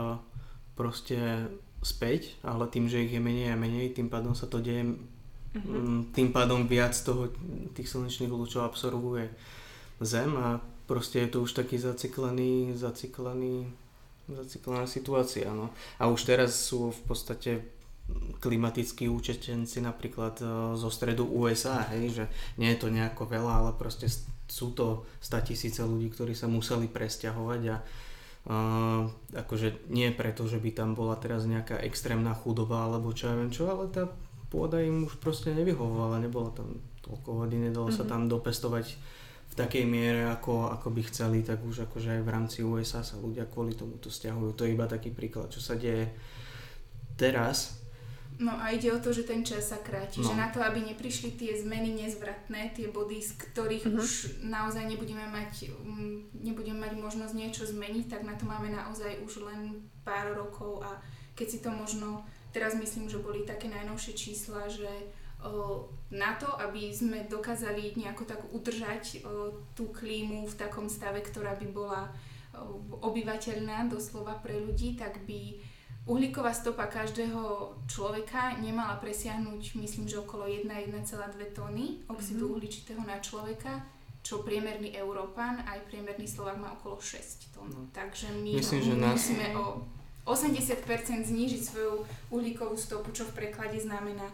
proste 0.75 1.49
späť, 1.83 2.37
ale 2.43 2.67
tým, 2.69 2.89
že 2.89 3.05
ich 3.05 3.13
je 3.13 3.23
menej 3.23 3.53
a 3.53 3.57
menej, 3.57 3.95
tým 3.95 4.09
pádom 4.09 4.33
sa 4.33 4.49
to 4.49 4.59
deje, 4.59 4.97
uh-huh. 5.55 6.09
tým 6.13 6.31
pádom 6.33 6.67
viac 6.67 6.97
toho, 6.97 7.33
tých 7.77 7.89
slnečných 7.89 8.33
lúčov 8.33 8.67
absorbuje 8.67 9.31
Zem 10.01 10.37
a 10.37 10.61
proste 10.85 11.25
je 11.25 11.29
to 11.33 11.39
už 11.49 11.57
taký 11.57 11.81
zaciklený, 11.81 12.77
zaciklený, 12.77 13.65
zaciklená 14.29 14.85
situácia. 14.85 15.49
No. 15.49 15.73
A 15.97 16.13
už 16.13 16.29
teraz 16.29 16.53
sú 16.53 16.93
v 16.93 17.01
podstate 17.09 17.51
klimatickí 18.39 19.11
účestenci 19.11 19.83
napríklad 19.83 20.39
e, 20.39 20.47
zo 20.79 20.91
stredu 20.95 21.27
USA, 21.27 21.83
hej, 21.91 22.23
že 22.23 22.25
nie 22.55 22.71
je 22.71 22.79
to 22.79 22.89
nejako 22.93 23.27
veľa, 23.27 23.53
ale 23.67 23.71
proste 23.75 24.07
sú 24.47 24.71
to 24.79 25.03
100 25.19 25.49
tisíce 25.51 25.83
ľudí, 25.83 26.15
ktorí 26.15 26.31
sa 26.39 26.47
museli 26.47 26.87
presťahovať 26.87 27.63
a 27.67 27.77
Uh, 28.47 29.11
akože 29.35 29.91
nie 29.91 30.15
preto, 30.15 30.47
že 30.47 30.63
by 30.63 30.71
tam 30.71 30.95
bola 30.95 31.19
teraz 31.19 31.51
nejaká 31.51 31.83
extrémna 31.83 32.31
chudoba 32.31 32.87
alebo 32.87 33.11
čo 33.11 33.27
ja 33.27 33.35
viem 33.35 33.51
čo, 33.51 33.67
ale 33.67 33.91
tá 33.91 34.07
pôda 34.47 34.79
im 34.79 35.03
už 35.03 35.19
proste 35.19 35.51
nevyhovovala, 35.51 36.23
nebola 36.23 36.55
tam 36.55 36.79
toľko 37.03 37.43
hodín, 37.43 37.67
nedalo 37.67 37.91
mm-hmm. 37.91 37.99
sa 37.99 38.07
mhm. 38.07 38.11
tam 38.15 38.23
dopestovať 38.31 38.87
v 39.47 39.55
takej 39.55 39.85
miere, 39.87 40.31
ako, 40.31 40.71
ako 40.75 40.95
by 40.95 41.03
chceli, 41.11 41.43
tak 41.43 41.63
už 41.63 41.91
akože 41.91 42.19
aj 42.19 42.23
v 42.23 42.33
rámci 42.33 42.59
USA 42.63 43.03
sa 43.03 43.19
ľudia 43.19 43.47
kvôli 43.47 43.75
tomu 43.75 43.99
to 43.99 44.11
stiahujú. 44.11 44.55
To 44.59 44.67
je 44.67 44.75
iba 44.75 44.87
taký 44.91 45.15
príklad, 45.15 45.51
čo 45.51 45.63
sa 45.63 45.79
deje 45.79 46.11
teraz 47.15 47.86
No 48.37 48.53
a 48.53 48.69
ide 48.69 48.93
o 48.93 49.01
to, 49.01 49.17
že 49.17 49.25
ten 49.25 49.41
čas 49.41 49.73
sa 49.73 49.81
kráti, 49.81 50.21
no. 50.21 50.29
že 50.29 50.37
na 50.37 50.53
to, 50.53 50.61
aby 50.61 50.85
neprišli 50.85 51.41
tie 51.41 51.57
zmeny 51.57 51.97
nezvratné, 51.97 52.77
tie 52.77 52.93
body, 52.93 53.17
z 53.25 53.33
ktorých 53.33 53.89
uh-huh. 53.89 53.97
už 53.97 54.09
naozaj 54.45 54.85
nebudeme 54.85 55.25
mať, 55.25 55.73
um, 55.73 56.29
nebudeme 56.37 56.77
mať 56.85 57.01
možnosť 57.01 57.33
niečo 57.33 57.65
zmeniť, 57.65 58.13
tak 58.13 58.29
na 58.29 58.37
to 58.37 58.45
máme 58.45 58.69
naozaj 58.69 59.25
už 59.25 59.41
len 59.41 59.89
pár 60.05 60.37
rokov 60.37 60.85
a 60.85 61.01
keď 61.33 61.47
si 61.49 61.59
to 61.65 61.73
možno, 61.73 62.29
teraz 62.53 62.77
myslím, 62.77 63.09
že 63.09 63.25
boli 63.25 63.49
také 63.49 63.73
najnovšie 63.73 64.13
čísla, 64.13 64.69
že 64.69 64.89
o, 65.45 65.89
na 66.13 66.37
to, 66.37 66.49
aby 66.61 66.93
sme 66.93 67.29
dokázali 67.29 67.97
nejako 67.97 68.25
tak 68.25 68.41
udržať 68.53 69.21
o, 69.21 69.53
tú 69.73 69.93
klímu 69.93 70.49
v 70.49 70.59
takom 70.61 70.89
stave, 70.89 71.21
ktorá 71.21 71.57
by 71.61 71.69
bola 71.73 72.09
o, 72.57 72.81
obyvateľná 73.05 73.93
doslova 73.93 74.41
pre 74.41 74.57
ľudí, 74.57 74.97
tak 74.97 75.25
by 75.29 75.61
Uhlíková 76.07 76.55
stopa 76.55 76.87
každého 76.87 77.75
človeka 77.91 78.55
nemala 78.63 78.95
presiahnuť, 79.03 79.75
myslím, 79.75 80.07
že 80.07 80.23
okolo 80.23 80.47
1-1,2 80.47 81.03
tony 81.51 81.99
oxidu 82.07 82.47
mm-hmm. 82.47 82.55
uhličitého 82.55 83.03
na 83.03 83.19
človeka, 83.19 83.83
čo 84.23 84.47
priemerný 84.47 84.95
Európan 84.95 85.67
aj 85.67 85.83
priemerný 85.91 86.31
Slovak 86.31 86.63
má 86.63 86.79
okolo 86.79 87.03
6 87.03 87.51
tón. 87.51 87.75
No. 87.75 87.91
Takže 87.91 88.31
my 88.39 88.55
myslím, 88.55 88.83
že 88.87 88.95
nás... 88.95 89.19
musíme 89.19 89.51
o 89.59 89.83
80% 90.31 91.27
znížiť 91.27 91.63
svoju 91.63 92.07
uhlíkovú 92.31 92.79
stopu, 92.79 93.11
čo 93.11 93.27
v 93.27 93.43
preklade 93.43 93.79
znamená 93.79 94.31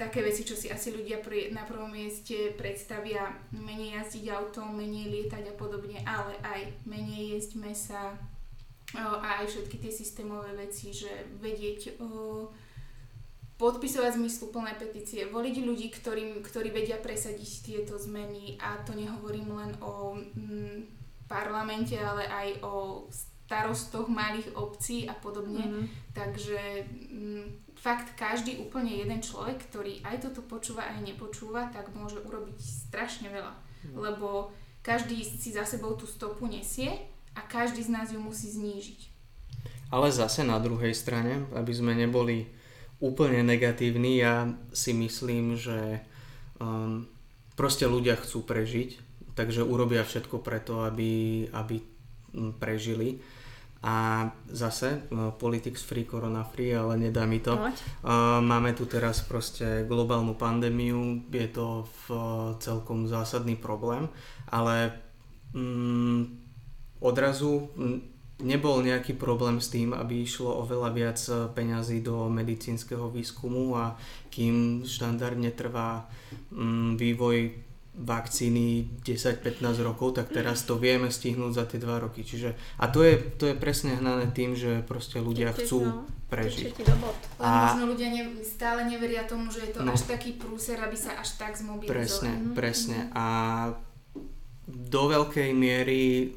také 0.00 0.24
veci, 0.24 0.44
čo 0.44 0.56
si 0.56 0.72
asi 0.72 0.94
ľudia 0.94 1.20
pri, 1.20 1.52
na 1.52 1.68
prvom 1.68 1.92
mieste 1.92 2.56
predstavia, 2.56 3.28
menej 3.52 4.00
jazdiť 4.00 4.24
autom, 4.30 4.72
menej 4.72 5.10
lietať 5.10 5.52
a 5.52 5.54
podobne, 5.58 6.00
ale 6.08 6.32
aj 6.44 6.60
menej 6.88 7.36
jesť 7.36 7.60
mesa 7.60 8.16
a 8.96 9.44
aj 9.44 9.46
všetky 9.52 9.76
tie 9.84 9.92
systémové 9.92 10.56
veci, 10.56 10.96
že 10.96 11.10
vedieť 11.44 12.00
podpisovať 13.58 14.14
zmysluplné 14.14 14.78
petície, 14.78 15.26
voliť 15.26 15.56
ľudí, 15.66 15.90
ktorým, 15.90 16.40
ktorí 16.46 16.70
vedia 16.70 16.96
presadiť 16.96 17.50
tieto 17.66 17.98
zmeny 17.98 18.54
a 18.62 18.78
to 18.86 18.94
nehovorím 18.94 19.50
len 19.50 19.74
o 19.82 20.14
mm, 20.14 20.78
parlamente, 21.26 21.98
ale 21.98 22.30
aj 22.30 22.48
o 22.62 23.04
starostoch 23.10 24.06
malých 24.06 24.54
obcí 24.54 25.10
a 25.10 25.14
podobne. 25.18 25.66
Mm-hmm. 25.66 25.84
Takže 26.14 26.60
mm, 26.86 27.44
fakt 27.74 28.14
každý 28.14 28.62
úplne 28.62 28.94
jeden 28.94 29.18
človek, 29.18 29.58
ktorý 29.68 30.06
aj 30.06 30.30
toto 30.30 30.46
počúva, 30.46 30.86
aj 30.86 31.02
nepočúva, 31.02 31.66
tak 31.74 31.90
môže 31.98 32.22
urobiť 32.22 32.62
strašne 32.62 33.26
veľa. 33.26 33.52
Mm. 33.90 33.94
Lebo 33.98 34.54
každý 34.86 35.18
si 35.26 35.50
za 35.50 35.66
sebou 35.66 35.98
tú 35.98 36.06
stopu 36.06 36.46
nesie 36.46 36.94
a 37.38 37.46
každý 37.46 37.86
z 37.86 37.94
nás 37.94 38.10
ju 38.10 38.18
musí 38.18 38.50
znížiť. 38.50 39.14
Ale 39.94 40.10
zase 40.10 40.42
na 40.42 40.58
druhej 40.58 40.90
strane, 40.92 41.46
aby 41.54 41.70
sme 41.70 41.94
neboli 41.94 42.50
úplne 42.98 43.46
negatívny. 43.46 44.18
Ja 44.18 44.50
si 44.74 44.90
myslím, 44.92 45.54
že 45.54 46.02
um, 46.58 47.06
proste 47.54 47.86
ľudia 47.86 48.18
chcú 48.18 48.42
prežiť, 48.42 48.98
takže 49.38 49.62
urobia 49.62 50.02
všetko 50.02 50.42
preto, 50.42 50.82
aby, 50.82 51.46
aby 51.54 51.78
um, 52.34 52.52
prežili. 52.58 53.22
A 53.78 54.26
zase, 54.50 55.06
uh, 55.14 55.30
politics 55.38 55.86
free, 55.86 56.02
corona 56.02 56.42
free, 56.42 56.74
ale 56.74 56.98
nedá 56.98 57.22
mi 57.24 57.38
to. 57.38 57.54
Uh, 57.54 58.42
máme 58.42 58.74
tu 58.74 58.90
teraz 58.90 59.22
proste 59.22 59.86
globálnu 59.86 60.34
pandémiu, 60.34 61.22
je 61.30 61.48
to 61.54 61.86
v, 61.86 62.02
uh, 62.10 62.18
celkom 62.58 63.06
zásadný 63.06 63.54
problém, 63.54 64.10
ale 64.50 64.98
um, 65.54 66.47
odrazu 66.98 67.70
nebol 68.38 68.82
nejaký 68.86 69.18
problém 69.18 69.58
s 69.58 69.70
tým, 69.74 69.90
aby 69.90 70.22
išlo 70.22 70.62
oveľa 70.62 70.90
viac 70.94 71.18
eh, 71.26 71.50
peňazí 71.50 72.02
do 72.02 72.30
medicínskeho 72.30 73.10
výskumu 73.10 73.74
a 73.74 73.98
kým 74.30 74.86
štandardne 74.86 75.50
trvá 75.50 76.06
mm, 76.54 76.94
vývoj 76.94 77.66
vakcíny 77.98 78.86
10-15 79.02 79.58
rokov, 79.82 80.22
tak 80.22 80.30
teraz 80.30 80.62
to 80.62 80.78
vieme 80.78 81.10
stihnúť 81.10 81.50
za 81.50 81.64
tie 81.66 81.82
2 81.82 81.98
roky. 81.98 82.22
Čiže, 82.22 82.54
a 82.78 82.86
to 82.86 83.02
je, 83.02 83.18
to 83.34 83.50
je 83.50 83.58
presne 83.58 83.98
hnané 83.98 84.30
tým, 84.30 84.54
že 84.54 84.86
proste 84.86 85.18
ľudia 85.18 85.50
chcú 85.50 85.82
no, 85.82 86.06
prežiť. 86.30 86.78
A 87.42 87.74
možno 87.74 87.90
ľudia 87.90 88.14
ne, 88.14 88.22
stále 88.46 88.86
neveria 88.86 89.26
tomu, 89.26 89.50
že 89.50 89.66
je 89.66 89.70
to 89.74 89.82
no, 89.82 89.98
až 89.98 90.06
taký 90.06 90.38
prúser, 90.38 90.78
aby 90.78 90.94
sa 90.94 91.18
až 91.18 91.42
tak 91.42 91.58
zmobilizovali. 91.58 91.90
Presne, 91.90 92.32
mm-hmm. 92.38 92.54
presne. 92.54 92.98
A 93.18 93.24
do 94.68 95.08
veľkej 95.08 95.50
miery 95.56 96.36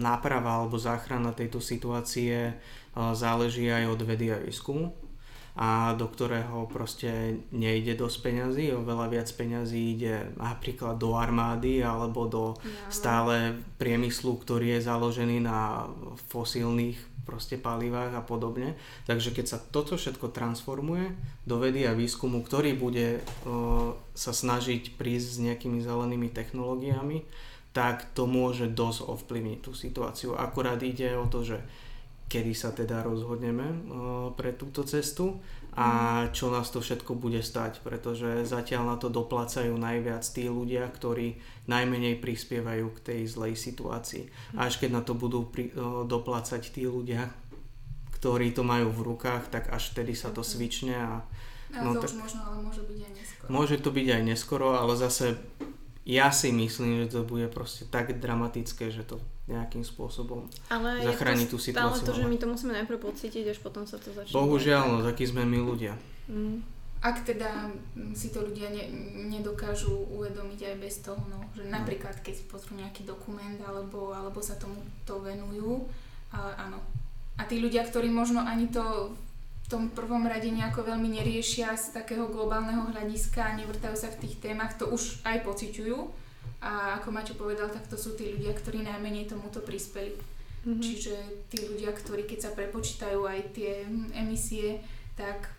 náprava 0.00 0.64
alebo 0.64 0.80
záchrana 0.80 1.36
tejto 1.36 1.60
situácie 1.60 2.56
záleží 2.96 3.68
aj 3.68 3.92
od 3.92 4.00
vedy 4.08 4.32
a 4.32 4.40
výskumu 4.40 4.96
a 5.56 5.96
do 5.96 6.04
ktorého 6.04 6.68
proste 6.68 7.40
nejde 7.48 7.96
dosť 7.96 8.16
peňazí, 8.28 8.76
oveľa 8.76 9.08
viac 9.08 9.28
peňazí 9.32 9.96
ide 9.96 10.28
napríklad 10.36 11.00
do 11.00 11.16
armády 11.16 11.80
alebo 11.80 12.28
do 12.28 12.44
ja, 12.60 12.92
stále 12.92 13.56
priemyslu, 13.80 14.36
ktorý 14.36 14.76
je 14.76 14.80
založený 14.84 15.40
na 15.40 15.88
fosílnych 16.28 17.00
proste 17.24 17.56
palivách 17.56 18.12
a 18.12 18.22
podobne. 18.22 18.76
Takže 19.08 19.32
keď 19.32 19.46
sa 19.48 19.58
toto 19.58 19.96
všetko 19.96 20.28
transformuje 20.28 21.16
do 21.48 21.56
vedy 21.56 21.88
a 21.88 21.96
výskumu, 21.96 22.44
ktorý 22.44 22.76
bude 22.76 23.24
o, 23.48 23.96
sa 24.12 24.36
snažiť 24.36 25.00
prísť 25.00 25.26
s 25.26 25.38
nejakými 25.40 25.80
zelenými 25.80 26.28
technológiami, 26.36 27.24
tak 27.76 28.16
to 28.16 28.24
môže 28.24 28.72
dosť 28.72 29.04
ovplyvniť 29.04 29.58
tú 29.60 29.76
situáciu. 29.76 30.32
Akurát 30.32 30.80
ide 30.80 31.12
o 31.12 31.28
to, 31.28 31.44
že 31.44 31.60
kedy 32.26 32.56
sa 32.56 32.72
teda 32.72 33.04
rozhodneme 33.04 33.66
uh, 33.68 33.76
pre 34.32 34.56
túto 34.56 34.80
cestu 34.88 35.36
a 35.76 36.24
mhm. 36.24 36.32
čo 36.32 36.48
nás 36.48 36.72
to 36.72 36.80
všetko 36.80 37.12
bude 37.20 37.44
stať, 37.44 37.84
pretože 37.84 38.48
zatiaľ 38.48 38.82
na 38.88 38.96
to 38.96 39.12
doplácajú 39.12 39.76
najviac 39.76 40.24
tí 40.24 40.48
ľudia, 40.48 40.88
ktorí 40.88 41.36
najmenej 41.68 42.16
prispievajú 42.16 42.96
k 42.96 43.02
tej 43.12 43.20
zlej 43.28 43.60
situácii. 43.60 44.24
Až 44.56 44.80
keď 44.80 44.90
na 44.96 45.02
to 45.04 45.12
budú 45.12 45.44
pri, 45.44 45.68
uh, 45.76 46.08
doplácať 46.08 46.72
tí 46.72 46.88
ľudia, 46.88 47.28
ktorí 48.16 48.56
to 48.56 48.64
majú 48.64 48.88
v 48.88 49.04
rukách, 49.12 49.52
tak 49.52 49.68
až 49.68 49.92
vtedy 49.92 50.16
sa 50.16 50.32
to 50.32 50.40
svične 50.40 50.96
a 50.96 51.20
a 51.76 51.82
no, 51.82 51.98
to 51.98 52.06
tak, 52.06 52.14
už 52.14 52.22
možno, 52.24 52.40
ale 52.46 52.58
môže 52.62 52.82
byť 52.88 52.98
aj 53.02 53.12
neskoro. 53.12 53.48
Môže 53.52 53.76
to 53.82 53.90
byť 53.90 54.06
aj 54.06 54.22
neskoro, 54.22 54.68
ale 54.78 54.94
zase 54.96 55.36
ja 56.06 56.30
si 56.30 56.54
myslím, 56.54 57.02
že 57.02 57.18
to 57.18 57.26
bude 57.26 57.50
proste 57.50 57.90
tak 57.90 58.22
dramatické, 58.22 58.94
že 58.94 59.02
to 59.02 59.18
nejakým 59.50 59.82
spôsobom 59.82 60.46
ale 60.70 61.02
zachráni 61.02 61.50
tú 61.50 61.58
situáciu. 61.58 62.02
Ale 62.02 62.06
to, 62.06 62.14
že 62.14 62.26
my 62.30 62.36
to 62.38 62.46
musíme 62.46 62.72
najprv 62.78 62.98
pocítiť, 63.02 63.50
až 63.50 63.58
potom 63.58 63.82
sa 63.90 63.98
to 63.98 64.14
začne. 64.14 64.30
Bohužiaľ, 64.30 64.82
no 64.86 64.98
takí 65.02 65.26
sme 65.26 65.42
my 65.42 65.58
ľudia. 65.58 65.98
Mm. 66.30 66.62
Ak 67.02 67.26
teda 67.26 67.70
si 68.14 68.30
to 68.30 68.42
ľudia 68.46 68.70
ne, 68.70 68.86
nedokážu 69.30 69.92
uvedomiť 70.14 70.74
aj 70.74 70.76
bez 70.78 70.94
toho, 71.02 71.18
no, 71.26 71.42
že 71.54 71.66
napríklad 71.66 72.22
keď 72.22 72.34
si 72.38 72.44
pozrú 72.46 72.78
nejaký 72.78 73.02
dokument 73.06 73.58
alebo, 73.66 74.14
alebo 74.14 74.38
sa 74.38 74.58
tomu 74.58 74.78
to 75.02 75.18
venujú, 75.18 75.90
ale 76.30 76.54
áno. 76.54 76.78
A 77.36 77.44
tí 77.44 77.58
ľudia, 77.58 77.82
ktorí 77.82 78.08
možno 78.10 78.42
ani 78.46 78.70
to 78.70 79.14
tom 79.66 79.90
prvom 79.90 80.22
rade 80.22 80.46
nejako 80.46 80.86
veľmi 80.86 81.10
neriešia 81.18 81.74
z 81.74 81.96
takého 81.96 82.30
globálneho 82.30 82.86
hľadiska 82.92 83.42
a 83.42 83.56
nevrtajú 83.58 83.96
sa 83.98 84.12
v 84.14 84.26
tých 84.26 84.38
témach, 84.38 84.78
to 84.78 84.86
už 84.86 85.22
aj 85.26 85.42
pociťujú. 85.42 85.98
A 86.62 87.02
ako 87.02 87.08
Maťo 87.10 87.34
povedal, 87.34 87.68
tak 87.68 87.84
to 87.90 87.98
sú 87.98 88.14
tí 88.14 88.30
ľudia, 88.32 88.54
ktorí 88.54 88.86
najmenej 88.86 89.26
tomuto 89.26 89.60
prispeli. 89.60 90.14
Mm-hmm. 90.66 90.82
Čiže 90.82 91.14
tí 91.50 91.58
ľudia, 91.66 91.94
ktorí 91.94 92.26
keď 92.26 92.38
sa 92.46 92.50
prepočítajú 92.54 93.22
aj 93.22 93.40
tie 93.54 93.86
emisie, 94.14 94.82
tak 95.14 95.55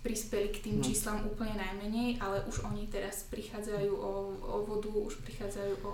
prispeli 0.00 0.48
k 0.48 0.64
tým 0.64 0.80
no. 0.80 0.84
číslam 0.84 1.20
úplne 1.28 1.52
najmenej, 1.60 2.16
ale 2.24 2.40
už 2.48 2.64
oni 2.64 2.88
teraz 2.88 3.28
prichádzajú 3.28 3.92
o, 3.92 4.12
o 4.40 4.56
vodu, 4.64 4.88
už 4.88 5.20
prichádzajú 5.20 5.84
o 5.84 5.92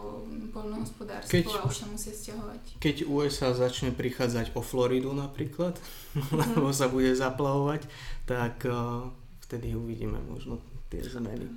poľnohospodárstvo 0.54 1.34
keď, 1.34 1.46
a 1.58 1.66
už 1.66 1.76
sa 1.82 1.86
musia 1.90 2.14
stiahovať. 2.14 2.78
Keď 2.78 2.96
USA 3.10 3.50
začne 3.50 3.90
prichádzať 3.90 4.54
o 4.54 4.62
Floridu 4.62 5.10
napríklad, 5.10 5.74
mm. 6.14 6.30
lebo 6.54 6.70
sa 6.70 6.86
bude 6.86 7.10
zaplavovať, 7.18 7.82
tak 8.30 8.62
uh, 8.62 9.10
vtedy 9.42 9.74
uvidíme 9.74 10.22
možno 10.22 10.62
tie 10.94 11.02
zmeny. 11.02 11.50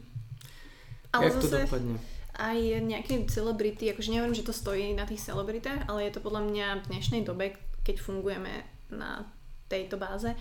Ale 1.14 1.30
Jak 1.30 1.38
to 1.38 1.48
dopadne? 1.54 1.96
Aj 2.38 2.58
nejaké 2.82 3.26
celebrity, 3.30 3.94
akože 3.94 4.14
neviem, 4.14 4.34
že 4.34 4.46
to 4.46 4.54
stojí 4.54 4.94
na 4.94 5.06
tých 5.06 5.22
celebritách, 5.22 5.86
ale 5.86 6.10
je 6.10 6.18
to 6.18 6.22
podľa 6.22 6.46
mňa 6.50 6.68
v 6.86 6.88
dnešnej 6.94 7.22
dobe, 7.26 7.58
keď 7.82 8.02
fungujeme 8.02 8.66
na 8.94 9.26
tejto 9.68 10.00
báze, 10.00 10.32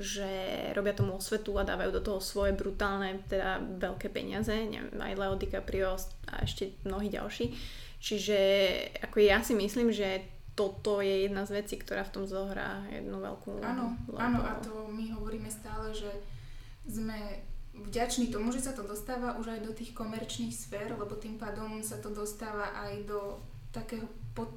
že 0.00 0.28
robia 0.72 0.96
tomu 0.96 1.20
osvetu 1.20 1.60
a 1.60 1.68
dávajú 1.68 1.92
do 1.92 2.02
toho 2.02 2.20
svoje 2.24 2.56
brutálne, 2.56 3.20
teda 3.28 3.60
veľké 3.60 4.08
peniaze, 4.08 4.50
neviem, 4.50 4.96
aj 4.96 5.20
Leo 5.20 5.36
DiCaprio 5.36 6.00
a 6.32 6.40
ešte 6.40 6.80
mnohí 6.88 7.12
ďalší. 7.12 7.52
Čiže 8.00 8.38
ako 9.04 9.16
ja 9.20 9.44
si 9.44 9.52
myslím, 9.52 9.92
že 9.92 10.24
toto 10.56 11.04
je 11.04 11.28
jedna 11.28 11.44
z 11.44 11.60
vecí, 11.60 11.76
ktorá 11.76 12.04
v 12.04 12.14
tom 12.16 12.24
zohrá 12.24 12.84
jednu 12.88 13.20
veľkú 13.20 13.60
Áno, 13.60 13.96
áno 14.16 14.40
a 14.40 14.56
to 14.60 14.88
my 14.88 15.12
hovoríme 15.12 15.48
stále, 15.52 15.92
že 15.92 16.08
sme 16.88 17.44
vďační 17.76 18.28
tomu, 18.28 18.50
že 18.50 18.64
sa 18.64 18.72
to 18.72 18.82
dostáva 18.82 19.38
už 19.38 19.56
aj 19.56 19.60
do 19.64 19.72
tých 19.76 19.94
komerčných 19.94 20.52
sfér, 20.52 20.96
lebo 20.96 21.16
tým 21.16 21.38
pádom 21.40 21.80
sa 21.84 22.00
to 22.00 22.10
dostáva 22.10 22.72
aj 22.88 23.04
do 23.04 23.40
takého 23.70 24.04
pod, 24.34 24.50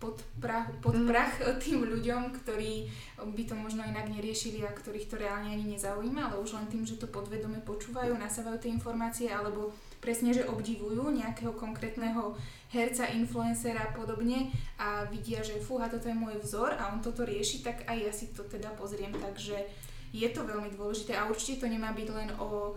pod, 0.00 0.16
prach, 0.40 0.72
pod 0.82 0.96
mm. 0.96 1.06
prach 1.06 1.34
tým 1.62 1.84
ľuďom, 1.84 2.34
ktorí 2.40 2.88
by 3.20 3.42
to 3.46 3.54
možno 3.54 3.84
inak 3.84 4.08
neriešili 4.08 4.64
a 4.64 4.72
ktorých 4.72 5.06
to 5.06 5.20
reálne 5.20 5.52
ani 5.52 5.76
nezaujíma, 5.76 6.32
ale 6.32 6.40
už 6.40 6.56
len 6.56 6.66
tým, 6.72 6.82
že 6.82 6.98
to 6.98 7.06
podvedome 7.06 7.60
počúvajú, 7.62 8.16
nasávajú 8.16 8.58
tie 8.58 8.72
informácie 8.72 9.28
alebo 9.28 9.70
presne, 10.00 10.32
že 10.32 10.48
obdivujú 10.48 11.12
nejakého 11.12 11.52
konkrétneho 11.54 12.34
herca, 12.72 13.12
influencera 13.12 13.92
a 13.92 13.92
podobne 13.92 14.48
a 14.80 15.04
vidia, 15.06 15.44
že 15.44 15.60
fúha, 15.60 15.92
toto 15.92 16.08
je 16.08 16.16
môj 16.16 16.40
vzor 16.40 16.74
a 16.80 16.88
on 16.90 17.04
toto 17.04 17.28
rieši, 17.28 17.60
tak 17.60 17.84
aj 17.84 17.98
ja 18.00 18.12
si 18.14 18.32
to 18.32 18.42
teda 18.48 18.72
pozriem, 18.80 19.12
takže 19.12 19.60
je 20.10 20.28
to 20.32 20.42
veľmi 20.42 20.74
dôležité 20.74 21.14
a 21.14 21.28
určite 21.28 21.62
to 21.62 21.66
nemá 21.70 21.94
byť 21.94 22.08
len 22.10 22.30
o 22.40 22.74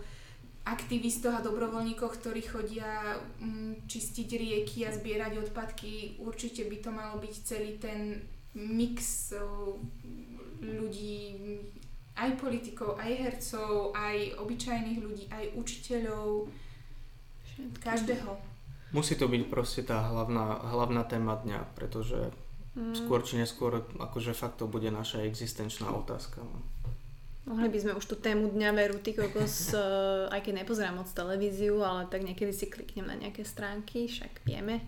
aktivistoch 0.64 1.36
a 1.36 1.44
dobrovoľníkoch, 1.44 2.12
ktorí 2.24 2.40
chodia 2.48 3.20
mm, 3.40 3.84
čistiť 3.84 4.28
rieky 4.32 4.88
a 4.88 4.94
zbierať 4.96 5.48
odpadky. 5.48 6.16
Určite 6.24 6.64
by 6.64 6.76
to 6.80 6.90
malo 6.90 7.20
byť 7.20 7.34
celý 7.44 7.76
ten 7.76 8.24
mix 8.56 9.30
ľudí, 10.64 11.36
aj 12.16 12.30
politikov, 12.40 12.96
aj 12.96 13.12
hercov, 13.12 13.92
aj 13.92 14.40
obyčajných 14.40 15.00
ľudí, 15.02 15.24
aj 15.28 15.44
učiteľov, 15.58 16.48
každého. 17.82 18.30
Musí 18.94 19.18
to 19.18 19.26
byť 19.26 19.42
proste 19.50 19.82
tá 19.82 20.06
hlavná, 20.06 20.70
hlavná 20.70 21.02
téma 21.02 21.34
dňa, 21.34 21.74
pretože 21.74 22.30
mm. 22.78 22.94
skôr 22.94 23.26
či 23.26 23.42
neskôr 23.42 23.82
akože 23.98 24.32
fakt 24.32 24.62
to 24.62 24.70
bude 24.70 24.86
naša 24.88 25.26
existenčná 25.26 25.90
otázka. 25.90 26.40
No. 26.40 26.73
Mohli 27.44 27.68
by 27.68 27.78
sme 27.80 27.92
už 28.00 28.08
tú 28.08 28.16
tému 28.16 28.48
dňa 28.56 28.70
veru, 28.72 28.96
ty 29.04 29.12
kokos, 29.12 29.76
uh, 29.76 30.24
aj 30.34 30.40
keď 30.40 30.64
nepozerám 30.64 30.96
moc 31.04 31.08
televíziu, 31.12 31.76
ale 31.84 32.08
tak 32.08 32.24
niekedy 32.24 32.56
si 32.56 32.72
kliknem 32.72 33.04
na 33.04 33.16
nejaké 33.20 33.44
stránky, 33.44 34.08
však 34.08 34.40
vieme. 34.48 34.80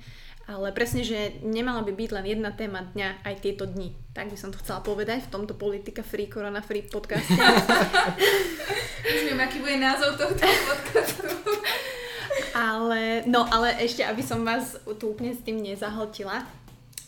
Ale 0.47 0.71
presne, 0.71 1.03
že 1.03 1.43
nemala 1.43 1.83
by 1.83 1.91
byť 1.91 2.11
len 2.15 2.27
jedna 2.31 2.55
téma 2.55 2.87
dňa 2.95 3.27
aj 3.27 3.35
tieto 3.43 3.67
dni. 3.67 3.91
Tak 4.15 4.31
by 4.31 4.39
som 4.39 4.55
to 4.55 4.63
chcela 4.63 4.79
povedať 4.79 5.27
v 5.27 5.33
tomto 5.35 5.59
Politika 5.59 6.07
Free 6.07 6.31
Corona 6.31 6.63
Free 6.63 6.87
podcaste. 6.87 7.35
Už 9.11 9.21
viem, 9.27 9.41
aký 9.43 9.59
bude 9.59 9.75
názov 9.83 10.15
tohto 10.15 10.47
podcastu. 10.47 11.27
ale, 12.57 13.27
no 13.27 13.43
ale 13.43 13.75
ešte, 13.83 14.07
aby 14.07 14.23
som 14.23 14.47
vás 14.47 14.79
tu 15.03 15.13
úplne 15.13 15.35
s 15.35 15.43
tým 15.43 15.59
nezahltila, 15.59 16.47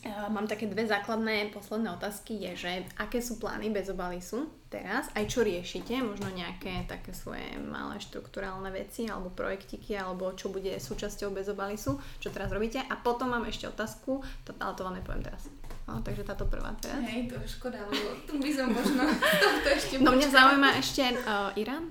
Mám 0.07 0.47
také 0.47 0.70
dve 0.70 0.87
základné 0.87 1.51
posledné 1.51 1.91
otázky, 1.91 2.39
je, 2.39 2.53
že 2.55 2.70
aké 3.03 3.19
sú 3.19 3.43
plány 3.43 3.75
bez 3.75 3.91
obalisu 3.91 4.47
teraz, 4.70 5.11
aj 5.19 5.27
čo 5.27 5.43
riešite, 5.43 5.99
možno 6.05 6.31
nejaké 6.31 6.87
také 6.87 7.11
svoje 7.11 7.59
malé 7.59 7.99
štruktúrálne 7.99 8.70
veci 8.70 9.11
alebo 9.11 9.35
projektiky, 9.35 9.99
alebo 9.99 10.31
čo 10.39 10.55
bude 10.55 10.70
súčasťou 10.79 11.35
bez 11.35 11.51
obalisu, 11.51 11.99
čo 12.23 12.31
teraz 12.31 12.55
robíte. 12.55 12.79
A 12.79 12.95
potom 12.95 13.35
mám 13.35 13.43
ešte 13.51 13.66
otázku, 13.66 14.23
to, 14.47 14.55
ale 14.62 14.77
to 14.79 14.87
vám 14.87 14.95
nepoviem 14.95 15.27
teraz. 15.27 15.51
No, 15.89 16.05
takže 16.05 16.23
táto 16.23 16.45
prvá 16.47 16.70
teraz. 16.79 17.01
Hej, 17.01 17.33
to 17.33 17.41
je 17.41 17.49
škoda, 17.49 17.81
lebo 17.89 18.12
tu 18.29 18.37
by 18.37 18.51
som 18.53 18.69
možno 18.69 19.03
to 19.65 19.69
ešte 19.73 19.95
No 20.05 20.12
mňa 20.12 20.29
zaujíma 20.29 20.70
ešte 20.77 21.03
uh, 21.25 21.51
Irán. 21.57 21.91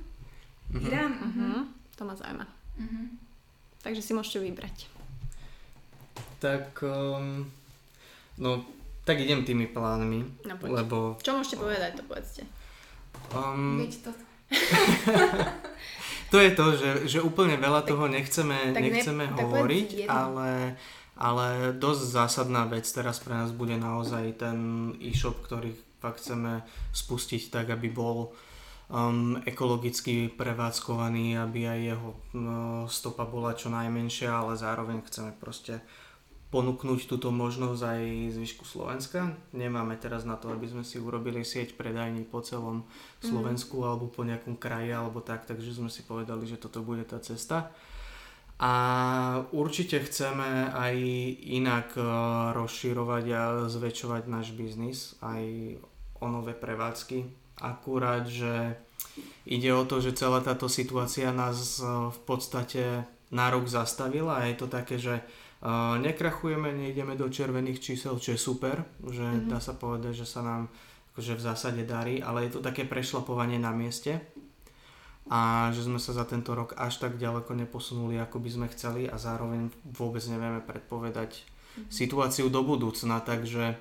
Uh-huh. 0.72 0.86
Irán? 0.86 1.12
Uh-huh. 1.18 1.66
To 1.98 2.02
ma 2.06 2.14
zaujíma. 2.14 2.46
Uh-huh. 2.78 3.06
Takže 3.82 4.06
si 4.06 4.14
môžete 4.14 4.38
vybrať. 4.38 4.86
Tak 6.38 6.78
um, 6.86 7.50
No, 8.38 8.66
tak 9.08 9.24
idem 9.24 9.42
tými 9.48 9.66
plánmi, 9.72 10.46
no, 10.46 10.54
lebo... 10.68 11.18
Čo 11.24 11.40
môžete 11.40 11.58
povedať, 11.58 11.92
to 11.98 12.04
povedzte. 12.06 12.44
Um, 13.34 13.82
toto. 14.04 14.12
to 16.32 16.38
je 16.40 16.52
to, 16.56 16.66
že, 16.76 16.92
že 17.08 17.20
úplne 17.24 17.56
veľa 17.60 17.84
tak, 17.84 17.90
toho 17.96 18.06
nechceme, 18.08 18.76
nechceme 18.76 19.26
ne, 19.28 19.34
hovoriť, 19.34 19.90
ale, 20.08 20.76
ale 21.16 21.48
dosť 21.76 22.04
zásadná 22.04 22.68
vec 22.68 22.88
teraz 22.88 23.20
pre 23.24 23.36
nás 23.36 23.52
bude 23.56 23.76
naozaj 23.80 24.44
ten 24.44 24.58
e-shop, 25.00 25.40
ktorý 25.44 25.72
fakt 25.98 26.22
chceme 26.24 26.62
spustiť 26.94 27.50
tak, 27.50 27.74
aby 27.74 27.90
bol 27.90 28.32
um, 28.92 29.40
ekologicky 29.44 30.32
prevádzkovaný, 30.32 31.40
aby 31.40 31.68
aj 31.68 31.80
jeho 31.96 32.10
no, 32.36 32.86
stopa 32.88 33.28
bola 33.28 33.58
čo 33.58 33.72
najmenšia, 33.72 34.30
ale 34.32 34.60
zároveň 34.60 35.04
chceme 35.08 35.32
proste 35.36 35.82
ponúknuť 36.48 37.12
túto 37.12 37.28
možnosť 37.28 37.82
aj 37.84 38.04
zvyšku 38.40 38.64
Slovenska. 38.64 39.36
Nemáme 39.52 40.00
teraz 40.00 40.24
na 40.24 40.40
to, 40.40 40.48
aby 40.56 40.64
sme 40.64 40.84
si 40.88 40.96
urobili 40.96 41.44
sieť 41.44 41.76
predajní 41.76 42.24
po 42.24 42.40
celom 42.40 42.88
mhm. 42.88 43.28
Slovensku 43.28 43.84
mm. 43.84 43.86
alebo 43.86 44.06
po 44.08 44.24
nejakom 44.24 44.56
kraji 44.56 44.96
alebo 44.96 45.20
tak, 45.20 45.44
takže 45.44 45.76
sme 45.76 45.92
si 45.92 46.08
povedali, 46.08 46.48
že 46.48 46.60
toto 46.60 46.80
bude 46.80 47.04
tá 47.04 47.20
cesta. 47.20 47.76
A 48.58 48.74
určite 49.54 50.02
chceme 50.02 50.74
aj 50.74 50.98
inak 51.46 51.94
e, 51.94 52.02
rozširovať 52.58 53.26
a 53.30 53.42
zväčšovať 53.70 54.26
náš 54.26 54.50
biznis, 54.58 55.14
aj 55.22 55.78
o 56.18 56.26
nové 56.26 56.58
prevádzky. 56.58 57.22
Akurát, 57.62 58.26
že 58.26 58.82
ide 59.46 59.70
o 59.78 59.86
to, 59.86 60.02
že 60.02 60.18
celá 60.18 60.42
táto 60.42 60.66
situácia 60.66 61.30
nás 61.30 61.78
e, 61.78 61.86
v 62.10 62.20
podstate 62.26 63.06
na 63.30 63.54
rok 63.54 63.70
zastavila 63.70 64.42
a 64.42 64.50
je 64.50 64.56
to 64.58 64.66
také, 64.66 64.98
že 64.98 65.22
nekrachujeme, 65.98 66.70
nejdeme 66.70 67.18
do 67.18 67.26
červených 67.30 67.82
čísel, 67.82 68.22
čo 68.22 68.38
je 68.38 68.40
super, 68.40 68.86
že 69.02 69.26
mm-hmm. 69.26 69.50
dá 69.50 69.58
sa 69.58 69.74
povedať, 69.74 70.22
že 70.22 70.28
sa 70.30 70.46
nám 70.46 70.70
akože 71.14 71.34
v 71.34 71.42
zásade 71.42 71.82
darí, 71.82 72.22
ale 72.22 72.46
je 72.46 72.58
to 72.58 72.62
také 72.62 72.86
prešlapovanie 72.86 73.58
na 73.58 73.74
mieste 73.74 74.22
a 75.28 75.74
že 75.74 75.84
sme 75.84 75.98
sa 75.98 76.14
za 76.14 76.30
tento 76.30 76.54
rok 76.54 76.78
až 76.78 77.02
tak 77.02 77.18
ďaleko 77.18 77.58
neposunuli, 77.58 78.22
ako 78.22 78.38
by 78.38 78.50
sme 78.54 78.68
chceli 78.72 79.10
a 79.10 79.18
zároveň 79.18 79.74
vôbec 79.98 80.22
nevieme 80.30 80.62
predpovedať 80.62 81.42
mm-hmm. 81.42 81.90
situáciu 81.90 82.54
do 82.54 82.62
budúcna, 82.62 83.20
takže 83.26 83.76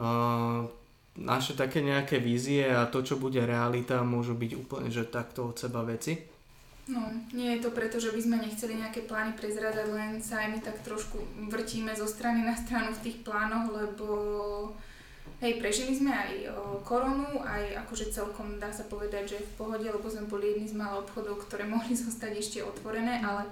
uh, 0.00 0.64
naše 1.20 1.52
také 1.52 1.84
nejaké 1.84 2.16
vízie 2.24 2.64
a 2.72 2.88
to, 2.88 3.04
čo 3.04 3.20
bude 3.20 3.38
realita, 3.44 4.00
môžu 4.00 4.32
byť 4.32 4.52
úplne, 4.56 4.88
že 4.88 5.04
takto 5.12 5.52
od 5.52 5.60
seba 5.60 5.84
veci. 5.84 6.31
No, 6.92 7.08
nie 7.32 7.56
je 7.56 7.64
to 7.64 7.72
preto, 7.72 7.96
že 7.96 8.12
by 8.12 8.20
sme 8.20 8.36
nechceli 8.44 8.76
nejaké 8.76 9.08
plány 9.08 9.32
prezradať, 9.32 9.88
len 9.88 10.20
sa 10.20 10.44
aj 10.44 10.48
my 10.52 10.58
tak 10.60 10.76
trošku 10.84 11.16
vrtíme 11.48 11.88
zo 11.96 12.04
strany 12.04 12.44
na 12.44 12.52
stranu 12.52 12.92
v 12.92 13.02
tých 13.08 13.24
plánoch, 13.24 13.72
lebo 13.72 14.06
hej, 15.40 15.56
prežili 15.56 15.96
sme 15.96 16.12
aj 16.12 16.30
koronu, 16.84 17.40
aj 17.40 17.88
akože 17.88 18.12
celkom 18.12 18.60
dá 18.60 18.68
sa 18.68 18.84
povedať, 18.84 19.24
že 19.32 19.38
v 19.40 19.52
pohode, 19.56 19.88
lebo 19.88 20.04
sme 20.04 20.28
boli 20.28 20.52
jedni 20.52 20.68
z 20.68 20.76
málo 20.76 21.08
obchodov, 21.08 21.40
ktoré 21.48 21.64
mohli 21.72 21.96
zostať 21.96 22.32
ešte 22.36 22.58
otvorené, 22.60 23.24
ale 23.24 23.48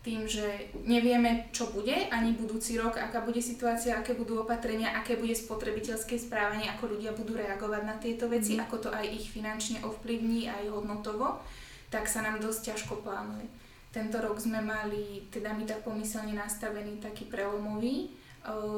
tým, 0.00 0.24
že 0.24 0.72
nevieme, 0.88 1.52
čo 1.52 1.68
bude 1.68 2.08
ani 2.08 2.32
budúci 2.32 2.80
rok, 2.80 2.96
aká 2.96 3.20
bude 3.20 3.44
situácia, 3.44 4.00
aké 4.00 4.16
budú 4.16 4.40
opatrenia, 4.40 4.96
aké 4.96 5.20
bude 5.20 5.36
spotrebiteľské 5.36 6.16
správanie, 6.16 6.72
ako 6.72 6.96
ľudia 6.96 7.12
budú 7.12 7.36
reagovať 7.36 7.82
na 7.84 8.00
tieto 8.00 8.32
veci, 8.32 8.56
mm. 8.56 8.64
ako 8.64 8.88
to 8.88 8.90
aj 8.94 9.04
ich 9.04 9.28
finančne 9.28 9.84
ovplyvní, 9.84 10.48
aj 10.48 10.72
hodnotovo 10.72 11.44
tak 11.88 12.08
sa 12.08 12.20
nám 12.20 12.40
dosť 12.40 12.72
ťažko 12.72 13.00
plánuje. 13.00 13.48
Tento 13.88 14.20
rok 14.20 14.36
sme 14.36 14.60
mali, 14.60 15.24
teda 15.32 15.56
my 15.56 15.64
tak 15.64 15.80
pomyselne 15.80 16.36
nastavený 16.36 17.00
taký 17.00 17.24
prelomový, 17.26 18.12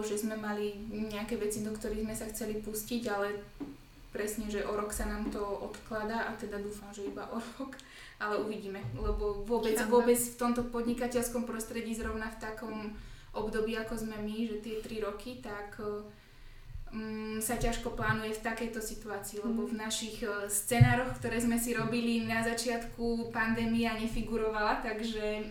že 0.07 0.17
sme 0.17 0.39
mali 0.39 0.79
nejaké 0.91 1.35
veci, 1.37 1.67
do 1.67 1.75
ktorých 1.75 2.07
sme 2.07 2.15
sa 2.17 2.27
chceli 2.31 2.63
pustiť, 2.63 3.03
ale 3.11 3.35
presne, 4.11 4.51
že 4.51 4.67
o 4.67 4.75
rok 4.75 4.91
sa 4.91 5.07
nám 5.07 5.31
to 5.31 5.43
odkladá 5.43 6.31
a 6.31 6.33
teda 6.35 6.59
dúfam, 6.59 6.91
že 6.91 7.07
iba 7.07 7.27
o 7.31 7.39
rok, 7.59 7.75
ale 8.19 8.39
uvidíme, 8.43 8.83
lebo 8.99 9.43
vôbec, 9.47 9.79
vôbec 9.87 10.19
v 10.19 10.39
tomto 10.39 10.67
podnikateľskom 10.71 11.47
prostredí 11.47 11.95
zrovna 11.95 12.31
v 12.31 12.41
takom 12.43 12.77
období, 13.31 13.79
ako 13.79 13.95
sme 13.95 14.19
my, 14.19 14.37
že 14.51 14.57
tie 14.63 14.83
3 14.83 15.07
roky, 15.07 15.39
tak 15.39 15.79
um, 15.79 16.03
sa 17.39 17.55
ťažko 17.55 17.95
plánuje 17.95 18.35
v 18.35 18.45
takejto 18.45 18.83
situácii, 18.83 19.47
lebo 19.47 19.63
v 19.63 19.79
mm. 19.79 19.81
našich 19.81 20.27
uh, 20.27 20.51
scenároch, 20.51 21.15
ktoré 21.23 21.39
sme 21.39 21.55
si 21.55 21.71
robili 21.71 22.27
na 22.27 22.43
začiatku 22.43 23.31
pandémia 23.31 23.95
nefigurovala, 23.95 24.83
takže... 24.83 25.47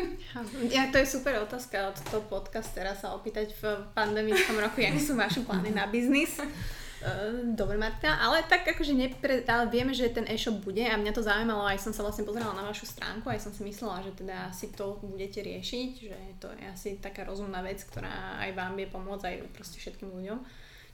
ja, 0.74 0.88
to 0.88 0.96
je 0.96 1.06
super 1.06 1.44
otázka 1.44 1.92
od 1.92 1.96
toho 2.08 2.24
podcast 2.32 2.72
teraz 2.72 3.04
sa 3.04 3.12
opýtať 3.12 3.52
v 3.60 3.84
pandemickom 3.92 4.56
roku, 4.56 4.80
aké 4.80 4.96
sú 4.96 5.12
vaše 5.12 5.44
plány 5.44 5.76
na 5.76 5.84
biznis. 5.92 6.40
Uh, 6.40 7.52
dobre 7.60 7.76
Martina, 7.76 8.24
ale 8.24 8.48
tak 8.48 8.64
akože 8.64 8.96
nepre, 8.96 9.44
ale 9.44 9.68
vieme, 9.68 9.92
že 9.92 10.08
ten 10.08 10.24
e-shop 10.24 10.64
bude 10.64 10.88
a 10.88 10.96
mňa 10.96 11.12
to 11.12 11.20
zaujímalo, 11.20 11.68
aj 11.68 11.84
som 11.84 11.92
sa 11.92 12.00
vlastne 12.00 12.24
pozerala 12.24 12.56
na 12.56 12.64
vašu 12.64 12.88
stránku, 12.88 13.28
aj 13.28 13.44
som 13.44 13.52
si 13.52 13.60
myslela, 13.60 14.00
že 14.08 14.16
teda 14.16 14.48
si 14.56 14.72
to 14.72 14.96
budete 15.04 15.44
riešiť, 15.44 15.90
že 16.00 16.18
to 16.40 16.48
je 16.56 16.64
asi 16.64 16.88
taká 16.96 17.28
rozumná 17.28 17.60
vec, 17.60 17.84
ktorá 17.84 18.40
aj 18.40 18.56
vám 18.56 18.72
vie 18.72 18.88
pomôcť, 18.88 19.24
aj 19.28 19.36
proste 19.52 19.76
všetkým 19.76 20.08
ľuďom. 20.16 20.40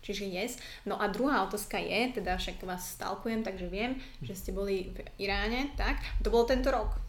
Čiže 0.04 0.28
yes. 0.28 0.52
No 0.84 1.00
a 1.00 1.08
druhá 1.08 1.48
otázka 1.48 1.80
je, 1.80 2.20
teda 2.20 2.36
však 2.36 2.60
vás 2.68 2.92
stalkujem, 2.92 3.40
takže 3.40 3.72
viem, 3.72 3.96
že 4.20 4.36
ste 4.36 4.52
boli 4.52 4.92
v 4.92 5.00
Iráne, 5.16 5.72
tak? 5.80 5.96
To 6.20 6.28
bol 6.28 6.44
tento 6.44 6.68
rok? 6.68 7.00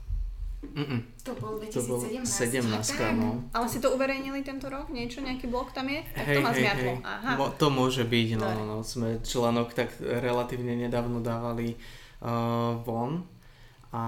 Mm-mm. 0.73 1.01
To 1.27 1.31
bol 1.37 1.61
2017. 1.61 1.75
To 1.75 1.81
bol 1.85 1.99
17, 2.01 3.19
no. 3.19 3.29
Ale 3.53 3.65
si 3.69 3.77
to 3.77 3.93
uverejnili 3.93 4.41
tento 4.41 4.71
rok? 4.71 4.89
Niečo, 4.89 5.21
nejaký 5.21 5.51
blog 5.51 5.69
tam 5.75 5.91
je? 5.91 6.01
Tak 6.15 6.25
hej, 6.25 6.35
to 6.35 6.39
ma 6.41 6.51
hej, 6.55 6.65
hej. 6.65 6.97
Aha. 7.03 7.31
Mo, 7.37 7.45
to 7.53 7.67
môže 7.69 8.07
byť, 8.07 8.29
no, 8.39 8.47
no, 8.49 8.63
no. 8.65 8.77
Sme 8.81 9.21
článok 9.21 9.75
tak 9.77 9.93
relatívne 10.01 10.73
nedávno 10.73 11.21
dávali 11.21 11.77
uh, 12.23 12.79
von. 12.81 13.27
A 13.95 14.03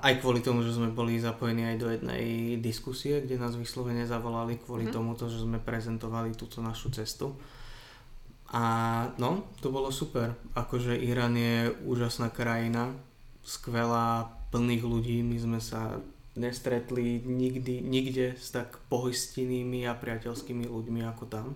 aj 0.00 0.24
kvôli 0.24 0.40
tomu, 0.40 0.64
že 0.64 0.72
sme 0.72 0.88
boli 0.88 1.20
zapojení 1.20 1.74
aj 1.74 1.76
do 1.76 1.88
jednej 1.92 2.56
diskusie, 2.64 3.20
kde 3.20 3.36
nás 3.36 3.52
vyslovene 3.58 4.08
zavolali 4.08 4.56
kvôli 4.56 4.88
mm. 4.88 4.92
tomuto, 4.94 5.28
že 5.28 5.44
sme 5.44 5.60
prezentovali 5.60 6.32
túto 6.32 6.64
našu 6.64 6.88
cestu. 6.88 7.36
A 8.48 8.64
no, 9.20 9.44
to 9.60 9.68
bolo 9.68 9.92
super. 9.92 10.32
Akože 10.56 10.96
Irán 10.96 11.36
je 11.36 11.68
úžasná 11.84 12.32
krajina, 12.32 12.96
skvelá, 13.44 14.32
plných 14.48 14.84
ľudí. 14.84 15.20
My 15.20 15.36
sme 15.36 15.60
sa 15.60 16.00
nestretli 16.38 17.20
nikdy, 17.26 17.84
nikde 17.84 18.38
s 18.40 18.54
tak 18.54 18.80
pohostinnými 18.88 19.84
a 19.84 19.92
priateľskými 19.98 20.64
ľuďmi 20.64 21.00
ako 21.04 21.24
tam. 21.28 21.46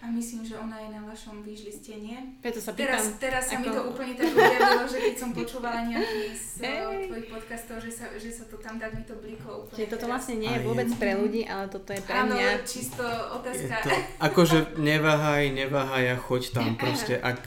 A 0.00 0.06
myslím, 0.08 0.46
že 0.46 0.54
ona 0.56 0.78
je 0.80 0.88
na 0.94 1.02
vašom 1.02 1.42
výžliste, 1.42 1.98
nie? 1.98 2.16
Preto 2.38 2.62
sa 2.62 2.72
pýtam. 2.72 2.96
Teraz, 2.96 3.04
teraz 3.18 3.42
sa 3.50 3.58
ako... 3.58 3.62
mi 3.62 3.68
to 3.74 3.82
úplne 3.90 4.12
tak 4.14 4.30
objavilo, 4.32 4.84
že 4.86 4.98
keď 5.02 5.16
som 5.18 5.30
počúvala 5.34 5.80
nejaký 5.90 6.22
z 6.32 6.46
hey. 6.62 7.10
tvojich 7.10 7.28
podcastov, 7.28 7.76
že 7.82 7.90
sa, 7.90 8.06
že 8.14 8.30
sa 8.30 8.44
to 8.46 8.56
tam 8.56 8.78
tak 8.78 8.94
mi 8.94 9.02
to 9.02 9.18
bliklo 9.18 9.66
úplne. 9.66 9.76
Čiže 9.76 9.90
toto 9.92 10.06
vlastne 10.06 10.36
nie 10.38 10.48
je 10.48 10.60
vôbec 10.62 10.88
pre 10.96 11.12
ľudí, 11.18 11.42
ale 11.44 11.66
toto 11.68 11.90
je 11.90 12.00
pre 12.06 12.16
mňa. 12.22 12.46
Áno, 12.54 12.64
čisto 12.64 13.04
otázka. 13.36 13.74
Je 13.76 13.84
to, 13.84 13.90
akože 14.22 14.58
neváhaj, 14.78 15.44
neváhaj 15.52 16.04
a 16.14 16.16
choď 16.16 16.42
tam 16.54 16.68
proste. 16.80 17.18
Ak 17.18 17.42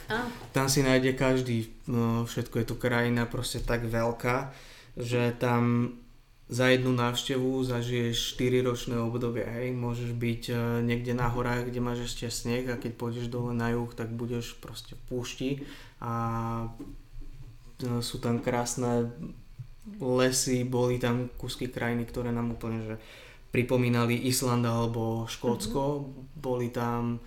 tam 0.52 0.68
si 0.68 0.84
nájde 0.84 1.16
každý, 1.16 1.72
no, 1.88 2.28
všetko 2.28 2.62
je 2.62 2.66
tu 2.68 2.76
krajina 2.76 3.24
proste 3.26 3.64
tak 3.64 3.88
veľká, 3.88 4.52
že 5.00 5.32
tam 5.40 5.96
za 6.50 6.66
jednu 6.74 6.98
návštevu 6.98 7.62
zažiješ 7.62 8.34
4 8.42 8.66
ročné 8.66 8.98
obdobie, 8.98 9.46
hej, 9.46 9.70
môžeš 9.78 10.18
byť 10.18 10.44
uh, 10.50 10.58
niekde 10.82 11.14
na 11.14 11.30
horách, 11.30 11.70
kde 11.70 11.78
máš 11.78 12.10
ešte 12.10 12.26
sneh 12.34 12.66
a 12.74 12.82
keď 12.82 12.98
pôjdeš 12.98 13.30
dole 13.30 13.54
na 13.54 13.70
juh, 13.70 13.90
tak 13.94 14.10
budeš 14.10 14.58
proste 14.58 14.98
v 14.98 15.04
púšti 15.14 15.50
a 16.02 16.12
sú 17.80 18.20
tam 18.20 18.44
krásne 18.44 19.14
lesy, 19.98 20.68
boli 20.68 21.00
tam 21.00 21.32
kúsky 21.40 21.72
krajiny, 21.72 22.04
ktoré 22.04 22.30
nám 22.36 22.54
úplne 22.54 22.84
že 22.84 22.96
pripomínali 23.50 24.30
Island 24.30 24.66
alebo 24.68 25.26
Škótsko. 25.26 25.82
Mm-hmm. 25.82 26.38
Boli 26.38 26.68
tam 26.70 27.24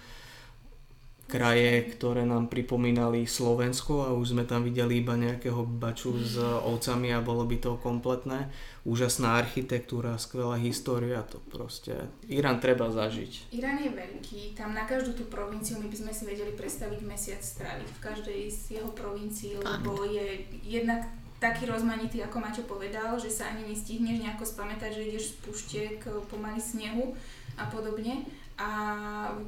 kraje, 1.32 1.88
ktoré 1.96 2.28
nám 2.28 2.52
pripomínali 2.52 3.24
Slovensko 3.24 4.04
a 4.04 4.12
už 4.12 4.36
sme 4.36 4.44
tam 4.44 4.68
videli 4.68 5.00
iba 5.00 5.16
nejakého 5.16 5.64
baču 5.64 6.12
s 6.20 6.36
ovcami 6.36 7.08
a 7.16 7.24
bolo 7.24 7.48
by 7.48 7.56
to 7.56 7.80
kompletné. 7.80 8.52
Úžasná 8.84 9.40
architektúra, 9.40 10.20
skvelá 10.20 10.60
história, 10.60 11.24
to 11.24 11.40
proste... 11.48 11.96
Irán 12.28 12.60
treba 12.60 12.92
zažiť. 12.92 13.48
Irán 13.56 13.80
je 13.80 13.88
veľký, 13.88 14.52
tam 14.52 14.76
na 14.76 14.84
každú 14.84 15.16
tú 15.16 15.24
provinciu 15.32 15.80
my 15.80 15.88
by 15.88 15.96
sme 15.96 16.12
si 16.12 16.28
vedeli 16.28 16.52
predstaviť 16.52 17.00
mesiac 17.00 17.40
stráviť 17.40 17.88
v 17.88 18.02
každej 18.04 18.40
z 18.52 18.60
jeho 18.76 18.92
provincií, 18.92 19.56
lebo 19.56 20.04
je 20.04 20.44
jednak 20.60 21.08
taký 21.40 21.64
rozmanitý, 21.64 22.20
ako 22.20 22.38
Maťo 22.38 22.62
povedal, 22.68 23.16
že 23.16 23.32
sa 23.32 23.48
ani 23.50 23.72
nestihneš 23.72 24.20
nejako 24.20 24.44
spamätať, 24.44 25.00
že 25.00 25.08
ideš 25.08 25.24
z 25.32 25.34
puštiek 25.48 25.98
pomaly 26.28 26.60
snehu 26.60 27.16
a 27.56 27.66
podobne 27.72 28.22
a 28.58 28.68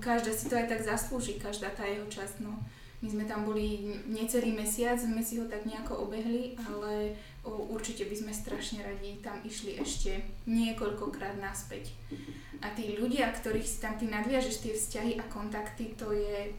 každá 0.01 0.33
si 0.33 0.49
to 0.49 0.57
aj 0.57 0.69
tak 0.69 0.81
zaslúži, 0.81 1.37
každá 1.37 1.71
tá 1.73 1.85
jeho 1.85 2.07
časť. 2.09 2.41
No. 2.45 2.57
My 3.05 3.09
sme 3.13 3.25
tam 3.29 3.45
boli 3.45 4.01
necelý 4.09 4.57
mesiac, 4.57 4.97
sme 4.97 5.21
si 5.21 5.37
ho 5.37 5.45
tak 5.45 5.69
nejako 5.69 6.09
obehli, 6.09 6.57
ale 6.57 7.13
určite 7.45 8.09
by 8.09 8.17
sme 8.17 8.33
strašne 8.33 8.81
radi 8.81 9.21
tam 9.21 9.45
išli 9.45 9.77
ešte 9.77 10.25
niekoľkokrát 10.49 11.37
naspäť. 11.37 11.93
A 12.65 12.73
tí 12.73 12.97
ľudia, 12.97 13.29
ktorých 13.29 13.69
si 13.69 13.77
tam 13.85 14.01
ty 14.01 14.09
nadviažeš 14.09 14.57
tie 14.65 14.73
vzťahy 14.73 15.13
a 15.21 15.25
kontakty, 15.29 15.93
to 16.01 16.17
je, 16.17 16.57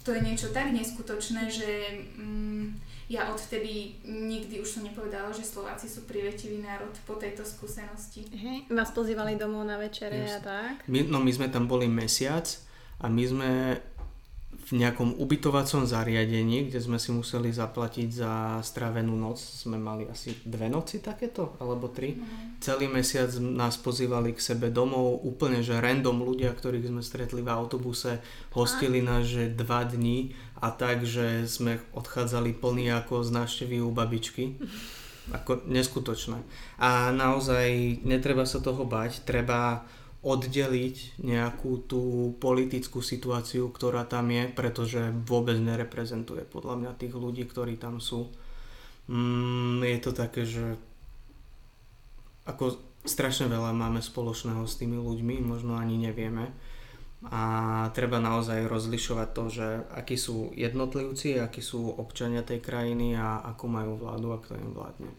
to 0.00 0.16
je 0.16 0.24
niečo 0.24 0.48
tak 0.48 0.72
neskutočné, 0.72 1.52
že 1.52 1.68
mm, 2.16 2.95
ja 3.06 3.30
odvtedy 3.30 4.02
nikdy 4.02 4.58
už 4.58 4.78
som 4.78 4.82
nepovedala, 4.82 5.30
že 5.30 5.46
Slováci 5.46 5.86
sú 5.86 6.10
privetivý 6.10 6.58
národ 6.58 6.90
po 7.06 7.14
tejto 7.14 7.46
skúsenosti. 7.46 8.26
Hej, 8.34 8.66
vás 8.66 8.90
pozývali 8.90 9.38
domov 9.38 9.62
na 9.62 9.78
večere 9.78 10.26
Just. 10.26 10.42
a 10.42 10.74
tak? 10.74 10.74
My, 10.90 11.06
no 11.06 11.22
my 11.22 11.30
sme 11.30 11.46
tam 11.46 11.70
boli 11.70 11.86
mesiac 11.86 12.50
a 12.98 13.06
my 13.06 13.24
sme 13.26 13.50
v 14.66 14.82
nejakom 14.82 15.22
ubytovacom 15.22 15.86
zariadení, 15.86 16.66
kde 16.66 16.82
sme 16.82 16.98
si 16.98 17.14
museli 17.14 17.54
zaplatiť 17.54 18.08
za 18.10 18.58
strávenú 18.66 19.14
noc. 19.14 19.38
Sme 19.38 19.78
mali 19.78 20.10
asi 20.10 20.34
dve 20.42 20.66
noci 20.66 20.98
takéto, 20.98 21.54
alebo 21.62 21.86
tri. 21.86 22.18
Mm. 22.18 22.58
Celý 22.58 22.90
mesiac 22.90 23.30
nás 23.38 23.78
pozývali 23.78 24.34
k 24.34 24.42
sebe 24.42 24.74
domov, 24.74 25.22
úplne 25.22 25.62
že 25.62 25.78
random 25.78 26.18
ľudia, 26.18 26.50
ktorých 26.50 26.90
sme 26.90 27.02
stretli 27.06 27.46
v 27.46 27.52
autobuse, 27.54 28.18
hostili 28.58 28.98
nás, 29.06 29.30
že 29.30 29.54
dva 29.54 29.86
dní 29.86 30.34
a 30.56 30.68
tak, 30.72 31.04
že 31.04 31.44
sme 31.44 31.78
odchádzali 31.92 32.56
plní 32.56 32.88
ako 32.92 33.22
z 33.22 33.30
návštevy 33.36 33.76
u 33.84 33.92
babičky. 33.92 34.56
Ako 35.26 35.66
neskutočné. 35.66 36.38
A 36.78 37.10
naozaj 37.10 37.98
netreba 38.06 38.46
sa 38.46 38.62
toho 38.62 38.86
bať, 38.86 39.26
treba 39.26 39.82
oddeliť 40.26 41.22
nejakú 41.22 41.86
tú 41.86 42.34
politickú 42.42 42.98
situáciu, 42.98 43.70
ktorá 43.70 44.02
tam 44.06 44.26
je, 44.34 44.50
pretože 44.50 45.14
vôbec 45.22 45.54
nereprezentuje 45.54 46.42
podľa 46.42 46.74
mňa 46.82 46.98
tých 46.98 47.14
ľudí, 47.14 47.46
ktorí 47.46 47.78
tam 47.78 48.02
sú. 48.02 48.30
Mm, 49.06 49.86
je 49.86 49.98
to 50.02 50.10
také, 50.10 50.42
že 50.42 50.74
ako 52.42 52.78
strašne 53.06 53.46
veľa 53.46 53.70
máme 53.70 54.02
spoločného 54.02 54.66
s 54.66 54.78
tými 54.78 54.98
ľuďmi, 54.98 55.46
možno 55.46 55.78
ani 55.78 55.94
nevieme. 55.94 56.50
A 57.26 57.42
treba 57.96 58.20
naozaj 58.20 58.68
rozlišovať 58.68 59.28
to, 59.32 59.44
že 59.48 59.66
akí 59.96 60.20
sú 60.20 60.52
jednotlivci, 60.52 61.40
akí 61.40 61.64
sú 61.64 61.88
občania 61.96 62.44
tej 62.44 62.60
krajiny 62.60 63.16
a 63.16 63.40
ako 63.56 63.64
majú 63.66 63.92
vládu 63.96 64.36
a 64.36 64.38
kto 64.38 64.52
im 64.60 64.70
vládne. 64.76 65.10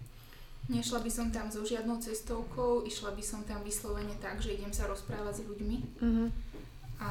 Nešla 0.67 0.99
by 0.99 1.11
som 1.11 1.27
tam 1.31 1.47
so 1.47 1.63
žiadnou 1.63 1.95
cestovkou, 1.95 2.83
išla 2.83 3.15
by 3.15 3.23
som 3.23 3.39
tam 3.47 3.63
vyslovene 3.63 4.11
tak, 4.19 4.43
že 4.43 4.59
idem 4.59 4.71
sa 4.75 4.83
rozprávať 4.91 5.39
s 5.39 5.45
ľuďmi. 5.47 5.77
Mm-hmm. 6.03 6.27
A 6.97 7.09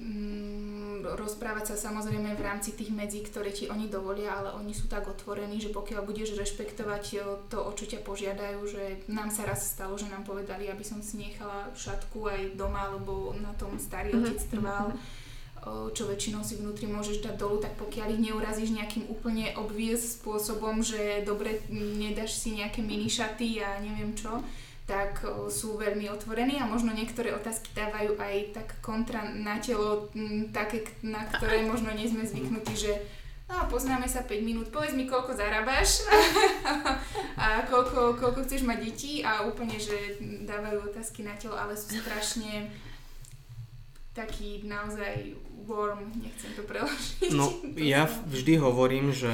mm, 0.00 1.12
rozprávať 1.16 1.74
sa 1.74 1.90
samozrejme 1.90 2.32
v 2.34 2.44
rámci 2.44 2.72
tých 2.72 2.88
medzí, 2.88 3.20
ktoré 3.20 3.52
ti 3.52 3.68
oni 3.68 3.92
dovolia, 3.92 4.32
ale 4.32 4.56
oni 4.56 4.72
sú 4.72 4.88
tak 4.88 5.04
otvorení, 5.06 5.60
že 5.60 5.74
pokiaľ 5.74 6.02
budeš 6.04 6.34
rešpektovať 6.38 7.04
to, 7.52 7.58
o 7.60 7.70
čo 7.76 7.84
ťa 7.84 8.00
požiadajú, 8.00 8.60
že 8.64 9.04
nám 9.12 9.28
sa 9.28 9.44
raz 9.44 9.64
stalo, 9.64 9.94
že 10.00 10.08
nám 10.08 10.24
povedali, 10.24 10.72
aby 10.72 10.82
som 10.82 11.04
si 11.04 11.20
nechala 11.20 11.68
šatku 11.76 12.28
aj 12.28 12.40
doma, 12.56 12.88
lebo 12.92 13.36
na 13.38 13.52
tom 13.60 13.76
starý 13.76 14.16
mm-hmm. 14.16 14.24
otec 14.26 14.40
trval. 14.48 14.88
Mm-hmm 14.92 15.20
čo 15.94 16.10
väčšinou 16.10 16.42
si 16.42 16.58
vnútri 16.58 16.90
môžeš 16.90 17.22
dať 17.22 17.38
dolu, 17.38 17.62
tak 17.62 17.78
pokiaľ 17.78 18.18
ich 18.18 18.24
neurazíš 18.26 18.74
nejakým 18.74 19.06
úplne 19.06 19.54
obvious 19.54 20.18
spôsobom, 20.18 20.82
že 20.82 21.22
dobre, 21.22 21.62
nedáš 21.70 22.34
si 22.34 22.58
nejaké 22.58 22.82
mini 22.82 23.06
šaty 23.06 23.62
a 23.62 23.78
neviem 23.78 24.10
čo, 24.18 24.42
tak 24.92 25.24
sú 25.48 25.80
veľmi 25.80 26.12
otvorení 26.12 26.60
a 26.60 26.68
možno 26.68 26.92
niektoré 26.92 27.32
otázky 27.32 27.72
dávajú 27.72 28.12
aj 28.20 28.36
tak 28.52 28.68
kontra 28.84 29.24
na 29.24 29.56
telo, 29.56 30.12
také, 30.52 30.84
na 31.00 31.24
ktoré 31.24 31.64
možno 31.64 31.96
nie 31.96 32.04
sme 32.04 32.28
zvyknutí, 32.28 32.76
že 32.76 32.92
no, 33.48 33.64
poznáme 33.72 34.04
sa 34.04 34.20
5 34.20 34.44
minút, 34.44 34.68
povedz 34.68 34.92
mi, 34.92 35.08
koľko 35.08 35.32
zarábaš 35.32 36.04
a 37.40 37.64
koľko, 37.64 38.20
koľko 38.20 38.44
chceš 38.44 38.68
mať 38.68 38.78
detí. 38.84 39.24
A 39.24 39.48
úplne, 39.48 39.80
že 39.80 40.20
dávajú 40.44 40.84
otázky 40.92 41.24
na 41.24 41.40
telo, 41.40 41.56
ale 41.56 41.72
sú 41.72 41.96
strašne 41.96 42.68
taký 44.12 44.68
naozaj 44.68 45.32
warm, 45.66 46.10
nechcem 46.18 46.50
to 46.54 46.62
preložiť. 46.66 47.30
No, 47.32 47.50
ja 47.78 48.06
vždy 48.06 48.58
hovorím, 48.58 49.14
že 49.14 49.30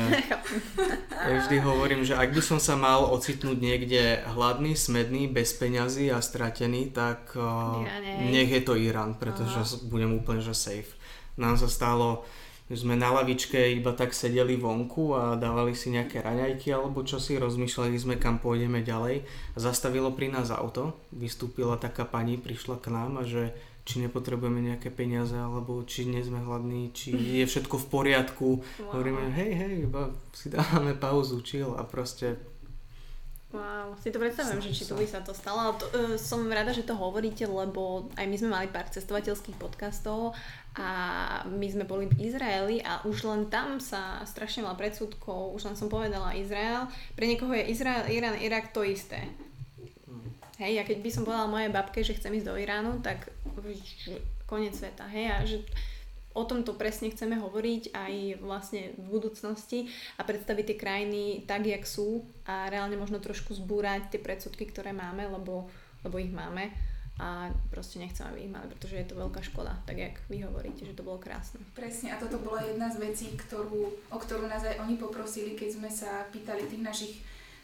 ja 1.29 1.33
vždy 1.45 1.57
hovorím, 1.65 2.05
že 2.05 2.15
ak 2.15 2.33
by 2.33 2.43
som 2.45 2.59
sa 2.61 2.77
mal 2.77 3.09
ocitnúť 3.09 3.59
niekde 3.59 4.23
hladný, 4.37 4.77
smedný, 4.77 5.29
bez 5.29 5.57
peňazí 5.57 6.13
a 6.13 6.21
stratený, 6.21 6.93
tak 6.93 7.33
uh, 7.37 7.83
nech 8.29 8.51
je 8.53 8.63
to 8.63 8.77
Irán, 8.77 9.17
pretože 9.17 9.61
Aha. 9.61 9.89
budem 9.89 10.15
úplne 10.17 10.45
že 10.45 10.55
safe. 10.55 10.95
Nám 11.39 11.57
sa 11.57 11.71
stalo, 11.71 12.27
že 12.69 12.85
sme 12.85 13.01
na 13.01 13.09
lavičke 13.09 13.57
iba 13.81 13.97
tak 13.97 14.13
sedeli 14.13 14.61
vonku 14.61 15.17
a 15.17 15.23
dávali 15.41 15.73
si 15.73 15.89
nejaké 15.89 16.21
raňajky 16.21 16.69
alebo 16.69 17.01
čo 17.01 17.17
si, 17.17 17.41
rozmýšľali 17.41 17.97
sme 17.97 18.17
kam 18.21 18.37
pôjdeme 18.37 18.85
ďalej. 18.85 19.25
Zastavilo 19.57 20.13
pri 20.13 20.29
nás 20.29 20.53
auto, 20.53 21.01
vystúpila 21.09 21.81
taká 21.81 22.05
pani, 22.05 22.37
prišla 22.37 22.77
k 22.77 22.93
nám 22.93 23.13
a 23.21 23.25
že 23.25 23.57
či 23.89 24.05
nepotrebujeme 24.05 24.61
nejaké 24.61 24.93
peniaze, 24.93 25.33
alebo 25.33 25.81
či 25.89 26.05
nie 26.05 26.21
sme 26.21 26.45
hladní, 26.45 26.93
či 26.93 27.17
je 27.41 27.49
všetko 27.49 27.81
v 27.81 27.87
poriadku. 27.89 28.49
Wow. 28.61 28.93
Hovoríme, 28.93 29.33
hej, 29.33 29.53
hej, 29.57 29.73
iba 29.89 30.13
si 30.37 30.53
dávame 30.53 30.93
pauzu, 30.93 31.41
chill 31.41 31.73
a 31.73 31.89
proste 31.89 32.37
Wow, 33.49 33.97
si 33.97 34.13
to 34.13 34.21
predstavujem, 34.21 34.61
že 34.61 34.77
či 34.77 34.85
tu 34.85 34.93
by 34.93 35.09
sa 35.09 35.25
to 35.25 35.33
stalo. 35.33 35.73
To, 35.81 35.89
uh, 35.89 36.21
som 36.21 36.45
rada, 36.53 36.69
že 36.69 36.85
to 36.85 36.93
hovoríte, 36.93 37.49
lebo 37.49 38.13
aj 38.21 38.29
my 38.29 38.37
sme 38.37 38.53
mali 38.53 38.69
pár 38.69 38.93
cestovateľských 38.93 39.57
podcastov 39.57 40.37
a 40.77 40.89
my 41.49 41.65
sme 41.73 41.89
boli 41.89 42.13
v 42.13 42.29
Izraeli 42.29 42.85
a 42.85 43.01
už 43.09 43.25
len 43.25 43.49
tam 43.49 43.81
sa 43.81 44.21
strašne 44.29 44.69
mal 44.69 44.77
predsudkov, 44.77 45.57
už 45.57 45.65
len 45.65 45.77
som 45.81 45.89
povedala 45.89 46.37
Izrael. 46.37 46.93
Pre 47.17 47.25
niekoho 47.25 47.57
je 47.57 47.73
Izrael, 47.73 48.05
Irán, 48.13 48.37
Irak 48.37 48.69
to 48.77 48.85
isté. 48.85 49.25
Hej, 50.59 50.83
a 50.83 50.85
keď 50.85 50.99
by 50.99 51.11
som 51.15 51.23
povedala 51.23 51.47
mojej 51.47 51.71
babke, 51.71 52.03
že 52.03 52.19
chcem 52.19 52.35
ísť 52.35 52.51
do 52.51 52.59
Iránu, 52.59 52.99
tak 52.99 53.31
koniec 54.51 54.75
sveta. 54.75 55.07
Hej, 55.07 55.27
a 55.31 55.37
že 55.47 55.57
o 56.35 56.43
tomto 56.43 56.75
presne 56.75 57.15
chceme 57.15 57.39
hovoriť 57.39 57.95
aj 57.95 58.15
vlastne 58.43 58.95
v 58.99 59.07
budúcnosti 59.07 59.91
a 60.19 60.27
predstaviť 60.27 60.65
tie 60.75 60.79
krajiny 60.79 61.23
tak, 61.47 61.67
jak 61.67 61.87
sú 61.87 62.27
a 62.43 62.67
reálne 62.67 62.99
možno 62.99 63.23
trošku 63.23 63.55
zbúrať 63.55 64.15
tie 64.15 64.21
predsudky, 64.23 64.67
ktoré 64.67 64.91
máme, 64.91 65.31
lebo, 65.31 65.71
lebo 66.03 66.17
ich 66.19 66.31
máme 66.31 66.75
a 67.19 67.51
proste 67.75 67.99
nechcem, 67.99 68.23
aby 68.31 68.47
ich 68.47 68.55
mali, 68.55 68.71
pretože 68.71 68.95
je 68.95 69.09
to 69.11 69.19
veľká 69.19 69.43
škoda, 69.43 69.75
tak 69.83 69.99
jak 69.99 70.15
vy 70.31 70.47
hovoríte, 70.47 70.87
že 70.87 70.95
to 70.95 71.03
bolo 71.03 71.19
krásne. 71.19 71.59
Presne 71.75 72.15
a 72.15 72.17
toto 72.23 72.39
bola 72.39 72.63
jedna 72.63 72.87
z 72.87 73.03
vecí, 73.03 73.35
ktorú, 73.35 73.91
o 73.91 74.19
ktorú 74.23 74.47
nás 74.47 74.63
aj 74.63 74.79
oni 74.87 74.95
poprosili, 74.95 75.59
keď 75.59 75.69
sme 75.75 75.91
sa 75.91 76.31
pýtali 76.31 76.71
tých 76.71 76.83
našich 76.87 77.15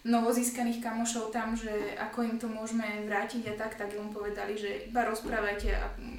novozískaných 0.05 0.85
kamošov 0.85 1.33
tam, 1.33 1.57
že 1.57 1.97
ako 1.97 2.29
im 2.29 2.37
to 2.37 2.45
môžeme 2.45 2.85
vrátiť 3.09 3.49
a 3.49 3.55
tak, 3.57 3.81
tak 3.81 3.97
im 3.97 4.13
povedali, 4.13 4.53
že 4.53 4.93
iba 4.93 5.09
rozprávajte, 5.09 5.73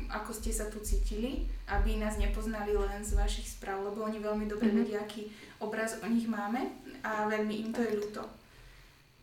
ako 0.09 0.33
ste 0.33 0.49
sa 0.49 0.65
tu 0.73 0.81
cítili, 0.81 1.45
aby 1.69 2.01
nás 2.01 2.17
nepoznali 2.17 2.73
len 2.73 3.05
z 3.05 3.13
vašich 3.13 3.45
správ, 3.45 3.85
lebo 3.85 4.01
oni 4.01 4.17
veľmi 4.17 4.49
dobre 4.49 4.73
mm-hmm. 4.73 4.85
vedia, 4.89 5.05
aký 5.05 5.29
obraz 5.61 6.01
o 6.01 6.07
nich 6.09 6.25
máme 6.25 6.65
a 7.05 7.29
veľmi 7.29 7.61
im 7.61 7.69
to 7.69 7.85
je 7.85 7.93
ľúto. 7.93 8.25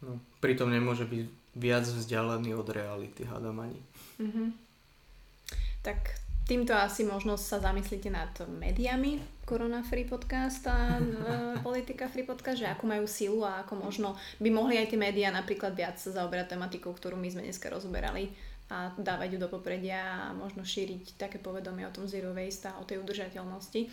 No, 0.06 0.22
pritom 0.38 0.70
nemôže 0.70 1.10
byť 1.10 1.26
viac 1.58 1.82
vzdialený 1.82 2.54
od 2.54 2.68
reality, 2.70 3.26
hádam 3.26 3.66
ani. 3.66 3.82
Mm-hmm. 4.22 4.48
Tak 5.82 6.21
týmto 6.52 6.76
asi 6.76 7.08
možno 7.08 7.40
sa 7.40 7.64
zamyslíte 7.64 8.12
nad 8.12 8.28
médiami 8.44 9.16
Korona 9.48 9.80
Free 9.80 10.04
Podcast 10.04 10.60
a 10.68 11.00
e, 11.00 11.04
Politika 11.64 12.12
Free 12.12 12.28
Podcast, 12.28 12.60
že 12.60 12.68
ako 12.68 12.84
majú 12.92 13.08
silu 13.08 13.40
a 13.40 13.64
ako 13.64 13.80
možno 13.80 14.20
by 14.36 14.52
mohli 14.52 14.76
aj 14.76 14.92
tie 14.92 15.00
médiá 15.00 15.32
napríklad 15.32 15.72
viac 15.72 15.96
zaoberať 15.96 16.52
tematikou, 16.52 16.92
ktorú 16.92 17.16
my 17.16 17.32
sme 17.32 17.48
dneska 17.48 17.72
rozoberali 17.72 18.28
a 18.68 18.92
dávať 19.00 19.32
ju 19.32 19.38
do 19.40 19.48
popredia 19.48 20.28
a 20.28 20.36
možno 20.36 20.60
šíriť 20.60 21.16
také 21.16 21.40
povedomie 21.40 21.88
o 21.88 21.94
tom 21.94 22.04
zero 22.04 22.36
waste 22.36 22.68
a 22.68 22.76
o 22.76 22.84
tej 22.84 23.00
udržateľnosti. 23.00 23.88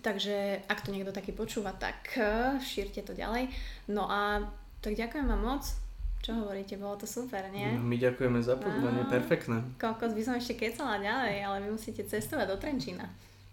Takže 0.00 0.64
ak 0.72 0.80
to 0.80 0.96
niekto 0.96 1.12
taký 1.12 1.36
počúva, 1.36 1.76
tak 1.76 2.16
eh, 2.16 2.56
šírte 2.64 3.04
to 3.04 3.12
ďalej. 3.12 3.52
No 3.92 4.08
a 4.08 4.48
tak 4.80 4.96
ďakujem 4.96 5.28
vám 5.28 5.44
moc. 5.44 5.85
Čo 6.26 6.42
hovoríte, 6.42 6.74
bolo 6.74 6.98
to 6.98 7.06
super, 7.06 7.46
nie? 7.54 7.70
No, 7.70 7.86
my 7.86 7.94
ďakujeme 7.94 8.42
za 8.42 8.58
pozvanie, 8.58 9.06
No. 9.06 9.10
perfektné. 9.14 9.62
Kokos 9.78 10.10
by 10.10 10.22
som 10.26 10.34
ešte 10.34 10.58
kecala 10.58 10.98
ďalej, 10.98 11.38
ale 11.38 11.56
vy 11.62 11.68
musíte 11.70 12.02
cestovať 12.02 12.50
do 12.50 12.56
Trenčína. 12.58 13.06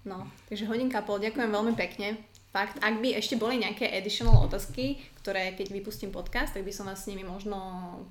No, 0.09 0.25
takže 0.49 0.65
hodinka 0.65 1.05
pol, 1.05 1.21
ďakujem 1.21 1.53
veľmi 1.53 1.77
pekne. 1.77 2.17
Fakt, 2.49 2.81
ak 2.81 2.97
by 2.97 3.13
ešte 3.13 3.37
boli 3.37 3.61
nejaké 3.61 3.85
additional 3.93 4.41
otázky, 4.41 4.97
ktoré 5.21 5.53
keď 5.53 5.69
vypustím 5.69 6.09
podcast, 6.09 6.57
tak 6.57 6.65
by 6.65 6.73
som 6.73 6.89
vás 6.89 7.05
s 7.05 7.09
nimi 7.13 7.21
možno 7.21 7.57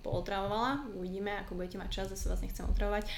pootravovala. 0.07 0.87
Uvidíme, 0.95 1.43
ako 1.43 1.59
budete 1.59 1.83
mať 1.83 1.91
čas, 1.91 2.07
zase 2.15 2.31
vás 2.31 2.39
nechcem 2.39 2.63
otravovať. 2.63 3.11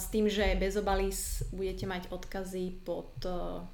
S 0.00 0.06
tým, 0.08 0.32
že 0.32 0.56
bez 0.56 0.80
obalís 0.80 1.44
budete 1.52 1.84
mať 1.84 2.08
odkazy 2.08 2.84
pod 2.88 3.12
eh, 3.24 3.64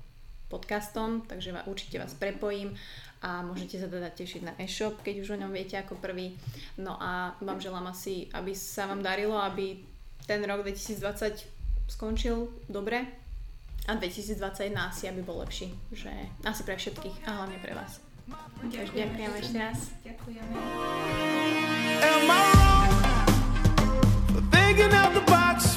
podcastom, 0.51 1.23
takže 1.27 1.55
určite 1.71 2.03
vás 2.03 2.19
prepojím 2.19 2.75
a 3.21 3.45
môžete 3.45 3.77
sa 3.77 3.89
teda 3.89 4.09
tešiť 4.09 4.43
na 4.49 4.53
e-shop, 4.57 5.05
keď 5.05 5.21
už 5.21 5.37
o 5.37 5.41
ňom 5.45 5.53
viete 5.53 5.77
ako 5.77 6.01
prvý. 6.01 6.41
No 6.81 6.97
a 6.97 7.37
vám 7.45 7.61
želám 7.61 7.93
asi, 7.93 8.33
aby 8.33 8.57
sa 8.57 8.89
vám 8.89 9.05
darilo, 9.05 9.37
aby 9.37 9.77
ten 10.25 10.41
rok 10.49 10.65
2020 10.65 11.45
skončil 11.91 12.49
dobre 12.71 13.05
a 13.89 13.93
2021 13.97 14.73
asi 14.77 15.05
aby 15.09 15.21
bol 15.21 15.45
lepší, 15.45 15.69
že 15.93 16.13
asi 16.47 16.63
pre 16.65 16.81
všetkých 16.81 17.29
a 17.29 17.45
hlavne 17.45 17.59
pre 17.61 17.77
vás. 17.77 18.01
Takže 18.61 18.95
ďakujem 18.95 19.33
ešte 19.43 19.59
raz. 19.59 19.79
Ďakujeme. 20.07 20.55
Am 22.01 22.31
I 22.31 22.41
wrong 22.57 22.93
for 24.33 24.43
thinking 24.55 24.93
out 24.95 25.13
the 25.13 25.25
box? 25.27 25.77